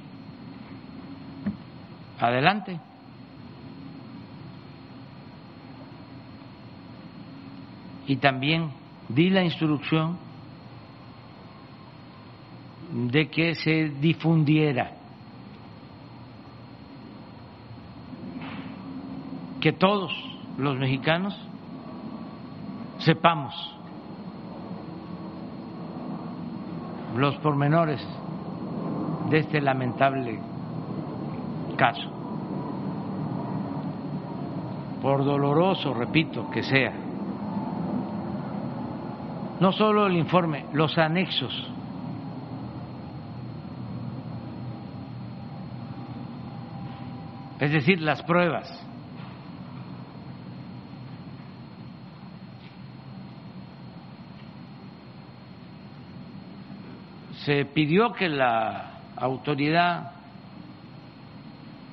adelante. 2.20 2.80
Y 8.10 8.18
también 8.18 8.72
di 9.08 9.30
la 9.30 9.44
instrucción 9.44 10.18
de 12.92 13.30
que 13.30 13.54
se 13.54 13.90
difundiera, 14.02 14.94
que 19.62 19.74
todos 19.74 20.12
los 20.58 20.76
mexicanos 20.78 21.40
sepamos 22.98 23.54
los 27.16 27.36
pormenores 27.38 28.04
de 29.30 29.38
este 29.38 29.62
lamentable 29.62 30.40
caso, 31.78 32.10
por 35.00 35.24
doloroso, 35.24 35.94
repito, 35.94 36.50
que 36.50 36.64
sea 36.64 37.09
no 39.60 39.74
solo 39.74 40.08
el 40.08 40.16
informe, 40.16 40.66
los 40.74 40.98
anexos. 40.98 41.54
Es 47.60 47.72
decir, 47.74 48.02
las 48.02 48.24
pruebas. 48.24 48.86
Se 57.44 57.66
pidió 57.66 58.14
que 58.14 58.30
la 58.30 59.02
autoridad 59.18 60.14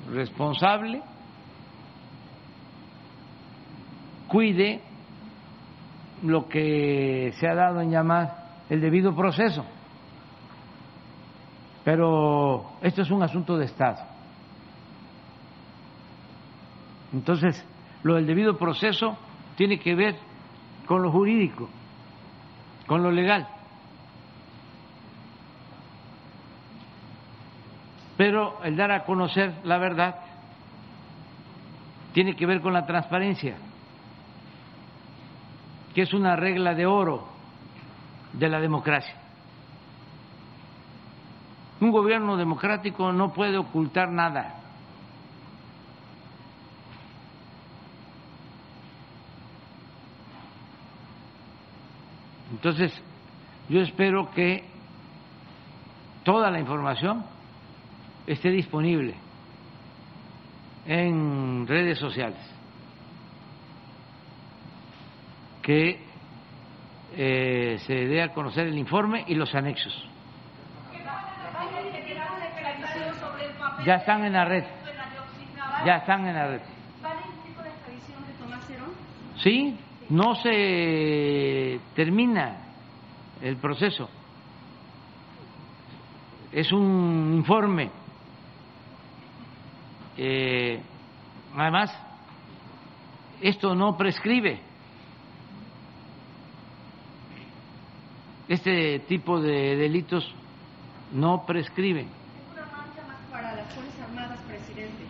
responsable 0.09 1.01
cuide 4.29 4.81
lo 6.23 6.47
que 6.47 7.33
se 7.39 7.47
ha 7.47 7.55
dado 7.55 7.81
en 7.81 7.91
llamar 7.91 8.47
el 8.69 8.81
debido 8.81 9.15
proceso. 9.15 9.65
Pero 11.83 12.71
esto 12.81 13.01
es 13.01 13.11
un 13.11 13.23
asunto 13.23 13.57
de 13.57 13.65
Estado. 13.65 13.97
Entonces, 17.13 17.65
lo 18.03 18.15
del 18.15 18.27
debido 18.27 18.57
proceso 18.57 19.17
tiene 19.55 19.79
que 19.79 19.95
ver 19.95 20.15
con 20.85 21.01
lo 21.01 21.11
jurídico, 21.11 21.69
con 22.87 23.03
lo 23.03 23.11
legal. 23.11 23.47
Pero 28.17 28.63
el 28.63 28.75
dar 28.75 28.91
a 28.91 29.05
conocer 29.05 29.53
la 29.63 29.77
verdad 29.77 30.15
tiene 32.13 32.35
que 32.35 32.45
ver 32.47 32.61
con 32.61 32.73
la 32.73 32.85
transparencia, 32.85 33.57
que 35.97 36.03
es 36.03 36.13
una 36.13 36.35
regla 36.35 36.75
de 36.75 36.85
oro 36.85 37.27
de 38.33 38.47
la 38.47 38.59
democracia. 38.59 39.15
Un 41.81 41.89
gobierno 41.89 42.37
democrático 42.37 43.11
no 43.11 43.33
puede 43.33 43.57
ocultar 43.57 44.11
nada. 44.11 44.57
Entonces, 52.51 52.93
yo 53.67 53.81
espero 53.81 54.29
que 54.29 54.65
toda 56.23 56.51
la 56.51 56.59
información 56.59 57.25
esté 58.27 58.51
disponible 58.51 59.15
en 60.85 61.65
redes 61.65 61.97
sociales, 61.97 62.37
que 65.67 65.99
eh, 67.17 67.77
se 67.85 67.93
dé 67.93 68.21
a 68.21 68.33
conocer 68.33 68.67
el 68.67 68.77
informe 68.77 69.25
y 69.27 69.35
los 69.35 69.53
anexos. 69.53 69.93
Ya 73.85 73.95
están 73.95 74.23
en 74.23 74.31
la 74.31 74.45
red. 74.45 74.63
Ya 75.85 75.97
están 75.97 76.25
en 76.25 76.33
la 76.33 76.47
red. 76.47 76.61
Sí, 79.39 79.77
no 80.09 80.35
se 80.35 81.81
termina 81.95 82.59
el 83.41 83.57
proceso. 83.57 84.09
Es 86.53 86.71
un 86.71 87.33
informe. 87.35 87.91
Eh, 90.15 90.81
además, 91.57 91.93
esto 93.41 93.75
no 93.75 93.97
prescribe. 93.97 94.66
Este 98.47 98.99
tipo 98.99 99.41
de 99.41 99.75
delitos 99.75 100.33
no 101.13 101.45
prescriben. 101.45 102.07
para 103.31 103.55
las 103.55 103.73
Fuerzas 103.73 103.99
Armadas, 104.01 104.39
presidente? 104.47 105.03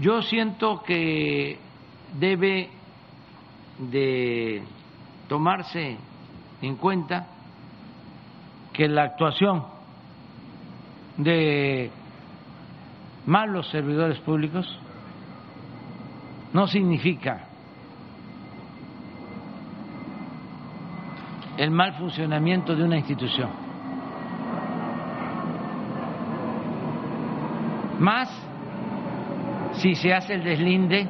Yo 0.00 0.22
siento 0.22 0.82
que 0.82 1.58
debe 2.18 2.70
de 3.78 4.62
tomarse 5.28 5.96
en 6.62 6.76
cuenta 6.76 7.26
que 8.72 8.88
la 8.88 9.04
actuación 9.04 9.64
de 11.16 11.90
malos 13.26 13.68
servidores 13.70 14.18
públicos 14.20 14.78
no 16.52 16.66
significa 16.66 17.43
el 21.56 21.70
mal 21.70 21.94
funcionamiento 21.94 22.74
de 22.74 22.84
una 22.84 22.98
institución. 22.98 23.50
Más 27.98 28.28
si 29.74 29.94
se 29.94 30.12
hace 30.12 30.34
el 30.34 30.44
deslinde 30.44 31.08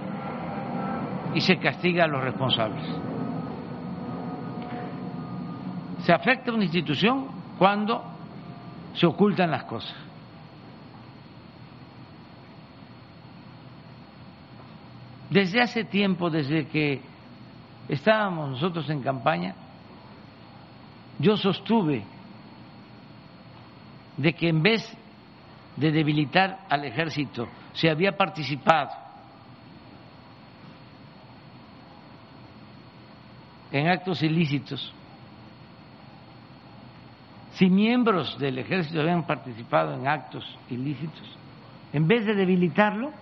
y 1.34 1.40
se 1.40 1.58
castiga 1.58 2.04
a 2.04 2.06
los 2.06 2.22
responsables. 2.22 2.84
Se 6.00 6.12
afecta 6.12 6.52
una 6.52 6.64
institución 6.64 7.26
cuando 7.58 8.04
se 8.94 9.06
ocultan 9.06 9.50
las 9.50 9.64
cosas. 9.64 9.94
Desde 15.30 15.60
hace 15.60 15.84
tiempo, 15.84 16.30
desde 16.30 16.68
que 16.68 17.00
estábamos 17.88 18.50
nosotros 18.50 18.88
en 18.90 19.02
campaña, 19.02 19.54
yo 21.18 21.36
sostuve 21.36 22.04
de 24.16 24.32
que 24.32 24.48
en 24.48 24.62
vez 24.62 24.96
de 25.76 25.90
debilitar 25.90 26.60
al 26.68 26.84
ejército, 26.84 27.48
se 27.72 27.90
había 27.90 28.16
participado 28.16 28.90
en 33.72 33.88
actos 33.88 34.22
ilícitos, 34.22 34.92
si 37.54 37.68
miembros 37.70 38.38
del 38.38 38.58
ejército 38.58 39.00
habían 39.00 39.26
participado 39.26 39.94
en 39.94 40.06
actos 40.06 40.44
ilícitos, 40.70 41.38
en 41.92 42.06
vez 42.06 42.24
de 42.26 42.34
debilitarlo 42.34 43.12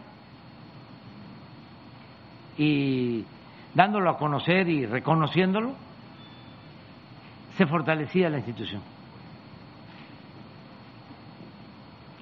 y 2.57 3.25
dándolo 3.75 4.11
a 4.11 4.19
conocer 4.19 4.69
y 4.69 4.87
reconociéndolo, 4.87 5.75
se 7.57 7.67
fortalecía 7.67 8.31
la 8.31 8.39
institución. 8.39 8.83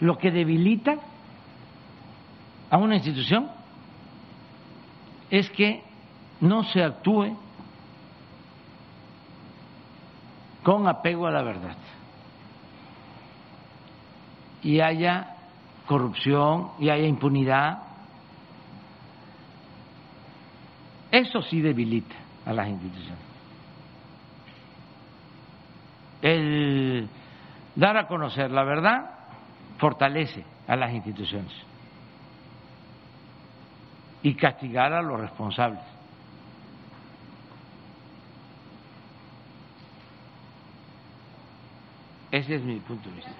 Lo 0.00 0.16
que 0.16 0.30
debilita 0.30 0.96
a 2.70 2.78
una 2.78 2.96
institución 2.96 3.50
es 5.30 5.50
que 5.50 5.82
no 6.40 6.64
se 6.64 6.82
actúe 6.82 7.36
con 10.62 10.88
apego 10.88 11.26
a 11.26 11.30
la 11.30 11.42
verdad 11.42 11.76
y 14.62 14.80
haya 14.80 15.36
corrupción 15.86 16.70
y 16.78 16.90
haya 16.90 17.06
impunidad. 17.06 17.82
Eso 21.10 21.42
sí 21.42 21.60
debilita 21.60 22.14
a 22.46 22.52
las 22.52 22.68
instituciones. 22.68 23.29
El 26.22 27.08
dar 27.74 27.96
a 27.96 28.06
conocer 28.06 28.50
la 28.50 28.64
verdad 28.64 29.10
fortalece 29.78 30.44
a 30.66 30.76
las 30.76 30.92
instituciones 30.92 31.52
y 34.22 34.34
castigar 34.34 34.92
a 34.92 35.02
los 35.02 35.18
responsables. 35.18 35.82
Ese 42.30 42.56
es 42.56 42.62
mi 42.62 42.76
punto 42.76 43.08
de 43.08 43.16
vista. 43.16 43.30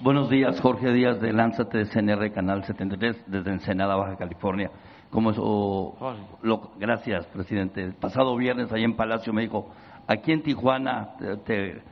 Buenos 0.00 0.30
días, 0.30 0.58
Jorge 0.62 0.92
Díaz 0.92 1.20
de 1.20 1.30
Lánzate 1.30 1.76
de 1.76 1.84
CNR, 1.84 2.32
Canal 2.32 2.64
73, 2.64 3.22
desde 3.26 3.50
Ensenada, 3.50 3.96
Baja 3.96 4.16
California. 4.16 4.70
Como 5.10 5.30
oh, 5.36 6.14
lo, 6.42 6.70
gracias, 6.78 7.26
presidente. 7.26 7.82
El 7.82 7.94
pasado 7.94 8.36
viernes, 8.36 8.72
ahí 8.72 8.84
en 8.84 8.94
Palacio, 8.94 9.32
me 9.32 9.42
dijo, 9.42 9.70
aquí 10.06 10.30
en 10.30 10.42
Tijuana 10.42 11.14
te, 11.44 11.82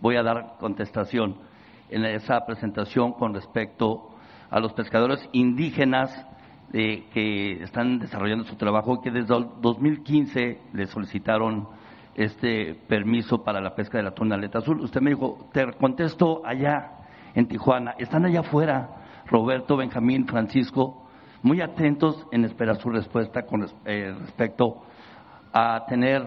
voy 0.00 0.16
a 0.16 0.22
dar 0.22 0.56
contestación 0.60 1.36
en 1.88 2.04
esa 2.04 2.44
presentación 2.44 3.12
con 3.12 3.32
respecto 3.32 4.10
a 4.50 4.60
los 4.60 4.74
pescadores 4.74 5.26
indígenas 5.32 6.10
eh, 6.72 7.06
que 7.14 7.62
están 7.62 7.98
desarrollando 7.98 8.44
su 8.44 8.56
trabajo, 8.56 9.00
que 9.00 9.10
desde 9.10 9.34
el 9.34 9.46
2015 9.60 10.60
le 10.74 10.86
solicitaron 10.86 11.68
este 12.14 12.74
permiso 12.74 13.42
para 13.42 13.60
la 13.60 13.74
pesca 13.74 13.98
de 13.98 14.04
la 14.04 14.10
tunaleta 14.10 14.58
azul. 14.58 14.80
Usted 14.80 15.00
me 15.00 15.10
dijo, 15.10 15.48
te 15.52 15.72
contesto 15.74 16.42
allá 16.44 16.92
en 17.34 17.46
Tijuana. 17.46 17.94
Están 17.98 18.26
allá 18.26 18.40
afuera 18.40 19.22
Roberto, 19.26 19.76
Benjamín, 19.76 20.26
Francisco, 20.26 21.05
muy 21.46 21.60
atentos 21.60 22.26
en 22.32 22.44
esperar 22.44 22.76
su 22.78 22.90
respuesta 22.90 23.46
con 23.46 23.64
eh, 23.84 24.12
respecto 24.20 24.82
a 25.52 25.86
tener 25.86 26.26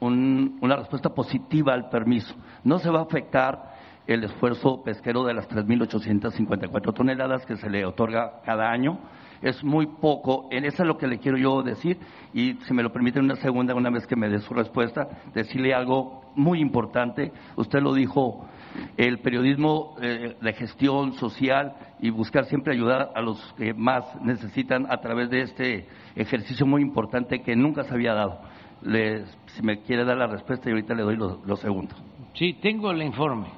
una 0.00 0.76
respuesta 0.76 1.08
positiva 1.08 1.72
al 1.72 1.88
permiso. 1.88 2.34
No 2.62 2.78
se 2.78 2.90
va 2.90 3.00
a 3.00 3.04
afectar 3.04 3.77
el 4.08 4.24
esfuerzo 4.24 4.82
pesquero 4.82 5.22
de 5.24 5.34
las 5.34 5.48
3.854 5.48 6.94
toneladas 6.94 7.44
que 7.44 7.56
se 7.56 7.68
le 7.68 7.84
otorga 7.84 8.40
cada 8.44 8.70
año. 8.70 8.98
Es 9.42 9.62
muy 9.62 9.86
poco, 9.86 10.48
en 10.50 10.64
eso 10.64 10.82
es 10.82 10.88
lo 10.88 10.96
que 10.96 11.06
le 11.06 11.18
quiero 11.18 11.36
yo 11.36 11.62
decir, 11.62 11.98
y 12.32 12.54
si 12.54 12.74
me 12.74 12.82
lo 12.82 12.90
permite 12.90 13.20
una 13.20 13.36
segunda, 13.36 13.74
una 13.74 13.90
vez 13.90 14.06
que 14.06 14.16
me 14.16 14.28
dé 14.28 14.40
su 14.40 14.52
respuesta, 14.54 15.06
decirle 15.32 15.74
algo 15.74 16.32
muy 16.34 16.60
importante. 16.60 17.32
Usted 17.54 17.80
lo 17.80 17.92
dijo, 17.92 18.48
el 18.96 19.18
periodismo 19.18 19.94
eh, 20.00 20.36
de 20.40 20.52
gestión 20.54 21.12
social 21.12 21.74
y 22.00 22.10
buscar 22.10 22.46
siempre 22.46 22.72
ayudar 22.74 23.10
a 23.14 23.20
los 23.20 23.38
que 23.58 23.74
más 23.74 24.04
necesitan 24.22 24.86
a 24.90 25.00
través 25.00 25.28
de 25.30 25.42
este 25.42 25.86
ejercicio 26.16 26.66
muy 26.66 26.80
importante 26.80 27.42
que 27.42 27.54
nunca 27.54 27.84
se 27.84 27.94
había 27.94 28.14
dado. 28.14 28.40
Le, 28.82 29.26
si 29.46 29.62
me 29.62 29.82
quiere 29.82 30.04
dar 30.04 30.16
la 30.16 30.28
respuesta 30.28 30.68
y 30.68 30.72
ahorita 30.72 30.94
le 30.94 31.02
doy 31.02 31.16
lo, 31.16 31.42
lo 31.44 31.56
segundo. 31.56 31.94
Sí, 32.34 32.54
tengo 32.62 32.90
el 32.90 33.02
informe, 33.02 33.48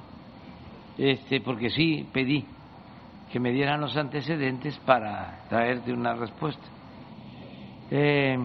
este, 0.97 1.41
porque 1.41 1.69
sí 1.69 2.07
pedí 2.11 2.45
que 3.31 3.39
me 3.39 3.51
dieran 3.51 3.79
los 3.79 3.95
antecedentes 3.95 4.77
para 4.79 5.45
traerte 5.47 5.93
una 5.93 6.13
respuesta. 6.13 6.63
Eh, 7.89 8.37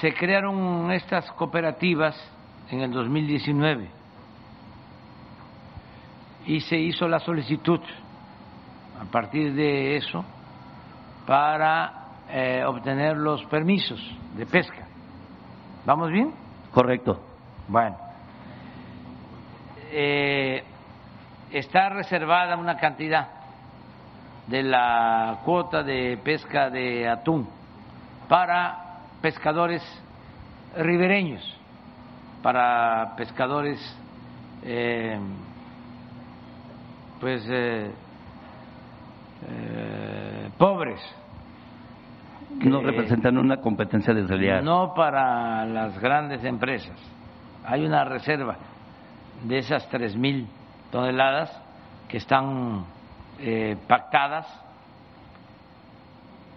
se 0.00 0.12
crearon 0.14 0.90
estas 0.92 1.30
cooperativas 1.32 2.16
en 2.70 2.80
el 2.80 2.90
2019 2.90 3.88
y 6.46 6.60
se 6.60 6.76
hizo 6.76 7.06
la 7.08 7.18
solicitud 7.20 7.80
a 9.00 9.04
partir 9.10 9.52
de 9.54 9.96
eso 9.96 10.24
para 11.26 12.06
eh, 12.30 12.64
obtener 12.66 13.16
los 13.16 13.44
permisos 13.46 14.00
de 14.36 14.46
pesca. 14.46 14.86
¿Vamos 15.84 16.10
bien? 16.10 16.32
Correcto. 16.72 17.20
Bueno. 17.68 18.05
Eh, 19.92 20.62
está 21.52 21.88
reservada 21.90 22.56
una 22.56 22.76
cantidad 22.76 23.28
de 24.46 24.62
la 24.62 25.38
cuota 25.44 25.82
de 25.82 26.18
pesca 26.22 26.70
de 26.70 27.08
atún 27.08 27.48
para 28.28 29.00
pescadores 29.20 29.82
ribereños, 30.76 31.42
para 32.42 33.14
pescadores 33.16 33.78
eh, 34.62 35.18
pues 37.20 37.44
eh, 37.48 37.90
eh, 39.48 40.50
pobres. 40.58 41.00
No 42.60 42.80
que- 42.80 42.86
representan 42.86 43.36
una 43.38 43.58
competencia 43.58 44.14
desleal. 44.14 44.64
no 44.64 44.94
para 44.94 45.64
las 45.66 45.98
grandes 46.00 46.42
empresas. 46.44 46.96
Hay 47.64 47.84
una 47.84 48.04
reserva 48.04 48.56
de 49.48 49.58
esas 49.58 49.88
tres 49.88 50.16
mil 50.16 50.48
toneladas 50.90 51.50
que 52.08 52.18
están 52.18 52.84
eh, 53.38 53.76
pactadas 53.86 54.46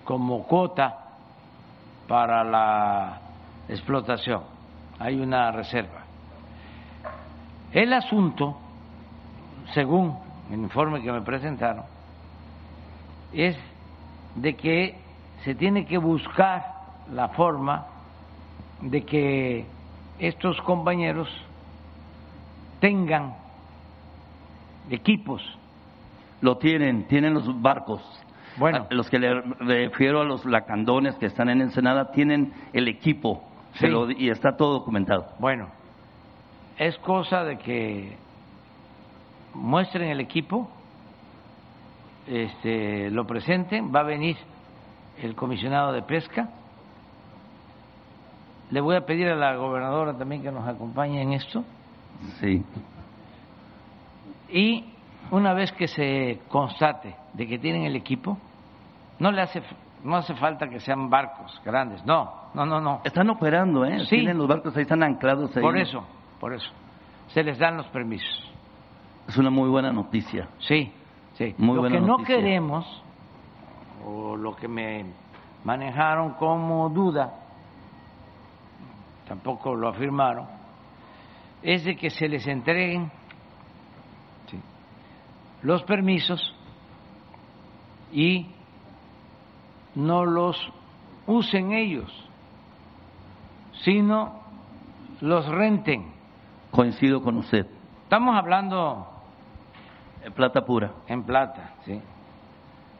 como 0.03 0.43
cuota 0.43 0.97
para 2.07 2.43
la 2.43 3.19
explotación. 3.67 4.41
Hay 4.97 5.19
una 5.19 5.51
reserva. 5.51 6.01
El 7.71 7.93
asunto, 7.93 8.57
según 9.73 10.17
el 10.51 10.59
informe 10.59 11.01
que 11.01 11.11
me 11.11 11.21
presentaron, 11.21 11.83
es 13.31 13.55
de 14.35 14.55
que 14.55 14.97
se 15.43 15.53
tiene 15.53 15.85
que 15.85 15.99
buscar 15.99 16.73
la 17.13 17.29
forma 17.29 17.85
de 18.81 19.05
que 19.05 19.65
estos 20.17 20.59
compañeros 20.61 21.29
tengan 22.79 23.35
equipos. 24.89 25.41
Lo 26.41 26.57
tienen, 26.57 27.07
tienen 27.07 27.33
los 27.33 27.61
barcos. 27.61 28.01
Bueno. 28.57 28.87
Los 28.89 29.09
que 29.09 29.19
le 29.19 29.41
refiero 29.41 30.21
a 30.21 30.25
los 30.25 30.45
lacandones 30.45 31.15
que 31.15 31.25
están 31.27 31.49
en 31.49 31.61
Ensenada 31.61 32.11
tienen 32.11 32.53
el 32.73 32.87
equipo 32.87 33.43
se 33.75 33.85
Sí. 33.87 33.91
lo- 33.91 34.09
y 34.09 34.29
está 34.29 34.57
todo 34.57 34.73
documentado. 34.73 35.27
Bueno, 35.39 35.67
es 36.77 36.97
cosa 36.99 37.43
de 37.43 37.57
que 37.57 38.17
muestren 39.53 40.09
el 40.09 40.19
equipo, 40.19 40.69
este, 42.27 43.09
lo 43.11 43.25
presenten, 43.25 43.93
va 43.93 43.99
a 44.01 44.03
venir 44.03 44.37
el 45.21 45.35
comisionado 45.35 45.91
de 45.91 46.01
pesca. 46.01 46.49
Le 48.71 48.81
voy 48.81 48.95
a 48.95 49.05
pedir 49.05 49.27
a 49.29 49.35
la 49.35 49.55
gobernadora 49.55 50.13
también 50.17 50.41
que 50.41 50.51
nos 50.51 50.67
acompañe 50.67 51.21
en 51.21 51.33
esto. 51.33 51.63
Sí. 52.39 52.63
Y 54.49 54.85
una 55.31 55.53
vez 55.53 55.71
que 55.71 55.87
se 55.87 56.41
constate 56.47 57.15
de 57.33 57.47
que 57.47 57.59
tienen 57.59 57.83
el 57.83 57.95
equipo, 57.95 58.37
no 59.19 59.31
le 59.31 59.41
hace 59.41 59.61
no 60.03 60.15
hace 60.15 60.33
falta 60.35 60.69
que 60.69 60.79
sean 60.79 61.09
barcos 61.09 61.61
grandes, 61.63 62.05
no, 62.05 62.31
no, 62.53 62.65
no, 62.65 62.79
no. 62.79 63.01
Están 63.03 63.29
operando, 63.29 63.85
¿eh? 63.85 63.99
Sí. 64.05 64.17
Tienen 64.17 64.37
los 64.37 64.47
barcos 64.47 64.75
ahí, 64.75 64.83
están 64.83 65.03
anclados 65.03 65.55
ahí. 65.55 65.61
Por 65.61 65.77
eso, 65.77 66.03
por 66.39 66.53
eso, 66.53 66.69
se 67.27 67.43
les 67.43 67.57
dan 67.57 67.77
los 67.77 67.87
permisos. 67.87 68.51
Es 69.27 69.37
una 69.37 69.49
muy 69.49 69.69
buena 69.69 69.91
noticia. 69.91 70.47
Sí, 70.59 70.91
sí. 71.33 71.53
Muy 71.57 71.75
lo 71.75 71.81
buena 71.81 71.99
que 71.99 72.01
no 72.01 72.17
queremos, 72.19 73.03
o 74.05 74.35
lo 74.35 74.55
que 74.55 74.67
me 74.67 75.05
manejaron 75.63 76.33
como 76.33 76.89
duda, 76.89 77.33
tampoco 79.27 79.75
lo 79.75 79.89
afirmaron, 79.89 80.47
es 81.61 81.83
de 81.83 81.95
que 81.95 82.09
se 82.09 82.27
les 82.27 82.47
entreguen 82.47 83.11
sí, 84.49 84.59
los 85.61 85.83
permisos 85.83 86.55
y 88.11 88.47
no 89.95 90.25
los 90.25 90.57
usen 91.27 91.73
ellos, 91.73 92.11
sino 93.83 94.39
los 95.21 95.47
renten. 95.47 96.11
Coincido 96.71 97.21
con 97.21 97.37
usted. 97.37 97.65
Estamos 98.03 98.35
hablando 98.35 99.07
En 100.23 100.33
plata 100.33 100.61
pura. 100.65 100.91
en 101.07 101.23
plata, 101.23 101.73
sí. 101.85 101.99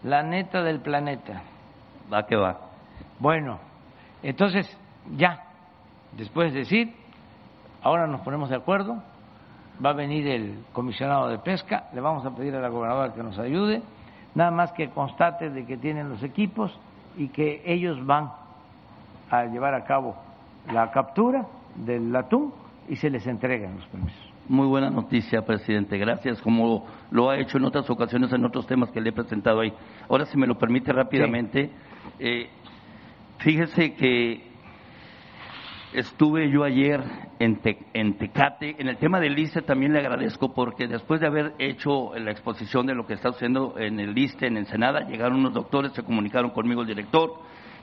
La 0.04 0.24
neta 0.24 0.62
del 0.64 0.80
planeta. 0.82 1.42
Va 2.12 2.26
que 2.26 2.36
va. 2.36 2.60
Bueno, 3.20 3.60
entonces 4.24 4.66
ya, 5.16 5.44
después 6.14 6.54
de 6.54 6.60
decir, 6.60 6.96
ahora 7.84 8.08
nos 8.08 8.22
ponemos 8.22 8.50
de 8.50 8.56
acuerdo, 8.56 9.02
va 9.84 9.92
a 9.92 9.94
venir 9.94 10.28
el 10.28 10.60
comisionado 10.74 11.28
de 11.30 11.40
pesca, 11.40 11.86
le 11.94 12.02
vamos 12.02 12.26
a 12.26 12.36
pedir 12.36 12.56
a 12.56 12.60
la 12.60 12.70
gobernadora 12.70 13.14
que 13.14 13.24
nos 13.24 13.38
ayude, 13.40 13.82
nada 14.36 14.52
más 14.52 14.72
que 14.74 14.90
constate 14.90 15.50
de 15.50 15.66
que 15.66 15.78
tienen 15.78 16.10
los 16.10 16.24
equipos 16.24 16.78
y 17.18 17.30
que 17.30 17.62
ellos 17.66 18.06
van 18.06 18.32
a 19.30 19.46
llevar 19.46 19.74
a 19.74 19.84
cabo 19.84 20.16
la 20.72 20.92
captura 20.92 21.46
del 21.76 22.16
atún 22.16 22.54
y 22.88 22.96
se 22.96 23.10
les 23.10 23.26
entregan 23.28 23.76
los 23.76 23.86
permisos. 23.88 24.30
Muy 24.48 24.66
buena 24.66 24.90
noticia, 24.90 25.46
presidente. 25.46 25.98
Gracias, 25.98 26.42
como 26.42 26.88
lo 27.12 27.30
ha 27.30 27.38
hecho 27.38 27.58
en 27.58 27.66
otras 27.66 27.88
ocasiones 27.90 28.34
en 28.34 28.44
otros 28.44 28.66
temas 28.66 28.90
que 28.90 29.00
le 29.00 29.10
he 29.10 29.14
presentado 29.14 29.60
ahí. 29.60 29.72
Ahora, 30.10 30.26
si 30.26 30.38
me 30.38 30.48
lo 30.48 30.58
permite 30.58 30.92
rápidamente, 30.92 31.70
eh, 32.18 32.50
fíjese 33.38 33.94
que 33.94 34.49
estuve 35.94 36.50
yo 36.52 36.64
ayer 36.64 37.02
en, 37.40 37.58
Te- 37.62 37.80
en 37.94 38.18
Tecate. 38.18 38.76
En 38.80 38.88
el 38.88 38.98
tema 38.98 39.20
del 39.20 39.38
ISTE 39.38 39.62
también 39.62 39.94
le 39.94 40.00
agradezco 40.00 40.54
porque 40.54 40.88
después 40.88 41.20
de 41.22 41.28
haber 41.28 41.54
hecho 41.60 42.14
la 42.18 42.32
exposición 42.32 42.86
de 42.86 42.96
lo 42.96 43.06
que 43.06 43.14
está 43.14 43.32
sucediendo 43.32 43.76
en 43.78 44.00
el 44.00 44.18
ISTE, 44.18 44.48
en 44.48 44.58
Ensenada, 44.58 45.02
llegaron 45.08 45.40
unos 45.40 45.54
doctores, 45.54 45.92
se 45.94 46.04
comunicaron 46.04 46.52
conmigo 46.52 46.82
el 46.82 46.88
director. 46.88 47.32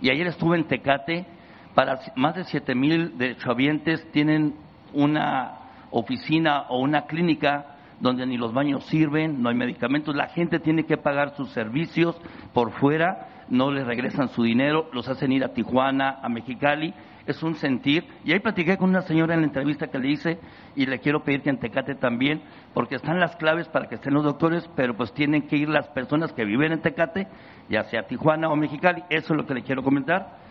Y 0.00 0.10
ayer 0.10 0.26
estuve 0.26 0.56
en 0.56 0.64
Tecate. 0.64 1.26
Para 1.74 1.98
más 2.16 2.34
de 2.34 2.44
siete 2.44 2.74
mil 2.74 3.18
derechohabientes 3.18 4.10
tienen 4.12 4.54
una 4.94 5.52
oficina 5.90 6.62
o 6.68 6.80
una 6.80 7.02
clínica 7.02 7.76
donde 8.00 8.26
ni 8.26 8.36
los 8.36 8.52
baños 8.52 8.84
sirven, 8.86 9.42
no 9.42 9.48
hay 9.48 9.54
medicamentos, 9.54 10.14
la 10.14 10.28
gente 10.28 10.58
tiene 10.58 10.84
que 10.84 10.96
pagar 10.98 11.34
sus 11.36 11.50
servicios 11.50 12.14
por 12.52 12.72
fuera, 12.72 13.44
no 13.48 13.70
les 13.70 13.86
regresan 13.86 14.28
su 14.28 14.42
dinero, 14.42 14.88
los 14.92 15.08
hacen 15.08 15.32
ir 15.32 15.44
a 15.44 15.54
Tijuana, 15.54 16.18
a 16.22 16.28
Mexicali, 16.28 16.92
es 17.26 17.42
un 17.42 17.54
sentir. 17.56 18.04
Y 18.24 18.32
ahí 18.32 18.40
platiqué 18.40 18.76
con 18.76 18.90
una 18.90 19.02
señora 19.02 19.34
en 19.34 19.40
la 19.40 19.46
entrevista 19.46 19.88
que 19.88 19.98
le 19.98 20.10
hice 20.10 20.38
y 20.74 20.86
le 20.86 20.98
quiero 20.98 21.22
pedir 21.22 21.42
que 21.42 21.50
en 21.50 21.58
Tecate 21.58 21.94
también, 21.94 22.42
porque 22.74 22.96
están 22.96 23.20
las 23.20 23.36
claves 23.36 23.68
para 23.68 23.88
que 23.88 23.96
estén 23.96 24.14
los 24.14 24.24
doctores, 24.24 24.68
pero 24.76 24.96
pues 24.96 25.12
tienen 25.12 25.46
que 25.46 25.56
ir 25.56 25.68
las 25.68 25.88
personas 25.88 26.32
que 26.32 26.44
viven 26.44 26.72
en 26.72 26.82
Tecate, 26.82 27.26
ya 27.68 27.84
sea 27.84 28.06
Tijuana 28.06 28.48
o 28.48 28.56
Mexicali, 28.56 29.02
eso 29.10 29.32
es 29.32 29.36
lo 29.36 29.46
que 29.46 29.54
le 29.54 29.62
quiero 29.62 29.82
comentar 29.82 30.46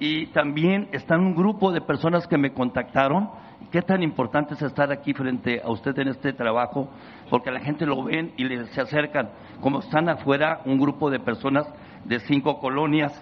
y 0.00 0.28
también 0.28 0.88
están 0.92 1.20
un 1.20 1.34
grupo 1.34 1.70
de 1.70 1.82
personas 1.82 2.26
que 2.26 2.38
me 2.38 2.52
contactaron. 2.52 3.28
¿Qué 3.70 3.82
tan 3.82 4.02
importante 4.02 4.54
es 4.54 4.62
estar 4.62 4.90
aquí 4.90 5.12
frente 5.12 5.60
a 5.62 5.70
usted 5.70 5.96
en 5.98 6.08
este 6.08 6.32
trabajo? 6.32 6.88
Porque 7.28 7.50
la 7.50 7.60
gente 7.60 7.84
lo 7.84 8.02
ven 8.02 8.32
y 8.38 8.48
se 8.72 8.80
acercan. 8.80 9.28
Como 9.60 9.80
están 9.80 10.08
afuera, 10.08 10.62
un 10.64 10.78
grupo 10.78 11.10
de 11.10 11.20
personas 11.20 11.66
de 12.06 12.18
cinco 12.20 12.58
colonias, 12.58 13.12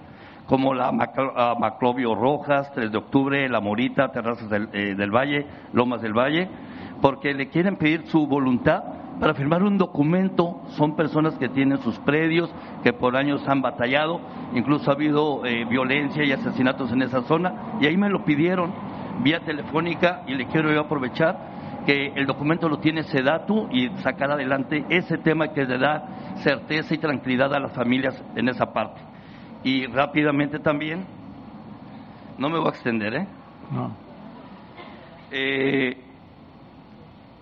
como 0.48 0.72
la 0.72 0.88
ah, 0.88 1.54
Maclovio 1.58 2.14
Rojas, 2.14 2.72
3 2.72 2.90
de 2.90 2.98
octubre, 2.98 3.48
La 3.48 3.60
Morita, 3.60 4.10
Terrazas 4.10 4.48
del, 4.48 4.68
eh, 4.72 4.94
del 4.94 5.10
Valle, 5.10 5.46
Lomas 5.72 6.00
del 6.00 6.14
Valle. 6.14 6.48
porque 7.02 7.32
le 7.32 7.48
quieren 7.48 7.76
pedir 7.76 8.06
su 8.06 8.26
voluntad 8.26 8.82
para 9.20 9.34
firmar 9.34 9.62
un 9.62 9.78
documento. 9.78 10.62
Son 10.70 10.96
personas 10.96 11.34
que 11.38 11.48
tienen 11.48 11.78
sus 11.78 11.98
predios, 12.00 12.50
que 12.82 12.92
por 12.92 13.16
años 13.16 13.46
han 13.46 13.62
batallado, 13.62 14.20
incluso 14.54 14.90
ha 14.90 14.94
habido 14.94 15.44
eh, 15.44 15.64
violencia 15.66 16.24
y 16.24 16.32
asesinatos 16.32 16.90
en 16.92 17.02
esa 17.02 17.22
zona, 17.22 17.78
y 17.80 17.86
ahí 17.86 17.96
me 17.96 18.08
lo 18.08 18.24
pidieron 18.24 18.72
vía 19.22 19.40
telefónica 19.40 20.22
y 20.26 20.34
le 20.34 20.46
quiero 20.46 20.72
yo 20.72 20.80
aprovechar 20.80 21.84
que 21.84 22.12
el 22.14 22.26
documento 22.26 22.68
lo 22.68 22.78
tiene 22.78 23.02
Sedatu 23.02 23.68
y 23.70 23.88
sacar 24.02 24.30
adelante 24.30 24.84
ese 24.88 25.18
tema 25.18 25.48
que 25.48 25.64
le 25.64 25.78
da 25.78 26.34
certeza 26.36 26.94
y 26.94 26.98
tranquilidad 26.98 27.52
a 27.54 27.60
las 27.60 27.72
familias 27.72 28.22
en 28.34 28.48
esa 28.48 28.72
parte. 28.72 29.07
Y 29.64 29.86
rápidamente 29.86 30.58
también, 30.58 31.04
no 32.38 32.48
me 32.48 32.58
voy 32.58 32.68
a 32.68 32.70
extender, 32.70 33.14
¿eh? 33.14 33.26
No. 33.70 33.96
Eh, 35.30 35.96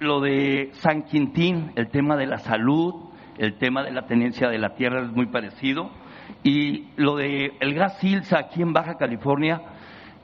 lo 0.00 0.20
de 0.20 0.70
San 0.74 1.02
Quintín, 1.02 1.72
el 1.76 1.88
tema 1.88 2.16
de 2.16 2.26
la 2.26 2.38
salud, 2.38 2.94
el 3.38 3.58
tema 3.58 3.82
de 3.82 3.92
la 3.92 4.06
tenencia 4.06 4.48
de 4.48 4.58
la 4.58 4.74
tierra 4.74 5.02
es 5.02 5.12
muy 5.12 5.26
parecido. 5.26 5.90
Y 6.42 6.88
lo 6.96 7.16
de 7.16 7.52
el 7.60 7.74
gas 7.74 7.98
Silsa 7.98 8.38
aquí 8.38 8.62
en 8.62 8.72
Baja 8.72 8.96
California, 8.96 9.62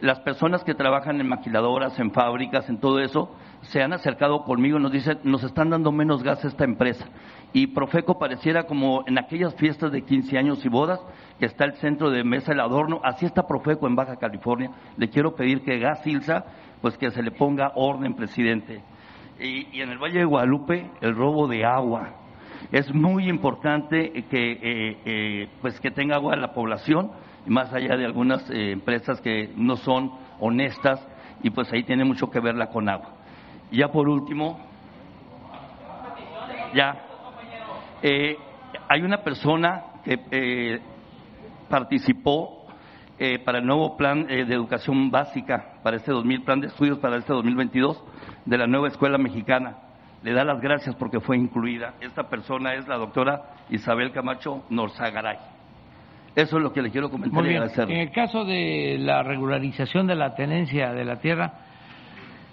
las 0.00 0.20
personas 0.20 0.64
que 0.64 0.74
trabajan 0.74 1.20
en 1.20 1.28
maquiladoras, 1.28 1.98
en 2.00 2.10
fábricas, 2.10 2.68
en 2.68 2.78
todo 2.78 2.98
eso, 2.98 3.34
se 3.62 3.82
han 3.82 3.92
acercado 3.92 4.42
conmigo 4.44 4.78
y 4.78 4.82
nos 4.82 4.92
dicen, 4.92 5.18
nos 5.22 5.44
están 5.44 5.70
dando 5.70 5.92
menos 5.92 6.22
gas 6.22 6.44
a 6.44 6.48
esta 6.48 6.64
empresa. 6.64 7.06
Y 7.54 7.66
Profeco 7.68 8.18
pareciera 8.18 8.64
como 8.64 9.04
en 9.06 9.18
aquellas 9.18 9.54
fiestas 9.56 9.92
de 9.92 10.02
15 10.02 10.38
años 10.38 10.64
y 10.64 10.68
bodas, 10.68 11.00
que 11.38 11.46
está 11.46 11.64
el 11.64 11.74
centro 11.74 12.10
de 12.10 12.24
mesa 12.24 12.52
el 12.52 12.60
adorno, 12.60 13.00
así 13.04 13.26
está 13.26 13.46
Profeco 13.46 13.86
en 13.86 13.94
Baja 13.94 14.16
California. 14.16 14.70
Le 14.96 15.10
quiero 15.10 15.34
pedir 15.34 15.62
que 15.62 15.78
Gas 15.78 16.02
Silsa, 16.02 16.44
pues 16.80 16.96
que 16.96 17.10
se 17.10 17.22
le 17.22 17.30
ponga 17.30 17.72
orden, 17.74 18.14
presidente. 18.14 18.82
Y, 19.38 19.80
en 19.80 19.90
el 19.90 19.98
Valle 19.98 20.20
de 20.20 20.24
Guadalupe, 20.24 20.90
el 21.00 21.14
robo 21.14 21.46
de 21.46 21.64
agua. 21.64 22.14
Es 22.70 22.92
muy 22.94 23.28
importante 23.28 24.24
que, 24.30 24.52
eh, 24.52 24.98
eh, 25.04 25.48
pues 25.60 25.78
que 25.80 25.90
tenga 25.90 26.16
agua 26.16 26.36
la 26.36 26.54
población, 26.54 27.10
más 27.46 27.72
allá 27.74 27.96
de 27.96 28.04
algunas 28.06 28.48
eh, 28.50 28.70
empresas 28.70 29.20
que 29.20 29.52
no 29.56 29.76
son 29.76 30.12
honestas, 30.40 31.06
y 31.42 31.50
pues 31.50 31.70
ahí 31.72 31.82
tiene 31.82 32.04
mucho 32.04 32.30
que 32.30 32.40
verla 32.40 32.68
con 32.68 32.88
agua. 32.88 33.14
Y 33.70 33.78
ya 33.78 33.88
por 33.88 34.08
último, 34.08 34.60
ya, 36.74 37.11
hay 38.02 39.02
una 39.02 39.22
persona 39.22 39.82
que 40.04 40.80
participó 41.68 42.66
para 43.44 43.58
el 43.58 43.66
nuevo 43.66 43.96
plan 43.96 44.26
de 44.26 44.42
educación 44.42 45.10
básica 45.10 45.74
para 45.82 45.96
este 45.96 46.10
2000, 46.12 46.42
plan 46.42 46.60
de 46.60 46.66
estudios 46.68 46.98
para 46.98 47.16
este 47.16 47.32
2022 47.32 48.02
de 48.44 48.58
la 48.58 48.66
nueva 48.66 48.88
escuela 48.88 49.18
mexicana. 49.18 49.78
Le 50.22 50.32
da 50.32 50.44
las 50.44 50.60
gracias 50.60 50.94
porque 50.96 51.20
fue 51.20 51.36
incluida. 51.36 51.94
Esta 52.00 52.28
persona 52.28 52.74
es 52.74 52.86
la 52.86 52.96
doctora 52.96 53.42
Isabel 53.70 54.12
Camacho 54.12 54.64
Norzagaray. 54.70 55.36
Eso 56.34 56.56
es 56.56 56.62
lo 56.62 56.72
que 56.72 56.80
le 56.80 56.90
quiero 56.90 57.10
comentar 57.10 57.44
y 57.44 57.50
agradecer. 57.50 57.90
En 57.90 58.00
el 58.00 58.10
caso 58.10 58.44
de 58.44 58.96
la 58.98 59.22
regularización 59.22 60.06
de 60.06 60.14
la 60.14 60.34
tenencia 60.34 60.92
de 60.92 61.04
la 61.04 61.16
tierra, 61.16 61.52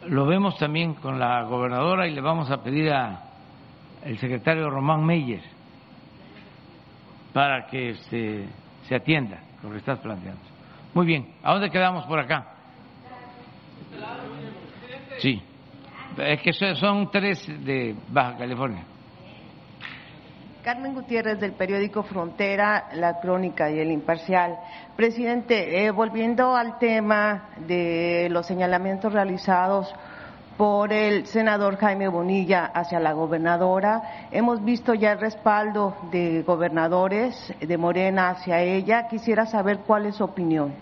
lo 0.07 0.25
vemos 0.25 0.57
también 0.57 0.95
con 0.95 1.19
la 1.19 1.43
gobernadora 1.43 2.07
y 2.07 2.11
le 2.13 2.21
vamos 2.21 2.51
a 2.51 2.61
pedir 2.63 2.91
a 2.91 3.28
el 4.03 4.17
secretario 4.17 4.69
Román 4.69 5.05
Meyer 5.05 5.41
para 7.33 7.67
que 7.67 7.95
se, 8.09 8.45
se 8.87 8.95
atienda 8.95 9.39
lo 9.63 9.71
que 9.71 9.77
estás 9.77 9.99
planteando. 9.99 10.41
Muy 10.93 11.05
bien, 11.05 11.35
¿a 11.43 11.53
dónde 11.53 11.69
quedamos 11.69 12.05
por 12.05 12.19
acá? 12.19 12.47
Sí. 15.19 15.41
Es 16.17 16.41
que 16.41 16.53
son 16.75 17.11
tres 17.11 17.45
de 17.63 17.95
Baja 18.09 18.37
California. 18.37 18.83
Carmen 20.63 20.93
Gutiérrez 20.93 21.39
del 21.39 21.53
periódico 21.53 22.03
Frontera, 22.03 22.89
La 22.93 23.19
Crónica 23.21 23.71
y 23.71 23.79
El 23.79 23.91
Imparcial. 23.91 24.57
Presidente, 24.95 25.85
eh, 25.85 25.91
volviendo 25.91 26.55
al 26.55 26.77
tema 26.79 27.49
de 27.65 28.27
los 28.29 28.45
señalamientos 28.45 29.13
realizados 29.13 29.93
por 30.59 30.91
el 30.91 31.25
senador 31.25 31.77
Jaime 31.77 32.09
Bonilla 32.09 32.65
hacia 32.65 32.99
la 32.99 33.13
gobernadora. 33.13 34.27
Hemos 34.29 34.61
visto 34.61 34.93
ya 34.93 35.13
el 35.13 35.19
respaldo 35.21 35.95
de 36.11 36.43
gobernadores 36.43 37.53
de 37.61 37.77
Morena 37.77 38.31
hacia 38.31 38.61
ella. 38.61 39.07
Quisiera 39.07 39.45
saber 39.45 39.79
cuál 39.87 40.07
es 40.07 40.17
su 40.17 40.25
opinión. 40.25 40.75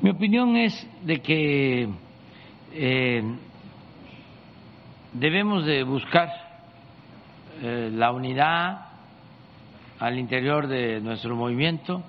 Mi 0.00 0.10
opinión 0.10 0.56
es 0.56 0.84
de 1.04 1.22
que 1.22 1.88
eh, 2.72 3.22
debemos 5.12 5.64
de 5.64 5.84
buscar 5.84 6.28
eh, 7.62 7.90
la 7.92 8.10
unidad 8.10 8.86
al 10.00 10.18
interior 10.18 10.66
de 10.66 11.00
nuestro 11.00 11.36
movimiento. 11.36 12.02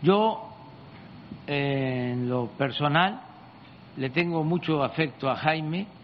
Yo, 0.00 0.48
en 1.48 2.28
lo 2.28 2.46
personal, 2.56 3.20
le 3.96 4.10
tengo 4.10 4.44
mucho 4.44 4.84
afecto 4.84 5.28
a 5.28 5.34
Jaime. 5.34 5.98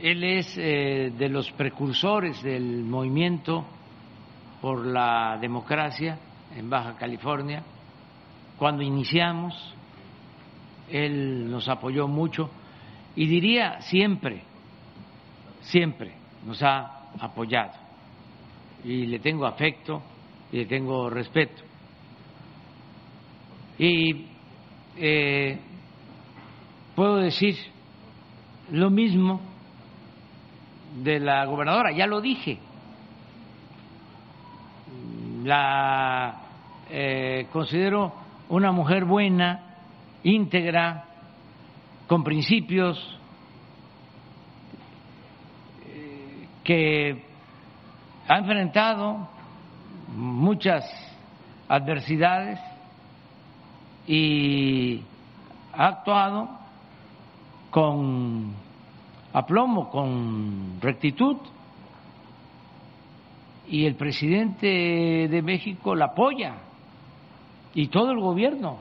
Él 0.00 0.22
es 0.22 0.56
eh, 0.56 1.12
de 1.16 1.28
los 1.28 1.50
precursores 1.52 2.40
del 2.42 2.84
movimiento 2.84 3.64
por 4.60 4.86
la 4.86 5.36
democracia 5.40 6.18
en 6.56 6.70
Baja 6.70 6.96
California. 6.96 7.64
Cuando 8.56 8.82
iniciamos, 8.82 9.74
él 10.88 11.50
nos 11.50 11.68
apoyó 11.68 12.06
mucho 12.06 12.48
y 13.16 13.26
diría 13.26 13.80
siempre, 13.80 14.42
siempre 15.62 16.12
nos 16.46 16.62
ha 16.62 17.10
apoyado 17.18 17.72
y 18.84 19.06
le 19.06 19.18
tengo 19.18 19.46
afecto 19.46 20.00
y 20.52 20.58
le 20.58 20.66
tengo 20.66 21.10
respeto. 21.10 21.64
Y 23.80 24.26
eh, 24.96 25.58
puedo 26.94 27.16
decir 27.16 27.56
lo 28.70 28.90
mismo 28.90 29.57
de 30.96 31.20
la 31.20 31.44
gobernadora, 31.44 31.92
ya 31.92 32.06
lo 32.06 32.20
dije, 32.20 32.58
la 35.44 36.34
eh, 36.90 37.46
considero 37.52 38.12
una 38.48 38.72
mujer 38.72 39.04
buena, 39.04 39.76
íntegra, 40.22 41.04
con 42.06 42.24
principios, 42.24 43.18
que 46.68 47.24
ha 48.28 48.36
enfrentado 48.36 49.26
muchas 50.14 50.84
adversidades 51.66 52.60
y 54.06 55.00
ha 55.72 55.86
actuado 55.86 56.50
con 57.70 58.52
aplomo, 59.38 59.90
con 59.90 60.80
rectitud. 60.80 61.36
Y 63.68 63.84
el 63.84 63.96
presidente 63.96 64.66
de 65.28 65.42
México 65.42 65.94
la 65.94 66.06
apoya 66.06 66.54
y 67.74 67.88
todo 67.88 68.10
el 68.12 68.20
gobierno. 68.20 68.78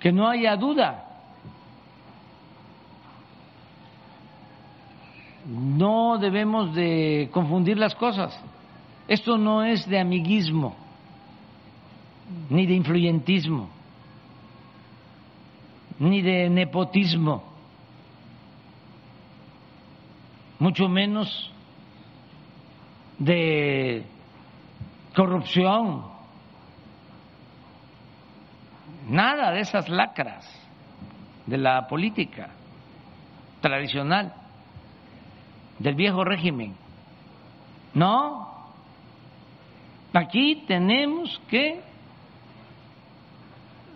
Que 0.00 0.12
no 0.12 0.28
haya 0.28 0.56
duda. 0.56 1.06
no 5.48 6.18
debemos 6.18 6.74
de 6.74 7.28
confundir 7.32 7.78
las 7.78 7.94
cosas. 7.94 8.38
Esto 9.06 9.38
no 9.38 9.62
es 9.62 9.88
de 9.88 10.00
amiguismo 10.00 10.74
ni 12.50 12.66
de 12.66 12.74
influyentismo 12.74 13.68
ni 15.98 16.20
de 16.20 16.50
nepotismo, 16.50 17.42
mucho 20.58 20.88
menos 20.88 21.52
de 23.18 24.04
corrupción, 25.14 26.04
nada 29.08 29.52
de 29.52 29.60
esas 29.60 29.88
lacras 29.88 30.46
de 31.46 31.58
la 31.58 31.86
política 31.86 32.50
tradicional 33.60 34.34
del 35.78 35.94
viejo 35.94 36.24
régimen. 36.24 36.74
No, 37.94 38.48
aquí 40.12 40.64
tenemos 40.66 41.40
que 41.48 41.80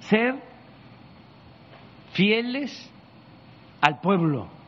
ser 0.01 0.35
fieles 2.13 2.91
al 3.81 4.01
pueblo 4.01 4.60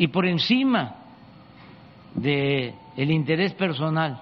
y 0.00 0.08
por 0.08 0.24
encima 0.24 0.94
de 2.14 2.74
el 2.96 3.10
interés 3.10 3.52
personal, 3.52 4.18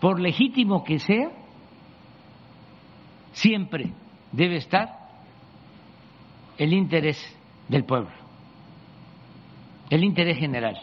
por 0.00 0.18
legítimo 0.18 0.82
que 0.82 0.98
sea, 0.98 1.30
siempre 3.30 3.92
debe 4.32 4.56
estar 4.56 4.88
el 6.58 6.72
interés 6.72 7.16
del 7.68 7.84
pueblo, 7.84 8.10
el 9.90 10.02
interés 10.02 10.38
general. 10.38 10.76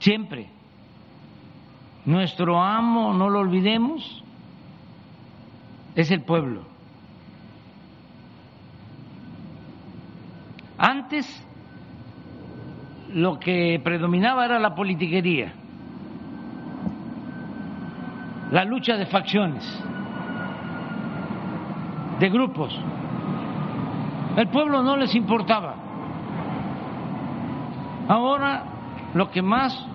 Siempre. 0.00 0.50
Nuestro 2.04 2.62
amo, 2.62 3.14
no 3.14 3.30
lo 3.30 3.38
olvidemos, 3.38 4.22
es 5.94 6.10
el 6.10 6.20
pueblo. 6.24 6.75
Antes 11.06 11.46
lo 13.14 13.38
que 13.38 13.80
predominaba 13.84 14.44
era 14.44 14.58
la 14.58 14.74
politiquería, 14.74 15.52
la 18.50 18.64
lucha 18.64 18.96
de 18.96 19.06
facciones, 19.06 19.62
de 22.18 22.28
grupos. 22.28 22.76
El 24.36 24.48
pueblo 24.48 24.82
no 24.82 24.96
les 24.96 25.14
importaba. 25.14 25.76
Ahora 28.08 28.64
lo 29.14 29.30
que 29.30 29.42
más 29.42 29.86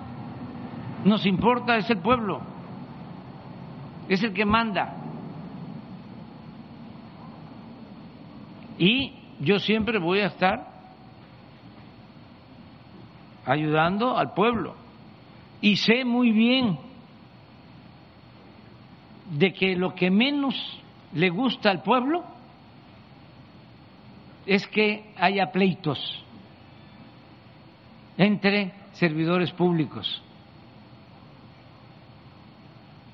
nos 1.04 1.26
importa 1.26 1.76
es 1.76 1.90
el 1.90 1.98
pueblo, 1.98 2.40
es 4.08 4.22
el 4.22 4.32
que 4.32 4.46
manda. 4.46 4.96
Y 8.78 9.12
yo 9.40 9.58
siempre 9.58 9.98
voy 9.98 10.20
a 10.20 10.28
estar 10.28 10.71
ayudando 13.46 14.16
al 14.16 14.32
pueblo. 14.34 14.74
Y 15.60 15.76
sé 15.76 16.04
muy 16.04 16.32
bien 16.32 16.78
de 19.30 19.52
que 19.52 19.76
lo 19.76 19.94
que 19.94 20.10
menos 20.10 20.54
le 21.14 21.30
gusta 21.30 21.70
al 21.70 21.82
pueblo 21.82 22.24
es 24.46 24.66
que 24.66 25.12
haya 25.16 25.52
pleitos 25.52 26.24
entre 28.16 28.72
servidores 28.92 29.52
públicos. 29.52 30.22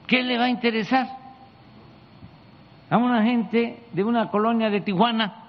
¿Qué 0.07 0.23
le 0.23 0.39
va 0.39 0.45
a 0.45 0.51
interesar 0.51 1.07
a 2.91 2.97
una 2.97 3.23
gente 3.23 3.85
de 3.93 4.05
una 4.05 4.31
colonia 4.31 4.71
de 4.71 4.81
Tijuana 4.81 5.45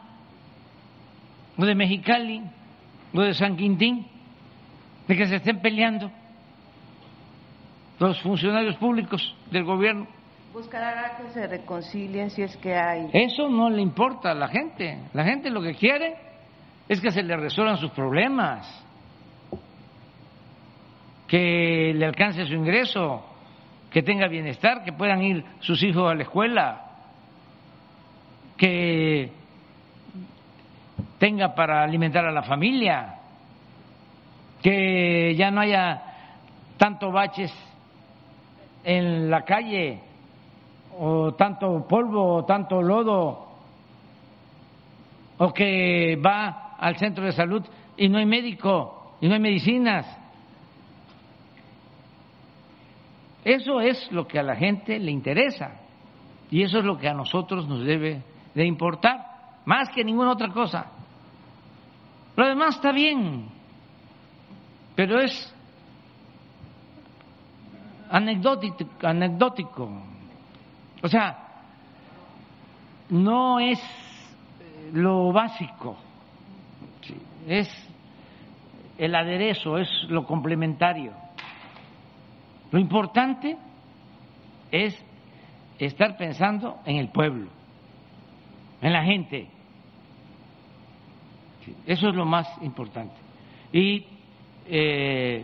o 1.58 1.66
de 1.66 1.76
Mexicali 1.76 2.44
o 3.14 3.22
de 3.22 3.34
San 3.34 3.56
Quintín 3.56 4.06
de 5.10 5.18
que 5.18 5.26
se 5.26 5.38
estén 5.38 5.60
peleando 5.60 6.12
los 7.98 8.22
funcionarios 8.22 8.76
públicos 8.76 9.36
del 9.50 9.64
gobierno? 9.64 10.08
Buscará 10.54 11.18
que 11.18 11.32
se 11.32 11.48
reconcilien 11.48 12.30
si 12.30 12.44
es 12.44 12.56
que 12.58 12.76
hay. 12.76 13.10
Eso 13.12 13.50
no 13.50 13.72
le 13.72 13.82
importa 13.82 14.32
a 14.32 14.36
la 14.36 14.48
gente. 14.48 15.00
La 15.14 15.24
gente 15.24 15.50
lo 15.50 15.64
que 15.64 15.74
quiere 15.74 16.16
es 16.88 17.02
que 17.02 17.10
se 17.10 17.24
le 17.24 17.36
resuelvan 17.36 17.78
sus 17.78 17.90
problemas, 17.90 18.86
que 21.28 21.92
le 21.96 22.06
alcance 22.06 22.46
su 22.46 22.54
ingreso, 22.54 23.26
que 23.90 24.04
tenga 24.04 24.28
bienestar, 24.28 24.84
que 24.84 24.94
puedan 24.94 25.24
ir 25.24 25.44
sus 25.60 25.82
hijos 25.82 26.12
a 26.12 26.14
la 26.14 26.22
escuela, 26.22 26.86
que 28.56 29.32
tenga 31.18 31.56
para 31.56 31.82
alimentar 31.82 32.26
a 32.26 32.32
la 32.32 32.44
familia, 32.44 33.19
que 34.62 35.36
ya 35.36 35.52
no 35.52 35.62
haya 35.62 36.02
tanto 36.78 37.12
baches 37.12 37.54
en 38.84 39.30
la 39.30 39.44
calle 39.44 40.00
o 40.98 41.34
tanto 41.34 41.86
polvo 41.88 42.36
o 42.36 42.46
tanto 42.46 42.82
lodo 42.82 43.48
o 45.38 45.54
que 45.54 46.18
va 46.18 46.76
al 46.78 46.98
centro 46.98 47.26
de 47.26 47.32
salud 47.32 47.64
y 47.96 48.10
no 48.10 48.18
hay 48.18 48.26
médico 48.26 49.16
y 49.22 49.28
no 49.28 49.34
hay 49.34 49.40
medicinas 49.40 50.06
Eso 53.44 53.80
es 53.80 54.12
lo 54.12 54.28
que 54.28 54.40
a 54.40 54.44
la 54.44 54.56
gente 54.56 55.00
le 55.00 55.12
interesa 55.12 55.72
y 56.52 56.64
eso 56.64 56.80
es 56.80 56.86
lo 56.86 56.98
que 56.98 57.08
a 57.08 57.14
nosotros 57.14 57.68
nos 57.68 57.84
debe 57.84 58.22
de 58.54 58.66
importar, 58.66 59.26
más 59.66 59.90
que 59.90 60.04
ninguna 60.04 60.32
otra 60.32 60.50
cosa. 60.50 60.88
Lo 62.36 62.48
demás 62.48 62.76
está 62.76 62.92
bien, 62.92 63.46
pero 65.00 65.22
es 65.22 65.56
anecdótico. 68.12 69.90
O 71.02 71.08
sea, 71.08 71.38
no 73.10 73.62
es 73.62 73.80
lo 74.92 75.32
básico, 75.32 75.96
es 77.48 77.70
el 78.98 79.16
aderezo, 79.16 79.78
es 79.78 79.88
lo 80.10 80.26
complementario. 80.26 81.14
Lo 82.70 82.78
importante 82.78 83.56
es 84.70 85.02
estar 85.78 86.18
pensando 86.18 86.80
en 86.84 86.98
el 86.98 87.08
pueblo, 87.08 87.48
en 88.82 88.92
la 88.92 89.06
gente. 89.06 89.48
Eso 91.86 92.10
es 92.10 92.16
lo 92.16 92.26
más 92.26 92.50
importante. 92.62 93.16
Y 93.72 94.19
eh, 94.70 95.44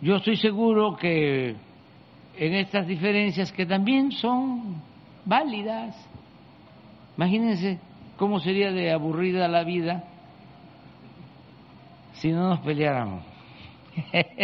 yo 0.00 0.16
estoy 0.16 0.36
seguro 0.36 0.96
que 0.96 1.54
en 2.36 2.54
estas 2.54 2.86
diferencias 2.86 3.52
que 3.52 3.66
también 3.66 4.12
son 4.12 4.82
válidas, 5.24 5.96
imagínense 7.16 7.78
cómo 8.16 8.40
sería 8.40 8.72
de 8.72 8.92
aburrida 8.92 9.48
la 9.48 9.64
vida 9.64 10.04
si 12.14 12.30
no 12.30 12.48
nos 12.48 12.60
peleáramos. 12.60 13.24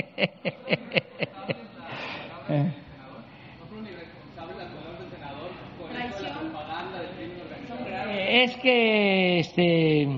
Es 8.30 8.56
que 8.58 9.38
este, 9.40 10.08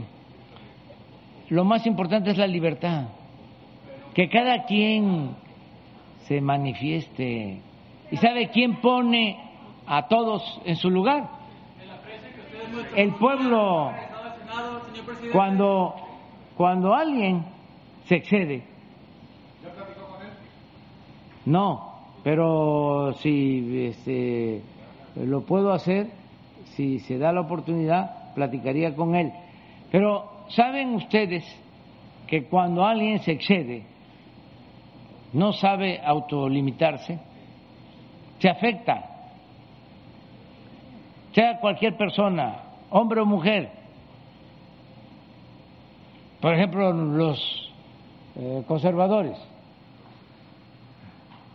lo 1.49 1.65
más 1.65 1.87
importante 1.87 2.31
es 2.31 2.39
la 2.39 2.47
libertad, 2.47 3.09
que 4.15 4.29
cada 4.29 4.65
quien 4.65 5.37
se 6.27 6.41
manifieste. 6.41 7.61
¿Y 8.11 8.17
sabe 8.17 8.49
quién 8.49 8.81
pone 8.81 9.39
a 9.87 10.09
todos 10.09 10.61
en 10.65 10.77
su 10.77 10.91
lugar? 10.91 11.29
El 12.97 13.15
pueblo. 13.15 13.93
Cuando, 15.33 15.95
cuando 16.57 16.95
alguien 16.95 17.45
se 18.07 18.17
excede. 18.17 18.65
No, 21.47 21.95
pero 22.23 23.13
si 23.15 23.87
este, 23.87 24.63
lo 25.17 25.43
puedo 25.43 25.73
hacer, 25.73 26.09
si 26.77 26.99
se 27.01 27.19
da 27.19 27.33
la 27.33 27.41
oportunidad, 27.41 28.35
platicaría 28.35 28.95
con 28.95 29.15
él. 29.15 29.33
Pero 29.91 30.31
saben 30.49 30.95
ustedes 30.95 31.45
que 32.27 32.45
cuando 32.45 32.85
alguien 32.85 33.19
se 33.21 33.33
excede, 33.33 33.85
no 35.33 35.53
sabe 35.53 36.01
autolimitarse, 36.05 37.19
se 38.39 38.49
afecta, 38.49 39.05
sea 41.33 41.61
cualquier 41.61 41.97
persona, 41.97 42.63
hombre 42.91 43.21
o 43.21 43.27
mujer. 43.27 43.71
Por 46.41 46.55
ejemplo, 46.55 46.93
los 46.93 47.73
eh, 48.37 48.65
conservadores 48.67 49.37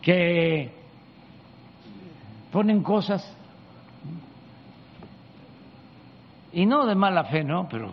que 0.02 0.72
ponen 2.52 2.84
cosas 2.84 3.35
y 6.53 6.65
no 6.65 6.85
de 6.85 6.95
mala 6.95 7.26
fe, 7.26 7.43
¿no? 7.43 7.68
Pero 7.68 7.91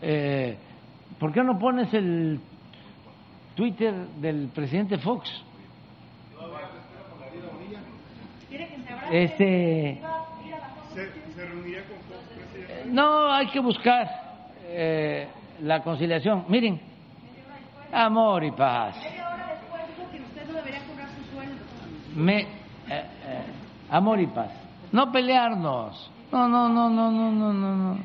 eh, 0.00 0.56
¿por 1.18 1.32
qué 1.32 1.42
no 1.42 1.58
pones 1.58 1.92
el 1.92 2.40
Twitter 3.60 3.92
del 4.22 4.48
presidente 4.54 4.96
Fox? 4.96 5.30
Este 9.12 10.00
se, 10.94 11.44
reuniría 11.44 11.84
con 11.84 11.98
Fox, 12.08 12.22
presidente. 12.54 12.90
No, 12.90 13.30
hay 13.30 13.48
que 13.48 13.60
buscar 13.60 14.08
eh, 14.64 15.28
la 15.60 15.82
conciliación. 15.82 16.46
Miren, 16.48 16.80
amor 17.92 18.44
y 18.44 18.50
paz 18.52 18.96
me, 22.16 22.40
eh, 22.40 22.46
eh, 22.88 23.04
amor 23.90 24.20
y 24.20 24.26
paz. 24.26 24.52
No 24.90 25.12
pelearnos. 25.12 26.10
No, 26.32 26.48
no, 26.48 26.66
no, 26.66 26.88
no, 26.88 27.10
no, 27.10 27.30
no, 27.30 27.52
no, 27.52 27.76
no. 27.76 27.98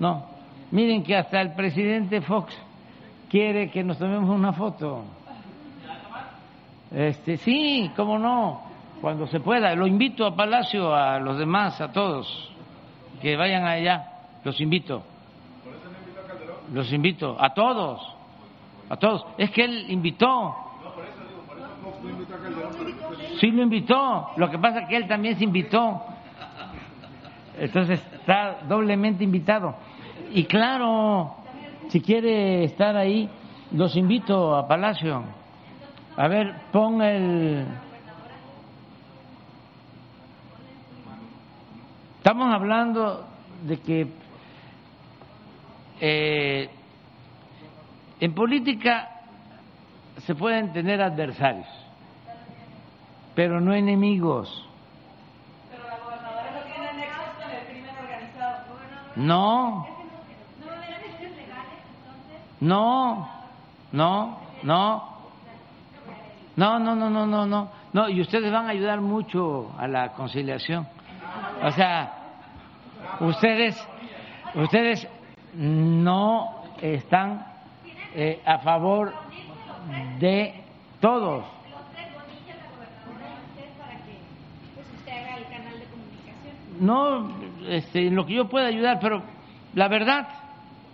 No. 0.00 0.26
Miren 0.72 1.04
que 1.04 1.14
hasta 1.14 1.40
el 1.40 1.54
presidente 1.54 2.20
Fox 2.20 2.52
quiere 3.32 3.70
que 3.70 3.82
nos 3.82 3.96
tomemos 3.96 4.28
una 4.28 4.52
foto. 4.52 5.04
Este, 6.90 7.38
sí, 7.38 7.90
cómo 7.96 8.18
no, 8.18 8.60
cuando 9.00 9.26
se 9.26 9.40
pueda. 9.40 9.74
Lo 9.74 9.86
invito 9.86 10.26
a 10.26 10.36
Palacio, 10.36 10.94
a 10.94 11.18
los 11.18 11.38
demás, 11.38 11.80
a 11.80 11.90
todos, 11.90 12.52
que 13.22 13.34
vayan 13.34 13.64
allá. 13.64 14.06
Los 14.44 14.60
invito. 14.60 15.02
los 16.74 16.92
invito, 16.92 17.34
a 17.40 17.54
todos, 17.54 18.02
a 18.90 18.96
todos. 18.98 19.24
Es 19.38 19.50
que 19.50 19.64
él 19.64 19.86
invitó. 19.88 20.54
Sí 23.40 23.50
lo 23.50 23.62
invitó, 23.62 24.28
lo 24.36 24.50
que 24.50 24.58
pasa 24.58 24.80
es 24.80 24.88
que 24.88 24.96
él 24.96 25.08
también 25.08 25.38
se 25.38 25.44
invitó. 25.44 26.02
Entonces 27.58 28.06
está 28.12 28.58
doblemente 28.68 29.24
invitado. 29.24 29.74
Y 30.34 30.44
claro, 30.44 31.41
si 31.92 32.00
quiere 32.00 32.64
estar 32.64 32.96
ahí, 32.96 33.28
los 33.72 33.94
invito 33.96 34.56
a 34.56 34.66
Palacio. 34.66 35.24
A 36.16 36.26
ver, 36.26 36.54
pon 36.72 37.02
el... 37.02 37.66
Estamos 42.16 42.54
hablando 42.54 43.26
de 43.64 43.78
que 43.80 44.06
eh, 46.00 46.70
en 48.20 48.34
política 48.34 49.10
se 50.24 50.34
pueden 50.34 50.72
tener 50.72 51.02
adversarios, 51.02 51.68
pero 53.34 53.60
no 53.60 53.74
enemigos. 53.74 54.66
Pero 55.70 55.86
la 55.86 55.98
gobernadora 55.98 56.52
no 56.52 56.72
tiene 56.72 56.92
nexos 56.94 57.36
con 57.38 57.50
el 57.50 57.66
crimen 57.66 57.94
organizado. 58.02 58.64
No, 59.16 59.91
no, 62.62 63.28
no, 63.90 64.38
no. 64.62 65.08
No, 66.54 66.78
no, 66.78 66.94
no, 66.94 67.10
no, 67.10 67.44
no, 67.44 67.68
no. 67.92 68.08
Y 68.08 68.20
ustedes 68.20 68.52
van 68.52 68.66
a 68.66 68.68
ayudar 68.68 69.00
mucho 69.00 69.72
a 69.76 69.88
la 69.88 70.12
conciliación. 70.12 70.86
O 71.60 71.72
sea, 71.72 72.12
ustedes, 73.18 73.76
ustedes 74.54 75.08
no 75.54 76.62
están 76.80 77.44
eh, 78.14 78.40
a 78.46 78.58
favor 78.58 79.12
de 80.20 80.54
todos. 81.00 81.44
No, 86.78 87.28
este, 87.66 88.06
en 88.06 88.14
lo 88.14 88.24
que 88.24 88.34
yo 88.34 88.48
pueda 88.48 88.68
ayudar, 88.68 89.00
pero 89.00 89.20
la 89.74 89.88
verdad, 89.88 90.28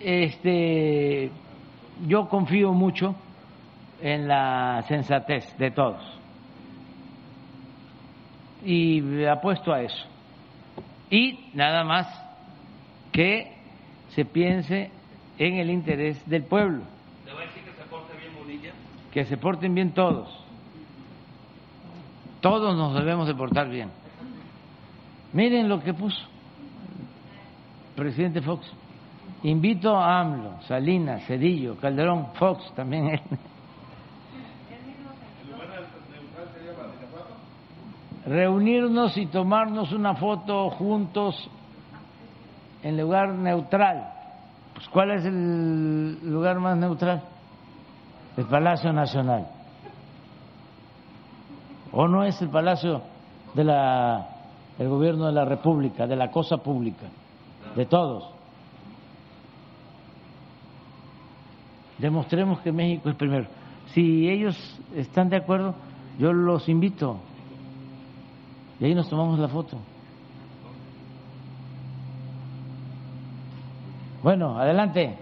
este, 0.01 1.31
yo 2.06 2.28
confío 2.28 2.72
mucho 2.72 3.14
en 4.00 4.28
la 4.28 4.84
sensatez 4.88 5.56
de 5.58 5.70
todos 5.70 6.18
y 8.64 9.24
apuesto 9.24 9.72
a 9.72 9.82
eso. 9.82 10.04
Y 11.10 11.50
nada 11.54 11.84
más 11.84 12.06
que 13.12 13.56
se 14.10 14.24
piense 14.24 14.90
en 15.38 15.54
el 15.54 15.70
interés 15.70 16.24
del 16.28 16.44
pueblo. 16.44 16.82
¿Le 17.26 17.32
va 17.32 17.40
a 17.40 17.44
decir 17.44 17.62
que 17.62 17.72
se 17.72 17.88
porte 17.88 18.16
bien 18.18 18.32
Bonilla? 18.36 18.72
Que 19.12 19.24
se 19.24 19.36
porten 19.36 19.74
bien 19.74 19.92
todos. 19.92 20.28
Todos 22.40 22.76
nos 22.76 22.94
debemos 22.94 23.26
de 23.26 23.34
portar 23.34 23.68
bien. 23.68 23.90
Miren 25.32 25.68
lo 25.68 25.82
que 25.82 25.94
puso 25.94 26.28
presidente 27.98 28.40
Fox. 28.40 28.70
Invito 29.44 29.97
a 29.97 30.20
AMLO, 30.20 30.62
Salinas, 30.62 31.24
Cedillo, 31.27 31.77
Calderón, 31.77 32.28
Fox 32.35 32.73
también 32.74 33.10
él. 33.10 33.20
Reunirnos 38.27 39.16
y 39.16 39.27
tomarnos 39.27 39.93
una 39.93 40.15
foto 40.15 40.70
juntos 40.70 41.48
en 42.82 42.98
lugar 42.98 43.31
neutral. 43.31 44.12
Pues 44.74 44.89
¿cuál 44.89 45.12
es 45.12 45.24
el 45.24 46.19
lugar 46.31 46.59
más 46.59 46.77
neutral? 46.77 47.23
El 48.36 48.44
Palacio 48.47 48.93
Nacional. 48.93 49.47
¿O 51.93 52.06
no 52.06 52.24
es 52.24 52.43
el 52.43 52.51
Palacio 52.51 53.02
de 53.55 53.65
la 53.65 54.27
del 54.77 54.89
gobierno 54.89 55.27
de 55.27 55.32
la 55.32 55.44
República, 55.44 56.06
de 56.06 56.16
la 56.16 56.31
cosa 56.31 56.59
pública, 56.59 57.06
de 57.74 57.86
todos? 57.86 58.38
Demostremos 61.98 62.60
que 62.60 62.72
México 62.72 63.10
es 63.10 63.16
primero. 63.16 63.46
Si 63.92 64.28
ellos 64.28 64.56
están 64.94 65.28
de 65.28 65.36
acuerdo, 65.36 65.74
yo 66.18 66.32
los 66.32 66.68
invito. 66.68 67.18
Y 68.80 68.84
ahí 68.84 68.94
nos 68.94 69.08
tomamos 69.08 69.38
la 69.38 69.48
foto. 69.48 69.78
Bueno, 74.22 74.58
adelante. 74.58 75.16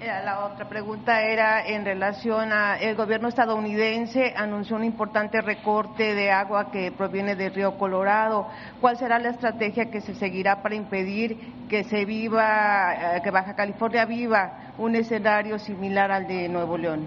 La 0.00 0.46
otra 0.46 0.66
pregunta 0.66 1.20
era 1.22 1.66
en 1.66 1.84
relación 1.84 2.52
a 2.54 2.78
el 2.78 2.96
gobierno 2.96 3.28
estadounidense 3.28 4.32
anunció 4.34 4.76
un 4.76 4.84
importante 4.84 5.42
recorte 5.42 6.14
de 6.14 6.30
agua 6.30 6.70
que 6.70 6.90
proviene 6.90 7.36
del 7.36 7.52
río 7.52 7.76
Colorado. 7.76 8.46
¿Cuál 8.80 8.96
será 8.96 9.18
la 9.18 9.28
estrategia 9.28 9.90
que 9.90 10.00
se 10.00 10.14
seguirá 10.14 10.62
para 10.62 10.74
impedir 10.74 11.36
que 11.68 11.84
se 11.84 12.06
viva, 12.06 13.16
eh, 13.16 13.20
que 13.22 13.30
Baja 13.30 13.54
California 13.54 14.06
viva 14.06 14.72
un 14.78 14.96
escenario 14.96 15.58
similar 15.58 16.10
al 16.10 16.26
de 16.26 16.48
Nuevo 16.48 16.78
León? 16.78 17.06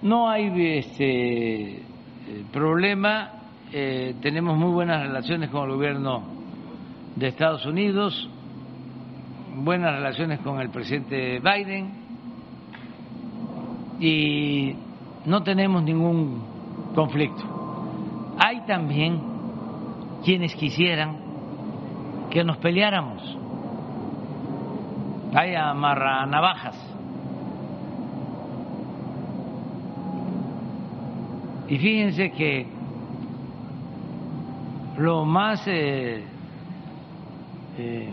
No 0.00 0.30
hay 0.30 0.78
este 0.78 1.72
eh, 1.76 1.82
problema. 2.50 3.32
Eh, 3.70 4.14
tenemos 4.22 4.56
muy 4.56 4.72
buenas 4.72 5.02
relaciones 5.02 5.50
con 5.50 5.68
el 5.68 5.76
gobierno 5.76 6.22
de 7.16 7.28
Estados 7.28 7.66
Unidos, 7.66 8.30
buenas 9.56 9.92
relaciones 9.92 10.40
con 10.40 10.58
el 10.58 10.70
presidente 10.70 11.38
Biden 11.40 11.97
y 14.00 14.74
no 15.24 15.42
tenemos 15.42 15.82
ningún 15.82 16.42
conflicto. 16.94 17.42
Hay 18.38 18.60
también 18.62 19.20
quienes 20.24 20.54
quisieran 20.54 21.16
que 22.30 22.44
nos 22.44 22.56
peleáramos. 22.58 23.36
Hay 25.34 25.54
amarranavajas. 25.54 26.76
Y 31.68 31.76
fíjense 31.76 32.30
que 32.30 32.66
lo 34.96 35.24
más 35.24 35.62
eh, 35.66 36.24
eh, 37.76 38.12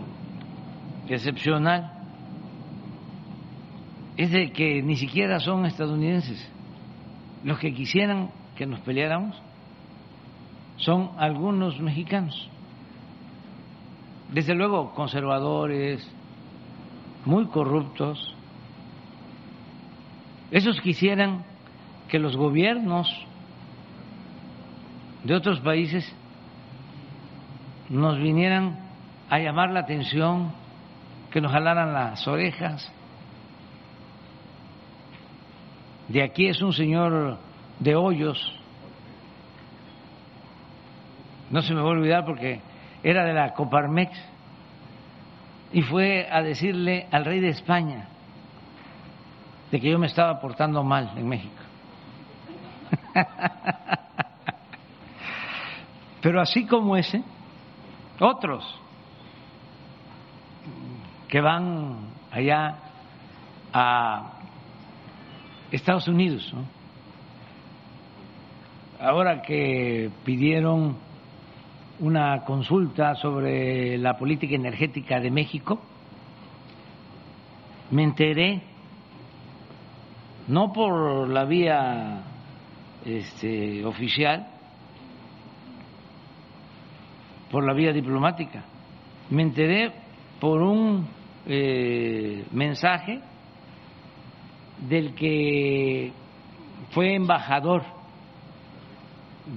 excepcional 1.08 1.95
es 4.16 4.30
de 4.30 4.50
que 4.52 4.82
ni 4.82 4.96
siquiera 4.96 5.40
son 5.40 5.66
estadounidenses. 5.66 6.50
Los 7.44 7.58
que 7.58 7.74
quisieran 7.74 8.30
que 8.56 8.66
nos 8.66 8.80
peleáramos 8.80 9.40
son 10.76 11.10
algunos 11.18 11.78
mexicanos. 11.80 12.48
Desde 14.32 14.54
luego 14.54 14.92
conservadores, 14.94 16.06
muy 17.24 17.46
corruptos. 17.46 18.34
Esos 20.50 20.80
quisieran 20.80 21.44
que 22.08 22.18
los 22.18 22.36
gobiernos 22.36 23.08
de 25.24 25.34
otros 25.34 25.60
países 25.60 26.10
nos 27.88 28.18
vinieran 28.18 28.78
a 29.28 29.38
llamar 29.38 29.70
la 29.72 29.80
atención, 29.80 30.52
que 31.30 31.40
nos 31.40 31.52
jalaran 31.52 31.92
las 31.92 32.26
orejas. 32.26 32.92
De 36.08 36.22
aquí 36.22 36.46
es 36.48 36.62
un 36.62 36.72
señor 36.72 37.38
de 37.80 37.96
hoyos, 37.96 38.38
no 41.50 41.62
se 41.62 41.74
me 41.74 41.80
va 41.80 41.88
a 41.88 41.90
olvidar 41.90 42.24
porque 42.24 42.60
era 43.02 43.24
de 43.24 43.32
la 43.32 43.54
Coparmex 43.54 44.12
y 45.72 45.82
fue 45.82 46.28
a 46.30 46.42
decirle 46.42 47.06
al 47.10 47.24
rey 47.24 47.40
de 47.40 47.48
España 47.48 48.08
de 49.70 49.80
que 49.80 49.90
yo 49.90 49.98
me 49.98 50.06
estaba 50.06 50.40
portando 50.40 50.82
mal 50.82 51.12
en 51.16 51.28
México. 51.28 51.62
Pero 56.20 56.40
así 56.40 56.66
como 56.66 56.96
ese, 56.96 57.22
otros 58.20 58.64
que 61.28 61.40
van 61.40 62.10
allá 62.30 62.76
a 63.72 64.35
Estados 65.70 66.06
Unidos, 66.08 66.54
ahora 69.00 69.42
que 69.42 70.10
pidieron 70.24 70.96
una 71.98 72.44
consulta 72.44 73.14
sobre 73.14 73.98
la 73.98 74.16
política 74.16 74.54
energética 74.54 75.18
de 75.18 75.30
México, 75.30 75.80
me 77.90 78.02
enteré, 78.04 78.62
no 80.48 80.72
por 80.72 81.28
la 81.28 81.44
vía 81.44 82.22
este, 83.04 83.84
oficial, 83.84 84.46
por 87.50 87.64
la 87.64 87.72
vía 87.72 87.92
diplomática, 87.92 88.64
me 89.30 89.42
enteré 89.42 89.92
por 90.40 90.62
un 90.62 91.06
eh, 91.46 92.44
mensaje 92.52 93.20
del 94.78 95.14
que 95.14 96.12
fue 96.90 97.14
embajador 97.14 97.82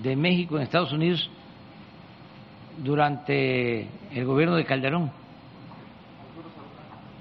de 0.04 0.16
México 0.16 0.58
en 0.58 0.64
Estados 0.64 0.94
Unidos 0.94 1.30
durante 2.78 3.88
el 4.12 4.26
gobierno 4.26 4.56
de 4.56 4.66
Calderón, 4.66 5.12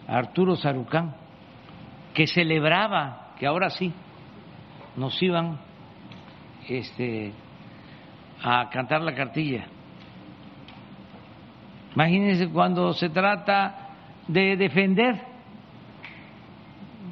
Arturo 0.07 0.57
Sarucán, 0.57 1.15
que 2.15 2.27
celebraba 2.27 3.35
que 3.39 3.47
ahora 3.47 3.70
sí 3.70 3.93
nos 4.97 5.20
iban 5.23 5.59
este, 6.69 7.33
a 8.43 8.69
cantar 8.70 9.03
la 9.03 9.15
cartilla. 9.15 9.66
Imagínense 11.95 12.49
cuando 12.49 12.93
se 12.93 13.09
trata 13.09 13.89
de 14.29 14.57
defender 14.57 15.28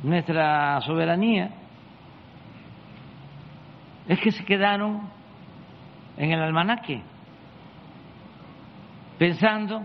nuestra 0.06 0.80
soberanía, 0.82 1.50
es 4.06 4.20
que 4.20 4.30
se 4.30 4.44
quedaron 4.44 5.00
en 6.16 6.30
el 6.30 6.40
almanaque, 6.40 7.02
pensando 9.18 9.82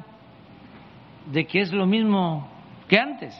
de 1.25 1.47
que 1.47 1.61
es 1.61 1.73
lo 1.73 1.87
mismo 1.87 2.47
que 2.87 2.99
antes, 2.99 3.35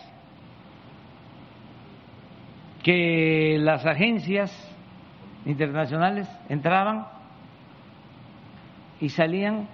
que 2.82 3.58
las 3.60 3.86
agencias 3.86 4.52
internacionales 5.45 6.28
entraban 6.49 7.06
y 8.99 9.10
salían 9.10 9.68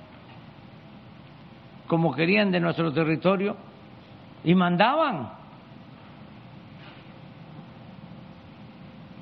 como 1.87 2.13
querían 2.13 2.51
de 2.51 2.59
nuestro 2.59 2.91
territorio 2.91 3.55
y 4.43 4.53
mandaban. 4.55 5.36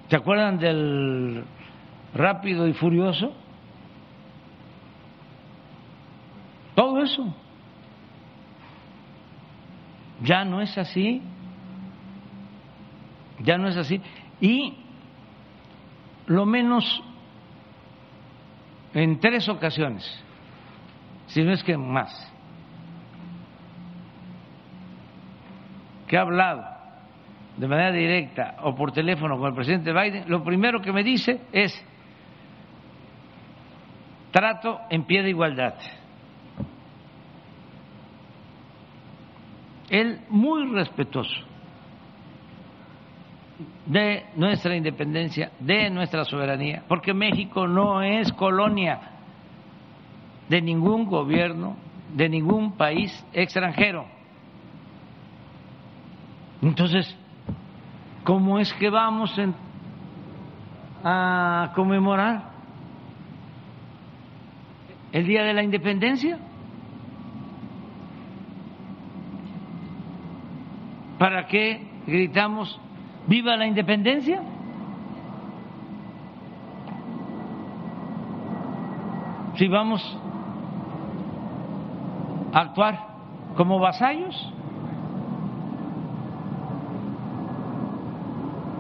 ¿Se 0.10 0.16
acuerdan 0.16 0.60
del 0.60 1.44
rápido 2.14 2.68
y 2.68 2.74
furioso? 2.74 3.34
Todo 6.76 7.02
eso. 7.02 7.34
Ya 10.22 10.46
no 10.46 10.62
es 10.62 10.78
así. 10.78 11.22
Ya 13.40 13.58
no 13.58 13.68
es 13.68 13.78
así. 13.78 14.02
Y 14.40 14.78
lo 16.28 16.46
menos 16.46 17.04
en 18.94 19.20
tres 19.20 19.50
ocasiones, 19.50 20.04
si 21.28 21.44
no 21.44 21.52
es 21.52 21.64
que 21.64 21.78
más, 21.78 22.32
que 26.08 26.18
ha 26.18 26.22
hablado 26.22 26.75
de 27.58 27.68
manera 27.68 27.92
directa 27.92 28.58
o 28.64 28.76
por 28.76 28.92
teléfono 28.92 29.38
con 29.38 29.50
el 29.50 29.56
presidente 29.56 29.94
Biden, 29.94 30.26
lo 30.28 30.44
primero 30.44 30.82
que 30.82 30.92
me 30.92 31.04
dice 31.04 31.42
es 31.52 31.74
trato 34.32 34.82
en 34.90 35.04
pie 35.04 35.24
de 35.24 35.30
igualdad. 35.30 35.76
Él 39.90 40.22
muy 40.30 40.70
respetuoso 40.74 41.42
de 43.86 44.26
nuestra 44.36 44.76
independencia, 44.76 45.52
de 45.60 45.90
nuestra 45.90 46.26
soberanía, 46.26 46.84
porque 46.88 47.14
México 47.14 47.68
no 47.68 48.02
es 48.02 48.34
colonia 48.34 49.00
de 50.50 50.62
ningún 50.62 51.06
gobierno, 51.06 51.78
de 52.14 52.28
ningún 52.28 52.76
país 52.76 53.26
extranjero. 53.32 54.06
Entonces, 56.62 57.16
¿cómo 58.26 58.60
es 58.60 58.74
que 58.74 58.90
vamos 58.90 59.34
a 61.04 61.72
conmemorar 61.76 62.52
el 65.14 65.26
Día 65.26 65.44
de 65.44 65.54
la 65.54 65.64
Independencia? 65.64 66.40
¿Para 71.20 71.48
qué 71.48 71.88
gritamos 72.06 72.78
viva 73.28 73.56
la 73.56 73.68
independencia? 73.68 74.42
Si 79.56 79.68
vamos 79.70 80.02
a 82.52 82.60
actuar 82.60 83.08
como 83.56 83.80
vasallos. 83.80 84.54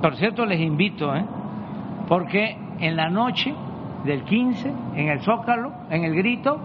Por 0.01 0.15
cierto, 0.15 0.45
les 0.45 0.59
invito, 0.59 1.15
¿eh? 1.15 1.26
porque 2.07 2.57
en 2.80 2.95
la 2.95 3.09
noche 3.09 3.53
del 4.03 4.23
15, 4.23 4.73
en 4.95 5.09
el 5.09 5.19
Zócalo, 5.22 5.72
en 5.89 6.03
el 6.03 6.15
Grito, 6.15 6.59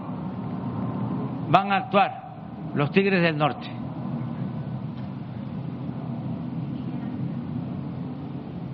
van 1.49 1.71
a 1.71 1.77
actuar 1.77 2.21
los 2.75 2.91
Tigres 2.91 3.21
del 3.21 3.37
Norte. 3.37 3.67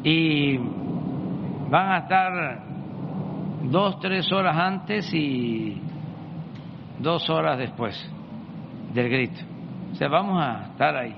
Y 0.04 0.58
van 1.70 1.92
a 1.92 1.98
estar 2.00 2.60
dos, 3.64 4.00
tres 4.00 4.32
horas 4.32 4.56
antes 4.58 5.14
y 5.14 5.82
dos 7.00 7.30
horas 7.30 7.58
después 7.58 7.96
del 8.94 9.10
grito. 9.10 9.42
O 9.92 9.96
sea, 9.96 10.08
vamos 10.08 10.42
a 10.42 10.68
estar 10.72 10.96
ahí, 10.96 11.16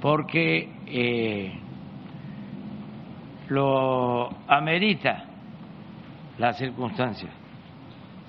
porque 0.00 0.70
eh, 0.86 1.60
lo 3.48 4.30
amerita 4.48 5.24
la 6.38 6.52
circunstancia. 6.54 7.30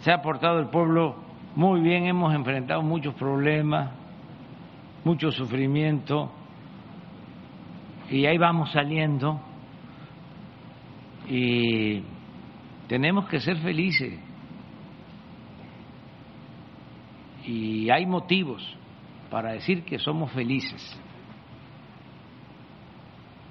Se 0.02 0.12
ha 0.12 0.22
portado 0.22 0.60
el 0.60 0.68
pueblo 0.68 1.16
muy 1.56 1.82
bien, 1.82 2.06
hemos 2.06 2.34
enfrentado 2.34 2.82
muchos 2.82 3.16
problemas, 3.16 3.92
mucho 5.04 5.32
sufrimiento, 5.32 6.32
y 8.10 8.26
ahí 8.26 8.38
vamos 8.38 8.72
saliendo 8.72 9.40
y 11.28 12.04
tenemos 12.88 13.28
que 13.28 13.40
ser 13.40 13.58
felices. 13.58 14.20
Y 17.46 17.90
hay 17.90 18.06
motivos 18.06 18.62
para 19.30 19.54
decir 19.54 19.84
que 19.84 19.98
somos 20.00 20.32
felices 20.32 21.02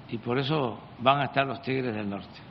y 0.09 0.17
por 0.17 0.37
eso 0.37 0.79
van 0.99 1.21
a 1.21 1.25
estar 1.25 1.45
los 1.45 1.61
Tigres 1.61 1.93
del 1.95 2.09
Norte. 2.09 2.45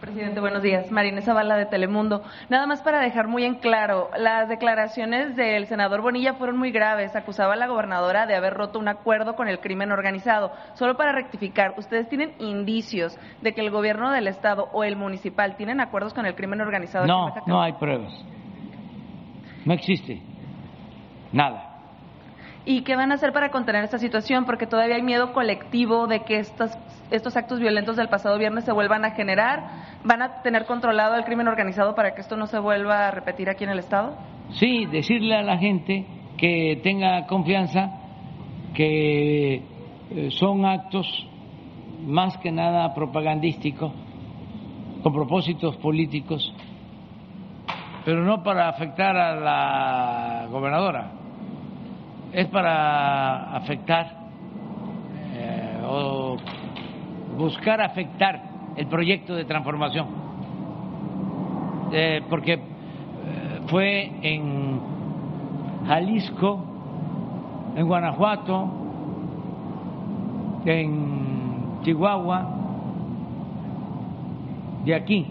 Presidente, 0.00 0.40
buenos 0.40 0.62
días. 0.62 0.90
Marina 0.92 1.22
Zavala 1.22 1.56
de 1.56 1.66
Telemundo. 1.66 2.22
Nada 2.50 2.66
más 2.66 2.82
para 2.82 3.00
dejar 3.00 3.28
muy 3.28 3.44
en 3.44 3.54
claro, 3.56 4.10
las 4.18 4.46
declaraciones 4.46 5.34
del 5.36 5.66
senador 5.66 6.02
Bonilla 6.02 6.34
fueron 6.34 6.58
muy 6.58 6.70
graves. 6.70 7.16
Acusaba 7.16 7.54
a 7.54 7.56
la 7.56 7.66
gobernadora 7.66 8.26
de 8.26 8.36
haber 8.36 8.52
roto 8.52 8.78
un 8.78 8.88
acuerdo 8.88 9.34
con 9.36 9.48
el 9.48 9.58
crimen 9.58 9.90
organizado. 9.90 10.52
Solo 10.74 10.98
para 10.98 11.12
rectificar, 11.12 11.74
¿ustedes 11.78 12.08
tienen 12.10 12.34
indicios 12.38 13.18
de 13.40 13.54
que 13.54 13.62
el 13.62 13.70
gobierno 13.70 14.12
del 14.12 14.28
Estado 14.28 14.68
o 14.72 14.84
el 14.84 14.96
municipal 14.96 15.56
tienen 15.56 15.80
acuerdos 15.80 16.12
con 16.12 16.26
el 16.26 16.34
crimen 16.34 16.60
organizado? 16.60 17.06
No, 17.06 17.34
no 17.46 17.62
hay 17.62 17.72
pruebas. 17.72 18.12
No 19.64 19.72
existe. 19.72 20.20
Nada. 21.32 21.65
¿Y 22.68 22.82
qué 22.82 22.96
van 22.96 23.12
a 23.12 23.14
hacer 23.14 23.32
para 23.32 23.50
contener 23.50 23.84
esta 23.84 23.98
situación? 23.98 24.44
Porque 24.44 24.66
todavía 24.66 24.96
hay 24.96 25.02
miedo 25.02 25.32
colectivo 25.32 26.08
de 26.08 26.24
que 26.24 26.40
estos, 26.40 26.72
estos 27.12 27.36
actos 27.36 27.60
violentos 27.60 27.94
del 27.94 28.08
pasado 28.08 28.36
viernes 28.38 28.64
se 28.64 28.72
vuelvan 28.72 29.04
a 29.04 29.12
generar. 29.12 29.68
¿Van 30.02 30.20
a 30.20 30.42
tener 30.42 30.66
controlado 30.66 31.14
el 31.14 31.24
crimen 31.24 31.46
organizado 31.46 31.94
para 31.94 32.16
que 32.16 32.22
esto 32.22 32.36
no 32.36 32.48
se 32.48 32.58
vuelva 32.58 33.06
a 33.06 33.10
repetir 33.12 33.48
aquí 33.48 33.62
en 33.62 33.70
el 33.70 33.78
Estado? 33.78 34.16
Sí, 34.50 34.84
decirle 34.86 35.36
a 35.36 35.42
la 35.42 35.58
gente 35.58 36.06
que 36.36 36.80
tenga 36.82 37.28
confianza, 37.28 38.00
que 38.74 39.62
eh, 40.10 40.30
son 40.32 40.64
actos 40.64 41.06
más 42.04 42.36
que 42.38 42.50
nada 42.50 42.92
propagandísticos, 42.94 43.92
con 45.04 45.12
propósitos 45.12 45.76
políticos, 45.76 46.52
pero 48.04 48.24
no 48.24 48.42
para 48.42 48.68
afectar 48.68 49.16
a 49.16 49.36
la 49.36 50.46
gobernadora 50.50 51.25
es 52.36 52.46
para 52.48 53.56
afectar 53.56 54.12
eh, 55.32 55.80
o 55.88 56.36
buscar 57.38 57.80
afectar 57.80 58.42
el 58.76 58.86
proyecto 58.88 59.34
de 59.34 59.46
transformación, 59.46 60.06
eh, 61.92 62.20
porque 62.28 62.52
eh, 62.52 62.60
fue 63.68 64.12
en 64.20 64.80
Jalisco, 65.86 66.62
en 67.74 67.86
Guanajuato, 67.86 68.70
en 70.66 71.80
Chihuahua, 71.84 72.50
de 74.84 74.94
aquí. 74.94 75.26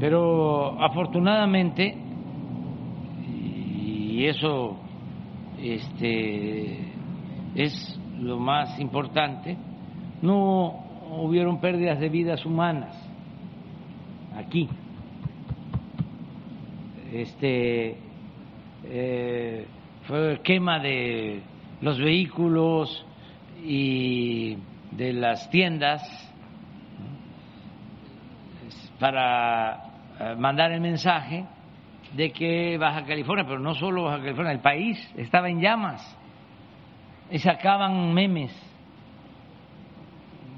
Pero 0.00 0.82
afortunadamente 0.82 2.07
y 4.18 4.26
eso 4.26 4.76
este, 5.62 6.76
es 7.54 8.00
lo 8.18 8.40
más 8.40 8.76
importante. 8.80 9.56
No 10.22 10.70
hubieron 11.22 11.60
pérdidas 11.60 12.00
de 12.00 12.08
vidas 12.08 12.44
humanas 12.44 12.96
aquí. 14.36 14.68
Este 17.12 17.96
eh, 18.86 19.66
fue 20.08 20.40
quema 20.42 20.80
de 20.80 21.40
los 21.80 22.00
vehículos 22.00 23.06
y 23.64 24.58
de 24.90 25.12
las 25.12 25.48
tiendas 25.48 26.02
para 28.98 29.76
eh, 30.18 30.34
mandar 30.36 30.72
el 30.72 30.80
mensaje 30.80 31.46
de 32.12 32.32
que 32.32 32.78
Baja 32.78 33.04
California, 33.04 33.44
pero 33.46 33.58
no 33.58 33.74
solo 33.74 34.04
Baja 34.04 34.18
California, 34.18 34.52
el 34.52 34.60
país 34.60 34.98
estaba 35.16 35.48
en 35.48 35.60
llamas 35.60 36.16
y 37.30 37.38
sacaban 37.38 38.14
memes 38.14 38.52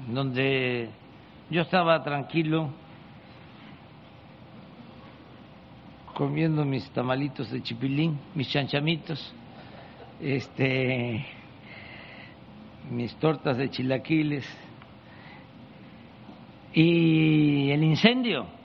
donde 0.07 0.89
yo 1.49 1.61
estaba 1.61 2.01
tranquilo 2.03 2.69
comiendo 6.13 6.65
mis 6.65 6.89
tamalitos 6.91 7.49
de 7.51 7.61
chipilín, 7.63 8.19
mis 8.35 8.49
chanchamitos, 8.49 9.33
este, 10.19 11.25
mis 12.89 13.15
tortas 13.15 13.57
de 13.57 13.69
chilaquiles 13.69 14.45
y 16.73 17.71
el 17.71 17.83
incendio. 17.83 18.60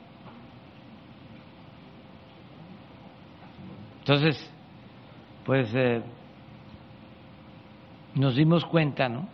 Entonces, 4.07 4.49
pues 5.45 5.69
eh, 5.75 6.01
nos 8.15 8.37
dimos 8.37 8.63
cuenta, 8.63 9.09
¿no? 9.09 9.27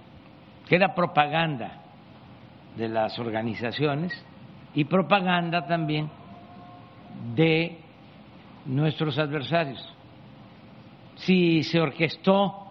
Que 0.68 0.78
era 0.78 0.96
propaganda 0.96 1.84
de 2.76 2.90
las 2.90 3.20
organizaciones 3.20 4.12
y 4.74 4.86
propaganda 4.86 5.68
también 5.68 6.10
de 7.36 7.78
nuestros 8.66 9.20
adversarios. 9.20 9.96
Si 11.18 11.62
se 11.62 11.80
orquestó 11.80 12.66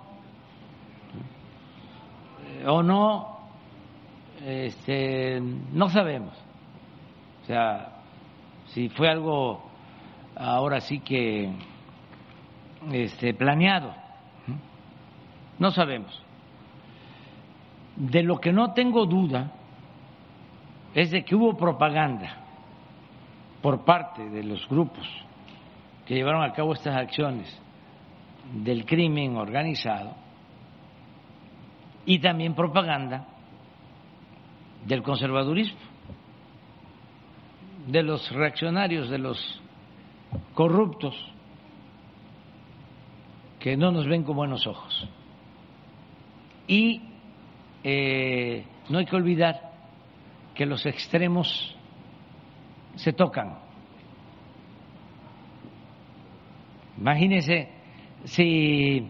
eh, 2.48 2.66
o 2.66 2.82
no, 2.82 3.38
este, 4.44 5.40
no 5.40 5.88
sabemos. 5.88 6.34
O 7.44 7.46
sea, 7.46 7.92
si 8.70 8.88
fue 8.88 9.08
algo 9.08 9.62
ahora 10.34 10.80
sí 10.80 10.98
que 10.98 11.71
este, 12.90 13.34
planeado, 13.34 13.94
no 15.58 15.70
sabemos. 15.70 16.20
De 17.96 18.22
lo 18.22 18.40
que 18.40 18.52
no 18.52 18.72
tengo 18.72 19.06
duda 19.06 19.52
es 20.94 21.10
de 21.10 21.24
que 21.24 21.34
hubo 21.34 21.56
propaganda 21.56 22.36
por 23.60 23.84
parte 23.84 24.28
de 24.28 24.42
los 24.42 24.66
grupos 24.68 25.06
que 26.06 26.14
llevaron 26.14 26.42
a 26.42 26.52
cabo 26.52 26.72
estas 26.72 26.96
acciones 26.96 27.60
del 28.52 28.84
crimen 28.84 29.36
organizado 29.36 30.14
y 32.04 32.18
también 32.18 32.54
propaganda 32.54 33.26
del 34.84 35.02
conservadurismo, 35.02 35.78
de 37.86 38.02
los 38.02 38.30
reaccionarios, 38.32 39.08
de 39.08 39.18
los 39.18 39.62
corruptos 40.54 41.14
que 43.62 43.76
no 43.76 43.92
nos 43.92 44.08
ven 44.08 44.24
con 44.24 44.34
buenos 44.34 44.66
ojos. 44.66 45.08
Y 46.66 47.00
eh, 47.84 48.64
no 48.88 48.98
hay 48.98 49.04
que 49.06 49.14
olvidar 49.14 49.70
que 50.52 50.66
los 50.66 50.84
extremos 50.84 51.76
se 52.96 53.12
tocan. 53.12 53.58
Imagínense 56.98 57.68
si 58.24 59.08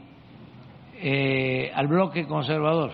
eh, 0.97 1.73
al 1.75 1.87
bloque 1.87 2.27
conservador 2.27 2.93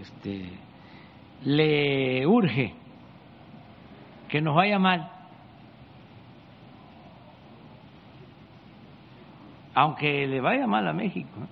este, 0.00 0.52
le 1.42 2.26
urge 2.26 2.72
que 4.28 4.40
nos 4.40 4.56
vaya 4.56 4.78
mal, 4.78 5.15
aunque 9.76 10.26
le 10.26 10.40
vaya 10.40 10.66
mal 10.66 10.88
a 10.88 10.94
México, 10.94 11.38
¿eh? 11.38 11.48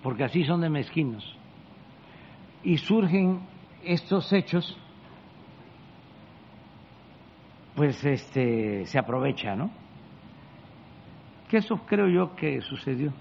porque 0.00 0.22
así 0.22 0.44
son 0.44 0.60
de 0.60 0.70
mezquinos, 0.70 1.36
y 2.62 2.78
surgen 2.78 3.40
estos 3.82 4.32
hechos, 4.32 4.78
pues 7.74 8.04
este 8.04 8.86
se 8.86 8.98
aprovecha, 8.98 9.56
¿no? 9.56 9.70
Que 11.48 11.56
eso 11.56 11.78
creo 11.84 12.08
yo 12.08 12.36
que 12.36 12.60
sucedió. 12.60 13.12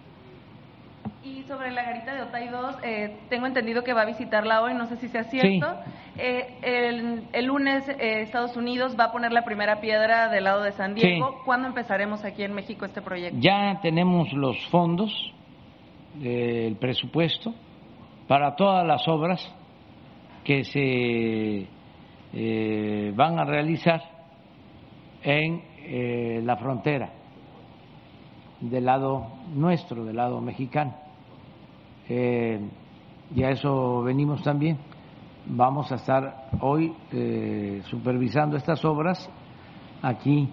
Y 1.23 1.43
sobre 1.43 1.71
la 1.71 1.83
garita 1.83 2.15
de 2.15 2.21
Otay 2.21 2.47
2, 2.47 2.75
eh, 2.83 3.17
tengo 3.29 3.45
entendido 3.45 3.83
que 3.83 3.93
va 3.93 4.03
a 4.03 4.05
visitarla 4.05 4.61
hoy, 4.61 4.73
no 4.73 4.87
sé 4.87 4.95
si 4.97 5.09
sea 5.09 5.23
cierto. 5.25 5.67
Eh, 6.17 7.27
el, 7.33 7.45
lunes 7.45 7.87
eh, 7.89 8.21
Estados 8.21 8.55
Unidos 8.57 8.95
va 8.99 9.05
a 9.05 9.11
poner 9.11 9.31
la 9.31 9.43
primera 9.43 9.81
piedra 9.81 10.29
del 10.29 10.45
lado 10.45 10.63
de 10.63 10.71
San 10.71 10.95
Diego. 10.95 11.41
¿Cuándo 11.45 11.67
empezaremos 11.67 12.23
aquí 12.23 12.43
en 12.43 12.53
México 12.53 12.85
este 12.85 13.01
proyecto? 13.01 13.37
Ya 13.41 13.79
tenemos 13.81 14.31
los 14.33 14.57
fondos, 14.69 15.11
el 16.21 16.75
presupuesto 16.77 17.53
para 18.29 18.55
todas 18.55 18.85
las 18.85 19.07
obras 19.07 19.39
que 20.43 20.63
se 20.63 21.67
eh, 22.33 23.11
van 23.15 23.39
a 23.39 23.43
realizar 23.43 24.01
en 25.23 25.63
eh, 25.79 26.39
la 26.43 26.55
frontera 26.57 27.11
del 28.61 28.85
lado 28.85 29.27
nuestro, 29.53 30.03
del 30.03 30.15
lado 30.15 30.41
mexicano. 30.41 30.95
Eh, 32.07 32.59
y 33.35 33.43
a 33.43 33.49
eso 33.49 34.01
venimos 34.03 34.41
también. 34.43 34.77
Vamos 35.45 35.91
a 35.91 35.95
estar 35.95 36.49
hoy 36.61 36.93
supervisando 37.85 38.57
estas 38.57 38.83
obras 38.85 39.29
aquí 40.01 40.49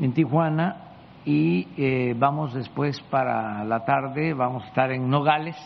en 0.00 0.12
Tijuana 0.12 0.94
y 1.24 2.12
vamos 2.14 2.52
después 2.52 3.00
para 3.10 3.64
la 3.64 3.84
tarde, 3.84 4.34
vamos 4.34 4.64
a 4.64 4.66
estar 4.66 4.92
en 4.92 5.08
Nogales 5.08 5.56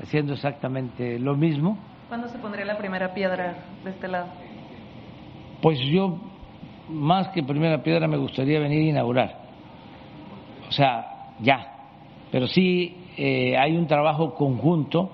haciendo 0.00 0.34
exactamente 0.34 1.18
lo 1.18 1.36
mismo 1.36 1.76
¿Cuándo 2.08 2.26
se 2.28 2.38
pondría 2.38 2.64
la 2.64 2.78
primera 2.78 3.12
piedra 3.12 3.54
de 3.84 3.90
este 3.90 4.08
lado? 4.08 4.28
Pues 5.60 5.78
yo, 5.78 6.18
más 6.88 7.28
que 7.28 7.42
primera 7.42 7.82
piedra, 7.82 8.08
me 8.08 8.16
gustaría 8.16 8.58
venir 8.60 8.78
a 8.78 8.90
inaugurar. 8.90 9.47
O 10.68 10.72
sea, 10.72 11.34
ya. 11.40 11.74
Pero 12.30 12.46
sí 12.46 12.96
eh, 13.16 13.56
hay 13.56 13.76
un 13.76 13.86
trabajo 13.86 14.34
conjunto 14.34 15.10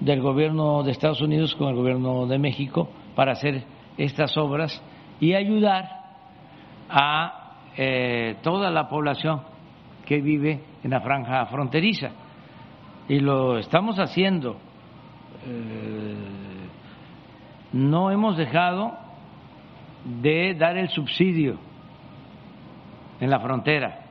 del 0.00 0.20
gobierno 0.20 0.82
de 0.82 0.92
Estados 0.92 1.20
Unidos 1.20 1.54
con 1.54 1.68
el 1.68 1.76
gobierno 1.76 2.26
de 2.26 2.38
México 2.38 2.88
para 3.14 3.32
hacer 3.32 3.64
estas 3.96 4.36
obras 4.36 4.82
y 5.20 5.34
ayudar 5.34 5.88
a 6.88 7.54
eh, 7.76 8.36
toda 8.42 8.70
la 8.70 8.88
población 8.88 9.42
que 10.04 10.20
vive 10.20 10.60
en 10.82 10.90
la 10.90 11.00
franja 11.00 11.44
fronteriza. 11.46 12.10
Y 13.08 13.20
lo 13.20 13.58
estamos 13.58 13.98
haciendo 13.98 14.56
eh, 15.46 16.14
no 17.72 18.10
hemos 18.10 18.36
dejado 18.36 18.92
de 20.04 20.54
dar 20.54 20.76
el 20.76 20.88
subsidio 20.88 21.58
en 23.20 23.30
la 23.30 23.40
frontera. 23.40 24.05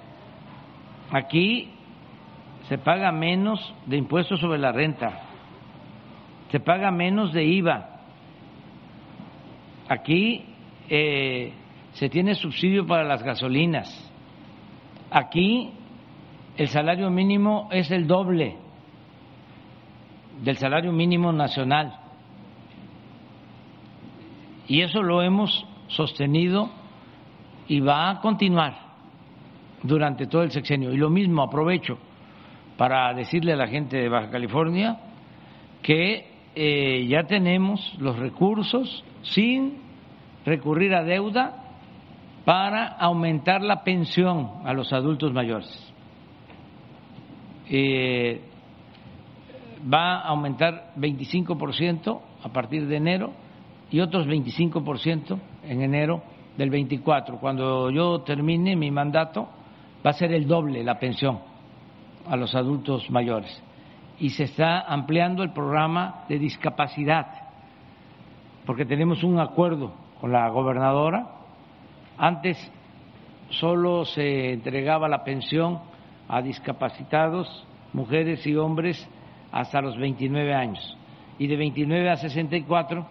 Aquí 1.11 1.69
se 2.67 2.77
paga 2.77 3.11
menos 3.11 3.73
de 3.85 3.97
impuestos 3.97 4.39
sobre 4.39 4.57
la 4.57 4.71
renta, 4.71 5.21
se 6.51 6.59
paga 6.59 6.91
menos 6.91 7.31
de 7.31 7.43
IVA. 7.43 7.89
Aquí 9.87 10.45
eh, 10.89 11.53
se 11.93 12.09
tiene 12.09 12.33
subsidio 12.33 12.87
para 12.87 13.03
las 13.03 13.21
gasolinas. 13.21 14.11
Aquí 15.11 15.71
el 16.57 16.67
salario 16.69 17.09
mínimo 17.11 17.69
es 17.71 17.91
el 17.91 18.07
doble 18.07 18.57
del 20.41 20.57
salario 20.57 20.91
mínimo 20.91 21.31
nacional. 21.31 21.99
Y 24.67 24.81
eso 24.81 25.03
lo 25.03 25.21
hemos 25.21 25.65
sostenido 25.87 26.71
y 27.67 27.79
va 27.79 28.09
a 28.09 28.19
continuar 28.21 28.84
durante 29.85 30.27
todo 30.27 30.43
el 30.43 30.51
sexenio. 30.51 30.93
Y 30.93 30.97
lo 30.97 31.09
mismo 31.09 31.43
aprovecho 31.43 31.97
para 32.77 33.13
decirle 33.13 33.53
a 33.53 33.55
la 33.57 33.67
gente 33.67 33.97
de 33.97 34.09
Baja 34.09 34.29
California 34.29 34.97
que 35.81 36.27
eh, 36.55 37.05
ya 37.07 37.23
tenemos 37.23 37.95
los 37.99 38.17
recursos 38.17 39.03
sin 39.21 39.77
recurrir 40.45 40.93
a 40.93 41.03
deuda 41.03 41.63
para 42.45 42.87
aumentar 42.87 43.61
la 43.61 43.83
pensión 43.83 44.61
a 44.63 44.73
los 44.73 44.93
adultos 44.93 45.33
mayores. 45.33 45.93
Eh, 47.69 48.41
va 49.91 50.19
a 50.19 50.27
aumentar 50.29 50.93
25% 50.97 52.21
a 52.43 52.49
partir 52.49 52.87
de 52.87 52.97
enero 52.97 53.33
y 53.91 53.99
otros 53.99 54.27
25% 54.27 55.39
en 55.63 55.81
enero 55.81 56.21
del 56.57 56.69
24. 56.69 57.37
Cuando 57.39 57.89
yo 57.89 58.21
termine 58.21 58.75
mi 58.75 58.91
mandato, 58.91 59.49
va 60.05 60.11
a 60.11 60.13
ser 60.13 60.31
el 60.33 60.47
doble 60.47 60.83
la 60.83 60.99
pensión 60.99 61.39
a 62.27 62.35
los 62.35 62.53
adultos 62.55 63.09
mayores. 63.09 63.63
Y 64.19 64.29
se 64.29 64.43
está 64.43 64.81
ampliando 64.81 65.43
el 65.43 65.51
programa 65.51 66.25
de 66.29 66.39
discapacidad, 66.39 67.27
porque 68.65 68.85
tenemos 68.85 69.23
un 69.23 69.39
acuerdo 69.39 69.93
con 70.21 70.31
la 70.31 70.47
gobernadora. 70.49 71.27
Antes 72.17 72.57
solo 73.49 74.05
se 74.05 74.53
entregaba 74.53 75.07
la 75.07 75.23
pensión 75.23 75.79
a 76.27 76.41
discapacitados, 76.41 77.65
mujeres 77.93 78.45
y 78.47 78.55
hombres, 78.55 79.07
hasta 79.51 79.81
los 79.81 79.97
29 79.97 80.53
años. 80.53 80.97
Y 81.37 81.47
de 81.47 81.57
29 81.57 82.09
a 82.09 82.15
64 82.17 83.05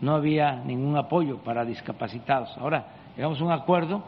no 0.00 0.14
había 0.14 0.56
ningún 0.56 0.96
apoyo 0.96 1.38
para 1.38 1.64
discapacitados. 1.64 2.56
Ahora 2.58 2.86
llegamos 3.16 3.40
a 3.40 3.44
un 3.44 3.52
acuerdo, 3.52 4.02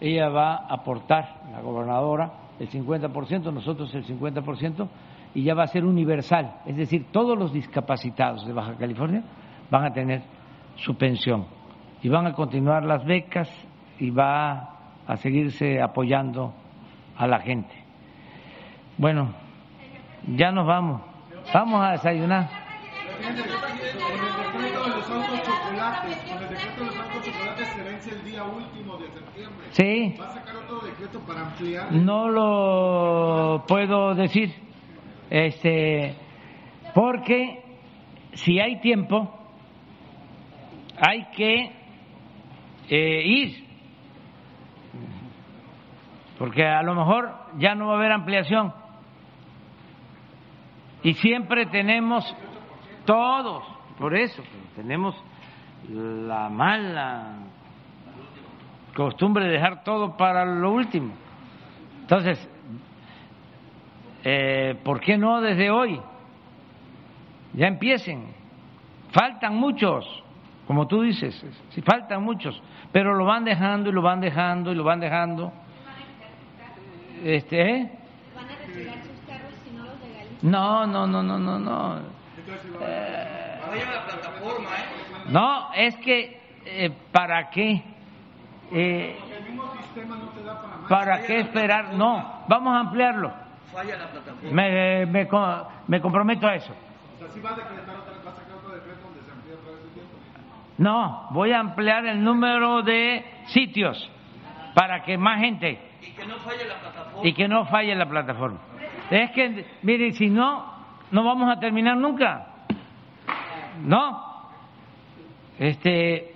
ella 0.00 0.28
va 0.28 0.54
a 0.56 0.74
aportar, 0.74 1.42
la 1.52 1.60
gobernadora, 1.60 2.32
el 2.58 2.68
50%, 2.70 3.52
nosotros 3.52 3.94
el 3.94 4.04
50%, 4.04 4.88
y 5.34 5.44
ya 5.44 5.54
va 5.54 5.64
a 5.64 5.68
ser 5.68 5.84
universal. 5.84 6.60
Es 6.66 6.76
decir, 6.76 7.06
todos 7.12 7.38
los 7.38 7.52
discapacitados 7.52 8.46
de 8.46 8.52
Baja 8.52 8.74
California 8.76 9.22
van 9.70 9.84
a 9.84 9.92
tener 9.92 10.22
su 10.76 10.96
pensión 10.96 11.46
y 12.02 12.08
van 12.08 12.26
a 12.26 12.32
continuar 12.32 12.84
las 12.84 13.04
becas 13.04 13.48
y 13.98 14.10
va 14.10 14.76
a 15.06 15.16
seguirse 15.16 15.80
apoyando 15.80 16.54
a 17.16 17.26
la 17.26 17.40
gente. 17.40 17.74
Bueno, 18.96 19.32
ya 20.26 20.50
nos 20.50 20.66
vamos. 20.66 21.02
Vamos 21.52 21.82
a 21.82 21.92
desayunar. 21.92 22.48
Los 25.00 25.10
autos 25.10 25.42
chocolates, 25.42 26.16
con 26.24 26.42
el 26.42 26.48
decreto 26.50 26.80
de 26.80 26.86
los 26.86 26.96
autos 26.96 27.24
chocolates 27.24 27.68
se 27.68 27.82
vence 27.82 28.10
el 28.10 28.24
día 28.24 28.44
último 28.44 28.96
de 28.98 29.08
septiembre. 29.10 29.66
Sí. 29.70 30.14
¿Va 30.20 30.26
a 30.26 30.34
sacar 30.34 30.56
otro 30.56 30.80
decreto 30.80 31.20
para 31.20 31.40
ampliar? 31.40 31.92
No 31.92 32.28
lo 32.28 33.64
puedo 33.66 34.14
decir, 34.14 34.52
este, 35.30 36.16
porque 36.94 37.62
si 38.34 38.60
hay 38.60 38.80
tiempo, 38.80 39.38
hay 40.98 41.24
que 41.34 41.72
eh, 42.90 43.22
ir, 43.24 43.64
porque 46.38 46.66
a 46.66 46.82
lo 46.82 46.94
mejor 46.94 47.30
ya 47.58 47.74
no 47.74 47.86
va 47.86 47.94
a 47.94 47.96
haber 47.96 48.12
ampliación. 48.12 48.74
Y 51.02 51.14
siempre 51.14 51.64
tenemos 51.66 52.24
todos, 53.06 53.64
por 54.00 54.16
eso, 54.16 54.42
tenemos 54.74 55.14
la 55.90 56.48
mala 56.48 57.34
costumbre 58.96 59.44
de 59.44 59.50
dejar 59.50 59.84
todo 59.84 60.16
para 60.16 60.46
lo 60.46 60.72
último. 60.72 61.12
Entonces, 62.00 62.48
eh, 64.24 64.74
¿por 64.82 65.00
qué 65.00 65.18
no 65.18 65.42
desde 65.42 65.70
hoy? 65.70 66.00
Ya 67.52 67.66
empiecen. 67.66 68.28
Faltan 69.12 69.56
muchos, 69.56 70.24
como 70.66 70.86
tú 70.86 71.02
dices, 71.02 71.44
sí, 71.68 71.82
faltan 71.82 72.22
muchos, 72.22 72.62
pero 72.92 73.14
lo 73.14 73.26
van 73.26 73.44
dejando 73.44 73.90
y 73.90 73.92
lo 73.92 74.00
van 74.00 74.20
dejando 74.22 74.72
y 74.72 74.76
lo 74.76 74.84
van 74.84 75.00
dejando. 75.00 75.52
Este, 77.22 77.70
¿eh? 77.70 77.92
No, 80.40 80.86
no, 80.86 81.06
no, 81.06 81.22
no, 81.22 81.38
no, 81.38 81.58
no. 81.58 81.98
Eh, 82.80 83.39
no, 85.28 85.72
es 85.74 85.96
que, 85.96 86.40
eh, 86.66 86.90
¿para 87.12 87.50
qué? 87.50 87.82
Eh, 88.72 89.18
¿Para 90.88 91.22
qué 91.22 91.40
esperar? 91.40 91.94
No, 91.94 92.42
vamos 92.48 92.74
a 92.74 92.80
ampliarlo. 92.80 93.32
Falla 93.72 93.96
la 93.96 94.06
plataforma. 94.08 94.50
Me, 94.50 95.06
me, 95.06 95.28
co- 95.28 95.68
me 95.86 96.00
comprometo 96.00 96.46
a 96.48 96.54
eso. 96.56 96.72
O 96.72 97.18
sea, 97.18 97.28
sí 97.32 97.40
va 97.40 97.50
a 97.50 97.54
decretar 97.54 97.96
otra, 97.96 98.12
va 98.26 98.30
a 98.32 98.34
sacar 98.34 98.56
otro 98.56 98.74
decreto 98.74 99.00
donde 99.04 99.20
se 99.22 99.30
amplía 99.30 99.54
otra 99.54 99.72
vez 99.72 99.80
el 99.84 99.90
tiempo. 99.92 100.14
No, 100.78 101.28
voy 101.30 101.52
a 101.52 101.60
ampliar 101.60 102.06
el 102.06 102.22
número 102.24 102.82
de 102.82 103.24
sitios 103.46 104.10
para 104.74 105.02
que 105.04 105.16
más 105.18 105.38
gente 105.40 105.78
Y 106.02 106.10
que 106.12 106.26
no 106.26 106.36
falle 106.38 106.64
la 106.66 106.74
plataforma. 106.80 107.28
y 107.28 107.32
que 107.34 107.48
no 107.48 107.64
falle 107.66 107.94
la 107.94 108.06
plataforma. 108.06 108.58
Es 109.10 109.30
que, 109.32 109.66
miren, 109.82 110.14
si 110.14 110.28
no, 110.28 110.72
no 111.12 111.22
vamos 111.24 111.50
a 111.56 111.60
terminar 111.60 111.96
nunca. 111.96 112.46
No. 113.82 114.30
Este, 115.58 116.34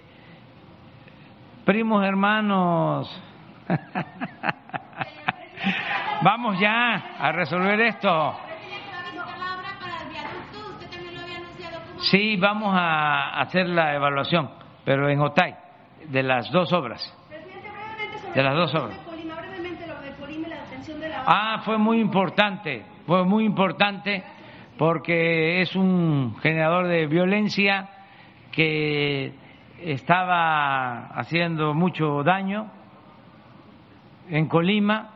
primos 1.65 2.05
hermanos, 2.05 3.23
vamos 6.23 6.61
ya 6.61 7.17
a 7.19 7.33
resolver 7.33 7.81
esto. 7.81 8.37
Sí, 12.11 12.37
vamos 12.37 12.75
a 12.77 13.41
hacer 13.41 13.67
la 13.67 13.95
evaluación, 13.95 14.51
pero 14.85 15.09
en 15.09 15.21
Otay, 15.21 15.55
de 16.09 16.23
las 16.23 16.51
dos 16.51 16.71
obras. 16.73 17.01
De 18.35 18.43
las 18.43 18.55
dos 18.55 18.75
obras. 18.75 18.99
Ah, 21.27 21.63
fue 21.65 21.79
muy 21.79 22.01
importante, 22.01 22.85
fue 23.07 23.25
muy 23.25 23.47
importante 23.47 24.23
porque 24.79 25.63
es 25.63 25.77
un 25.77 26.37
generador 26.41 26.89
de 26.89 27.07
violencia 27.07 27.89
que 28.51 29.33
estaba 29.81 31.07
haciendo 31.09 31.75
mucho 31.75 32.23
daño 32.23 32.67
en 34.29 34.47
Colima. 34.47 35.11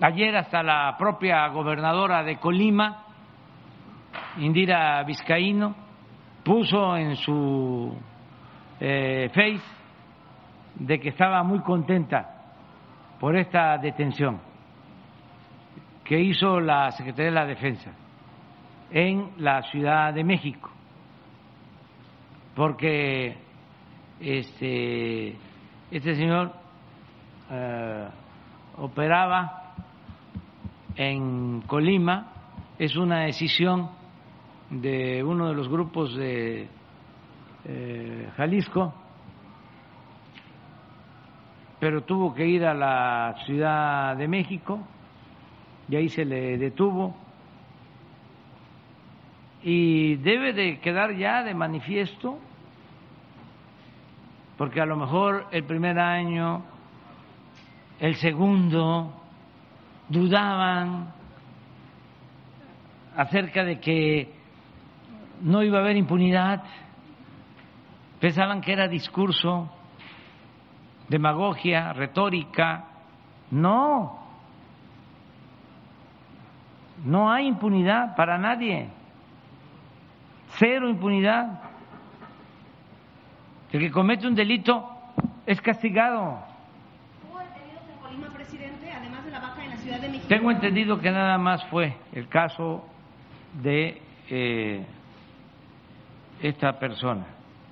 Ayer 0.00 0.36
hasta 0.36 0.62
la 0.62 0.96
propia 0.98 1.46
gobernadora 1.48 2.22
de 2.22 2.36
Colima, 2.36 3.04
Indira 4.38 5.02
Vizcaíno, 5.04 5.74
puso 6.42 6.96
en 6.96 7.16
su 7.16 7.96
eh, 8.80 9.30
face 9.32 9.62
de 10.74 10.98
que 10.98 11.10
estaba 11.10 11.42
muy 11.42 11.60
contenta 11.60 12.28
por 13.20 13.36
esta 13.36 13.78
detención 13.78 14.40
que 16.02 16.18
hizo 16.18 16.58
la 16.58 16.90
Secretaría 16.90 17.26
de 17.26 17.30
la 17.30 17.46
Defensa 17.46 17.92
en 18.92 19.30
la 19.38 19.62
Ciudad 19.62 20.12
de 20.12 20.22
México, 20.22 20.70
porque 22.54 23.36
este, 24.20 25.36
este 25.90 26.14
señor 26.14 26.52
eh, 27.50 28.08
operaba 28.76 29.74
en 30.94 31.62
Colima, 31.62 32.32
es 32.78 32.94
una 32.96 33.20
decisión 33.20 33.90
de 34.68 35.24
uno 35.24 35.48
de 35.48 35.54
los 35.54 35.68
grupos 35.68 36.14
de 36.14 36.68
eh, 37.64 38.30
Jalisco, 38.36 38.92
pero 41.80 42.02
tuvo 42.02 42.34
que 42.34 42.46
ir 42.46 42.64
a 42.64 42.74
la 42.74 43.34
Ciudad 43.44 44.16
de 44.16 44.28
México. 44.28 44.80
Y 45.88 45.96
ahí 45.96 46.08
se 46.08 46.24
le 46.24 46.56
detuvo 46.56 47.16
y 49.62 50.16
debe 50.16 50.52
de 50.52 50.80
quedar 50.80 51.14
ya 51.16 51.42
de 51.42 51.54
manifiesto 51.54 52.38
porque 54.62 54.80
a 54.80 54.86
lo 54.86 54.96
mejor 54.96 55.46
el 55.50 55.64
primer 55.64 55.98
año, 55.98 56.62
el 57.98 58.14
segundo, 58.14 59.12
dudaban 60.08 61.12
acerca 63.16 63.64
de 63.64 63.80
que 63.80 64.32
no 65.40 65.62
iba 65.62 65.78
a 65.78 65.80
haber 65.80 65.96
impunidad, 65.96 66.62
pensaban 68.20 68.60
que 68.60 68.72
era 68.72 68.86
discurso, 68.86 69.68
demagogia, 71.08 71.92
retórica. 71.92 72.84
No, 73.50 74.20
no 77.04 77.32
hay 77.32 77.48
impunidad 77.48 78.14
para 78.14 78.38
nadie, 78.38 78.88
cero 80.62 80.88
impunidad. 80.88 81.60
El 83.72 83.80
que 83.80 83.90
comete 83.90 84.28
un 84.28 84.34
delito 84.36 84.88
es 85.44 85.60
castigado. 85.60 86.38
¿Hubo 87.28 87.38
detenidos 87.40 87.82
en 87.90 87.98
Colima, 88.00 88.28
presidente, 88.28 88.92
además 88.92 89.24
de 89.24 89.30
la 89.32 89.40
baja 89.40 89.64
en 89.64 89.70
la 89.70 89.76
Ciudad 89.78 90.00
de 90.00 90.08
México? 90.08 90.28
Tengo 90.28 90.52
entendido 90.52 91.00
que 91.00 91.10
nada 91.10 91.36
más 91.36 91.64
fue 91.64 91.96
el 92.12 92.28
caso 92.28 92.84
de 93.60 94.00
eh, 94.30 94.86
esta 96.40 96.78
persona. 96.78 97.26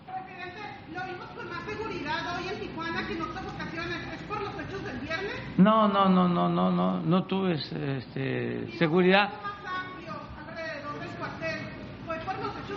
Presidente, 0.06 0.60
lo 0.92 1.04
vimos 1.04 1.26
con 1.36 1.48
más 1.48 1.62
seguridad 1.64 2.36
hoy 2.36 2.48
en 2.48 2.60
Tijuana 2.60 3.06
que 3.06 3.12
en 3.12 3.22
otras 3.22 3.44
ocasiones. 3.54 4.14
¿Es 4.14 4.22
por 4.24 4.38
hechos 4.38 4.84
del 4.84 4.98
viernes? 4.98 5.58
No, 5.58 5.86
no, 5.86 6.08
no, 6.08 6.28
no, 6.28 6.48
no, 6.48 6.72
no, 6.72 7.00
no 7.00 7.22
tuve 7.22 7.52
este, 7.52 8.66
seguridad. 8.78 9.30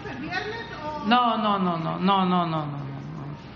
el 0.10 0.18
viernes? 0.22 0.66
No, 1.08 1.38
no, 1.38 1.60
no, 1.60 1.78
no, 1.78 2.00
no, 2.00 2.26
no, 2.26 2.46
no, 2.46 2.66
no. 2.66 2.84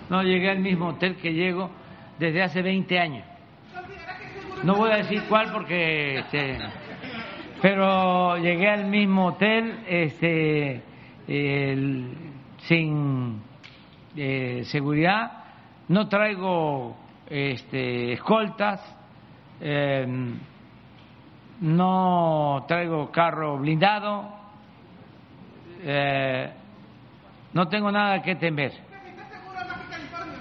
No 0.09 0.23
llegué 0.23 0.49
al 0.49 0.59
mismo 0.59 0.89
hotel 0.89 1.15
que 1.17 1.33
llego 1.33 1.69
desde 2.17 2.43
hace 2.43 2.61
20 2.61 2.99
años. 2.99 3.25
No 4.63 4.75
voy 4.75 4.91
a 4.91 4.97
decir 4.97 5.23
cuál 5.27 5.51
porque... 5.51 6.19
Este, 6.19 6.57
pero 7.61 8.37
llegué 8.37 8.69
al 8.69 8.85
mismo 8.85 9.27
hotel 9.27 9.79
este, 9.87 10.83
sin 12.67 13.41
eh, 14.15 14.61
seguridad, 14.65 15.31
no 15.87 16.07
traigo 16.07 16.95
este, 17.27 18.13
escoltas, 18.13 18.79
em, 19.59 20.37
no 21.61 22.63
traigo 22.67 23.11
carro 23.11 23.57
blindado, 23.57 24.36
eh, 25.89 26.51
no 27.53 27.69
tengo 27.69 27.89
nada 27.89 28.21
que 28.21 28.35
temer. 28.35 28.73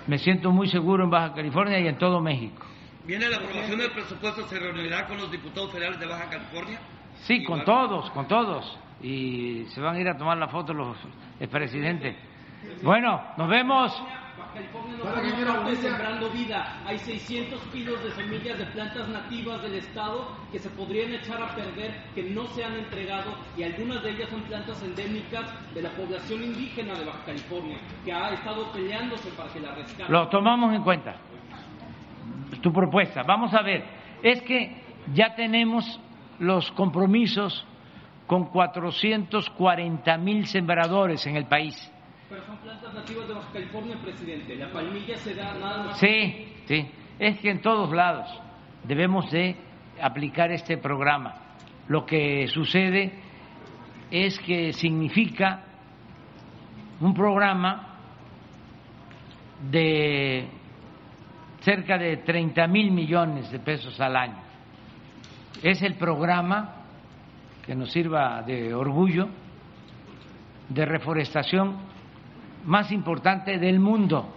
Me 0.08 0.18
siento 0.18 0.50
muy 0.50 0.68
seguro 0.68 1.04
en 1.04 1.10
Baja 1.10 1.34
California 1.34 1.78
y 1.78 1.86
en 1.86 1.96
todo 1.98 2.20
México. 2.20 2.66
¿Viene 3.04 3.28
la 3.28 3.36
aprobación 3.36 3.78
del 3.78 3.92
presupuesto? 3.92 4.42
¿Se 4.48 4.58
reunirá 4.58 5.06
con 5.06 5.18
los 5.18 5.30
diputados 5.30 5.70
federales 5.70 6.00
de 6.00 6.06
Baja 6.06 6.28
California? 6.28 6.80
Sí, 7.22 7.44
con 7.44 7.64
todos, 7.64 8.10
con 8.10 8.26
todos. 8.26 8.76
Y 9.00 9.66
se 9.68 9.80
van 9.80 9.94
a 9.94 10.00
ir 10.00 10.08
a 10.08 10.16
tomar 10.16 10.36
la 10.36 10.48
foto 10.48 10.74
los 10.74 10.96
expresidentes. 11.38 12.16
Bueno, 12.82 13.22
nos 13.36 13.48
vemos. 13.48 14.02
California 14.56 14.96
no 14.96 15.04
parte 15.04 15.70
de 15.70 15.76
Sembrando 15.76 16.30
Vida. 16.30 16.80
Hay 16.86 16.98
600 16.98 17.60
kilos 17.72 18.02
de 18.02 18.10
semillas 18.12 18.58
de 18.58 18.64
plantas 18.66 19.06
nativas 19.08 19.60
del 19.60 19.74
estado 19.74 20.28
que 20.50 20.58
se 20.58 20.70
podrían 20.70 21.12
echar 21.12 21.42
a 21.42 21.54
perder, 21.54 21.94
que 22.14 22.22
no 22.22 22.46
se 22.48 22.64
han 22.64 22.74
entregado 22.74 23.36
y 23.56 23.64
algunas 23.64 24.02
de 24.02 24.10
ellas 24.10 24.30
son 24.30 24.40
plantas 24.42 24.82
endémicas 24.82 25.44
de 25.74 25.82
la 25.82 25.90
población 25.90 26.42
indígena 26.42 26.94
de 26.94 27.04
Baja 27.04 27.24
California, 27.26 27.78
que 28.04 28.12
ha 28.12 28.30
estado 28.30 28.72
peleándose 28.72 29.28
para 29.30 29.52
que 29.52 29.60
la 29.60 29.74
rescaten. 29.74 30.10
Lo 30.10 30.28
tomamos 30.28 30.74
en 30.74 30.82
cuenta. 30.82 31.16
Tu 32.62 32.72
propuesta. 32.72 33.22
Vamos 33.24 33.52
a 33.52 33.62
ver. 33.62 33.84
Es 34.22 34.40
que 34.42 34.82
ya 35.12 35.34
tenemos 35.34 36.00
los 36.38 36.70
compromisos 36.72 37.66
con 38.26 38.46
440 38.46 40.16
mil 40.18 40.46
sembradores 40.46 41.26
en 41.26 41.36
el 41.36 41.44
país. 41.44 41.92
Pero 42.28 42.44
son 42.44 42.56
plantas 42.56 42.92
nativas 42.92 43.28
de 43.28 43.34
Baja 43.34 43.52
California, 43.52 43.96
presidente. 44.02 44.56
La 44.56 44.72
palmilla 44.72 45.16
se 45.18 45.34
da 45.34 45.54
nada 45.54 45.84
más. 45.84 45.98
Sí, 45.98 46.54
sí. 46.66 46.90
Es 47.20 47.38
que 47.38 47.50
en 47.50 47.60
todos 47.60 47.92
lados 47.92 48.28
debemos 48.82 49.30
de 49.30 49.54
aplicar 50.02 50.50
este 50.50 50.76
programa. 50.76 51.36
Lo 51.86 52.04
que 52.04 52.48
sucede 52.48 53.12
es 54.10 54.38
que 54.40 54.72
significa 54.72 55.62
un 57.00 57.14
programa 57.14 57.94
de 59.70 60.48
cerca 61.60 61.98
de 61.98 62.18
30 62.18 62.66
mil 62.66 62.90
millones 62.90 63.52
de 63.52 63.60
pesos 63.60 64.00
al 64.00 64.16
año. 64.16 64.42
Es 65.62 65.80
el 65.82 65.94
programa 65.94 66.74
que 67.64 67.76
nos 67.76 67.92
sirva 67.92 68.42
de 68.42 68.74
orgullo 68.74 69.28
de 70.68 70.84
reforestación 70.84 71.85
más 72.66 72.92
importante 72.92 73.58
del 73.58 73.80
mundo. 73.80 74.28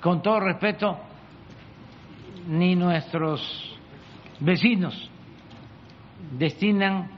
Con 0.00 0.22
todo 0.22 0.40
respeto, 0.40 0.98
ni 2.48 2.76
nuestros 2.76 3.76
vecinos 4.40 5.10
destinan 6.38 7.10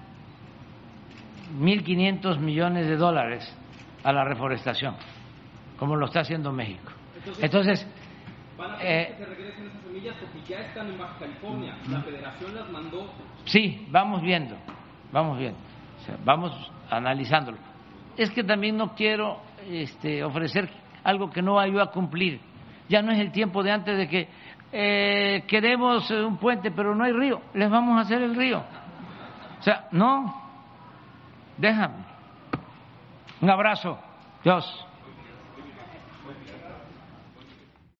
1.500 1.61 2.39
millones 2.39 2.87
de 2.87 2.97
dólares 2.97 3.55
a 4.05 4.13
la 4.13 4.25
reforestación, 4.25 4.95
como 5.79 5.97
lo 5.97 6.07
está 6.07 6.21
haciendo 6.21 6.53
México. 6.53 6.93
Entonces, 7.41 7.87
Van 8.57 8.73
a 8.73 8.83
eh, 8.83 8.85
pedir 8.85 9.07
que 9.07 9.15
se 9.15 9.27
regresen 9.27 9.67
esas 9.67 9.83
semillas 9.83 10.17
porque 10.21 10.41
ya 10.49 10.59
están 10.61 10.89
en 10.89 10.99
Baja 10.99 11.17
California. 11.19 11.77
La 11.89 12.03
federación 12.03 12.55
las 12.57 12.69
mandó. 12.71 13.09
Sí, 13.45 13.87
vamos 13.91 14.21
viendo, 14.21 14.57
vamos 15.13 15.39
viendo, 15.39 15.59
o 16.01 16.05
sea, 16.05 16.17
vamos 16.25 16.73
analizándolo. 16.91 17.59
Es 18.17 18.31
que 18.31 18.43
también 18.43 18.77
no 18.77 18.97
quiero 18.97 19.41
este, 19.67 20.23
ofrecer 20.25 20.69
algo 21.05 21.31
que 21.31 21.43
no 21.43 21.55
vaya 21.55 21.83
a 21.83 21.87
cumplir. 21.87 22.41
Ya 22.89 23.03
no 23.03 23.13
es 23.13 23.19
el 23.19 23.33
tiempo 23.33 23.63
de 23.63 23.71
antes 23.71 23.97
de 23.97 24.09
que 24.09 24.29
eh, 24.73 25.45
queremos 25.47 26.11
un 26.11 26.37
puente, 26.37 26.71
pero 26.71 26.95
no 26.95 27.05
hay 27.05 27.13
río. 27.13 27.41
Les 27.55 27.71
vamos 27.71 27.99
a 27.99 28.03
hacer 28.03 28.23
el 28.23 28.35
río. 28.35 28.63
O 29.59 29.63
sea, 29.63 29.89
no, 29.93 30.35
déjame. 31.57 32.05
Un 33.41 33.51
abrazo. 33.51 33.99
Dios. 34.43 34.88